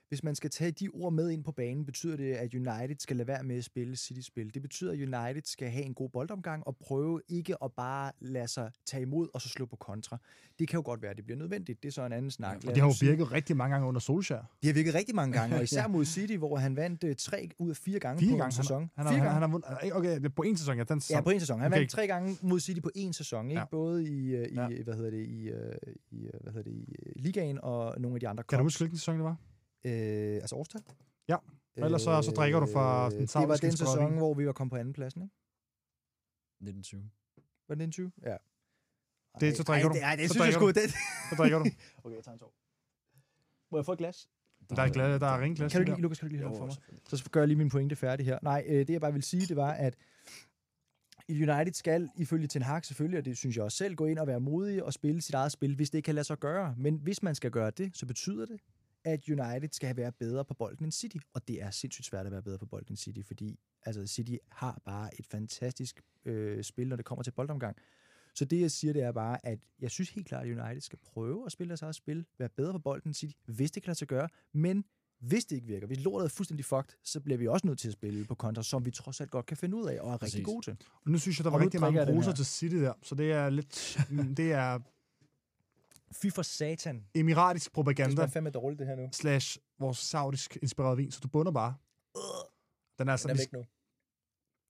Hvis 0.09 0.23
man 0.23 0.35
skal 0.35 0.49
tage 0.49 0.71
de 0.71 0.89
ord 0.89 1.13
med 1.13 1.29
ind 1.29 1.43
på 1.43 1.51
banen, 1.51 1.85
betyder 1.85 2.17
det, 2.17 2.33
at 2.33 2.53
United 2.53 2.95
skal 2.99 3.15
lade 3.17 3.27
være 3.27 3.43
med 3.43 3.57
at 3.57 3.63
spille 3.63 3.95
City-spil. 3.95 4.53
Det 4.53 4.61
betyder, 4.61 4.91
at 4.91 4.97
United 4.97 5.41
skal 5.45 5.69
have 5.69 5.85
en 5.85 5.93
god 5.93 6.09
boldomgang 6.09 6.67
og 6.67 6.77
prøve 6.77 7.21
ikke 7.29 7.63
at 7.63 7.71
bare 7.73 8.11
lade 8.19 8.47
sig 8.47 8.71
tage 8.85 9.01
imod 9.01 9.27
og 9.33 9.41
så 9.41 9.49
slå 9.49 9.65
på 9.65 9.75
kontra. 9.75 10.17
Det 10.59 10.67
kan 10.67 10.77
jo 10.77 10.81
godt 10.85 11.01
være, 11.01 11.11
at 11.11 11.17
det 11.17 11.25
bliver 11.25 11.37
nødvendigt. 11.37 11.83
Det 11.83 11.89
er 11.89 11.93
så 11.93 12.05
en 12.05 12.13
anden 12.13 12.31
snak. 12.31 12.65
Ja, 12.65 12.69
det 12.69 12.77
har 12.77 12.87
jo 12.87 12.93
virket 13.01 13.31
rigtig 13.31 13.57
mange 13.57 13.73
gange 13.73 13.87
under 13.87 13.99
Solskjaer. 13.99 14.43
Det 14.61 14.67
har 14.67 14.73
virket 14.73 14.95
rigtig 14.95 15.15
mange 15.15 15.39
gange, 15.39 15.55
og 15.55 15.63
især 15.69 15.87
mod 15.87 16.05
City, 16.05 16.33
hvor 16.33 16.57
han 16.57 16.75
vandt 16.75 17.03
uh, 17.03 17.11
tre 17.17 17.49
ud 17.59 17.69
af 17.69 17.77
fire 17.77 17.99
gange 17.99 18.19
fire 18.19 18.31
på 18.31 18.37
gange. 18.37 18.45
en 18.45 18.51
sæson. 18.51 18.89
Han, 18.95 19.05
han, 19.05 19.15
fire 19.15 19.23
han, 19.23 19.31
han 19.31 19.41
har 19.41 19.49
vundet, 19.49 19.69
okay, 19.93 20.29
på 20.35 20.41
en 20.41 20.57
sæson, 20.57 20.77
ja. 20.77 20.83
Den 20.83 21.01
sæson. 21.01 21.15
Ja, 21.15 21.21
på 21.21 21.29
en 21.29 21.39
sæson. 21.39 21.59
Han 21.59 21.71
okay. 21.71 21.79
vandt 21.79 21.91
tre 21.91 22.07
gange 22.07 22.37
mod 22.41 22.59
City 22.59 22.81
på 22.81 22.91
en 22.95 23.13
sæson, 23.13 23.49
ikke? 23.49 23.59
Ja. 23.59 23.65
Både 23.65 24.03
i, 24.03 24.35
uh, 24.35 24.41
i 24.41 24.53
ja. 24.53 24.67
hvad 24.83 24.93
hedder 24.93 25.09
det, 25.09 25.25
i, 25.27 25.49
i, 26.11 26.27
hvad 26.41 26.53
hedder 26.53 26.71
det, 26.71 26.71
i 26.71 26.95
ligaen 27.15 27.59
og 27.63 28.01
nogle 28.01 28.15
af 28.15 28.19
de 28.19 28.27
andre 28.27 28.43
Kan 28.43 28.57
du 28.57 28.63
huske, 28.63 28.79
hvilken 28.79 28.97
sæson 28.97 29.15
det 29.15 29.23
var? 29.23 29.35
Øh, 29.85 30.35
altså 30.35 30.55
årstal? 30.55 30.81
Ja. 31.27 31.35
Og 31.35 31.85
ellers 31.85 32.01
så, 32.01 32.21
så 32.21 32.31
drikker 32.31 32.59
du 32.59 32.65
fra 32.65 33.09
den 33.09 33.21
Det 33.21 33.47
var 33.47 33.57
den 33.57 33.77
sæson, 33.77 34.17
hvor 34.17 34.33
vi 34.33 34.45
var 34.45 34.53
kommet 34.53 34.71
på 34.71 34.77
anden 34.77 34.93
pladsen, 34.93 35.21
ikke? 35.21 35.33
1920. 36.61 37.09
Var 37.67 37.75
det 37.75 37.83
1920? 37.83 38.11
Ja. 38.31 38.37
Det, 39.39 39.57
så 39.57 39.63
drikker 39.63 39.87
ej, 39.87 39.93
du. 39.93 39.97
Det, 39.97 40.03
ej, 40.03 40.15
det 40.15 40.27
så 40.27 40.33
synes 40.33 40.45
jeg 40.45 40.53
sgu, 40.53 40.67
det... 40.67 40.89
Så 41.29 41.35
drikker 41.37 41.59
du. 41.59 41.65
okay, 42.03 42.15
jeg 42.15 42.23
tager 42.23 42.33
en 42.33 42.39
tår. 42.39 42.53
Må 43.71 43.77
jeg 43.77 43.85
få 43.85 43.91
et 43.91 43.97
glas? 43.97 44.29
Der 44.69 44.81
er, 44.81 44.89
glad, 44.89 45.19
der 45.19 45.27
er 45.27 45.41
ringglas. 45.41 45.71
Kan 45.71 45.81
du 45.85 45.91
lige, 45.91 46.01
Lukas, 46.01 46.19
kan 46.19 46.27
du 46.27 46.31
lige 46.31 46.43
høre 46.43 46.57
for 46.57 46.65
mig? 46.65 46.75
Så 47.07 47.29
gør 47.31 47.41
jeg 47.41 47.47
lige 47.47 47.57
min 47.57 47.69
pointe 47.69 47.95
færdig 47.95 48.25
her. 48.25 48.39
Nej, 48.41 48.63
øh, 48.67 48.79
det 48.79 48.89
jeg 48.89 49.01
bare 49.01 49.13
vil 49.13 49.23
sige, 49.23 49.45
det 49.45 49.55
var, 49.55 49.71
at 49.71 49.97
United 51.29 51.73
skal 51.73 52.09
ifølge 52.15 52.47
Ten 52.47 52.61
Hag 52.61 52.85
selvfølgelig, 52.85 53.19
og 53.19 53.25
det 53.25 53.37
synes 53.37 53.55
jeg 53.55 53.63
også 53.63 53.77
selv, 53.77 53.95
gå 53.95 54.05
ind 54.05 54.19
og 54.19 54.27
være 54.27 54.39
modige 54.39 54.85
og 54.85 54.93
spille 54.93 55.21
sit 55.21 55.35
eget 55.35 55.51
spil, 55.51 55.75
hvis 55.75 55.89
det 55.89 56.03
kan 56.03 56.15
lade 56.15 56.23
sig 56.23 56.39
gøre. 56.39 56.75
Men 56.77 56.95
hvis 56.95 57.23
man 57.23 57.35
skal 57.35 57.51
gøre 57.51 57.71
det, 57.71 57.97
så 57.97 58.05
betyder 58.05 58.45
det, 58.45 58.59
at 59.07 59.29
United 59.29 59.69
skal 59.71 59.97
være 59.97 60.11
bedre 60.11 60.45
på 60.45 60.53
bolden 60.53 60.85
end 60.85 60.91
City. 60.91 61.17
Og 61.33 61.47
det 61.47 61.61
er 61.61 61.71
sindssygt 61.71 62.05
svært 62.05 62.25
at 62.25 62.31
være 62.31 62.41
bedre 62.41 62.57
på 62.57 62.65
bolden 62.65 62.91
end 62.91 62.97
City, 62.97 63.21
fordi 63.27 63.59
altså, 63.85 64.07
City 64.07 64.35
har 64.51 64.81
bare 64.85 65.19
et 65.19 65.25
fantastisk 65.25 66.01
øh, 66.25 66.63
spil, 66.63 66.87
når 66.87 66.95
det 66.95 67.05
kommer 67.05 67.23
til 67.23 67.31
boldomgang. 67.31 67.77
Så 68.35 68.45
det, 68.45 68.61
jeg 68.61 68.71
siger, 68.71 68.93
det 68.93 69.01
er 69.01 69.11
bare, 69.11 69.45
at 69.45 69.59
jeg 69.79 69.91
synes 69.91 70.09
helt 70.09 70.27
klart, 70.27 70.47
at 70.47 70.59
United 70.59 70.81
skal 70.81 70.99
prøve 71.05 71.45
at 71.45 71.51
spille 71.51 71.69
deres 71.69 71.81
eget 71.81 71.95
spil, 71.95 72.25
være 72.39 72.49
bedre 72.49 72.73
på 72.73 72.79
bolden 72.79 73.09
end 73.09 73.15
City, 73.15 73.33
hvis 73.45 73.71
det 73.71 73.83
kan 73.83 73.89
lade 73.89 73.97
sig 73.97 74.07
gøre, 74.07 74.29
men 74.53 74.85
hvis 75.19 75.45
det 75.45 75.55
ikke 75.55 75.67
virker, 75.67 75.87
hvis 75.87 75.99
lortet 75.99 76.25
er 76.25 76.29
fuldstændig 76.29 76.65
fucked, 76.65 76.95
så 77.03 77.19
bliver 77.19 77.37
vi 77.37 77.47
også 77.47 77.67
nødt 77.67 77.79
til 77.79 77.87
at 77.87 77.93
spille 77.93 78.25
på 78.25 78.35
kontra, 78.35 78.63
som 78.63 78.85
vi 78.85 78.91
trods 78.91 79.21
alt 79.21 79.31
godt 79.31 79.45
kan 79.45 79.57
finde 79.57 79.77
ud 79.77 79.87
af, 79.87 79.99
og 80.01 80.13
er 80.13 80.17
Præcis. 80.17 80.35
rigtig 80.35 80.45
gode 80.45 80.65
til. 80.65 80.77
Og 81.05 81.11
nu 81.11 81.17
synes 81.17 81.39
jeg, 81.39 81.45
der 81.45 81.51
var 81.51 81.59
rigtig 81.59 81.81
mange 81.81 82.15
roser 82.15 82.33
til 82.33 82.45
City 82.45 82.75
der, 82.75 82.93
så 83.03 83.15
det 83.15 83.31
er 83.31 83.49
lidt, 83.49 83.97
det 84.37 84.51
er 84.51 84.79
Fy 86.11 86.27
for 86.29 86.41
satan. 86.41 87.05
Emiratisk 87.15 87.73
propaganda. 87.73 88.21
Det 88.21 88.27
er 88.27 88.27
fandme 88.27 88.49
dårligt, 88.49 88.79
det 88.79 88.87
her 88.87 88.95
nu. 88.95 89.09
Slash 89.11 89.57
vores 89.79 89.97
saudisk 89.97 90.57
inspireret 90.61 90.97
vin, 90.97 91.11
så 91.11 91.19
du 91.23 91.27
bunder 91.27 91.51
bare. 91.51 91.75
Den 92.99 93.07
er, 93.07 93.11
altså, 93.11 93.27
Den 93.27 93.35
er 93.35 93.39
væk 93.41 93.53
nu. 93.53 93.65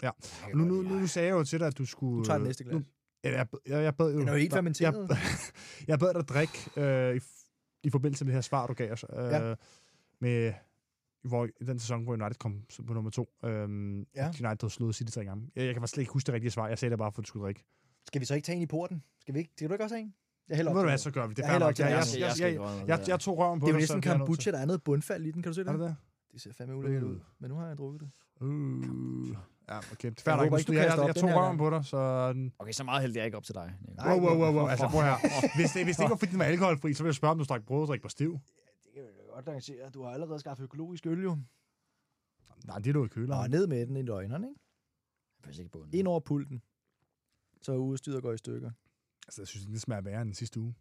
Ja. 0.03 0.11
Nu, 0.53 0.65
nu, 0.65 0.81
nu, 0.81 0.99
nu 0.99 1.07
sagde 1.07 1.27
jeg 1.27 1.33
jo 1.33 1.43
til 1.43 1.59
dig, 1.59 1.67
at 1.67 1.77
du 1.77 1.85
skulle... 1.85 2.19
Du 2.19 2.25
tager 2.25 2.38
det 2.38 2.47
næste 2.47 2.63
glas. 2.63 2.73
Nu, 2.73 2.83
jeg, 3.23 3.47
jeg, 3.65 3.83
jeg 3.83 3.95
bad 3.95 4.13
jo... 4.13 4.19
Den 4.19 4.27
er 4.27 4.31
jo 4.31 4.38
helt 4.38 4.53
fermenteret. 4.53 5.09
Jeg, 5.09 5.17
jeg 5.88 5.99
bad 5.99 6.13
dig 6.13 6.27
drikke 6.27 6.71
øh, 6.75 7.15
i, 7.15 7.19
i 7.83 7.89
forbindelse 7.89 8.25
med 8.25 8.31
det 8.31 8.35
her 8.35 8.41
svar, 8.41 8.67
du 8.67 8.73
gav 8.73 8.91
os. 8.91 9.05
Øh, 9.09 9.17
ja. 9.17 9.55
Med, 10.19 10.53
hvor, 11.23 11.45
i 11.45 11.63
den 11.65 11.79
sæson, 11.79 12.03
hvor 12.03 12.13
United 12.13 12.35
kom 12.35 12.63
på 12.88 12.93
nummer 12.93 13.11
to. 13.11 13.29
Øh, 13.43 13.49
ja. 14.15 14.27
United 14.27 14.43
havde 14.43 14.69
slået 14.69 14.95
City 14.95 15.11
tre 15.11 15.25
gange. 15.25 15.51
Jeg, 15.55 15.65
jeg 15.65 15.73
kan 15.73 15.81
faktisk 15.81 15.93
slet 15.93 16.01
ikke 16.01 16.13
huske 16.13 16.27
det 16.27 16.33
rigtige 16.33 16.51
svar. 16.51 16.67
Jeg 16.67 16.79
sagde 16.79 16.89
det 16.89 16.99
bare, 16.99 17.11
for 17.11 17.21
at 17.21 17.25
du 17.25 17.27
skulle 17.27 17.43
drikke. 17.43 17.65
Skal 18.07 18.21
vi 18.21 18.25
så 18.25 18.35
ikke 18.35 18.45
tage 18.45 18.55
en 18.55 18.61
i 18.61 18.65
porten? 18.65 19.03
Skal, 19.21 19.33
vi 19.33 19.39
ikke? 19.39 19.51
Skal 19.55 19.69
du 19.69 19.73
ikke 19.73 19.83
også 19.83 19.95
have 19.95 20.03
en? 20.03 20.13
Jeg 20.50 20.58
hælder 20.58 20.72
op. 20.72 20.76
Ved 20.76 20.84
du 20.84 20.89
hvad, 20.89 20.98
så 20.98 21.12
gør 21.12 21.28
vi 21.28 21.34
det. 21.34 21.43
Jeg, 21.43 21.62
jeg, 21.62 21.80
jeg, 21.80 21.89
jeg, 21.89 22.30
jeg, 22.39 22.54
jeg, 22.54 22.88
jeg, 22.88 23.08
jeg 23.08 23.20
tog 23.20 23.38
røven 23.38 23.60
på 23.60 23.66
det. 23.66 23.76
Det 23.76 23.84
er 23.84 23.88
jo 23.88 23.95
næsten 23.95 24.20
kombucha, 24.20 24.52
der 24.52 24.58
er 24.58 24.66
noget 24.66 24.84
bundfald 24.84 25.26
i 25.26 25.32
den. 25.32 25.41
Kan 25.41 25.50
du 25.50 25.54
se 25.54 25.62
det? 25.62 25.68
Er 25.68 25.72
det 25.72 25.82
det? 25.82 25.95
Det 26.32 26.41
ser 26.41 26.54
fandme 26.54 26.76
ulækkert 26.76 27.04
ud. 27.04 27.20
Men 27.39 27.50
nu 27.50 27.56
har 27.56 27.68
jeg 27.68 27.78
drukket 27.78 28.02
det. 28.02 28.10
Uh. 28.41 29.36
Ja, 29.70 29.78
okay. 29.78 30.12
Fair 30.20 30.36
jeg, 30.36 30.50
nok, 30.50 30.60
ikke, 30.60 30.74
jeg, 30.74 30.98
jeg, 30.98 31.08
jeg 31.08 31.16
tog 31.16 31.30
røven 31.30 31.58
på 31.58 31.70
dig, 31.70 31.86
så... 31.86 31.98
Okay, 32.60 32.72
så 32.72 32.84
meget 32.84 33.02
heldig 33.02 33.18
jeg 33.18 33.26
ikke 33.26 33.38
op 33.38 33.43
til 33.43 33.56
dig. 33.56 33.74
Wow, 34.06 34.20
wow, 34.20 34.38
wow, 34.38 34.54
wow. 34.54 34.68
Altså, 34.68 34.88
prøv 34.88 35.02
her. 35.02 35.16
Hvis 35.58 35.72
det, 35.72 35.84
hvis 35.84 35.95
det 35.95 36.04
ikke 36.04 36.10
var 36.10 36.16
fordi, 36.16 36.32
den 36.32 36.39
var 36.39 36.45
alkoholfri, 36.45 36.93
så 36.93 37.04
ville 37.04 37.10
jeg 37.10 37.16
spørge, 37.16 37.32
om 37.32 37.38
du 37.38 37.43
drak 37.43 37.64
brød 37.66 37.82
og 37.82 37.88
drik 37.88 38.02
på 38.02 38.10
stiv. 38.10 38.32
Ja, 38.32 38.62
det 38.84 38.93
kan 38.93 39.04
jeg 39.04 39.12
godt 39.34 39.45
lancere. 39.45 39.89
Du 39.89 40.04
har 40.04 40.12
allerede 40.12 40.39
skaffet 40.39 40.64
økologisk 40.64 41.06
øl, 41.06 41.24
jo. 41.24 41.38
Nej, 42.66 42.78
det 42.78 42.88
er 42.88 42.93
du 42.93 43.06
i 43.06 43.08
køleren. 43.08 43.52
Nå, 43.52 43.58
ned 43.58 43.68
med 43.68 43.88
den 43.88 43.98
i 43.98 44.02
løgnerne, 44.02 44.48
ikke? 44.48 44.62
Jeg 45.48 45.60
ikke 45.60 45.72
på 45.72 45.84
den. 45.84 46.00
Ind 46.00 46.08
over 46.08 46.20
pulten. 46.20 46.62
Så 47.62 47.72
er 47.72 47.78
udstyret 47.78 48.24
går 48.24 48.34
i 48.34 48.38
stykker. 48.38 48.72
Altså, 49.28 49.41
jeg 49.41 49.47
synes, 49.47 49.65
det 49.65 49.82
smager 49.82 50.01
værre 50.01 50.21
end 50.21 50.34
sidste 50.34 50.59
uge. 50.59 50.75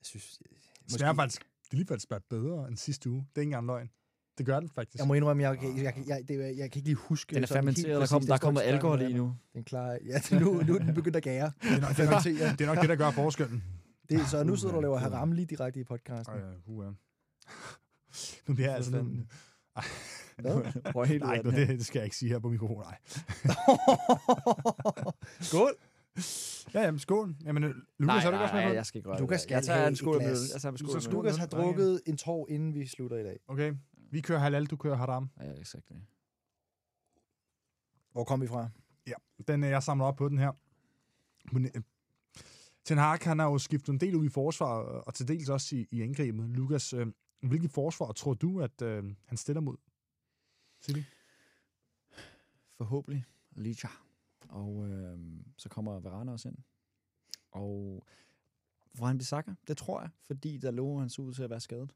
Jeg 0.00 0.06
synes... 0.06 0.38
Det 0.84 0.92
smager 0.92 1.14
faktisk, 1.14 1.40
det 1.70 1.74
lige 1.74 1.86
faktisk 1.86 2.06
smager 2.06 2.22
bedre 2.30 2.68
end 2.68 2.76
sidste 2.76 3.10
uge. 3.10 3.26
Det 3.28 3.38
er 3.38 3.40
ikke 3.40 3.48
engang 3.48 3.66
løgn. 3.66 3.90
Det 4.38 4.46
gør 4.46 4.60
den 4.60 4.68
faktisk. 4.68 4.98
Jeg 4.98 5.08
må 5.08 5.14
indrømme, 5.14 5.42
jeg, 5.42 5.58
jeg, 5.62 5.84
jeg, 5.84 6.04
jeg, 6.06 6.28
det, 6.28 6.38
jeg 6.38 6.70
kan 6.70 6.78
ikke 6.78 6.88
lige 6.88 6.94
huske... 6.94 7.34
Den 7.34 7.42
er 7.42 7.46
fermenteret, 7.46 8.00
der, 8.00 8.06
kom, 8.06 8.26
der 8.26 8.38
kommer 8.38 8.60
alkohol 8.60 9.02
i 9.02 9.12
nu. 9.12 9.36
Den 9.54 9.64
klar, 9.64 9.98
ja, 10.06 10.38
nu, 10.40 10.62
nu 10.62 10.74
er 10.74 10.78
den 10.78 10.94
begyndt 10.94 11.16
at 11.16 11.22
gære. 11.22 11.52
Det 11.62 11.70
er 11.70 11.80
nok 11.80 11.96
det, 11.96 12.06
er 12.06 12.10
nok, 12.10 12.58
det, 12.58 12.60
er 12.60 12.66
nok 12.66 12.80
det 12.80 12.88
der 12.88 12.96
gør 12.96 13.10
forskellen. 13.10 13.64
Det, 14.08 14.26
så 14.26 14.44
nu 14.44 14.56
sidder 14.56 14.72
du 14.72 14.76
og 14.76 14.82
laver 14.82 14.98
haram 14.98 15.32
lige 15.32 15.46
direkte 15.46 15.80
i 15.80 15.84
podcasten. 15.84 16.34
Ja, 16.36 16.42
uh, 16.66 16.86
uh. 16.86 16.94
Nu 18.48 18.54
bliver 18.54 18.68
jeg 18.68 18.76
altså 18.76 18.90
den... 18.90 19.30
Hvad? 20.36 21.06
helt 21.06 21.22
Nej, 21.22 21.36
det, 21.36 21.68
det 21.68 21.86
skal 21.86 21.98
jeg 21.98 22.04
ikke 22.04 22.16
sige 22.16 22.28
her 22.28 22.38
på 22.38 22.48
mikrofonen. 22.48 22.82
Nej. 22.82 22.98
Skål! 25.40 25.76
Ja, 26.74 26.80
jamen 26.82 26.98
skål. 26.98 27.34
Jamen, 27.44 27.62
Lukas, 27.62 27.84
nej, 27.98 28.18
har 28.18 28.30
du 28.30 28.36
også 28.36 28.54
med 28.54 28.62
Nej, 28.62 28.72
jeg 28.72 28.86
skal 28.86 28.98
ikke 28.98 29.10
røre 29.10 29.20
Lukas 29.20 29.40
skal 29.40 29.54
jeg 29.54 29.64
tager 29.64 29.88
en 29.88 29.96
skål 29.96 30.18
med. 30.18 30.36
Jeg 30.52 30.60
tager 30.60 30.72
en 30.72 30.78
skål 30.78 31.02
så 31.02 31.10
Lukas 31.10 31.36
har 31.36 31.46
drukket 31.46 32.02
en 32.06 32.16
tår, 32.16 32.46
inden 32.50 32.74
vi 32.74 32.86
slutter 32.86 33.16
i 33.16 33.22
dag. 33.22 33.40
Okay. 33.48 33.74
Vi 34.10 34.20
kører 34.20 34.38
halal, 34.38 34.66
du 34.66 34.76
kører 34.76 34.96
haram. 34.96 35.30
Ja, 35.40 35.52
exakt. 35.52 35.92
Hvor 38.12 38.24
kom 38.24 38.40
vi 38.40 38.46
fra? 38.46 38.68
Ja, 39.06 39.14
den, 39.48 39.64
jeg 39.64 39.82
samler 39.82 40.04
op 40.04 40.16
på 40.16 40.28
den 40.28 40.38
her. 40.38 40.52
Ten 42.84 42.98
Hag, 42.98 43.18
han 43.22 43.38
har 43.38 43.46
jo 43.46 43.58
skiftet 43.58 43.92
en 43.92 44.00
del 44.00 44.14
ud 44.14 44.26
i 44.26 44.28
forsvar, 44.28 44.66
og 44.82 45.14
til 45.14 45.28
dels 45.28 45.48
også 45.48 45.76
i, 45.76 45.86
i 45.90 46.02
angrebet. 46.02 46.50
Lukas, 46.50 46.92
øh, 46.92 47.06
hvilket 47.40 47.70
forsvar 47.70 48.12
tror 48.12 48.34
du, 48.34 48.60
at 48.60 48.82
øh, 48.82 49.04
han 49.26 49.38
stiller 49.38 49.60
mod 49.60 49.76
City? 50.82 51.00
Forhåbentlig 52.76 53.24
Licha. 53.52 53.88
Og 54.50 54.88
øh, 54.88 55.18
så 55.56 55.68
kommer 55.68 56.00
Varane 56.00 56.32
også 56.32 56.48
ind. 56.48 56.58
Og 57.52 58.04
Warren 59.00 59.18
Bissaka, 59.18 59.52
det 59.68 59.76
tror 59.76 60.00
jeg, 60.00 60.10
fordi 60.26 60.56
der 60.56 60.70
lå 60.70 60.98
han 60.98 61.08
så 61.08 61.22
ud 61.22 61.32
til 61.32 61.42
at 61.42 61.50
være 61.50 61.60
skadet. 61.60 61.92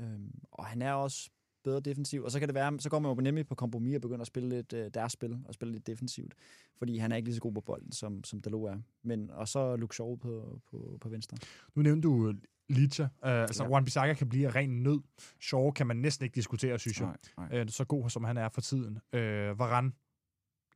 Øhm, 0.00 0.40
og 0.52 0.66
han 0.66 0.82
er 0.82 0.92
også 0.92 1.30
bedre 1.64 1.80
defensiv. 1.80 2.22
Og 2.22 2.30
så 2.30 2.38
kan 2.38 2.48
det 2.48 2.54
være, 2.54 2.80
så 2.80 2.90
går 2.90 2.98
man 2.98 3.14
jo 3.14 3.20
nemlig 3.20 3.46
på 3.46 3.54
kompromis 3.54 3.94
og 3.94 4.00
begynder 4.00 4.20
at 4.20 4.26
spille 4.26 4.48
lidt 4.48 4.72
øh, 4.72 4.90
deres 4.94 5.12
spil, 5.12 5.38
og 5.44 5.54
spille 5.54 5.72
lidt 5.72 5.86
defensivt. 5.86 6.34
Fordi 6.78 6.98
han 6.98 7.12
er 7.12 7.16
ikke 7.16 7.26
lige 7.26 7.34
så 7.34 7.40
god 7.40 7.52
på 7.52 7.60
bolden, 7.60 7.92
som, 7.92 8.24
som 8.24 8.40
Dalot 8.40 8.70
er. 8.70 8.80
Men, 9.02 9.30
og 9.30 9.48
så 9.48 9.76
Luke 9.76 9.94
Shaw 9.94 10.16
på, 10.16 10.60
på, 10.70 10.98
på 11.00 11.08
venstre. 11.08 11.36
Nu 11.74 11.82
nævnte 11.82 12.08
du 12.08 12.34
Licha. 12.68 13.02
Uh, 13.02 13.08
altså, 13.22 13.62
ja. 13.62 13.68
Juan 13.68 13.84
Bissaka 13.84 14.14
kan 14.14 14.28
blive 14.28 14.50
ren 14.50 14.82
nød. 14.82 15.00
Shaw 15.40 15.70
kan 15.70 15.86
man 15.86 15.96
næsten 15.96 16.24
ikke 16.24 16.34
diskutere, 16.34 16.78
synes 16.78 17.00
jeg. 17.00 17.14
Nej, 17.36 17.48
nej. 17.50 17.62
Uh, 17.62 17.68
så 17.68 17.84
god, 17.84 18.10
som 18.10 18.24
han 18.24 18.36
er 18.36 18.48
for 18.48 18.60
tiden. 18.60 18.98
Uh, 19.12 19.20
Varane 19.58 19.92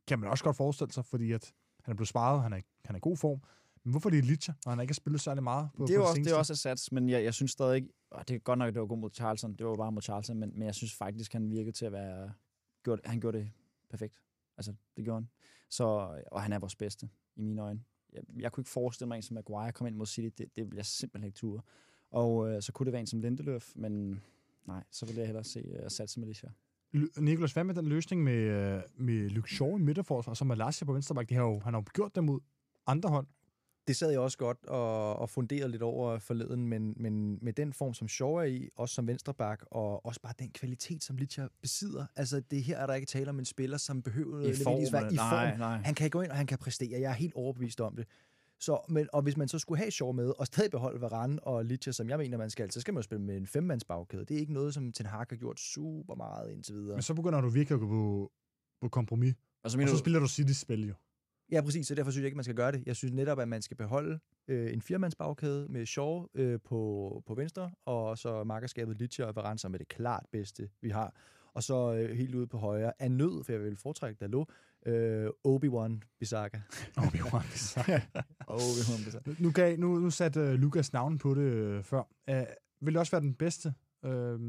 kan 0.07 0.19
man 0.19 0.29
også 0.29 0.43
godt 0.43 0.57
forestille 0.57 0.93
sig, 0.93 1.05
fordi 1.05 1.31
at 1.31 1.53
han 1.83 1.91
er 1.91 1.95
blevet 1.95 2.07
sparet, 2.07 2.41
han 2.41 2.53
er, 2.53 2.61
han 2.85 2.95
er 2.95 2.97
i 2.97 2.99
god 3.01 3.17
form. 3.17 3.41
Men 3.83 3.91
hvorfor 3.91 4.09
det 4.09 4.19
er 4.19 4.23
Licha, 4.23 4.53
når 4.65 4.69
han 4.69 4.79
ikke 4.79 4.91
har 4.91 4.95
spillet 4.95 5.21
særlig 5.21 5.43
meget? 5.43 5.69
På, 5.77 5.85
det 5.85 5.95
er 5.95 5.99
på 5.99 6.05
også, 6.05 6.21
det 6.21 6.31
er 6.31 6.35
også 6.35 6.55
sats, 6.55 6.91
men 6.91 7.09
jeg, 7.09 7.23
jeg 7.23 7.33
synes 7.33 7.51
stadig 7.51 7.75
ikke, 7.75 7.89
og 8.11 8.27
det 8.27 8.35
er 8.35 8.39
godt 8.39 8.59
nok, 8.59 8.67
at 8.67 8.73
det 8.73 8.79
var 8.79 8.87
god 8.87 8.97
mod 8.97 9.09
Charlton. 9.13 9.55
Det 9.55 9.65
var 9.65 9.75
bare 9.75 9.91
mod 9.91 10.01
Charlton, 10.01 10.37
men, 10.37 10.51
men 10.53 10.65
jeg 10.65 10.75
synes 10.75 10.93
faktisk, 10.93 11.33
han 11.33 11.49
virkede 11.49 11.71
til 11.71 11.85
at 11.85 11.91
være... 11.91 12.33
Gjort, 12.83 12.99
han 13.05 13.19
gjorde 13.19 13.37
det 13.37 13.51
perfekt. 13.89 14.21
Altså, 14.57 14.73
det 14.97 15.03
gjorde 15.03 15.21
han. 15.21 15.29
Så, 15.69 15.83
og 16.31 16.41
han 16.41 16.53
er 16.53 16.59
vores 16.59 16.75
bedste, 16.75 17.09
i 17.35 17.41
mine 17.41 17.61
øjne. 17.61 17.83
Jeg, 18.13 18.23
jeg 18.39 18.51
kunne 18.51 18.61
ikke 18.61 18.69
forestille 18.69 19.07
mig 19.07 19.15
en 19.15 19.21
som 19.21 19.33
Maguire 19.33 19.71
kom 19.71 19.87
ind 19.87 19.95
mod 19.95 20.05
City. 20.05 20.35
Det, 20.37 20.55
det 20.55 20.65
ville 20.65 20.77
jeg 20.77 20.85
simpelthen 20.85 21.27
ikke 21.27 21.37
ture. 21.37 21.61
Og 22.11 22.49
øh, 22.49 22.61
så 22.61 22.71
kunne 22.71 22.85
det 22.85 22.91
være 22.93 22.99
en 22.99 23.07
som 23.07 23.19
Lindeløf, 23.19 23.71
men 23.75 24.23
nej, 24.65 24.83
så 24.91 25.05
ville 25.05 25.19
jeg 25.19 25.27
hellere 25.27 25.43
se 25.43 25.81
uh, 25.83 25.87
satse 25.87 26.19
med 26.19 26.27
Lisha. 26.27 26.47
Nikolas, 27.17 27.53
hvad 27.53 27.63
med 27.63 27.75
den 27.75 27.87
løsning 27.87 28.23
med, 28.23 28.33
øh, 28.33 28.81
med 28.97 29.29
Luke 29.29 29.53
Shaw 29.55 29.77
i 29.77 29.81
midterforsvar, 29.81 30.31
og 30.31 30.37
så 30.37 30.45
Malasia 30.45 30.85
på 30.85 30.93
venstre 30.93 31.15
bak? 31.15 31.29
Det 31.29 31.37
har 31.37 31.43
jo, 31.43 31.59
han 31.63 31.73
har 31.73 31.81
jo 31.81 31.85
gjort 31.93 32.15
det 32.15 32.23
mod 32.23 32.39
andre 32.87 33.09
hold. 33.09 33.27
Det 33.87 33.95
sad 33.95 34.09
jeg 34.09 34.19
også 34.19 34.37
godt 34.37 34.65
og, 34.65 35.15
og 35.19 35.29
funderede 35.29 35.71
lidt 35.71 35.81
over 35.81 36.19
forleden, 36.19 36.67
men, 36.67 36.93
men 36.97 37.39
med 37.41 37.53
den 37.53 37.73
form, 37.73 37.93
som 37.93 38.07
Shaw 38.07 38.33
er 38.33 38.43
i, 38.43 38.69
også 38.75 38.95
som 38.95 39.07
venstreback, 39.07 39.65
og 39.71 40.05
også 40.05 40.21
bare 40.21 40.33
den 40.39 40.51
kvalitet, 40.51 41.03
som 41.03 41.17
Licha 41.17 41.47
besidder. 41.61 42.05
Altså, 42.15 42.39
det 42.51 42.63
her 42.63 42.77
er 42.77 42.87
der 42.87 42.93
ikke 42.93 43.05
tale 43.05 43.29
om 43.29 43.39
en 43.39 43.45
spiller, 43.45 43.77
som 43.77 44.01
behøver 44.01 44.41
I 44.41 44.53
form, 44.63 44.93
være 44.93 45.13
i 45.13 45.15
nej, 45.15 45.49
form. 45.49 45.59
nej. 45.59 45.77
Han 45.77 45.95
kan 45.95 46.09
gå 46.09 46.21
ind, 46.21 46.31
og 46.31 46.37
han 46.37 46.47
kan 46.47 46.57
præstere. 46.57 47.01
Jeg 47.01 47.09
er 47.09 47.15
helt 47.15 47.33
overbevist 47.35 47.81
om 47.81 47.95
det. 47.95 48.07
Så, 48.59 48.85
men, 48.89 49.07
og 49.13 49.21
hvis 49.21 49.37
man 49.37 49.47
så 49.47 49.59
skulle 49.59 49.77
have 49.79 49.91
Shaw 49.91 50.11
med, 50.11 50.33
og 50.39 50.45
stadig 50.45 50.71
beholde 50.71 51.01
Varane 51.01 51.43
og 51.43 51.65
Licha, 51.65 51.91
som 51.91 52.09
jeg 52.09 52.17
mener, 52.17 52.37
man 52.37 52.49
skal, 52.49 52.71
så 52.71 52.81
skal 52.81 52.93
man 52.93 52.99
jo 52.99 53.03
spille 53.03 53.23
med 53.23 53.37
en 53.37 53.47
femmands 53.47 53.83
bagkæde. 53.83 54.25
Det 54.25 54.35
er 54.35 54.39
ikke 54.39 54.53
noget, 54.53 54.73
som 54.73 54.91
Ten 54.91 55.05
Hag 55.05 55.25
har 55.29 55.35
gjort 55.35 55.59
super 55.59 56.15
meget 56.15 56.51
indtil 56.51 56.75
videre. 56.75 56.95
Men 56.95 57.01
så 57.01 57.13
begynder 57.13 57.41
du 57.41 57.49
virkelig 57.49 57.75
at 57.75 57.79
gå 57.79 57.87
på, 57.87 58.31
på 58.81 58.89
kompromis. 58.89 59.35
Og 59.63 59.71
så 59.71 59.81
Og 59.81 59.87
så 59.87 59.93
du, 59.93 59.99
spiller 59.99 60.19
du 60.19 60.27
City-spil 60.27 60.87
jo. 60.87 60.93
Ja, 61.51 61.61
præcis, 61.61 61.87
så 61.87 61.95
derfor 61.95 62.11
synes 62.11 62.21
jeg 62.21 62.27
ikke, 62.27 62.35
man 62.35 62.43
skal 62.43 62.55
gøre 62.55 62.71
det. 62.71 62.83
Jeg 62.85 62.95
synes 62.95 63.13
netop, 63.13 63.39
at 63.39 63.47
man 63.47 63.61
skal 63.61 63.77
beholde 63.77 64.19
øh, 64.47 64.73
en 64.73 64.81
firmands 64.81 65.15
bagkæde 65.15 65.67
med 65.69 65.85
Shaw 65.85 66.25
øh, 66.33 66.59
på, 66.65 67.23
på 67.25 67.35
venstre, 67.35 67.71
og 67.85 68.17
så 68.17 68.43
markerskabet 68.43 68.97
Licha 68.97 69.23
og 69.23 69.35
Varane, 69.35 69.59
som 69.59 69.73
er 69.73 69.77
det 69.77 69.87
klart 69.87 70.25
bedste, 70.31 70.69
vi 70.81 70.89
har. 70.89 71.15
Og 71.53 71.63
så 71.63 71.93
øh, 71.93 72.17
helt 72.17 72.35
ude 72.35 72.47
på 72.47 72.57
højre, 72.57 72.93
af 72.99 73.11
nød, 73.11 73.43
for 73.43 73.51
jeg 73.51 73.61
vil 73.61 73.77
foretrække 73.77 74.19
Dalot, 74.19 74.49
øh, 74.87 75.29
Obi-Wan 75.47 76.15
Bissaka. 76.19 76.57
Obi-Wan 76.99 77.43
Obi-Wan 78.49 79.03
Bissaka. 79.05 79.31
nu, 79.43 79.51
gav, 79.51 79.77
nu, 79.79 79.99
nu 79.99 80.09
satte 80.09 80.41
uh, 80.43 80.49
Lukas 80.49 80.93
navn 80.93 81.17
på 81.17 81.33
det 81.33 81.41
øh, 81.41 81.83
før. 81.83 82.03
Uh, 82.31 82.35
vil 82.81 82.93
det 82.93 82.99
også 82.99 83.11
være 83.11 83.21
den 83.21 83.33
bedste, 83.33 83.73
øh, 84.05 84.39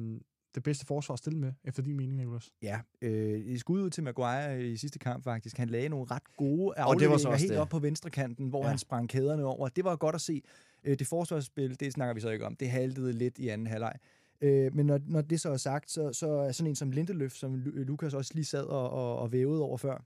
det 0.55 0.63
bedste 0.63 0.87
forsvar 0.87 1.13
at 1.13 1.19
stille 1.19 1.39
med, 1.39 1.53
efter 1.65 1.83
din 1.83 1.97
mening, 1.97 2.17
Nicolas? 2.17 2.51
Ja, 2.63 2.81
øh, 3.03 3.41
i 3.47 3.59
skud 3.59 3.83
ud 3.83 3.91
til 3.91 4.03
Maguire 4.05 4.67
i 4.67 4.77
sidste 4.77 4.99
kamp 4.99 5.25
faktisk. 5.25 5.57
Han 5.57 5.69
lagde 5.69 5.89
nogle 5.89 6.07
ret 6.11 6.37
gode 6.37 6.67
var 6.67 6.75
så 6.75 6.83
afleveringer 6.83 7.29
også 7.29 7.39
helt 7.45 7.53
det. 7.53 7.61
op 7.61 7.69
på 7.69 7.79
venstre 7.79 8.11
kanten, 8.11 8.49
hvor 8.49 8.63
Ja. 8.63 8.69
han 8.69 8.79
sprang 8.79 9.09
kæderne 9.09 9.45
over. 9.45 9.69
Det 9.69 9.85
var 9.85 9.97
godt 9.97 10.15
at 10.15 10.21
se. 10.21 10.43
Øh, 10.85 10.99
det 10.99 11.07
forsvarsspil, 11.07 11.81
det 11.81 11.93
snakker 11.93 12.15
vi 12.15 12.21
så 12.21 12.31
ikke 12.31 12.47
om. 12.47 12.57
Det 12.57 12.71
haltede 12.71 13.13
lidt 13.13 13.39
i 13.39 13.49
anden 13.49 13.67
halvleg. 13.67 13.93
Øh, 14.41 14.75
men 14.75 14.87
når, 14.87 15.01
når 15.07 15.21
det 15.21 15.41
så 15.41 15.51
er 15.51 15.57
sagt, 15.57 15.91
så, 15.91 16.13
så 16.13 16.29
er 16.31 16.53
sådan 16.53 16.71
en 16.71 16.75
som 16.77 16.91
Lindeløf, 16.91 17.33
som 17.33 17.55
Lu- 17.55 17.79
Lukas 17.79 18.15
også 18.15 18.31
lige 18.35 18.45
sad 18.45 18.65
og, 18.65 18.91
og, 18.91 19.19
og 19.19 19.33
vævede 19.33 19.63
over 19.63 19.77
før, 19.77 20.05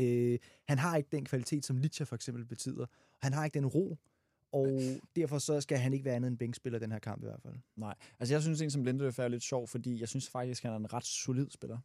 øh, 0.00 0.38
han 0.68 0.78
har 0.78 0.96
ikke 0.96 1.08
den 1.12 1.24
kvalitet, 1.24 1.64
som 1.64 1.76
Licha 1.76 2.04
for 2.04 2.14
eksempel 2.14 2.44
betyder. 2.44 2.86
Han 3.18 3.32
har 3.32 3.44
ikke 3.44 3.54
den 3.54 3.66
ro, 3.66 3.98
og 4.52 4.68
derfor 5.16 5.38
så 5.38 5.60
skal 5.60 5.78
han 5.78 5.92
ikke 5.92 6.04
være 6.04 6.14
andet 6.14 6.28
end 6.28 6.38
bænkspiller 6.38 6.78
den 6.78 6.92
her 6.92 6.98
kamp 6.98 7.22
i 7.22 7.26
hvert 7.26 7.42
fald. 7.42 7.54
Nej, 7.76 7.94
altså 8.20 8.34
jeg 8.34 8.42
synes 8.42 8.60
en 8.60 8.70
som 8.70 8.84
Lindeløf 8.84 9.18
er 9.18 9.28
lidt 9.28 9.42
sjov, 9.42 9.68
fordi 9.68 10.00
jeg 10.00 10.08
synes 10.08 10.28
faktisk, 10.28 10.62
han 10.62 10.72
er 10.72 10.76
en 10.76 10.92
ret 10.92 11.04
solid 11.04 11.50
spiller. 11.50 11.78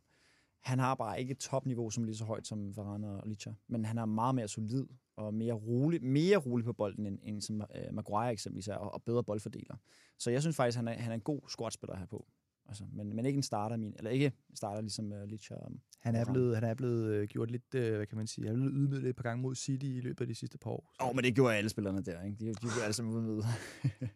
Han 0.61 0.79
har 0.79 0.95
bare 0.95 1.19
ikke 1.19 1.31
et 1.31 1.37
topniveau, 1.37 1.89
som 1.89 2.03
er 2.03 2.05
lige 2.05 2.17
så 2.17 2.25
højt 2.25 2.47
som 2.47 2.77
Varane 2.77 3.07
og 3.07 3.27
Licha, 3.27 3.51
men 3.67 3.85
han 3.85 3.97
er 3.97 4.05
meget 4.05 4.35
mere 4.35 4.47
solid 4.47 4.85
og 5.15 5.33
mere 5.33 5.53
rolig, 5.53 6.03
mere 6.03 6.37
rolig 6.37 6.65
på 6.65 6.73
bolden, 6.73 7.05
end, 7.05 7.19
end 7.23 7.41
som 7.41 7.61
øh, 7.61 7.93
Maguire 7.93 8.31
eksempelvis 8.31 8.67
er, 8.67 8.75
og, 8.75 8.93
og 8.93 9.03
bedre 9.03 9.23
boldfordeler. 9.23 9.75
Så 10.17 10.31
jeg 10.31 10.41
synes 10.41 10.55
faktisk, 10.55 10.77
han 10.77 10.87
er, 10.87 10.93
han 10.93 11.11
er 11.11 11.15
en 11.15 11.21
god 11.21 11.41
squadspiller 11.49 11.97
her 11.97 12.05
på. 12.05 12.25
Altså, 12.67 12.83
men, 12.93 13.15
men 13.15 13.25
ikke 13.25 13.37
en 13.37 13.43
starter 13.43 13.77
min, 13.77 13.93
eller 13.97 14.11
ikke 14.11 14.25
en 14.49 14.55
starter 14.55 14.81
ligesom 14.81 15.11
uh, 15.11 15.23
Licha. 15.23 15.55
Um, 15.67 15.79
Han 15.99 16.15
er 16.15 16.25
blevet, 16.25 16.55
han 16.55 16.63
er 16.63 16.73
blevet 16.73 17.13
øh, 17.13 17.27
gjort 17.27 17.51
lidt, 17.51 17.75
øh, 17.75 17.95
hvad 17.95 18.05
kan 18.05 18.17
man 18.17 18.27
sige, 18.27 18.47
han 18.47 18.55
er 18.55 18.59
blevet 18.59 18.73
ydmyget 18.75 19.09
et 19.09 19.15
par 19.15 19.23
gange 19.23 19.41
mod 19.41 19.55
City 19.55 19.85
i 19.85 20.01
løbet 20.01 20.21
af 20.21 20.27
de 20.27 20.35
sidste 20.35 20.57
par 20.57 20.69
år. 20.69 20.93
Åh, 21.01 21.07
oh, 21.09 21.15
men 21.15 21.23
det 21.25 21.35
gjorde 21.35 21.55
alle 21.55 21.69
spillerne 21.69 22.01
der, 22.01 22.23
ikke? 22.23 22.37
De, 22.39 22.45
de 22.53 22.53
blev 22.59 22.71
alle 22.83 22.93
sammen 22.93 23.13
udmødet. 23.13 23.45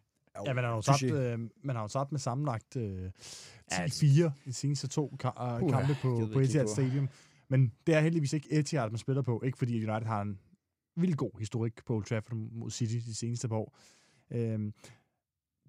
Ja, 0.46 0.52
man 0.54 0.64
har 0.64 0.74
jo 0.74 0.80
tabt, 0.82 1.02
øh, 1.02 1.38
man 1.64 1.76
har 1.76 1.82
jo 1.82 1.88
tabt 1.88 2.12
med 2.12 2.20
sammenlagt 2.20 2.76
øh, 2.76 3.10
10-4 3.72 4.04
i 4.04 4.30
de 4.44 4.52
seneste 4.52 4.88
to 4.88 5.16
ka- 5.24 5.42
øh, 5.42 5.62
Uha, 5.62 5.78
kampe 5.80 5.94
på, 6.02 6.28
på 6.32 6.38
Etihad. 6.40 6.66
Stadium. 6.68 7.08
Men 7.48 7.72
det 7.86 7.94
er 7.94 8.00
heldigvis 8.00 8.32
ikke 8.32 8.52
Etihad, 8.52 8.90
man 8.90 8.98
spiller 8.98 9.22
på. 9.22 9.42
Ikke 9.44 9.58
fordi 9.58 9.74
United 9.86 10.06
har 10.06 10.22
en 10.22 10.38
vildt 10.96 11.16
god 11.16 11.30
historik 11.38 11.84
på 11.86 11.94
Old 11.94 12.04
Trafford 12.04 12.36
mod 12.36 12.70
City 12.70 13.08
de 13.08 13.14
seneste 13.14 13.48
par 13.48 13.56
år. 13.56 13.78
Øhm, 14.30 14.72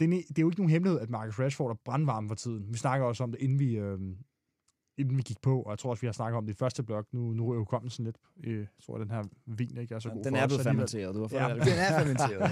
det, 0.01 0.17
er, 0.17 0.21
det 0.27 0.37
er 0.37 0.41
jo 0.41 0.47
ikke 0.49 0.59
nogen 0.59 0.69
hemmelighed, 0.69 0.99
at 0.99 1.09
Marcus 1.09 1.39
Rashford 1.39 1.71
er 1.71 1.75
brandvarm 1.85 2.27
for 2.27 2.35
tiden. 2.35 2.65
Vi 2.73 2.77
snakker 2.77 3.07
også 3.07 3.23
om 3.23 3.31
det, 3.31 3.41
inden 3.41 3.59
vi, 3.59 3.77
øhm, 3.77 4.17
inden 4.97 5.17
vi 5.17 5.21
gik 5.21 5.41
på, 5.41 5.61
og 5.61 5.71
jeg 5.71 5.79
tror 5.79 5.89
også, 5.89 6.01
vi 6.01 6.07
har 6.07 6.11
snakket 6.11 6.37
om 6.37 6.45
det 6.45 6.53
i 6.53 6.57
første 6.57 6.83
blok. 6.83 7.05
Nu, 7.13 7.33
nu 7.33 7.45
ryger 7.45 7.59
hukommelsen 7.59 8.05
lidt. 8.05 8.17
Øh, 8.43 8.57
Jeg 8.59 8.67
tror, 8.85 8.95
at 8.95 9.01
den 9.01 9.11
her 9.11 9.23
vin 9.45 9.77
ikke 9.77 9.95
er 9.95 9.99
så 9.99 10.09
god 10.09 10.23
Den 10.23 10.33
for 10.33 10.37
er 10.41 10.47
blevet 10.47 10.63
fermenteret. 10.63 11.15
Du 11.15 11.19
har 11.21 11.29
Ja, 11.31 11.47
ja, 11.47 11.53
Den 11.53 11.61
er 11.77 11.99
fermenteret? 12.03 12.51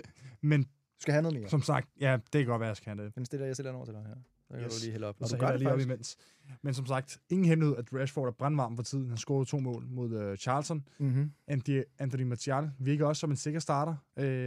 Men 0.50 0.62
Du 0.62 0.68
skal 1.00 1.12
have 1.12 1.22
noget 1.22 1.40
mere. 1.40 1.48
som 1.48 1.62
sagt, 1.62 1.88
ja, 2.00 2.12
det 2.32 2.38
kan 2.40 2.46
godt 2.46 2.60
være, 2.60 2.68
jeg 2.68 2.76
skal 2.76 2.96
have 2.96 3.04
det. 3.06 3.14
Den 3.14 3.24
stiller 3.24 3.46
jeg 3.46 3.56
stiller 3.56 3.70
den 3.72 3.76
over 3.76 3.84
til 3.84 3.94
dig 3.94 4.02
her. 4.02 4.14
Så 4.48 4.54
kan 4.54 4.64
Yes. 4.64 4.74
du 4.74 4.80
lige 4.80 4.92
hælde 4.92 5.06
op. 5.06 5.16
Og 5.20 5.28
så 5.28 5.36
det 5.36 5.48
det 5.48 5.58
lige 5.58 5.72
op 5.72 5.80
imens. 5.80 6.16
Men 6.62 6.74
som 6.74 6.86
sagt, 6.86 7.18
ingen 7.30 7.44
hemmelighed, 7.48 7.76
at 7.76 7.88
Rashford 7.92 8.26
er 8.28 8.32
brandvarm 8.32 8.76
for 8.76 8.82
tiden. 8.82 9.08
Han 9.08 9.16
scorede 9.16 9.44
to 9.44 9.58
mål 9.60 9.84
mod 9.88 10.30
uh, 10.30 10.36
Charlton. 10.36 10.84
Mm-hmm. 10.98 11.30
Anthony, 11.48 11.82
Anthony 11.98 12.22
Martial 12.22 12.70
virker 12.78 13.06
også 13.06 13.20
som 13.20 13.30
en 13.30 13.36
sikker 13.36 13.60
starter 13.60 13.94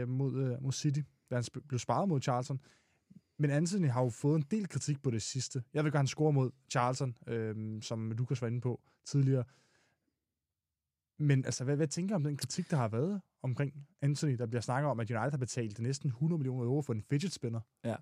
uh, 0.04 0.10
mod, 0.10 0.34
uh, 0.58 0.64
mod 0.64 0.72
City, 0.72 1.00
da 1.30 1.36
han 1.36 1.44
blev 1.68 1.80
sparet 1.80 2.10
mod 2.10 2.22
Charlton. 2.22 2.60
Men 3.38 3.50
Anthony 3.52 3.90
har 3.90 4.04
jo 4.04 4.10
fået 4.10 4.36
en 4.36 4.46
del 4.52 4.68
kritik 4.70 5.02
på 5.04 5.12
det 5.12 5.22
sidste. 5.22 5.64
Jeg 5.74 5.84
vil 5.84 5.92
gerne 5.92 6.08
score 6.08 6.34
mod 6.34 6.52
Charlton, 6.72 7.16
øh, 7.28 7.82
som 7.82 8.12
Lukas 8.12 8.42
var 8.42 8.48
inde 8.48 8.62
på 8.62 8.82
tidligere. 9.06 9.44
Men 11.20 11.46
altså, 11.46 11.64
hvad, 11.64 11.76
hvad 11.76 11.88
tænker 11.88 12.16
du 12.16 12.16
om 12.16 12.24
den 12.24 12.38
kritik, 12.38 12.72
der 12.72 12.78
har 12.78 12.88
været 12.88 13.22
omkring 13.42 13.74
Anthony, 14.02 14.34
der 14.38 14.46
bliver 14.46 14.62
snakket 14.62 14.90
om, 14.90 15.00
at 15.00 15.12
United 15.12 15.32
har 15.32 15.38
betalt 15.38 15.80
næsten 15.80 16.08
100 16.10 16.38
millioner 16.40 16.64
euro 16.66 16.82
for 16.82 16.94
en 16.94 17.02
fidget 17.04 17.34
spinner? 17.34 17.60
Ja, 17.84 17.96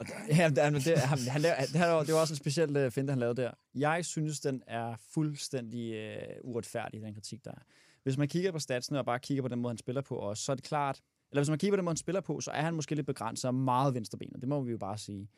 Og 0.00 0.06
der- 0.06 0.36
Ja, 0.36 0.48
det, 0.48 0.72
men 0.72 0.82
det, 0.82 0.98
han, 0.98 1.18
han 1.18 1.40
laver, 1.40 1.56
det, 1.72 1.80
var- 1.80 2.02
det 2.04 2.14
var 2.14 2.20
også 2.20 2.32
en 2.34 2.38
speciel 2.38 2.86
uh, 2.86 2.92
finte, 2.92 3.10
han 3.10 3.18
lavede 3.18 3.42
der. 3.42 3.50
Jeg 3.74 4.04
synes, 4.04 4.40
den 4.40 4.62
er 4.66 4.96
fuldstændig 4.96 6.16
uh, 6.42 6.50
uretfærdig, 6.50 7.02
den 7.02 7.14
kritik, 7.14 7.44
der 7.44 7.50
er. 7.50 7.62
Hvis 8.02 8.16
man 8.18 8.28
kigger 8.28 8.52
på 8.52 8.58
statsene 8.58 8.98
og 8.98 9.04
bare 9.04 9.18
kigger 9.20 9.42
på 9.42 9.48
den 9.48 9.58
måde, 9.60 9.70
han 9.72 9.78
spiller 9.78 10.02
på 10.02 10.16
også, 10.16 10.42
så 10.44 10.52
er 10.52 10.56
det 10.56 10.64
klart, 10.64 11.00
eller 11.30 11.40
hvis 11.40 11.48
man 11.48 11.58
kigger 11.58 11.72
på 11.72 11.76
den 11.76 11.84
måde, 11.84 11.92
han 11.92 11.96
spiller 11.96 12.20
på, 12.20 12.40
så 12.40 12.50
er 12.50 12.62
han 12.62 12.74
måske 12.74 12.94
lidt 12.94 13.06
begrænset 13.06 13.48
og 13.48 13.54
meget 13.54 13.94
venstrebenet. 13.94 14.40
Det 14.40 14.48
må 14.48 14.60
vi 14.60 14.70
jo 14.70 14.78
bare 14.78 14.98
sige. 14.98 15.28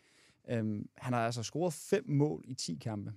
Øhm, 0.48 0.88
han 0.96 1.12
har 1.12 1.26
altså 1.26 1.42
scoret 1.42 1.72
fem 1.72 2.04
mål 2.08 2.44
i 2.44 2.54
10 2.54 2.78
kampe. 2.82 3.12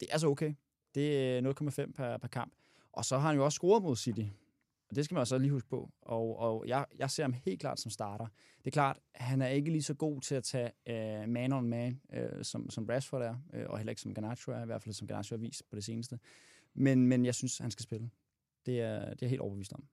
Det 0.00 0.08
er 0.08 0.12
altså 0.12 0.28
okay. 0.28 0.54
Det 0.94 1.36
er 1.38 1.86
0,5 1.86 1.92
per, 1.92 2.16
per 2.16 2.28
kamp. 2.28 2.52
Og 2.92 3.04
så 3.04 3.18
har 3.18 3.28
han 3.28 3.36
jo 3.36 3.44
også 3.44 3.56
scoret 3.56 3.82
mod 3.82 3.96
City. 3.96 4.24
Og 4.88 4.96
det 4.96 5.04
skal 5.04 5.14
man 5.14 5.20
også 5.20 5.38
lige 5.38 5.50
huske 5.50 5.68
på. 5.68 5.90
Og, 6.02 6.38
og 6.38 6.64
jeg, 6.66 6.86
jeg 6.98 7.10
ser 7.10 7.22
ham 7.22 7.32
helt 7.32 7.60
klart 7.60 7.80
som 7.80 7.90
starter. 7.90 8.26
Det 8.58 8.66
er 8.66 8.70
klart, 8.70 8.98
han 9.14 9.42
er 9.42 9.48
ikke 9.48 9.70
lige 9.70 9.82
så 9.82 9.94
god 9.94 10.20
til 10.20 10.34
at 10.34 10.44
tage 10.44 10.70
øh, 10.86 11.28
man 11.28 11.52
on 11.52 11.68
man, 11.68 12.00
øh, 12.12 12.44
som, 12.44 12.70
som 12.70 12.86
Rashford 12.86 13.22
er, 13.22 13.36
øh, 13.54 13.66
og 13.68 13.78
heller 13.78 13.90
ikke 13.90 14.02
som 14.02 14.14
Garnacho 14.14 14.52
er, 14.52 14.62
i 14.62 14.66
hvert 14.66 14.82
fald 14.82 14.94
som 14.94 15.08
Garnacho 15.08 15.36
har 15.36 15.40
vist 15.40 15.70
på 15.70 15.76
det 15.76 15.84
seneste. 15.84 16.18
Men, 16.74 17.06
men 17.06 17.24
jeg 17.24 17.34
synes, 17.34 17.58
han 17.58 17.70
skal 17.70 17.82
spille. 17.82 18.10
Det 18.66 18.80
er, 18.80 19.00
det 19.00 19.10
er 19.10 19.16
jeg 19.20 19.30
helt 19.30 19.40
overbevist 19.40 19.72
om. 19.72 19.84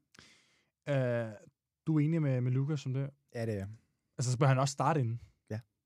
Uh, 0.90 1.34
du 1.88 1.96
er 1.96 2.00
enig 2.00 2.22
med, 2.22 2.42
med 2.42 2.52
Lukas 2.52 2.86
om 2.86 2.94
det? 2.94 3.10
Ja, 3.36 3.46
det 3.46 3.60
er. 3.60 3.68
Altså, 4.18 4.32
så 4.32 4.38
bør 4.38 4.48
han 4.48 4.60
også 4.60 4.72
starte 4.72 5.00
inden. 5.00 5.22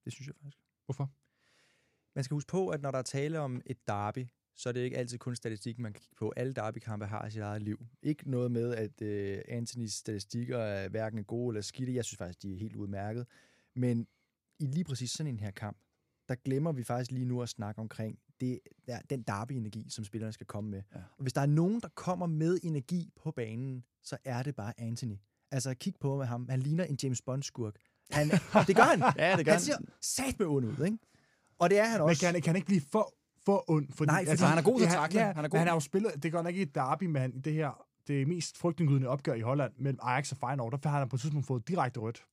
Det 0.05 0.13
synes 0.13 0.27
jeg 0.27 0.35
faktisk. 0.35 0.57
Hvorfor? 0.85 1.11
Man 2.15 2.23
skal 2.23 2.35
huske 2.35 2.47
på, 2.47 2.69
at 2.69 2.81
når 2.81 2.91
der 2.91 2.97
er 2.97 3.03
tale 3.03 3.39
om 3.39 3.61
et 3.65 3.87
derby, 3.87 4.27
så 4.55 4.69
er 4.69 4.73
det 4.73 4.79
ikke 4.79 4.97
altid 4.97 5.17
kun 5.17 5.35
statistik, 5.35 5.79
man 5.79 5.93
kan 5.93 6.01
kigge 6.01 6.15
på. 6.15 6.33
Alle 6.35 6.53
derbykampe 6.53 7.05
har 7.05 7.29
sit 7.29 7.41
eget 7.41 7.61
liv. 7.61 7.85
Ikke 8.01 8.31
noget 8.31 8.51
med, 8.51 8.75
at 8.75 9.01
øh, 9.01 9.41
Anthony's 9.47 9.87
statistikker 9.87 10.57
er 10.57 10.89
hverken 10.89 11.23
gode 11.23 11.53
eller 11.53 11.61
skidte. 11.61 11.95
Jeg 11.95 12.05
synes 12.05 12.17
faktisk, 12.17 12.41
de 12.41 12.53
er 12.53 12.57
helt 12.57 12.75
udmærket. 12.75 13.27
Men 13.75 14.07
i 14.59 14.65
lige 14.65 14.83
præcis 14.83 15.11
sådan 15.11 15.33
en 15.33 15.39
her 15.39 15.51
kamp, 15.51 15.77
der 16.29 16.35
glemmer 16.35 16.71
vi 16.71 16.83
faktisk 16.83 17.11
lige 17.11 17.25
nu 17.25 17.41
at 17.41 17.49
snakke 17.49 17.81
omkring 17.81 18.19
det, 18.39 18.59
der, 18.87 18.99
den 18.99 19.21
derby-energi, 19.21 19.89
som 19.89 20.05
spillerne 20.05 20.33
skal 20.33 20.47
komme 20.47 20.69
med. 20.69 20.81
Ja. 20.95 20.99
Og 21.17 21.21
hvis 21.21 21.33
der 21.33 21.41
er 21.41 21.45
nogen, 21.45 21.79
der 21.81 21.89
kommer 21.95 22.25
med 22.25 22.59
energi 22.63 23.11
på 23.15 23.31
banen, 23.31 23.83
så 24.03 24.17
er 24.23 24.43
det 24.43 24.55
bare 24.55 24.79
Anthony. 24.79 25.17
Altså, 25.51 25.73
kig 25.73 25.93
på 26.01 26.17
med 26.17 26.25
ham. 26.25 26.47
Han 26.49 26.59
ligner 26.59 26.83
en 26.83 26.97
James 27.03 27.21
Bond-skurk. 27.21 27.75
Han, 28.11 28.29
det 28.67 28.75
gør 28.75 28.83
han. 28.83 29.03
Ja, 29.17 29.35
det 29.37 29.45
gør 29.45 29.51
han 29.51 29.59
han. 29.59 29.59
ser 29.59 29.77
sat 30.01 30.39
med 30.39 30.47
ond 30.47 30.65
ud, 30.65 30.85
ikke? 30.85 30.97
Og 31.59 31.69
det 31.69 31.79
er 31.79 31.83
han 31.85 31.99
Men 31.99 32.09
også. 32.09 32.21
kan, 32.21 32.33
han- 32.33 32.41
kan 32.41 32.49
han 32.49 32.55
ikke 32.55 32.65
blive 32.65 32.81
for, 32.91 33.13
for 33.45 33.69
ond? 33.71 33.87
Fordi, 33.93 34.07
Nej, 34.11 34.25
fordi 34.25 34.43
han 34.43 34.57
er 34.57 34.61
god 34.61 34.79
til 34.79 34.85
at 34.85 34.91
det- 34.91 34.97
tackle. 34.99 35.19
Ja, 35.19 35.31
Han 35.33 35.45
er 35.45 35.49
god. 35.49 35.57
han 35.59 35.67
har 35.67 35.73
jo 35.75 35.79
spillet, 35.79 36.23
det 36.23 36.31
går 36.31 36.41
nok 36.41 36.49
ikke 36.53 36.61
et 36.61 36.75
derby, 36.75 37.03
men 37.03 37.41
det 37.41 37.53
her, 37.53 37.85
det 38.07 38.27
mest 38.27 38.57
frygtindgydende 38.57 39.07
opgør 39.07 39.33
i 39.33 39.41
Holland 39.41 39.73
mellem 39.77 39.99
Ajax 40.01 40.31
og 40.31 40.37
Feyenoord, 40.37 40.81
der 40.83 40.89
har 40.89 40.99
han 40.99 41.09
på 41.09 41.15
et 41.15 41.21
tidspunkt 41.21 41.47
fået 41.47 41.67
direkte 41.67 41.99
rødt. 41.99 42.23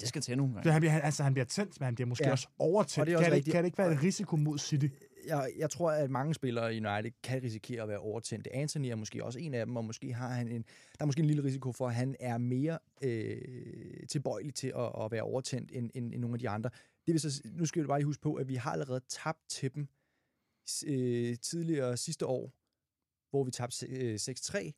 Det 0.00 0.08
skal 0.08 0.22
til 0.22 0.36
nogle 0.36 0.52
gange. 0.52 0.64
Så 0.68 0.72
han 0.72 0.80
bliver, 0.80 0.92
han, 0.92 1.02
altså, 1.02 1.22
han 1.22 1.34
bliver 1.34 1.44
tændt, 1.46 1.80
men 1.80 1.84
han 1.84 1.94
bliver 1.94 2.08
måske 2.08 2.24
Ja. 2.26 2.30
også 2.30 2.48
overtændt. 2.58 3.00
Og 3.00 3.06
det 3.06 3.12
er 3.14 3.18
kan, 3.18 3.32
også 3.32 3.44
det, 3.44 3.52
kan 3.52 3.64
det 3.64 3.66
ikke 3.68 3.78
være 3.78 3.92
en 3.92 4.02
risiko 4.02 4.36
mod 4.36 4.58
City? 4.58 4.86
Jeg, 5.26 5.52
jeg 5.56 5.70
tror, 5.70 5.90
at 5.90 6.10
mange 6.10 6.34
spillere 6.34 6.74
i 6.74 6.86
United 6.86 7.12
kan 7.22 7.42
risikere 7.42 7.82
at 7.82 7.88
være 7.88 7.98
overtændte. 7.98 8.54
Anthony 8.54 8.86
er 8.86 8.94
måske 8.94 9.24
også 9.24 9.38
en 9.38 9.54
af 9.54 9.66
dem, 9.66 9.76
og 9.76 9.84
måske 9.84 10.12
har 10.12 10.28
han 10.28 10.48
en, 10.48 10.62
der 10.62 11.00
er 11.00 11.06
måske 11.06 11.20
en 11.20 11.26
lille 11.26 11.44
risiko 11.44 11.72
for, 11.72 11.88
at 11.88 11.94
han 11.94 12.16
er 12.20 12.38
mere 12.38 12.78
øh, 13.02 14.06
tilbøjelig 14.08 14.54
til 14.54 14.72
at, 14.76 15.04
at 15.04 15.10
være 15.10 15.22
overtændt 15.22 15.70
end, 15.72 15.90
end, 15.94 16.12
end 16.14 16.20
nogle 16.20 16.34
af 16.34 16.38
de 16.38 16.48
andre. 16.48 16.70
Det 17.06 17.12
vil 17.12 17.20
så, 17.20 17.42
nu 17.44 17.66
skal 17.66 17.82
vi 17.82 17.86
bare 17.86 17.98
lige 17.98 18.06
huske 18.06 18.22
på, 18.22 18.34
at 18.34 18.48
vi 18.48 18.54
har 18.54 18.72
allerede 18.72 19.00
tabt 19.08 19.48
til 19.48 19.74
dem 19.74 19.88
øh, 20.86 21.38
tidligere 21.38 21.96
sidste 21.96 22.26
år, 22.26 22.52
hvor 23.30 23.44
vi 23.44 23.50
tabte 23.50 23.86
øh, 23.86 24.14
6-3, 24.14 24.72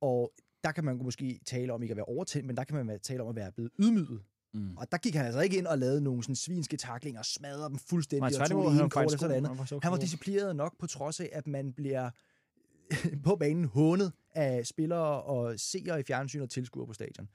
og 0.00 0.32
der 0.64 0.72
kan 0.72 0.84
man 0.84 0.96
måske 0.96 1.40
tale 1.46 1.72
om 1.72 1.82
ikke 1.82 1.92
at 1.92 1.96
være 1.96 2.04
overtændt, 2.04 2.46
men 2.46 2.56
der 2.56 2.64
kan 2.64 2.86
man 2.86 3.00
tale 3.00 3.22
om 3.22 3.28
at 3.28 3.36
være 3.36 3.52
blevet 3.52 3.72
ydmyget. 3.78 4.22
Mm. 4.56 4.76
Og 4.76 4.92
der 4.92 4.98
gik 4.98 5.14
han 5.14 5.26
altså 5.26 5.40
ikke 5.40 5.58
ind 5.58 5.66
og 5.66 5.78
lavede 5.78 6.00
nogle 6.00 6.22
sådan 6.22 6.36
svinske 6.36 6.76
taklinger 6.76 7.18
og 7.18 7.26
smadrede 7.26 7.68
dem 7.68 7.78
fuldstændig 7.78 8.20
Nej, 8.20 8.28
og 8.28 8.32
tog 8.32 8.40
han 8.42 8.48
det 8.48 8.78
var 8.78 8.82
ene 8.82 8.90
kort 8.90 9.14
efter 9.14 9.28
det 9.28 9.34
andet. 9.34 9.48
Han 9.48 9.58
var 9.58 9.80
Han 9.82 9.92
var 9.92 9.98
disciplineret 9.98 10.56
nok 10.56 10.78
på 10.78 10.86
trods 10.86 11.20
af, 11.20 11.28
at 11.32 11.46
man 11.46 11.72
bliver 11.72 12.10
på 13.26 13.36
banen 13.36 13.64
hånet 13.64 14.12
af 14.34 14.66
spillere 14.66 15.22
og 15.22 15.60
seere 15.60 16.00
i 16.00 16.02
fjernsyn 16.02 16.40
og 16.40 16.50
tilskuere 16.50 16.86
på 16.86 16.92
stadion. 16.92 17.28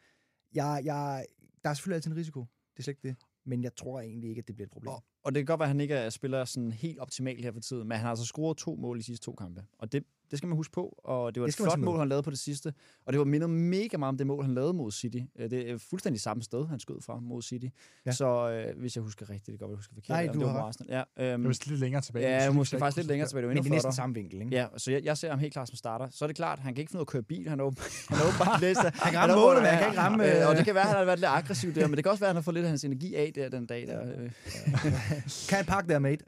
Jeg, 0.54 0.82
jeg, 0.84 1.26
der 1.64 1.70
er 1.70 1.74
selvfølgelig 1.74 1.96
altid 1.96 2.12
en 2.12 2.18
risiko. 2.18 2.40
Det 2.40 2.80
er 2.80 2.84
slet 2.84 2.94
ikke 2.94 3.08
det. 3.08 3.16
Men 3.46 3.64
jeg 3.64 3.76
tror 3.76 4.02
egentlig 4.02 4.30
ikke, 4.30 4.40
at 4.40 4.48
det 4.48 4.56
bliver 4.56 4.66
et 4.66 4.72
problem. 4.72 4.88
Og, 4.88 5.04
og 5.24 5.36
det 5.36 5.40
kan 5.40 5.46
godt 5.46 5.60
være, 5.60 5.66
at 5.66 5.70
han 5.70 5.80
ikke 5.82 5.94
er 5.96 6.10
spiller 6.10 6.46
sådan 6.46 6.72
helt 6.72 7.00
optimalt 7.00 7.44
her 7.44 7.52
for 7.52 7.60
tiden, 7.60 7.88
men 7.88 7.92
han 7.98 8.02
har 8.04 8.10
altså 8.10 8.26
scoret 8.26 8.58
to 8.58 8.76
mål 8.76 8.98
i 8.98 9.00
de 9.00 9.06
sidste 9.06 9.26
to 9.26 9.36
kampe. 9.36 9.64
Og 9.80 9.92
det, 9.92 10.04
det 10.32 10.38
skal 10.38 10.48
man 10.48 10.56
huske 10.56 10.72
på, 10.74 11.00
og 11.04 11.36
det 11.36 11.42
var 11.42 11.48
Det 11.48 11.54
et 11.60 11.64
flot 11.64 11.80
mål, 11.80 12.00
han 12.00 12.10
lavede 12.10 12.24
på 12.24 12.30
det 12.30 12.40
sidste. 12.40 12.74
Og 13.06 13.14
det 13.14 13.20
var 13.20 13.26
mindet 13.26 13.50
mega 13.50 13.98
meget 13.98 14.10
om 14.10 14.18
det 14.18 14.28
mål, 14.28 14.44
han 14.46 14.54
lavede 14.56 14.74
mod 14.74 14.92
City. 14.92 15.18
Øh, 15.40 15.50
Det 15.50 15.70
er 15.72 15.78
fuldstændig 15.78 16.22
samme 16.22 16.44
sted, 16.44 16.68
han 16.68 16.80
skød 16.80 17.02
fra 17.02 17.20
mod 17.20 17.42
City. 17.42 17.66
Ja. 18.06 18.12
Så 18.12 18.50
øh, 18.52 18.80
hvis 18.80 18.96
jeg 18.96 19.04
husker 19.04 19.30
rigtigt, 19.30 19.46
det 19.60 19.62
være, 19.62 19.70
jeg 19.70 19.76
husker 19.76 19.94
forkert. 19.94 20.10
Nej, 20.10 20.28
du 20.28 20.40
det 20.40 20.46
var 20.48 20.52
har. 20.52 20.60
Arsenal. 20.62 21.06
Ja, 21.18 21.24
Det 21.24 21.34
øhm, 21.34 21.44
var 21.44 21.50
lidt 21.50 21.80
længere 21.80 22.02
tilbage. 22.02 22.28
ja, 22.30 22.46
Så 22.46 22.52
måske 22.52 22.72
det 22.72 22.80
faktisk 22.80 22.98
lidt 22.98 23.08
længere 23.08 23.28
tilbage. 23.30 23.42
Det 23.42 23.48
var 23.48 23.54
Men 23.54 23.64
det 23.64 23.70
er 23.70 23.74
næsten 23.74 23.94
samme 23.94 24.16
vinkel, 24.16 24.42
ikke? 24.42 24.56
Ja, 24.56 24.68
så 24.78 24.92
jeg, 24.92 25.04
jeg 25.04 25.18
ser 25.18 25.30
ham 25.30 25.40
helt 25.40 25.54
klart 25.54 25.68
som 25.68 25.76
starter. 25.76 26.08
Så 26.12 26.26
er 26.26 26.28
det 26.28 26.36
klart, 26.36 26.60
han 26.60 26.74
kan 26.76 26.82
ikke 26.82 26.90
finde 26.92 27.00
ud 27.00 27.02
af 27.02 27.04
at 27.04 27.08
køre 27.08 27.24
bil. 27.24 27.50
Han 27.50 27.60
er 27.60 27.64
åbenbart 28.28 28.62
læst. 28.62 28.80
Han 28.82 29.12
kan 29.12 29.20
ramme 29.20 29.36
målet, 29.36 29.62
men 29.62 29.70
han 29.72 29.80
kan 29.80 29.88
ikke 29.88 30.02
ramme, 30.02 30.40
Øh, 30.42 30.48
og 30.48 30.52
øh, 30.52 30.58
det 30.58 30.66
kan 30.66 30.76
være, 30.76 30.84
at 30.84 30.90
han 30.90 30.98
har 30.98 31.06
været 31.06 31.20
lidt 31.20 31.30
aggressiv 31.30 31.76
der, 31.76 31.88
men 31.88 31.96
det 31.98 32.04
kan 32.04 32.12
også 32.12 32.20
være, 32.22 32.30
at 32.30 32.36
han 32.36 32.36
har 32.36 32.42
fået 32.44 32.54
lidt 32.54 32.64
af 32.64 32.70
hans 32.70 32.84
energi 32.84 33.16
af 33.16 33.32
der 33.36 33.50
den 33.50 33.66
dag. 33.66 33.88
Der. 33.88 34.00
Øh. 35.12 35.24
Kan 35.50 35.66
pakke 35.66 35.94
der, 35.94 36.00
mate? 36.00 36.26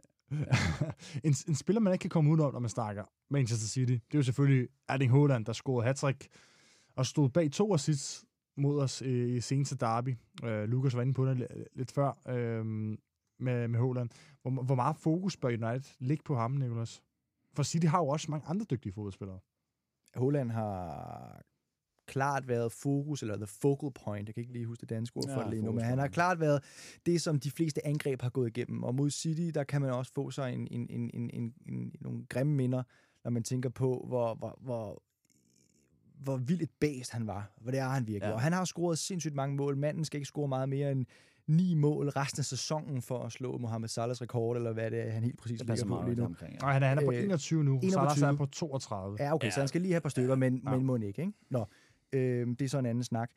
en, 1.27 1.35
en 1.47 1.55
spiller, 1.55 1.79
man 1.79 1.93
ikke 1.93 2.01
kan 2.01 2.09
komme 2.09 2.31
ud 2.31 2.39
om, 2.39 2.53
når 2.53 2.59
man 2.59 2.69
snakker 2.69 3.03
Manchester 3.29 3.67
City, 3.67 3.91
det 3.91 4.13
er 4.13 4.17
jo 4.17 4.23
selvfølgelig 4.23 4.67
Erling 4.89 5.11
Haaland, 5.11 5.45
der 5.45 5.53
scorede 5.53 5.87
hat 5.87 6.03
og 6.95 7.05
stod 7.05 7.29
bag 7.29 7.51
to 7.51 7.73
assists 7.73 8.25
mod 8.57 8.79
os 8.79 9.01
i, 9.01 9.35
i 9.35 9.41
seneste 9.41 9.75
derby. 9.75 10.17
Uh, 10.43 10.49
Lukas 10.49 10.95
var 10.95 11.01
inde 11.01 11.13
på 11.13 11.25
det 11.25 11.35
li- 11.35 11.63
lidt 11.75 11.91
før 11.91 12.11
uh, 12.29 12.65
med, 13.39 13.67
med 13.67 13.79
Haaland. 13.79 14.09
Hvor, 14.41 14.63
hvor 14.63 14.75
meget 14.75 14.97
fokus 14.97 15.37
bør 15.37 15.47
United 15.47 15.95
ligge 15.99 16.23
på 16.23 16.35
ham, 16.35 16.51
Nicolas? 16.51 17.03
For 17.55 17.63
City 17.63 17.85
har 17.85 17.99
jo 17.99 18.07
også 18.07 18.31
mange 18.31 18.47
andre 18.47 18.65
dygtige 18.71 18.93
fodboldspillere. 18.93 19.39
Holland 20.15 20.51
har 20.51 21.41
klart 22.13 22.47
været 22.47 22.71
fokus, 22.71 23.21
eller 23.21 23.35
the 23.35 23.47
focal 23.47 23.91
point, 24.05 24.27
jeg 24.27 24.33
kan 24.35 24.41
ikke 24.41 24.53
lige 24.53 24.65
huske 24.65 24.81
det 24.81 24.89
danske 24.89 25.17
ord 25.17 25.23
for 25.27 25.39
Ja, 25.39 25.41
det 25.43 25.49
lige 25.49 25.61
nu, 25.63 25.71
men 25.71 25.83
han 25.83 25.97
har 25.99 26.07
klart 26.07 26.39
været 26.39 26.63
det, 27.05 27.21
som 27.21 27.39
de 27.39 27.51
fleste 27.51 27.87
angreb 27.87 28.21
har 28.21 28.29
gået 28.29 28.47
igennem. 28.57 28.83
Og 28.83 28.95
mod 28.95 29.09
City, 29.09 29.49
der 29.53 29.63
kan 29.63 29.81
man 29.81 29.89
også 29.91 30.11
få 30.13 30.31
sig 30.31 30.53
en, 30.53 30.67
en, 30.71 30.87
en, 30.89 31.09
en, 31.13 31.29
en, 31.33 31.53
en, 31.69 31.91
nogle 32.01 32.25
grimme 32.29 32.53
minder, 32.53 32.83
når 33.23 33.31
man 33.31 33.43
tænker 33.43 33.69
på, 33.69 34.05
hvor, 34.07 34.35
hvor, 34.35 34.57
hvor, 34.61 35.03
hvor 36.23 36.37
vildt 36.37 36.61
et 36.61 36.69
bæst 36.79 37.11
han 37.11 37.27
var. 37.27 37.51
Hvor 37.61 37.71
det 37.71 37.79
er 37.79 37.87
han 37.87 38.07
virkelig. 38.07 38.27
Ja. 38.29 38.33
Og 38.33 38.41
han 38.41 38.53
har 38.53 38.65
scoret 38.65 38.97
sindssygt 38.99 39.35
mange 39.35 39.55
mål. 39.55 39.77
Manden 39.77 40.05
skal 40.05 40.17
ikke 40.17 40.27
score 40.27 40.47
meget 40.47 40.69
mere 40.69 40.91
end 40.91 41.05
ni 41.47 41.73
mål 41.73 42.09
resten 42.09 42.39
af 42.41 42.45
sæsonen 42.45 43.01
for 43.01 43.19
at 43.23 43.31
slå 43.31 43.57
Mohamed 43.57 43.87
Salahs 43.87 44.21
rekord, 44.21 44.57
eller 44.57 44.73
hvad 44.73 44.91
det 44.91 45.07
er, 45.07 45.11
han 45.11 45.23
helt 45.23 45.37
præcis 45.39 45.59
Det 45.59 45.69
ligger 45.69 45.85
på 45.85 46.03
lige 46.05 46.15
nu. 46.15 46.25
omkring. 46.25 46.53
Ja. 46.61 46.65
Og 46.67 46.73
han 46.73 46.83
er, 46.83 46.87
han 46.87 46.97
er 46.97 47.05
på 47.05 47.11
Øh, 47.11 47.23
21 47.23 47.63
nu. 47.63 47.79
21. 47.83 48.09
Salah 48.15 48.33
er 48.33 48.37
på 48.37 48.45
32. 48.45 49.17
Ja, 49.19 49.33
okay, 49.33 49.45
ja. 49.47 49.51
så 49.51 49.59
han 49.59 49.67
skal 49.67 49.81
lige 49.81 49.91
have 49.91 49.97
et 49.97 50.03
par 50.03 50.09
stykker, 50.09 50.35
men, 50.35 50.55
Ja. 50.57 50.71
ja. 50.71 50.75
men 50.77 50.85
må 50.85 50.95
ikke, 50.95 51.07
ikke? 51.07 51.33
Nå, 51.49 51.65
øh, 52.13 52.47
det 52.47 52.61
er 52.61 52.69
så 52.69 52.79
en 52.79 52.85
anden 52.85 53.03
snak. 53.03 53.31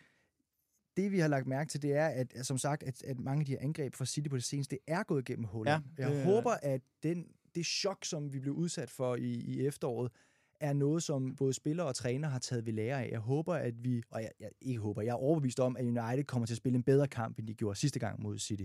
Det, 0.96 1.12
vi 1.12 1.18
har 1.18 1.28
lagt 1.28 1.46
mærke 1.46 1.68
til, 1.70 1.82
det 1.82 1.92
er, 1.92 2.06
at, 2.06 2.32
som 2.46 2.58
sagt, 2.58 2.82
at, 2.82 3.02
at 3.02 3.18
mange 3.20 3.40
af 3.40 3.46
de 3.46 3.52
her 3.52 3.60
angreb 3.60 3.94
fra 3.94 4.04
City 4.06 4.28
på 4.28 4.36
det 4.36 4.44
seneste, 4.44 4.78
er 4.86 5.02
gået 5.02 5.28
igennem 5.28 5.44
hullet. 5.44 5.70
Ja, 5.72 5.80
Jeg 5.98 6.10
det- 6.10 6.24
håber, 6.24 6.50
at 6.62 6.80
den, 7.02 7.26
det 7.54 7.66
chok, 7.66 8.04
som 8.04 8.32
vi 8.32 8.38
blev 8.40 8.54
udsat 8.54 8.90
for 8.90 9.16
i, 9.16 9.30
i 9.34 9.66
efteråret, 9.66 10.12
er 10.60 10.72
noget, 10.72 11.02
som 11.02 11.36
både 11.36 11.52
spillere 11.52 11.86
og 11.86 11.94
træner 11.94 12.28
har 12.28 12.38
taget 12.38 12.66
ved 12.66 12.72
lære 12.72 13.04
af. 13.04 13.10
Jeg 13.10 13.18
håber, 13.20 13.54
at 13.54 13.84
vi, 13.84 14.02
og 14.10 14.22
jeg, 14.22 14.30
jeg 14.40 14.50
ikke 14.60 14.80
håber, 14.80 15.02
jeg 15.02 15.10
er 15.10 15.14
overbevist 15.14 15.60
om, 15.60 15.76
at 15.76 15.84
United 15.84 16.24
kommer 16.24 16.46
til 16.46 16.54
at 16.54 16.58
spille 16.58 16.76
en 16.76 16.82
bedre 16.82 17.08
kamp, 17.08 17.38
end 17.38 17.46
de 17.46 17.54
gjorde 17.54 17.78
sidste 17.78 17.98
gang 17.98 18.22
mod 18.22 18.38
City. 18.38 18.64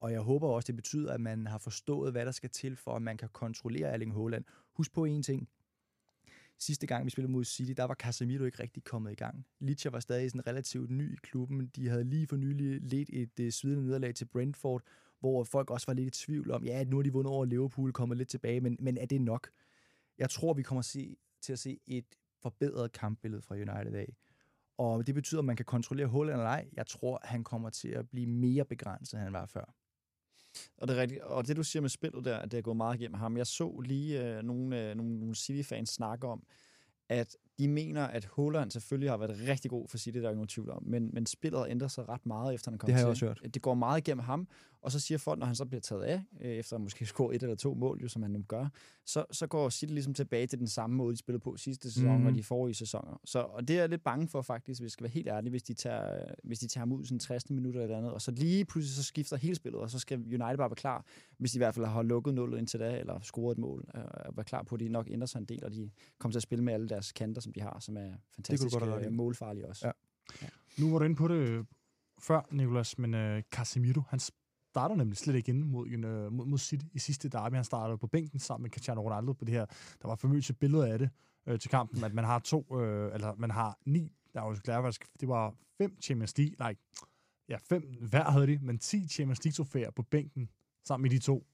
Og 0.00 0.12
jeg 0.12 0.20
håber 0.20 0.48
også, 0.48 0.66
det 0.66 0.76
betyder, 0.76 1.12
at 1.12 1.20
man 1.20 1.46
har 1.46 1.58
forstået, 1.58 2.12
hvad 2.12 2.26
der 2.26 2.32
skal 2.32 2.50
til, 2.50 2.76
for 2.76 2.96
at 2.96 3.02
man 3.02 3.16
kan 3.16 3.28
kontrollere 3.32 3.88
Erling 3.88 4.14
Haaland. 4.14 4.44
Husk 4.76 4.92
på 4.92 5.04
en 5.04 5.22
ting. 5.22 5.48
Sidste 6.66 6.86
gang, 6.86 7.04
vi 7.04 7.10
spillede 7.10 7.32
mod 7.32 7.44
City, 7.44 7.72
der 7.76 7.84
var 7.84 7.94
Casemiro 7.94 8.44
ikke 8.44 8.62
rigtig 8.62 8.84
kommet 8.84 9.12
i 9.12 9.14
gang. 9.14 9.46
Licha 9.60 9.90
var 9.90 10.00
stadig 10.00 10.30
sådan 10.30 10.46
relativt 10.46 10.90
ny 10.90 11.12
i 11.12 11.18
klubben. 11.22 11.66
De 11.66 11.88
havde 11.88 12.04
lige 12.04 12.26
for 12.26 12.36
nylig 12.36 12.80
let 12.82 13.08
et 13.12 13.40
uh, 13.40 13.48
svidende 13.50 13.84
nederlag 13.84 14.14
til 14.14 14.24
Brentford, 14.24 14.82
hvor 15.20 15.44
folk 15.44 15.70
også 15.70 15.86
var 15.86 15.94
lidt 15.94 16.16
i 16.16 16.24
tvivl 16.24 16.50
om, 16.50 16.64
ja, 16.64 16.84
nu 16.84 16.96
har 16.96 17.02
de 17.02 17.12
vundet 17.12 17.32
over 17.32 17.44
Liverpool, 17.44 17.92
kommet 17.92 18.18
lidt 18.18 18.28
tilbage, 18.28 18.60
men, 18.60 18.76
men 18.80 18.98
er 18.98 19.06
det 19.06 19.20
nok? 19.20 19.50
Jeg 20.18 20.30
tror, 20.30 20.54
vi 20.54 20.62
kommer 20.62 20.78
at 20.78 20.84
se, 20.84 21.16
til 21.42 21.52
at 21.52 21.58
se 21.58 21.80
et 21.86 22.06
forbedret 22.42 22.92
kampbillede 22.92 23.42
fra 23.42 23.54
United 23.54 23.94
af. 23.94 24.16
Og 24.78 25.06
det 25.06 25.14
betyder, 25.14 25.40
at 25.40 25.44
man 25.44 25.56
kan 25.56 25.64
kontrollere 25.64 26.06
hullet 26.06 26.32
eller 26.32 26.46
ej. 26.46 26.68
Jeg 26.72 26.86
tror, 26.86 27.20
han 27.24 27.44
kommer 27.44 27.70
til 27.70 27.88
at 27.88 28.10
blive 28.10 28.26
mere 28.26 28.64
begrænset, 28.64 29.14
end 29.14 29.22
han 29.22 29.32
var 29.32 29.46
før. 29.46 29.74
Og 30.76 30.88
det, 30.88 30.96
er 30.96 31.00
rigtigt. 31.00 31.20
og 31.20 31.46
det, 31.46 31.56
du 31.56 31.62
siger 31.62 31.80
med 31.80 31.90
spillet 31.90 32.24
der, 32.24 32.36
at 32.36 32.52
det 32.52 32.58
er 32.58 32.62
gået 32.62 32.76
meget 32.76 33.00
igennem 33.00 33.18
ham. 33.18 33.36
Jeg 33.36 33.46
så 33.46 33.80
lige 33.80 34.22
øh, 34.24 34.42
nogle, 34.42 34.80
øh, 34.80 34.96
nogle, 34.96 35.18
nogle 35.18 35.34
City-fans 35.34 35.90
snakke 35.90 36.26
om, 36.26 36.42
at 37.08 37.36
de 37.58 37.68
mener, 37.68 38.02
at 38.04 38.24
Holland 38.24 38.70
selvfølgelig 38.70 39.10
har 39.10 39.16
været 39.16 39.36
rigtig 39.48 39.70
god 39.70 39.88
for 39.88 39.98
City, 39.98 40.18
der 40.18 40.24
er 40.24 40.28
ikke 40.30 40.36
nogen 40.36 40.48
tvivl 40.48 40.70
om, 40.70 40.82
men, 40.86 41.10
men 41.12 41.26
spillet 41.26 41.60
har 41.60 41.66
ændret 41.66 41.90
sig 41.90 42.08
ret 42.08 42.26
meget, 42.26 42.54
efter 42.54 42.70
han 42.70 42.78
kom 42.78 42.86
Det 42.86 42.94
har 42.94 43.00
jeg 43.08 43.16
til. 43.16 43.28
også 43.28 43.42
hørt. 43.44 43.54
Det 43.54 43.62
går 43.62 43.74
meget 43.74 43.98
igennem 44.08 44.24
ham, 44.24 44.48
og 44.82 44.92
så 44.92 45.00
siger 45.00 45.18
folk, 45.18 45.38
når 45.38 45.46
han 45.46 45.54
så 45.54 45.64
bliver 45.64 45.80
taget 45.80 46.02
af, 46.02 46.22
øh, 46.40 46.50
efter 46.50 46.76
at 46.76 46.82
måske 46.82 47.06
score 47.12 47.34
et 47.34 47.42
eller 47.42 47.56
to 47.56 47.74
mål, 47.74 48.00
jo, 48.02 48.08
som 48.08 48.22
han 48.22 48.30
nu 48.30 48.42
gør, 48.48 48.66
så, 49.06 49.24
så 49.30 49.46
går 49.46 49.70
City 49.70 49.92
ligesom 49.92 50.14
tilbage 50.14 50.46
til 50.46 50.58
den 50.58 50.66
samme 50.66 50.96
måde, 50.96 51.12
de 51.12 51.18
spillede 51.18 51.40
på 51.42 51.56
sidste 51.56 51.90
sæson 51.92 52.18
Mhm. 52.18 52.26
og 52.26 52.34
de 52.34 52.42
forrige 52.42 52.74
sæsoner. 52.74 53.20
Så, 53.24 53.38
og 53.38 53.68
det 53.68 53.76
er 53.76 53.80
jeg 53.80 53.88
lidt 53.88 54.04
bange 54.04 54.28
for 54.28 54.42
faktisk, 54.42 54.80
hvis 54.80 54.84
jeg 54.86 54.90
skal 54.90 55.04
være 55.04 55.10
helt 55.12 55.28
ærlig, 55.28 55.50
hvis 55.50 55.62
de 55.62 55.74
tager, 55.74 56.24
hvis 56.44 56.58
de 56.58 56.66
tager 56.68 56.82
ham 56.82 56.92
ud 56.92 57.02
i 57.02 57.06
sådan 57.06 57.18
60 57.18 57.50
minutter 57.50 57.82
eller 57.82 57.96
andet, 57.98 58.12
og 58.12 58.22
så 58.22 58.30
lige 58.30 58.64
pludselig 58.64 58.96
så 58.96 59.02
skifter 59.02 59.36
hele 59.36 59.54
spillet, 59.54 59.80
og 59.80 59.90
så 59.90 59.98
skal 59.98 60.18
United 60.18 60.38
bare 60.56 60.58
være 60.58 60.74
klar, 60.74 61.04
hvis 61.38 61.52
de 61.52 61.56
i 61.56 61.58
hvert 61.58 61.74
fald 61.74 61.86
har 61.86 62.02
lukket 62.02 62.34
nullet 62.34 62.58
indtil 62.58 62.80
da, 62.80 62.98
eller 62.98 63.20
scoret 63.20 63.52
et 63.54 63.58
mål, 63.58 63.84
øh, 63.96 64.02
og 64.04 64.36
være 64.36 64.44
klar 64.44 64.62
på, 64.62 64.74
at 64.74 64.80
de 64.80 64.88
nok 64.88 65.06
ændrer 65.10 65.26
sig 65.26 65.38
en 65.38 65.44
del, 65.44 65.64
og 65.64 65.72
de 65.72 65.90
kommer 66.18 66.32
til 66.32 66.38
at 66.38 66.42
spille 66.42 66.64
med 66.64 66.72
alle 66.74 66.88
deres 66.88 67.12
kanter, 67.12 67.40
som 67.42 67.52
de 67.52 67.60
har, 67.60 67.80
som 67.80 67.96
er 67.96 68.12
fantastisk 68.34 68.72
godt 68.72 68.84
have 68.84 68.96
ret 68.96 69.02
i. 69.02 69.06
øh, 69.06 69.12
målfarlige 69.12 69.68
også. 69.68 69.86
Ja. 69.86 69.92
Nu 70.78 70.92
var 70.92 70.98
du 70.98 71.04
inde 71.04 71.16
på 71.16 71.28
det 71.28 71.34
øh, 71.34 71.64
før, 72.18 72.40
Nicolas, 72.50 72.98
men 72.98 73.14
øh, 73.14 73.42
Casemiro, 73.50 74.00
han 74.08 74.20
starter 74.20 74.94
nemlig 74.94 75.18
slet 75.18 75.34
ikke 75.34 75.48
inde 75.48 75.66
mod, 75.66 75.88
øh, 75.88 76.32
mod, 76.32 76.46
mod 76.46 76.58
City 76.58 76.86
i 76.92 76.98
sidste 76.98 77.28
derby. 77.28 77.54
Han 77.54 77.64
starter 77.64 77.96
på 77.96 78.06
bænken 78.06 78.38
sammen 78.38 78.62
med 78.62 78.70
Cristiano 78.70 79.02
Ronaldo 79.02 79.32
på 79.32 79.44
det 79.44 79.54
her. 79.54 79.66
Der 80.02 80.08
var 80.08 80.16
famøse 80.16 80.54
billeder 80.54 80.92
af 80.92 80.98
det 80.98 81.10
øh, 81.46 81.58
til 81.58 81.70
kampen, 81.70 82.04
at 82.04 82.14
man 82.14 82.24
har 82.24 82.38
to, 82.38 82.80
øh, 82.80 83.14
eller 83.14 83.34
man 83.34 83.50
har 83.50 83.78
ni, 83.84 84.12
der 84.34 84.40
var 84.40 84.48
jo 84.48 84.82
faktisk, 84.82 85.20
det 85.20 85.28
var 85.28 85.54
fem 85.78 86.00
Champions 86.00 86.38
League, 86.38 86.56
nej, 86.58 86.76
ja, 87.48 87.58
fem 87.68 87.82
hver 88.00 88.30
havde 88.30 88.46
de, 88.46 88.58
men 88.58 88.78
10 88.78 89.08
Champions 89.08 89.44
League 89.44 89.54
trofæer 89.54 89.90
på 89.90 90.02
bænken 90.02 90.50
sammen 90.84 91.02
med 91.02 91.10
de 91.10 91.18
to. 91.18 91.46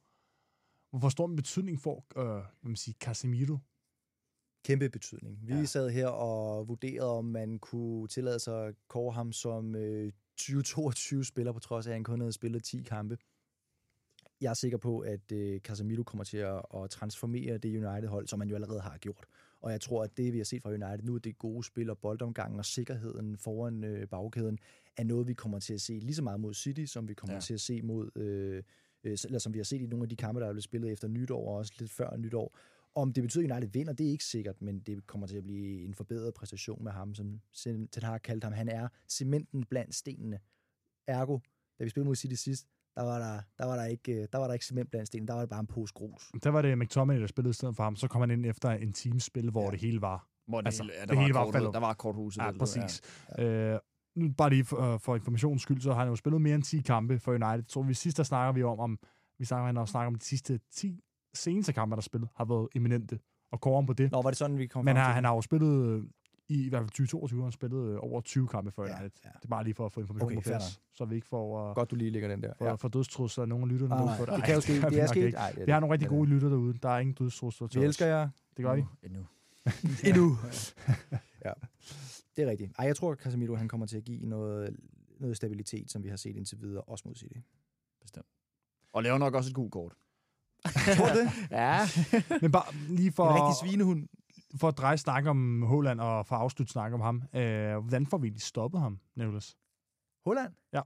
Hvor 0.91 1.09
stor 1.09 1.27
en 1.27 1.37
betydning 1.37 1.81
får, 1.81 2.07
øh, 2.17 2.45
man 2.63 2.77
sige, 2.77 2.95
Casemiro 3.01 3.59
Kæmpe 4.65 4.89
betydning. 4.89 5.39
Vi 5.43 5.55
Ja. 5.55 5.65
sad 5.65 5.91
her 5.91 6.07
og 6.09 6.69
vurderede, 6.69 7.11
om 7.19 7.25
man 7.25 7.59
kunne 7.59 8.09
tillade 8.09 8.39
sig 8.39 8.67
at 8.67 8.75
kåre 8.89 9.13
ham 9.13 9.33
som 9.33 9.75
øh, 9.75 10.13
2022-spiller, 10.41 11.53
på 11.53 11.59
trods 11.59 11.87
af, 11.87 11.91
at 11.91 11.95
han 11.95 12.05
kun 12.05 12.21
havde 12.21 12.33
spillet 12.33 12.65
10 12.65 12.83
kampe. 12.83 13.19
Jeg 14.41 14.51
er 14.51 14.55
sikker 14.55 14.79
på, 14.79 14.99
at 15.01 15.33
øh, 15.33 15.61
Casemiro 15.61 16.03
kommer 16.03 16.25
til 16.25 16.37
at, 16.39 16.63
at 16.75 16.91
transformere 16.91 17.59
det 17.59 17.87
United-hold, 17.87 18.27
som 18.29 18.39
man 18.39 18.49
jo 18.49 18.55
allerede 18.55 18.81
har 18.81 18.99
gjort. 18.99 19.27
Og 19.61 19.73
jeg 19.73 19.81
tror, 19.81 20.05
at 20.05 20.17
det, 20.17 20.33
vi 20.33 20.39
har 20.39 20.45
set 20.45 20.63
fra 20.63 20.71
United 20.71 21.03
nu, 21.03 21.17
det 21.17 21.39
gode 21.39 21.65
spil 21.65 21.91
og 21.91 21.99
boldomgangen 21.99 22.59
og 22.59 22.65
sikkerheden 22.65 23.37
foran 23.37 23.85
øh, 23.85 24.09
bagkæden, 24.09 24.59
er 24.97 25.05
noget, 25.05 25.27
vi 25.27 25.35
kommer 25.35 25.59
til 25.59 25.75
at 25.75 25.81
se 25.81 25.93
lige 25.99 26.15
så 26.15 26.23
meget 26.23 26.41
mod 26.41 26.55
City, 26.55 26.85
som 26.85 27.09
vi 27.09 27.15
kommer 27.15 27.33
Ja. 27.35 27.37
ja. 27.37 27.41
til 27.41 27.55
at 27.55 27.61
se 27.61 27.83
mod, 27.83 28.11
øh, 28.17 28.63
øh, 29.05 29.17
eller 29.25 29.39
som 29.39 29.53
vi 29.55 29.59
har 29.59 29.65
set 29.65 29.81
i 29.81 29.87
nogle 29.87 30.03
af 30.05 30.09
de 30.09 30.17
kampe, 30.17 30.41
der 30.41 30.47
er 30.47 30.53
blevet 30.53 30.65
spillet 30.65 30.93
efter 30.93 31.09
nytår, 31.09 31.49
og 31.49 31.55
også 31.55 31.73
lidt 31.79 31.91
før 31.91 32.17
nytår. 32.17 32.57
Om 32.99 33.13
det 33.13 33.23
betyder, 33.23 33.45
at 33.45 33.51
United 33.51 33.73
vinder, 33.73 33.93
det 33.93 34.07
er 34.07 34.11
ikke 34.11 34.25
sikkert, 34.25 34.63
men 34.63 34.81
det 34.81 35.07
kommer 35.07 35.27
til 35.27 35.37
at 35.37 35.43
blive 35.43 35.85
en 35.85 35.95
forbedret 35.95 36.35
præstation 36.35 36.85
med 36.85 36.93
ham, 36.93 37.15
som 37.15 37.41
Ten 37.93 38.03
har 38.03 38.19
kaldt 38.19 38.45
ham. 38.45 38.53
Han 38.53 38.69
er 38.69 38.89
cementen 39.09 39.65
blandt 39.65 39.95
stenene. 39.95 40.39
Ergo, 41.07 41.39
da 41.79 41.85
vi 41.85 41.91
spillede 41.91 42.09
mod 42.09 42.17
City 42.17 42.35
sidst, 42.35 42.67
der 42.97 43.03
var 43.03 43.19
der, 43.19 43.41
der, 43.59 43.65
var 43.65 43.77
der, 43.77 43.85
ikke, 43.85 44.13
øh, 44.13 44.29
der 44.33 44.39
var 44.39 44.47
der 44.47 44.53
ikke 44.53 44.65
cement 44.65 44.91
blandt 44.91 45.07
stenene, 45.07 45.29
der 45.29 45.35
var 45.35 45.41
det 45.41 45.51
bare 45.51 45.61
en 45.61 45.67
pose 45.67 45.95
grus. 45.95 46.31
Der 46.43 46.51
var 46.51 46.63
det 46.63 46.79
McTominay, 46.79 47.21
der 47.21 47.27
spillede 47.27 47.51
i 47.51 47.55
stedet 47.55 47.77
for 47.77 47.83
ham. 47.83 47.97
Så 47.97 48.09
kom 48.09 48.21
han 48.21 48.31
ind 48.31 48.47
efter 48.47 48.71
en 48.71 48.93
teamspil, 48.93 49.51
hvor 49.51 49.65
ja. 49.65 49.71
Det 49.71 49.81
hele 49.81 50.01
var. 50.01 50.29
Hvor 50.47 50.61
det, 50.61 50.67
Altså, 50.67 50.83
hele, 50.83 50.95
ja, 50.95 51.01
det 51.01 51.09
der, 51.09 51.15
var 51.15 51.23
hele 51.23 51.35
var 51.35 51.45
kort, 51.45 51.55
faldet. 51.55 51.75
der 51.75 51.81
var 51.81 51.95
korthuset. 51.95 52.43
Ja, 52.43 52.51
det, 52.51 52.59
præcis. 52.59 53.03
Ja. 53.39 53.75
Øh, 53.75 53.81
nu 54.17 54.33
bare 54.33 54.51
lige 54.51 54.65
for, 54.65 54.95
uh, 54.95 55.01
for 55.01 55.17
informations 55.17 55.63
skyld, 55.63 55.81
så 55.81 55.93
har 55.93 55.99
han 56.01 56.09
jo 56.09 56.17
spillet 56.17 56.41
mere 56.43 56.55
end 56.55 56.63
10 56.63 56.81
kampe 56.81 57.19
for 57.19 57.33
United. 57.33 57.49
Jeg 57.49 57.67
tror, 57.69 57.83
vi 57.83 57.95
sidst 57.95 58.17
der 58.17 58.23
snakker 58.23 58.53
vi 58.53 58.63
om, 58.63 58.79
om 58.79 58.99
vi 59.39 59.45
snakker, 59.45 59.67
han 59.67 59.77
har 59.77 59.85
snakket 59.85 60.07
om 60.07 60.15
de 60.15 60.25
sidste 60.25 60.61
10 60.71 61.01
seneste 61.35 61.73
kampe, 61.73 61.93
der 61.93 61.97
er 61.97 62.03
spillet, 62.03 62.29
har 62.35 62.45
været 62.45 62.69
eminente. 62.75 63.19
Og 63.53 63.61
kåre 63.61 63.75
ham 63.75 63.87
på 63.87 63.93
det. 63.93 64.13
Nå, 64.13 64.23
var 64.23 64.31
det 64.31 64.37
sådan, 64.39 64.59
vi 64.59 64.67
kom 64.67 64.85
Men 64.85 64.97
har, 64.97 65.13
han 65.13 65.25
har 65.25 65.35
jo 65.35 65.41
spillet 65.41 65.87
øh, 65.87 66.03
i, 66.49 66.67
i 66.67 66.69
hvert 66.69 66.81
fald 66.83 66.89
2022 66.91 67.41
har 67.41 67.45
han 67.45 67.53
spillet 67.53 67.89
øh, 67.89 67.97
over 68.01 68.21
20 68.21 68.49
kampe 68.49 68.71
for 68.71 68.85
Ja, 68.87 69.03
ja. 69.03 69.05
Det 69.05 69.45
er 69.45 69.49
bare 69.49 69.65
lige 69.65 69.75
for 69.75 69.87
at 69.87 69.93
få 69.93 70.01
information 70.01 70.27
Okay, 70.33 70.37
på 70.37 70.41
plads, 70.41 70.81
så 70.95 71.05
vi 71.05 71.15
ikke 71.15 71.27
får, 71.27 71.69
uh, 71.71 71.75
Godt, 71.75 71.91
du 71.91 71.97
lige 71.97 72.11
lægger 72.11 72.29
den 72.29 72.43
der. 72.43 72.53
for, 72.59 72.77
for 72.77 72.89
dødstrusler 72.89 73.47
nogle 73.47 73.65
af 73.65 73.69
lytterne 73.69 73.95
derude 73.95 74.27
det. 74.27 74.37
det 74.37 74.45
kan 74.45 74.55
jo 74.55 74.61
ske. 74.61 74.81
Det 74.81 75.01
er 75.01 75.07
sket. 75.07 75.27
ikke. 75.27 75.39
Ej, 75.39 75.51
det 75.51 75.61
er 75.61 75.65
Vi 75.65 75.73
har 75.73 75.81
nogle 75.81 75.93
rigtig 75.93 76.09
gode 76.09 76.31
lytter 76.31 76.49
derude. 76.49 76.79
Der 76.83 76.89
er 76.89 76.99
ingen 76.99 77.15
dødstrusler 77.15 77.69
til 77.69 77.81
Vi 77.81 77.87
os. 77.87 77.89
elsker 77.89 78.07
jer. 78.07 78.29
Det 78.57 78.65
gør 78.65 78.75
vi. 78.75 78.85
Endnu. 79.03 79.27
Endnu. 80.09 80.37
ja, 81.47 81.53
det 82.37 82.45
er 82.45 82.51
rigtigt. 82.51 82.73
Ej, 82.79 82.87
jeg 82.87 82.97
tror, 82.97 83.15
Casemiro 83.15 83.55
han 83.55 83.69
kommer 83.69 83.87
til 83.87 83.97
at 83.97 84.05
give 84.05 84.27
noget, 84.27 84.77
noget 85.21 85.37
stabilitet, 85.37 85.91
som 85.91 86.03
vi 86.03 86.09
har 86.09 86.17
set 86.17 86.37
indtil 86.37 86.61
videre, 86.61 86.83
også 86.83 87.03
mod 87.07 87.15
City. 87.15 87.39
Bestemt. 88.03 88.27
Og 88.93 89.03
laver 89.03 89.19
nok 89.19 89.35
også 89.35 89.51
et 89.51 89.55
gult 89.55 89.73
kort. 89.73 89.93
Tror 90.97 91.07
du 91.13 91.19
det? 91.19 91.31
Ja. 91.51 91.87
Men 92.41 92.53
bare 92.53 92.75
lige 92.89 93.13
for, 93.13 93.29
En 93.29 93.35
rigtig 93.35 93.69
svinehund. 93.69 94.09
for 94.61 94.69
at 94.69 94.79
dreje 94.79 94.99
snak 94.99 95.27
om 95.27 95.63
Holland 95.63 96.01
og 96.01 96.27
for 96.27 96.37
at 96.37 96.43
afslutte 96.43 96.73
snak 96.73 96.93
om 96.93 97.01
ham. 97.01 97.23
Øh, 97.35 97.77
hvordan 97.79 98.07
får 98.07 98.19
vi 98.19 98.27
egentlig 98.27 98.43
stoppet 98.43 98.81
ham, 98.81 98.99
Nicholas? 99.17 99.57
Holland? 100.27 100.53
Ja. 100.73 100.81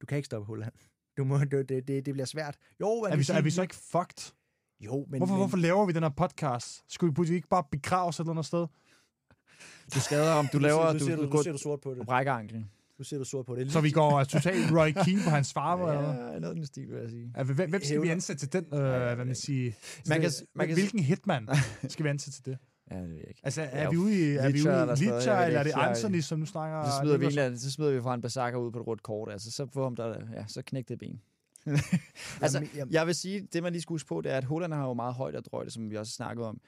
Du 0.00 0.06
kan 0.06 0.16
ikke 0.16 0.26
stoppe 0.26 0.46
Holland. 0.46 0.72
Du 1.16 1.24
må, 1.24 1.38
det, 1.38 1.68
det, 1.68 1.88
det, 1.88 2.06
det 2.06 2.14
bliver 2.14 2.26
svært. 2.26 2.56
Jo, 2.80 2.88
Er 2.90 3.08
kan 3.08 3.18
vi, 3.18 3.24
så, 3.24 3.32
er 3.34 3.40
vi 3.40 3.50
så 3.50 3.62
ikke 3.62 3.74
fucked? 3.74 4.32
Jo, 4.80 5.06
men... 5.08 5.18
hvorfor, 5.20 5.34
men, 5.34 5.40
hvorfor 5.40 5.56
laver 5.56 5.86
vi 5.86 5.92
den 5.92 6.02
her 6.02 6.10
podcast? 6.10 6.84
Skulle 6.88 7.28
vi 7.28 7.34
ikke 7.34 7.48
bare 7.48 7.64
begrave 7.70 8.08
os 8.08 8.16
et 8.16 8.24
eller 8.24 8.30
andet 8.30 8.46
sted? 8.46 8.66
Du 9.94 10.00
skader 10.00 10.34
ham. 10.34 10.48
Du 10.52 10.58
laver... 10.58 10.92
Du, 10.92 10.98
ser 10.98 11.06
du, 11.06 11.12
du, 11.12 11.16
du, 11.16 11.22
nu 11.22 11.30
går 11.30 11.42
ser 11.42 11.52
du 11.52 11.58
sort 11.58 11.80
på 11.80 11.90
det. 11.90 11.98
og 11.98 12.06
brækker 12.06 12.32
anklen. 12.32 12.70
Nu 12.98 13.04
ser 13.04 13.18
du 13.18 13.24
sort 13.24 13.46
på 13.46 13.56
det. 13.56 13.72
Så 13.72 13.80
vi 13.80 13.90
går 13.90 14.24
totalt 14.24 14.72
Roy 14.72 14.90
Keane 14.90 15.22
på 15.24 15.30
hans 15.30 15.52
far, 15.52 15.76
eller 15.88 16.12
hvad? 16.14 16.32
Ja, 16.32 16.38
noget 16.38 16.54
i 16.54 16.58
den 16.58 16.66
stil, 16.66 16.88
vil 16.90 17.00
jeg 17.00 17.10
sige. 17.10 17.32
Ja, 17.36 17.42
hvem, 17.42 17.70
hvem 17.70 17.82
skal 17.84 18.02
vi 18.02 18.08
ansætte 18.08 18.46
til 18.46 18.52
den, 18.52 18.64
øh, 18.74 18.80
hvad 18.80 19.16
man 19.16 19.34
siger? 19.34 19.72
Man 20.08 20.20
kan- 20.20 20.30
man 20.54 20.66
kan- 20.66 20.76
Hvilken 20.76 20.98
hitman 21.00 21.48
skal 21.88 22.04
vi 22.04 22.08
ansætte 22.10 22.38
til 22.42 22.44
det? 22.52 22.58
Ja, 22.90 22.96
det 23.00 23.08
ved 23.08 23.16
jeg 23.16 23.28
ikke. 23.28 23.40
Altså, 23.44 23.62
er 23.62 23.82
Ja, 23.82 23.90
vi 23.90 23.96
ude 23.96 24.14
i, 24.14 24.22
er 24.36 24.48
vi 24.50 24.60
ude 24.62 24.70
eller 24.70 24.72
i 25.02 25.06
noget, 25.06 25.26
jeg 25.26 25.38
ved 25.38 25.46
eller 25.46 25.60
er 25.60 25.62
det 25.62 25.72
Anthony, 25.76 26.20
som 26.20 26.38
nu 26.38 26.46
snakker? 26.46 26.84
Så 26.84 26.98
smider, 27.00 27.16
vi 27.18 27.24
egentlig, 27.24 27.60
så 27.60 27.70
smider 27.70 27.92
vi 27.92 28.00
fra 28.02 28.14
en 28.14 28.20
Basaka 28.20 28.56
ud 28.56 28.72
på 28.72 28.80
et 28.80 28.86
rødt 28.86 29.02
kort. 29.02 29.32
Altså, 29.32 29.50
så 29.50 29.66
får 29.74 29.82
ham 29.84 29.96
der, 29.96 30.08
ja, 30.36 30.44
så 30.46 30.62
knæk 30.62 30.88
det 30.88 30.98
ben. 30.98 31.20
altså, 32.42 32.58
Jamen, 32.58 32.70
jamen, 32.76 32.92
jeg 32.94 33.06
vil 33.06 33.14
sige, 33.14 33.48
det 33.52 33.62
man 33.62 33.72
lige 33.72 33.82
skal 33.82 33.94
huske 33.94 34.08
på, 34.08 34.20
det 34.20 34.32
er, 34.32 34.36
at 34.36 34.44
Holland 34.44 34.72
har 34.72 34.86
jo 34.86 34.94
meget 34.94 35.14
højt 35.14 35.34
og 35.36 35.44
drøjt, 35.44 35.72
som 35.72 35.90
vi 35.90 35.96
også 35.96 36.12
snakkede 36.12 36.46
om. 36.48 36.60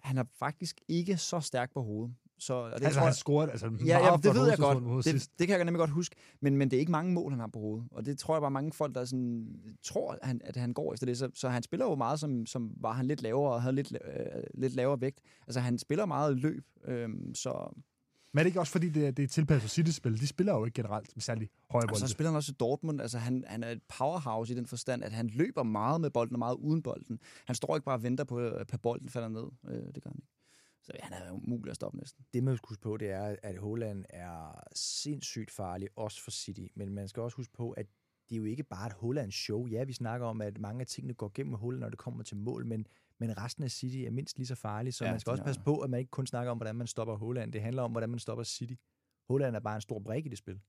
Han 0.00 0.18
er 0.18 0.24
faktisk 0.38 0.76
ikke 0.88 1.16
så 1.16 1.40
stærk 1.40 1.72
på 1.74 1.82
hovedet. 1.82 2.14
Så, 2.42 2.54
og 2.54 2.70
det 2.78 2.84
Altså, 2.84 2.98
tror 3.00 3.04
han 3.06 3.14
scorede 3.14 3.50
altså 3.50 3.66
ja, 3.66 3.70
meget 3.98 4.24
ja, 4.24 4.28
det 4.30 4.36
ved 4.40 4.48
jeg 4.48 4.58
godt. 4.58 5.04
Det, 5.04 5.28
det 5.38 5.46
kan 5.48 5.56
jeg 5.56 5.64
nemlig 5.64 5.78
godt 5.78 5.90
huske. 5.90 6.16
Men, 6.40 6.56
men 6.56 6.70
det 6.70 6.76
er 6.76 6.80
ikke 6.80 6.92
mange 6.92 7.12
mål, 7.12 7.32
han 7.32 7.40
har 7.40 7.46
på 7.46 7.58
hovedet. 7.58 7.86
Og 7.90 8.06
det 8.06 8.18
tror 8.18 8.34
jeg 8.34 8.40
bare 8.40 8.50
mange 8.50 8.72
folk, 8.72 8.94
der 8.94 9.04
sådan, 9.04 9.46
tror, 9.82 10.12
at 10.12 10.18
han, 10.22 10.40
at 10.44 10.56
han 10.56 10.72
går 10.72 10.92
efter 10.92 11.06
det. 11.06 11.18
Så, 11.18 11.30
så 11.34 11.48
han 11.48 11.62
spiller 11.62 11.86
jo 11.86 11.94
meget, 11.94 12.20
som, 12.20 12.46
som 12.46 12.70
var 12.80 12.92
han 12.92 13.06
lidt 13.06 13.22
lavere 13.22 13.52
og 13.54 13.62
havde 13.62 13.74
lidt, 13.74 13.92
øh, 13.92 14.42
lidt 14.54 14.74
lavere 14.74 15.00
vægt. 15.00 15.20
Altså 15.46 15.60
han 15.60 15.78
spiller 15.78 16.06
meget 16.06 16.36
løb. 16.36 16.64
Øhm, 16.84 17.34
så 17.34 17.68
Men 18.32 18.38
er 18.38 18.42
det 18.42 18.46
ikke 18.50 18.60
også, 18.60 18.72
fordi 18.72 18.88
det, 18.88 19.06
er- 19.06 19.10
det 19.10 19.22
er 19.22 19.28
tilpasset 19.28 19.70
City-spil? 19.70 20.20
De 20.20 20.26
spiller 20.26 20.52
jo 20.54 20.64
ikke 20.64 20.74
generelt 20.74 21.16
med 21.16 21.22
særlig 21.22 21.48
høje 21.70 21.84
Og 21.90 21.96
så 21.96 22.02
bolde. 22.02 22.12
spiller 22.12 22.30
han 22.30 22.36
også 22.36 22.52
i 22.52 22.56
Dortmund. 22.60 23.00
Altså, 23.00 23.18
han, 23.18 23.44
han 23.46 23.62
er 23.64 23.70
et 23.70 23.80
powerhouse 23.98 24.52
i 24.52 24.56
den 24.56 24.66
forstand, 24.66 25.04
at 25.04 25.12
han 25.12 25.26
løber 25.34 25.62
meget 25.62 26.00
med 26.00 26.10
bolden 26.10 26.34
og 26.34 26.38
meget 26.38 26.54
uden 26.56 26.82
bolden. 26.82 27.18
Han 27.46 27.54
står 27.56 27.76
ikke 27.76 27.84
bare 27.84 27.96
og 27.96 28.02
venter 28.02 28.24
på, 28.24 28.38
at 28.38 28.74
bolden 28.82 29.08
falder 29.08 29.28
ned. 29.28 29.44
Øh, 29.68 29.82
det 29.94 30.02
gør 30.02 30.10
han 30.10 30.18
ikke. 30.18 30.28
Så 30.82 30.92
ja, 30.94 31.04
han 31.04 31.12
er 31.22 31.32
umulig 31.32 31.70
at 31.70 31.76
stoppe 31.76 31.98
næsten. 31.98 32.24
det 32.34 32.42
man 32.42 32.56
skal 32.56 32.68
huske 32.68 32.82
på, 32.82 32.96
det 32.96 33.10
er, 33.10 33.36
at 33.42 33.58
Holland 33.58 34.04
er 34.08 34.62
sindssygt 34.74 35.50
farlig, 35.50 35.88
også 35.96 36.22
for 36.22 36.30
City. 36.30 36.66
Men 36.74 36.94
man 36.94 37.08
skal 37.08 37.22
også 37.22 37.36
huske 37.36 37.52
på, 37.52 37.70
at 37.70 37.86
det 38.28 38.34
er 38.34 38.38
jo 38.38 38.44
ikke 38.44 38.62
bare 38.62 38.86
et 38.86 38.92
Holland-show. 38.92 39.66
Ja, 39.66 39.84
vi 39.84 39.92
snakker 39.92 40.26
om, 40.26 40.40
at 40.40 40.58
mange 40.58 40.80
af 40.80 40.86
tingene 40.86 41.14
går 41.14 41.30
gennem 41.34 41.54
Holland, 41.54 41.80
når 41.80 41.88
det 41.88 41.98
kommer 41.98 42.22
til 42.22 42.36
mål, 42.36 42.66
men, 42.66 42.86
men 43.18 43.38
resten 43.38 43.64
af 43.64 43.70
City 43.70 43.96
er 43.96 44.10
mindst 44.10 44.38
lige 44.38 44.46
så 44.46 44.54
farlig, 44.54 44.94
så 44.94 45.04
Ja, 45.04 45.08
ja, 45.08 45.12
man 45.12 45.20
skal 45.20 45.30
også 45.30 45.44
passe 45.44 45.60
på, 45.60 45.78
at 45.78 45.90
man 45.90 46.00
ikke 46.00 46.10
kun 46.10 46.26
snakker 46.26 46.50
om, 46.50 46.58
hvordan 46.58 46.76
man 46.76 46.86
stopper 46.86 47.16
Holland. 47.16 47.52
Det 47.52 47.62
handler 47.62 47.82
om, 47.82 47.90
hvordan 47.90 48.10
man 48.10 48.18
stopper 48.18 48.44
City. 48.44 48.74
Holland 49.28 49.56
er 49.56 49.60
bare 49.60 49.74
en 49.74 49.80
stor 49.80 49.98
brik 49.98 50.26
i 50.26 50.28
det 50.28 50.38
spil. 50.38 50.60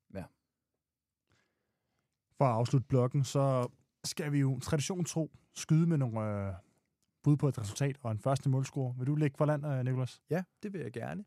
For 2.37 2.45
at 2.45 2.51
afslutte 2.51 2.87
blokken, 2.87 3.23
så 3.23 3.67
skal 4.03 4.31
vi 4.31 4.39
jo 4.39 4.59
tradition 4.59 5.05
tro 5.05 5.31
skyde 5.55 5.87
med 5.87 5.97
nogle 5.97 6.47
øh, 6.47 6.53
bud 7.23 7.37
på 7.37 7.47
et 7.47 7.59
resultat 7.59 7.97
og 8.01 8.11
en 8.11 8.19
første 8.19 8.49
målscore. 8.49 8.95
Vil 8.97 9.07
du 9.07 9.15
lægge 9.15 9.37
for 9.37 9.45
land, 9.45 9.65
øh, 9.65 9.85
Nicolas? 9.85 10.21
Ja, 10.29 10.43
det 10.63 10.73
vil 10.73 10.81
jeg 10.81 10.91
gerne. 10.91 11.25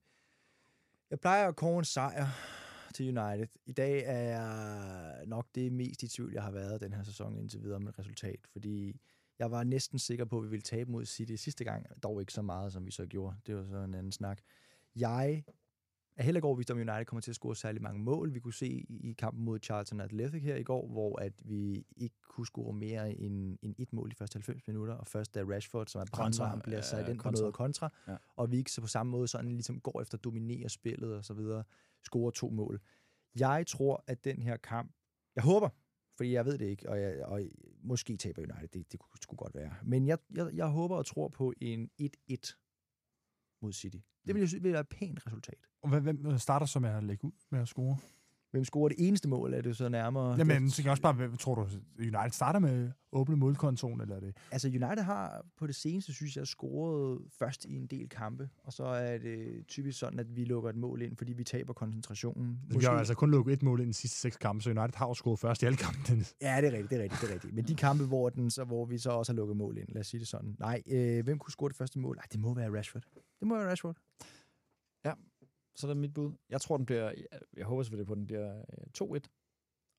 Jeg 1.10 1.20
plejer 1.20 1.48
at 1.48 1.56
kåre 1.56 1.78
en 1.78 1.84
sejr 1.84 2.26
til 2.94 3.18
United. 3.18 3.46
I 3.66 3.72
dag 3.72 4.02
er 4.06 4.20
jeg 4.20 5.26
nok 5.26 5.46
det 5.54 5.72
mest 5.72 6.02
i 6.02 6.08
tvivl, 6.08 6.32
jeg 6.32 6.42
har 6.42 6.50
været 6.50 6.80
den 6.80 6.92
her 6.92 7.02
sæson 7.02 7.38
indtil 7.38 7.62
videre 7.62 7.80
med 7.80 7.88
et 7.88 7.98
resultat, 7.98 8.46
fordi 8.52 9.00
jeg 9.38 9.50
var 9.50 9.64
næsten 9.64 9.98
sikker 9.98 10.24
på, 10.24 10.38
at 10.38 10.44
vi 10.44 10.48
ville 10.48 10.62
tabe 10.62 10.90
mod 10.90 11.04
City 11.04 11.34
sidste 11.34 11.64
gang, 11.64 11.86
dog 12.02 12.20
ikke 12.20 12.32
så 12.32 12.42
meget, 12.42 12.72
som 12.72 12.86
vi 12.86 12.90
så 12.90 13.06
gjorde. 13.06 13.36
Det 13.46 13.56
var 13.56 13.64
så 13.64 13.76
en 13.76 13.94
anden 13.94 14.12
snak. 14.12 14.40
Jeg 14.96 15.44
er 16.16 16.22
heller 16.22 16.38
ikke 16.38 16.46
overbevist 16.46 16.70
om, 16.70 16.78
at 16.78 16.88
United 16.88 17.04
kommer 17.04 17.20
til 17.20 17.30
at 17.30 17.34
score 17.34 17.56
særlig 17.56 17.82
mange 17.82 18.00
mål. 18.02 18.34
Vi 18.34 18.40
kunne 18.40 18.54
se 18.54 18.68
i 18.88 19.14
kampen 19.18 19.44
mod 19.44 19.58
Charlton 19.62 20.00
Athletic 20.00 20.42
her 20.42 20.56
i 20.56 20.62
går, 20.62 20.88
hvor 20.88 21.18
at 21.20 21.32
vi 21.44 21.86
ikke 21.96 22.16
kunne 22.28 22.46
score 22.46 22.72
mere 22.72 23.14
end, 23.14 23.58
end 23.62 23.74
et 23.78 23.92
mål 23.92 24.10
i 24.12 24.14
første 24.14 24.36
90 24.36 24.66
minutter, 24.66 24.94
og 24.94 25.06
først 25.06 25.34
da 25.34 25.42
Rashford, 25.42 25.86
som 25.86 26.00
er 26.00 26.04
brandvarm, 26.12 26.60
bliver 26.60 26.80
sat 26.80 27.04
ja, 27.06 27.10
ind 27.10 27.18
på 27.18 27.30
noget 27.30 27.54
kontra, 27.54 27.92
Ja. 28.08 28.16
og 28.36 28.50
vi 28.50 28.56
ikke 28.56 28.72
så 28.72 28.80
på 28.80 28.86
samme 28.86 29.10
måde 29.10 29.28
sådan 29.28 29.50
ligesom 29.52 29.80
går 29.80 30.00
efter 30.00 30.18
at 30.18 30.24
dominere 30.24 30.68
spillet 30.68 31.16
og 31.16 31.24
så 31.24 31.34
videre, 31.34 31.64
score 32.04 32.32
to 32.32 32.50
mål. 32.50 32.80
Jeg 33.38 33.64
tror, 33.66 34.04
at 34.06 34.24
den 34.24 34.42
her 34.42 34.56
kamp, 34.56 34.92
jeg 35.34 35.44
håber, 35.44 35.68
fordi 36.16 36.32
jeg 36.32 36.44
ved 36.44 36.58
det 36.58 36.66
ikke, 36.66 36.88
og, 36.90 37.00
jeg, 37.00 37.24
og 37.24 37.40
måske 37.82 38.16
taber 38.16 38.42
United, 38.42 38.68
det, 38.68 38.92
det 38.92 39.00
kunne 39.00 39.18
sgu 39.22 39.36
godt 39.36 39.54
være, 39.54 39.74
men 39.84 40.06
jeg, 40.06 40.18
jeg, 40.34 40.50
jeg 40.54 40.66
håber 40.66 40.96
og 40.96 41.06
tror 41.06 41.28
på 41.28 41.52
en 41.60 41.90
1-1 42.02 42.65
mod 43.62 43.72
City. 43.72 43.96
Det 44.26 44.34
vil, 44.34 44.40
jeg 44.40 44.48
synes, 44.48 44.64
vil 44.64 44.72
være 44.72 44.80
et 44.80 44.88
pænt 44.88 45.26
resultat. 45.26 45.58
Og 45.82 46.00
hvem- 46.00 46.38
starter 46.38 46.66
så 46.66 46.80
med 46.80 46.90
at 46.90 47.04
lægge 47.04 47.24
ud 47.24 47.32
med 47.50 47.60
at 47.60 47.68
score? 47.68 47.96
Hvem 48.50 48.64
scorer 48.64 48.88
det 48.88 48.96
eneste 49.08 49.28
mål, 49.28 49.54
er 49.54 49.60
det 49.60 49.76
så 49.76 49.88
nærmere? 49.88 50.36
Jamen, 50.38 50.70
så 50.70 50.76
kan 50.76 50.84
jeg 50.84 50.90
også 50.90 51.02
bare, 51.02 51.12
hvem 51.12 51.36
tror 51.36 51.54
du, 51.54 51.66
United 51.98 52.30
starter 52.30 52.58
med 52.60 52.90
åbne 53.12 53.36
målkontoen, 53.36 54.00
eller 54.00 54.16
er 54.16 54.20
det? 54.20 54.36
Altså 54.50 54.68
United 54.68 55.02
har 55.02 55.46
på 55.58 55.66
det 55.66 55.74
seneste, 55.74 56.12
synes 56.14 56.36
jeg, 56.36 56.46
scoret 56.46 57.20
først 57.38 57.64
i 57.64 57.74
en 57.76 57.86
del 57.86 58.08
kampe, 58.08 58.48
og 58.64 58.72
så 58.72 58.84
er 58.84 59.18
det 59.18 59.66
typisk 59.68 59.98
sådan, 59.98 60.18
at 60.18 60.36
vi 60.36 60.44
lukker 60.44 60.70
et 60.70 60.76
mål 60.76 61.02
ind, 61.02 61.16
fordi 61.16 61.32
vi 61.32 61.44
taber 61.44 61.72
koncentrationen. 61.72 62.58
Vi 62.68 62.84
har 62.84 62.90
altså 62.90 63.14
kun 63.14 63.30
lukket 63.30 63.52
et 63.52 63.62
mål 63.62 63.80
ind 63.80 63.86
i 63.88 63.92
de 63.92 63.94
sidste 63.94 64.18
seks 64.18 64.36
kampe, 64.36 64.62
så 64.62 64.70
United 64.70 64.94
har 64.94 65.06
jo 65.08 65.14
scoret 65.14 65.38
først 65.38 65.62
i 65.62 65.66
alle 65.66 65.76
kampe. 65.78 65.98
Ja, 66.42 66.60
det 66.60 66.68
er 66.68 66.72
rigtigt, 66.72 66.90
det 66.90 66.98
er 66.98 67.02
rigtigt, 67.02 67.20
det 67.22 67.30
er 67.30 67.34
rigtigt. 67.34 67.54
Men 67.54 67.64
de 67.64 67.74
kampe, 67.74 68.04
hvor, 68.04 68.28
den, 68.30 68.50
så, 68.50 68.64
hvor 68.64 68.84
vi 68.84 68.98
så 68.98 69.10
også 69.10 69.32
har 69.32 69.36
lukket 69.36 69.56
mål 69.56 69.78
ind, 69.78 69.88
lad 69.88 70.00
os 70.00 70.06
sige 70.06 70.20
det 70.20 70.28
sådan. 70.28 70.56
Nej, 70.58 70.82
øh, 70.86 71.24
hvem 71.24 71.38
kunne 71.38 71.52
score 71.52 71.68
det 71.68 71.76
første 71.76 71.98
mål? 71.98 72.16
Nej, 72.16 72.24
det 72.32 72.40
må 72.40 72.54
være 72.54 72.78
Rashford. 72.78 73.02
Det 73.40 73.48
må 73.48 73.56
være 73.56 73.70
Rashford. 73.70 73.96
Så 75.76 75.86
er 75.86 75.88
det 75.88 75.96
mit 75.96 76.14
bud. 76.14 76.32
Jeg 76.50 76.60
tror, 76.60 76.76
den 76.76 76.86
bliver... 76.86 77.12
Jeg 77.56 77.66
håber 77.66 77.82
selvfølgelig 77.82 78.06
på, 78.06 78.12
at 78.12 78.18
den 78.18 78.26
bliver 78.26 78.64
øh, 79.02 79.18
2-1. 79.18 79.20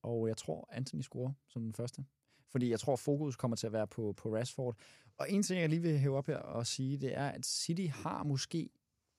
Og 0.02 0.28
jeg 0.28 0.36
tror, 0.36 0.68
Anthony 0.72 1.02
scorer 1.02 1.32
som 1.48 1.62
den 1.62 1.74
første. 1.74 2.04
Fordi 2.50 2.70
jeg 2.70 2.80
tror, 2.80 2.96
fokus 2.96 3.36
kommer 3.36 3.56
til 3.56 3.66
at 3.66 3.72
være 3.72 3.86
på, 3.86 4.12
på 4.16 4.34
Rashford. 4.34 4.76
Og 5.16 5.30
en 5.30 5.42
ting, 5.42 5.60
jeg 5.60 5.68
lige 5.68 5.82
vil 5.82 5.98
hæve 5.98 6.16
op 6.16 6.26
her 6.26 6.36
og 6.36 6.66
sige, 6.66 6.98
det 6.98 7.16
er, 7.16 7.28
at 7.28 7.46
City 7.46 7.86
har 7.92 8.22
måske 8.22 8.70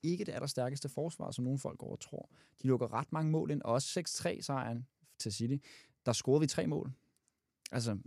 ikke 0.03 0.25
det 0.25 0.31
allerstærkeste 0.31 0.89
forsvar, 0.89 1.31
som 1.31 1.43
nogle 1.43 1.59
folk 1.59 1.83
over 1.83 1.95
tror. 1.95 2.29
De 2.61 2.67
lukker 2.67 2.93
ret 2.93 3.11
mange 3.11 3.31
mål 3.31 3.51
ind, 3.51 3.61
og 3.61 3.73
også 3.73 3.99
6-3-sejren 3.99 4.87
til 5.19 5.33
City. 5.33 5.57
Der 6.05 6.13
scorede 6.13 6.41
vi 6.41 6.47
tre 6.47 6.67
mål. 6.67 6.91
Altså, 7.71 7.97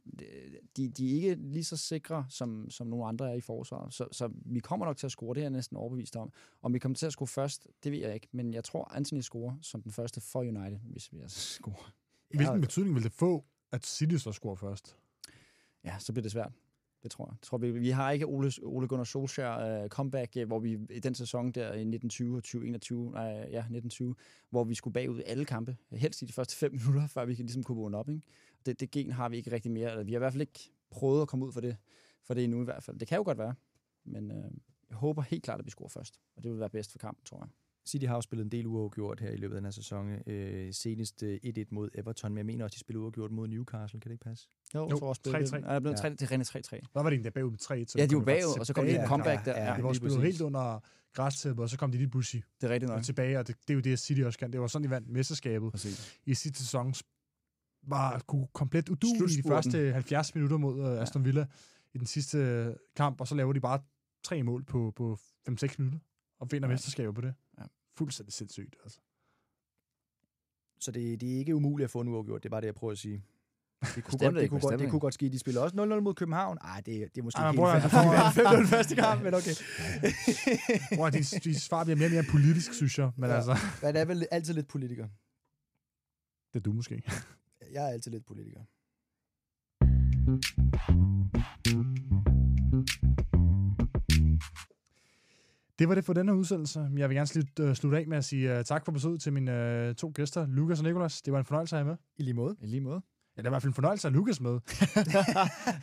de, 0.77 0.89
de 0.89 1.11
er 1.11 1.15
ikke 1.15 1.35
lige 1.35 1.65
så 1.65 1.77
sikre, 1.77 2.27
som, 2.29 2.71
som 2.71 2.87
nogle 2.87 3.07
andre 3.07 3.31
er 3.31 3.35
i 3.35 3.41
forsvaret. 3.41 3.95
Så, 3.95 4.09
så 4.13 4.31
vi 4.35 4.61
kommer 4.61 4.87
nok 4.87 4.97
til 4.97 5.07
at 5.07 5.11
score, 5.11 5.35
det 5.35 5.41
er 5.41 5.45
jeg 5.45 5.51
næsten 5.51 5.77
overbevist 5.77 6.17
om. 6.17 6.33
Om 6.63 6.75
vi 6.75 6.79
kommer 6.79 6.97
til 6.97 7.07
at 7.07 7.13
score 7.13 7.27
først, 7.27 7.67
det 7.85 7.93
ved 7.93 7.99
jeg 7.99 8.15
ikke. 8.15 8.29
Men 8.33 8.55
jeg 8.55 8.65
tror, 8.65 8.95
Anthony 8.95 9.21
scorer 9.21 9.57
som 9.63 9.83
den 9.83 9.93
første 9.93 10.21
for 10.21 10.41
United, 10.41 10.79
hvis 10.85 11.13
vi 11.13 11.21
altså 11.21 11.41
scorer. 11.59 11.93
Hvilken 12.35 12.61
betydning 12.61 12.95
vil 12.95 13.03
det 13.05 13.13
få, 13.13 13.45
at 13.73 13.87
City 13.87 14.17
så 14.17 14.33
scorer 14.33 14.55
først? 14.55 14.97
Ja, 15.85 15.97
så 15.99 16.13
bliver 16.13 16.23
det 16.23 16.33
svært. 16.33 16.53
Det 17.03 17.11
tror 17.11 17.25
jeg. 17.25 17.33
jeg 17.33 17.43
tror, 17.43 17.59
vi, 17.59 17.71
vi 17.71 17.91
har 17.91 18.11
ikke 18.11 18.27
Ole, 18.27 18.53
Ole 18.63 18.89
Gunnar 18.89 19.05
Solskjaer 19.05 19.83
uh, 19.83 19.89
comeback, 19.89 20.37
uh, 20.37 20.43
hvor 20.47 20.59
vi 20.59 20.79
i 20.91 21.01
den 21.01 21.15
sæson 21.15 21.53
der 21.53 21.65
i 21.65 21.67
1920 21.67 22.37
og 22.37 22.43
2021, 22.43 23.11
nej, 23.11 23.25
ja, 23.25 23.59
1920, 23.59 24.15
hvor 24.51 24.65
vi 24.65 24.75
skulle 24.75 24.95
bagud 24.95 25.19
i 25.19 25.23
alle 25.27 25.45
kampe. 25.45 25.77
Helst 25.93 26.23
i 26.23 26.25
de 26.25 26.33
første 26.33 26.57
fem 26.57 26.73
minutter, 26.73 27.07
før 27.07 27.25
vi 27.25 27.35
kan 27.35 27.45
ligesom 27.45 27.63
kunne 27.63 27.77
vågne 27.77 27.97
op. 27.99 28.09
Ikke? 28.09 28.23
Det, 28.67 28.81
det 28.81 28.91
gen 28.91 29.11
har 29.13 29.29
vi 29.29 29.37
ikke 29.37 29.53
rigtig 29.53 29.71
mere. 29.71 29.91
Eller 29.91 30.05
vi 30.05 30.13
har 30.13 30.19
i 30.19 30.25
hvert 30.25 30.33
fald 30.33 30.41
ikke 30.41 30.71
prøvet 30.91 31.23
at 31.23 31.29
komme 31.29 31.47
ud 31.47 31.53
for 31.53 31.61
det, 31.61 31.77
for 32.25 32.35
det 32.35 32.45
endnu 32.45 32.61
i 32.61 32.65
hvert 32.65 32.83
fald. 32.83 32.99
Det 32.99 33.09
kan 33.09 33.17
jo 33.17 33.23
godt 33.25 33.39
være, 33.39 33.55
men 34.05 34.31
uh, 34.31 34.37
jeg 34.91 34.97
håber 34.97 35.23
helt 35.23 35.43
klart, 35.45 35.59
at 35.61 35.65
vi 35.67 35.71
scorer 35.71 35.89
først. 35.89 36.21
Og 36.37 36.43
det 36.43 36.51
vil 36.51 36.61
være 36.61 36.71
bedst 36.71 36.93
for 36.93 36.99
kampen, 36.99 37.25
tror 37.25 37.39
jeg. 37.39 37.49
City 37.87 38.07
har 38.07 38.15
jo 38.15 38.21
spillet 38.21 38.45
en 38.45 38.51
del 38.51 38.67
uafgjort 38.67 39.21
her 39.21 39.31
i 39.31 39.37
løbet 39.37 39.55
af 39.55 39.61
den 39.61 39.65
her 39.65 39.71
sæson. 39.71 40.29
Øh, 40.29 40.75
senest 40.75 41.23
øh, 41.23 41.39
1-1 41.45 41.65
mod 41.71 41.89
Everton, 41.95 42.31
men 42.33 42.39
jeg 42.39 42.47
mener 42.47 42.65
også, 42.65 42.75
de 42.75 42.81
spillede 42.81 43.03
uafgjort 43.03 43.31
mod 43.31 43.49
Newcastle. 43.49 44.01
Kan 44.01 44.09
det 44.09 44.15
ikke 44.15 44.25
passe? 44.25 44.49
Jo, 44.75 44.81
Jo, 44.81 44.89
jeg 44.89 44.99
tror 44.99 45.09
også, 45.09 45.21
3-3. 45.27 45.39
det 45.39 45.53
er 45.67 45.81
blevet 45.81 45.97
Ja. 45.97 46.01
3, 46.01 46.11
det 46.11 46.23
er 46.23 46.31
rent 46.31 46.57
3-3. 46.57 46.71
Hvad 46.71 47.03
var 47.03 47.03
det 47.03 47.07
egentlig, 47.17 47.25
der 47.25 47.31
bagud 47.41 47.51
med 47.51 47.59
3 47.59 47.75
Ja, 47.97 48.07
de 48.07 48.17
var 48.17 48.23
bagud, 48.25 48.59
og 48.61 48.67
så 48.67 48.75
kom 48.75 48.85
de 48.87 49.01
en 49.01 49.07
comeback 49.07 49.47
Ja, 49.47 49.53
der. 49.53 49.59
ja, 49.63 49.71
Ja, 49.71 49.77
Det 49.77 49.85
var 49.85 49.93
spillet 49.93 50.23
helt 50.23 50.41
under 50.41 50.81
græstæppet, 51.13 51.63
og 51.63 51.69
så 51.71 51.79
kom 51.79 51.93
de 51.93 51.99
lige 51.99 52.09
pludselig 52.11 52.43
det 52.61 52.67
er 52.71 52.73
rigtigt 52.75 52.91
nok. 52.93 53.03
tilbage, 53.03 53.39
og 53.39 53.47
det, 53.47 53.57
det 53.69 53.71
er 53.71 53.75
jo 53.75 53.81
det, 53.81 53.99
City 53.99 54.21
også 54.21 54.39
kan. 54.39 54.53
Det 54.53 54.61
var 54.61 54.67
sådan, 54.67 54.85
de 54.85 54.91
vandt 54.91 55.09
mesterskabet 55.09 55.71
Præcis. 55.73 56.19
i 56.27 56.35
sidste 56.35 56.59
sæson. 56.59 56.95
Var 57.83 58.19
komplet 58.53 58.89
udulige 58.89 59.39
i 59.39 59.43
de 59.43 59.49
første 59.49 59.93
70 59.93 60.35
minutter 60.35 60.57
mod 60.57 60.81
uh, 60.81 61.03
Aston 61.03 61.25
Villa 61.25 61.47
i 61.95 61.99
den 61.99 62.07
sidste 62.07 62.39
øh, 62.39 62.75
kamp, 62.97 63.21
og 63.21 63.29
så 63.29 63.35
laver 63.35 63.53
de 63.53 63.61
bare 63.61 63.81
tre 64.25 64.43
mål 64.43 64.65
på, 64.65 64.93
på 64.97 65.19
5-6 65.49 65.75
minutter, 65.79 65.99
og 66.41 66.53
vinder 66.53 66.69
Ja. 66.69 66.73
mesterskabet 66.75 67.15
på 67.15 67.21
det. 67.21 67.35
fuldstændig 67.99 68.33
sindssygt. 68.33 68.77
Altså. 68.85 69.01
Så 70.81 70.91
det, 70.91 71.21
det 71.21 71.35
er 71.35 71.39
ikke 71.39 71.55
umuligt 71.55 71.85
at 71.85 71.91
få 71.91 72.01
en 72.01 72.09
uafgjort, 72.09 72.43
det 72.43 72.49
er 72.49 72.51
bare 72.51 72.61
det, 72.61 72.67
jeg 72.67 72.75
prøver 72.75 72.93
at 72.93 72.99
sige. 72.99 73.25
Det 73.95 74.05
kunne, 74.05 74.19
godt, 74.19 74.35
det, 74.35 74.51
kunne 74.51 74.61
godt, 74.61 74.79
det 74.81 74.91
kunne 74.91 75.01
godt 75.01 75.15
ske. 75.15 75.29
De 75.29 75.39
spiller 75.39 75.61
også 75.61 75.77
0-0 75.77 76.01
mod 76.01 76.15
København. 76.15 76.59
Nej, 76.63 76.77
det, 76.77 76.87
det 77.15 77.19
er 77.21 77.23
måske 77.23 77.39
Ej, 77.41 77.51
ikke 77.51 77.67
helt 77.67 77.91
fair, 77.91 78.01
altså, 78.01 78.33
fordi 78.35 78.41
vi 78.41 78.45
vandt 78.57 78.69
5-0 78.69 78.75
første 78.77 78.95
kamp, 79.05 79.23
men 79.23 79.35
okay. 79.35 79.55
Bror, 80.97 81.11
de, 81.11 81.19
de 81.45 81.61
svar 81.61 81.85
bliver 81.85 81.97
mere 81.97 82.07
og 82.07 82.11
mere 82.13 82.25
politisk, 82.31 82.75
synes 82.75 82.99
jeg. 82.99 83.11
Men 83.17 83.25
ja. 83.31 83.31
Ja. 83.31 83.37
altså, 83.37 83.57
Men 83.83 83.95
det 83.95 84.01
er 84.01 84.05
vel 84.05 84.27
altid 84.31 84.55
lidt 84.55 84.69
politiker. 84.69 85.09
det 86.53 86.59
er 86.59 86.63
du 86.63 86.73
måske. 86.73 87.03
Jeg 87.73 87.85
er 87.85 87.89
altid 87.89 88.11
lidt 88.13 88.27
politiker. 88.27 88.61
Det 95.79 95.89
var 95.89 95.95
det 95.95 96.05
for 96.05 96.13
denne 96.13 96.35
udsendelse. 96.35 96.81
Jeg 96.97 97.09
vil 97.09 97.17
gerne 97.17 97.27
slutte, 97.27 97.65
uh, 97.65 97.73
slutte 97.73 97.99
af 97.99 98.07
med 98.07 98.17
at 98.17 98.25
sige 98.25 98.59
uh, 98.59 98.65
tak 98.65 98.85
for 98.85 98.93
besøget 98.93 99.21
til 99.21 99.33
mine 99.33 99.87
uh, 99.89 99.95
to 99.95 100.13
gæster, 100.15 100.47
Lukas 100.47 100.79
og 100.79 100.85
Nikolas. 100.85 101.23
Det 101.23 101.33
var 101.33 101.39
en 101.39 101.45
fornøjelse 101.45 101.77
at 101.77 101.79
have 101.79 101.89
med. 101.89 101.97
I 102.17 102.23
lige 102.23 102.35
måde. 102.35 102.57
I 102.61 102.67
lige 102.67 102.81
måde. 102.81 103.03
Ja, 103.37 103.43
det 103.43 103.45
var 103.45 103.51
i 103.51 103.53
hvert 103.53 103.63
fald 103.63 103.71
en 103.71 103.75
fornøjelse 103.75 104.09
at 104.09 104.15
Lukas 104.15 104.41
med. 104.41 104.53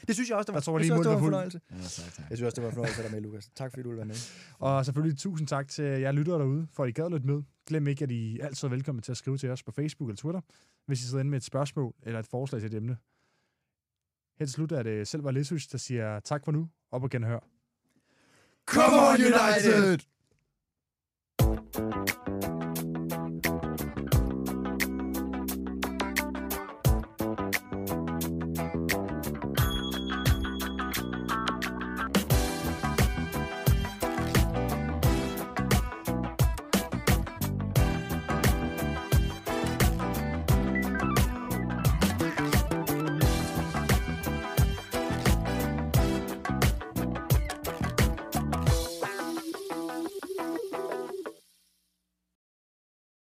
Det 0.08 0.16
synes 0.16 0.30
jeg 0.30 0.38
også, 0.38 0.48
det 0.48 0.54
var, 0.54 0.60
Jeg 0.60 0.64
tror, 0.64 0.74
jeg 0.74 0.82
lige 0.82 0.88
synes 0.88 1.08
også, 1.08 1.10
det 1.10 1.16
var 1.16 1.18
en 1.18 1.24
fornøjelse. 1.24 1.62
Ja, 1.72 1.76
tak, 1.76 2.14
tak. 2.14 2.30
Jeg 2.30 2.38
synes 2.38 2.46
også, 2.48 2.56
det 2.56 2.64
var 2.64 2.70
en 2.70 2.74
fornøjelse 2.76 3.02
at 3.02 3.04
have 3.04 3.16
dig 3.16 3.22
med, 3.22 3.30
Lukas. 3.30 3.50
Tak 3.56 3.72
fordi 3.72 3.84
du 3.84 3.90
ville 3.90 3.98
være 3.98 4.06
med. 4.08 4.16
Og 4.60 4.86
selvfølgelig 4.86 5.18
tusind 5.18 5.48
tak 5.48 5.68
til 5.68 5.84
jer 5.84 6.12
lyttere 6.12 6.40
derude, 6.40 6.68
for 6.74 6.84
at 6.84 6.90
I 6.90 6.92
gad 6.92 7.10
lidt 7.10 7.26
med. 7.26 7.44
Glem 7.68 7.88
ikke, 7.88 8.04
at 8.04 8.12
I 8.12 8.40
altid 8.40 8.68
er 8.68 8.70
velkommen 8.72 9.02
til 9.02 9.12
at 9.12 9.18
skrive 9.18 9.38
til 9.38 9.50
os 9.50 9.64
på 9.64 9.72
Facebook 9.72 10.10
eller 10.10 10.18
Twitter, 10.18 10.42
hvis 10.86 11.02
I 11.02 11.08
sidder 11.08 11.20
inde 11.20 11.32
med 11.32 11.38
et 11.38 11.44
spørgsmål 11.44 11.94
eller 12.04 12.20
et 12.20 12.28
forslag 12.28 12.62
til 12.62 12.68
et 12.68 12.78
emne. 12.78 12.98
Her 14.40 14.46
til 14.46 14.54
slut 14.54 14.72
er 14.72 14.84
det 14.84 15.08
selv 15.08 15.24
var 15.24 15.32
Lessus, 15.32 15.68
der 15.68 15.78
siger 15.78 16.20
tak 16.20 16.46
for 16.46 16.52
nu. 16.52 16.70
Op 16.92 17.04
og 17.04 17.10
genhør. 17.10 17.40
Come 18.66 18.98
on, 18.98 19.16
United! 19.16 20.00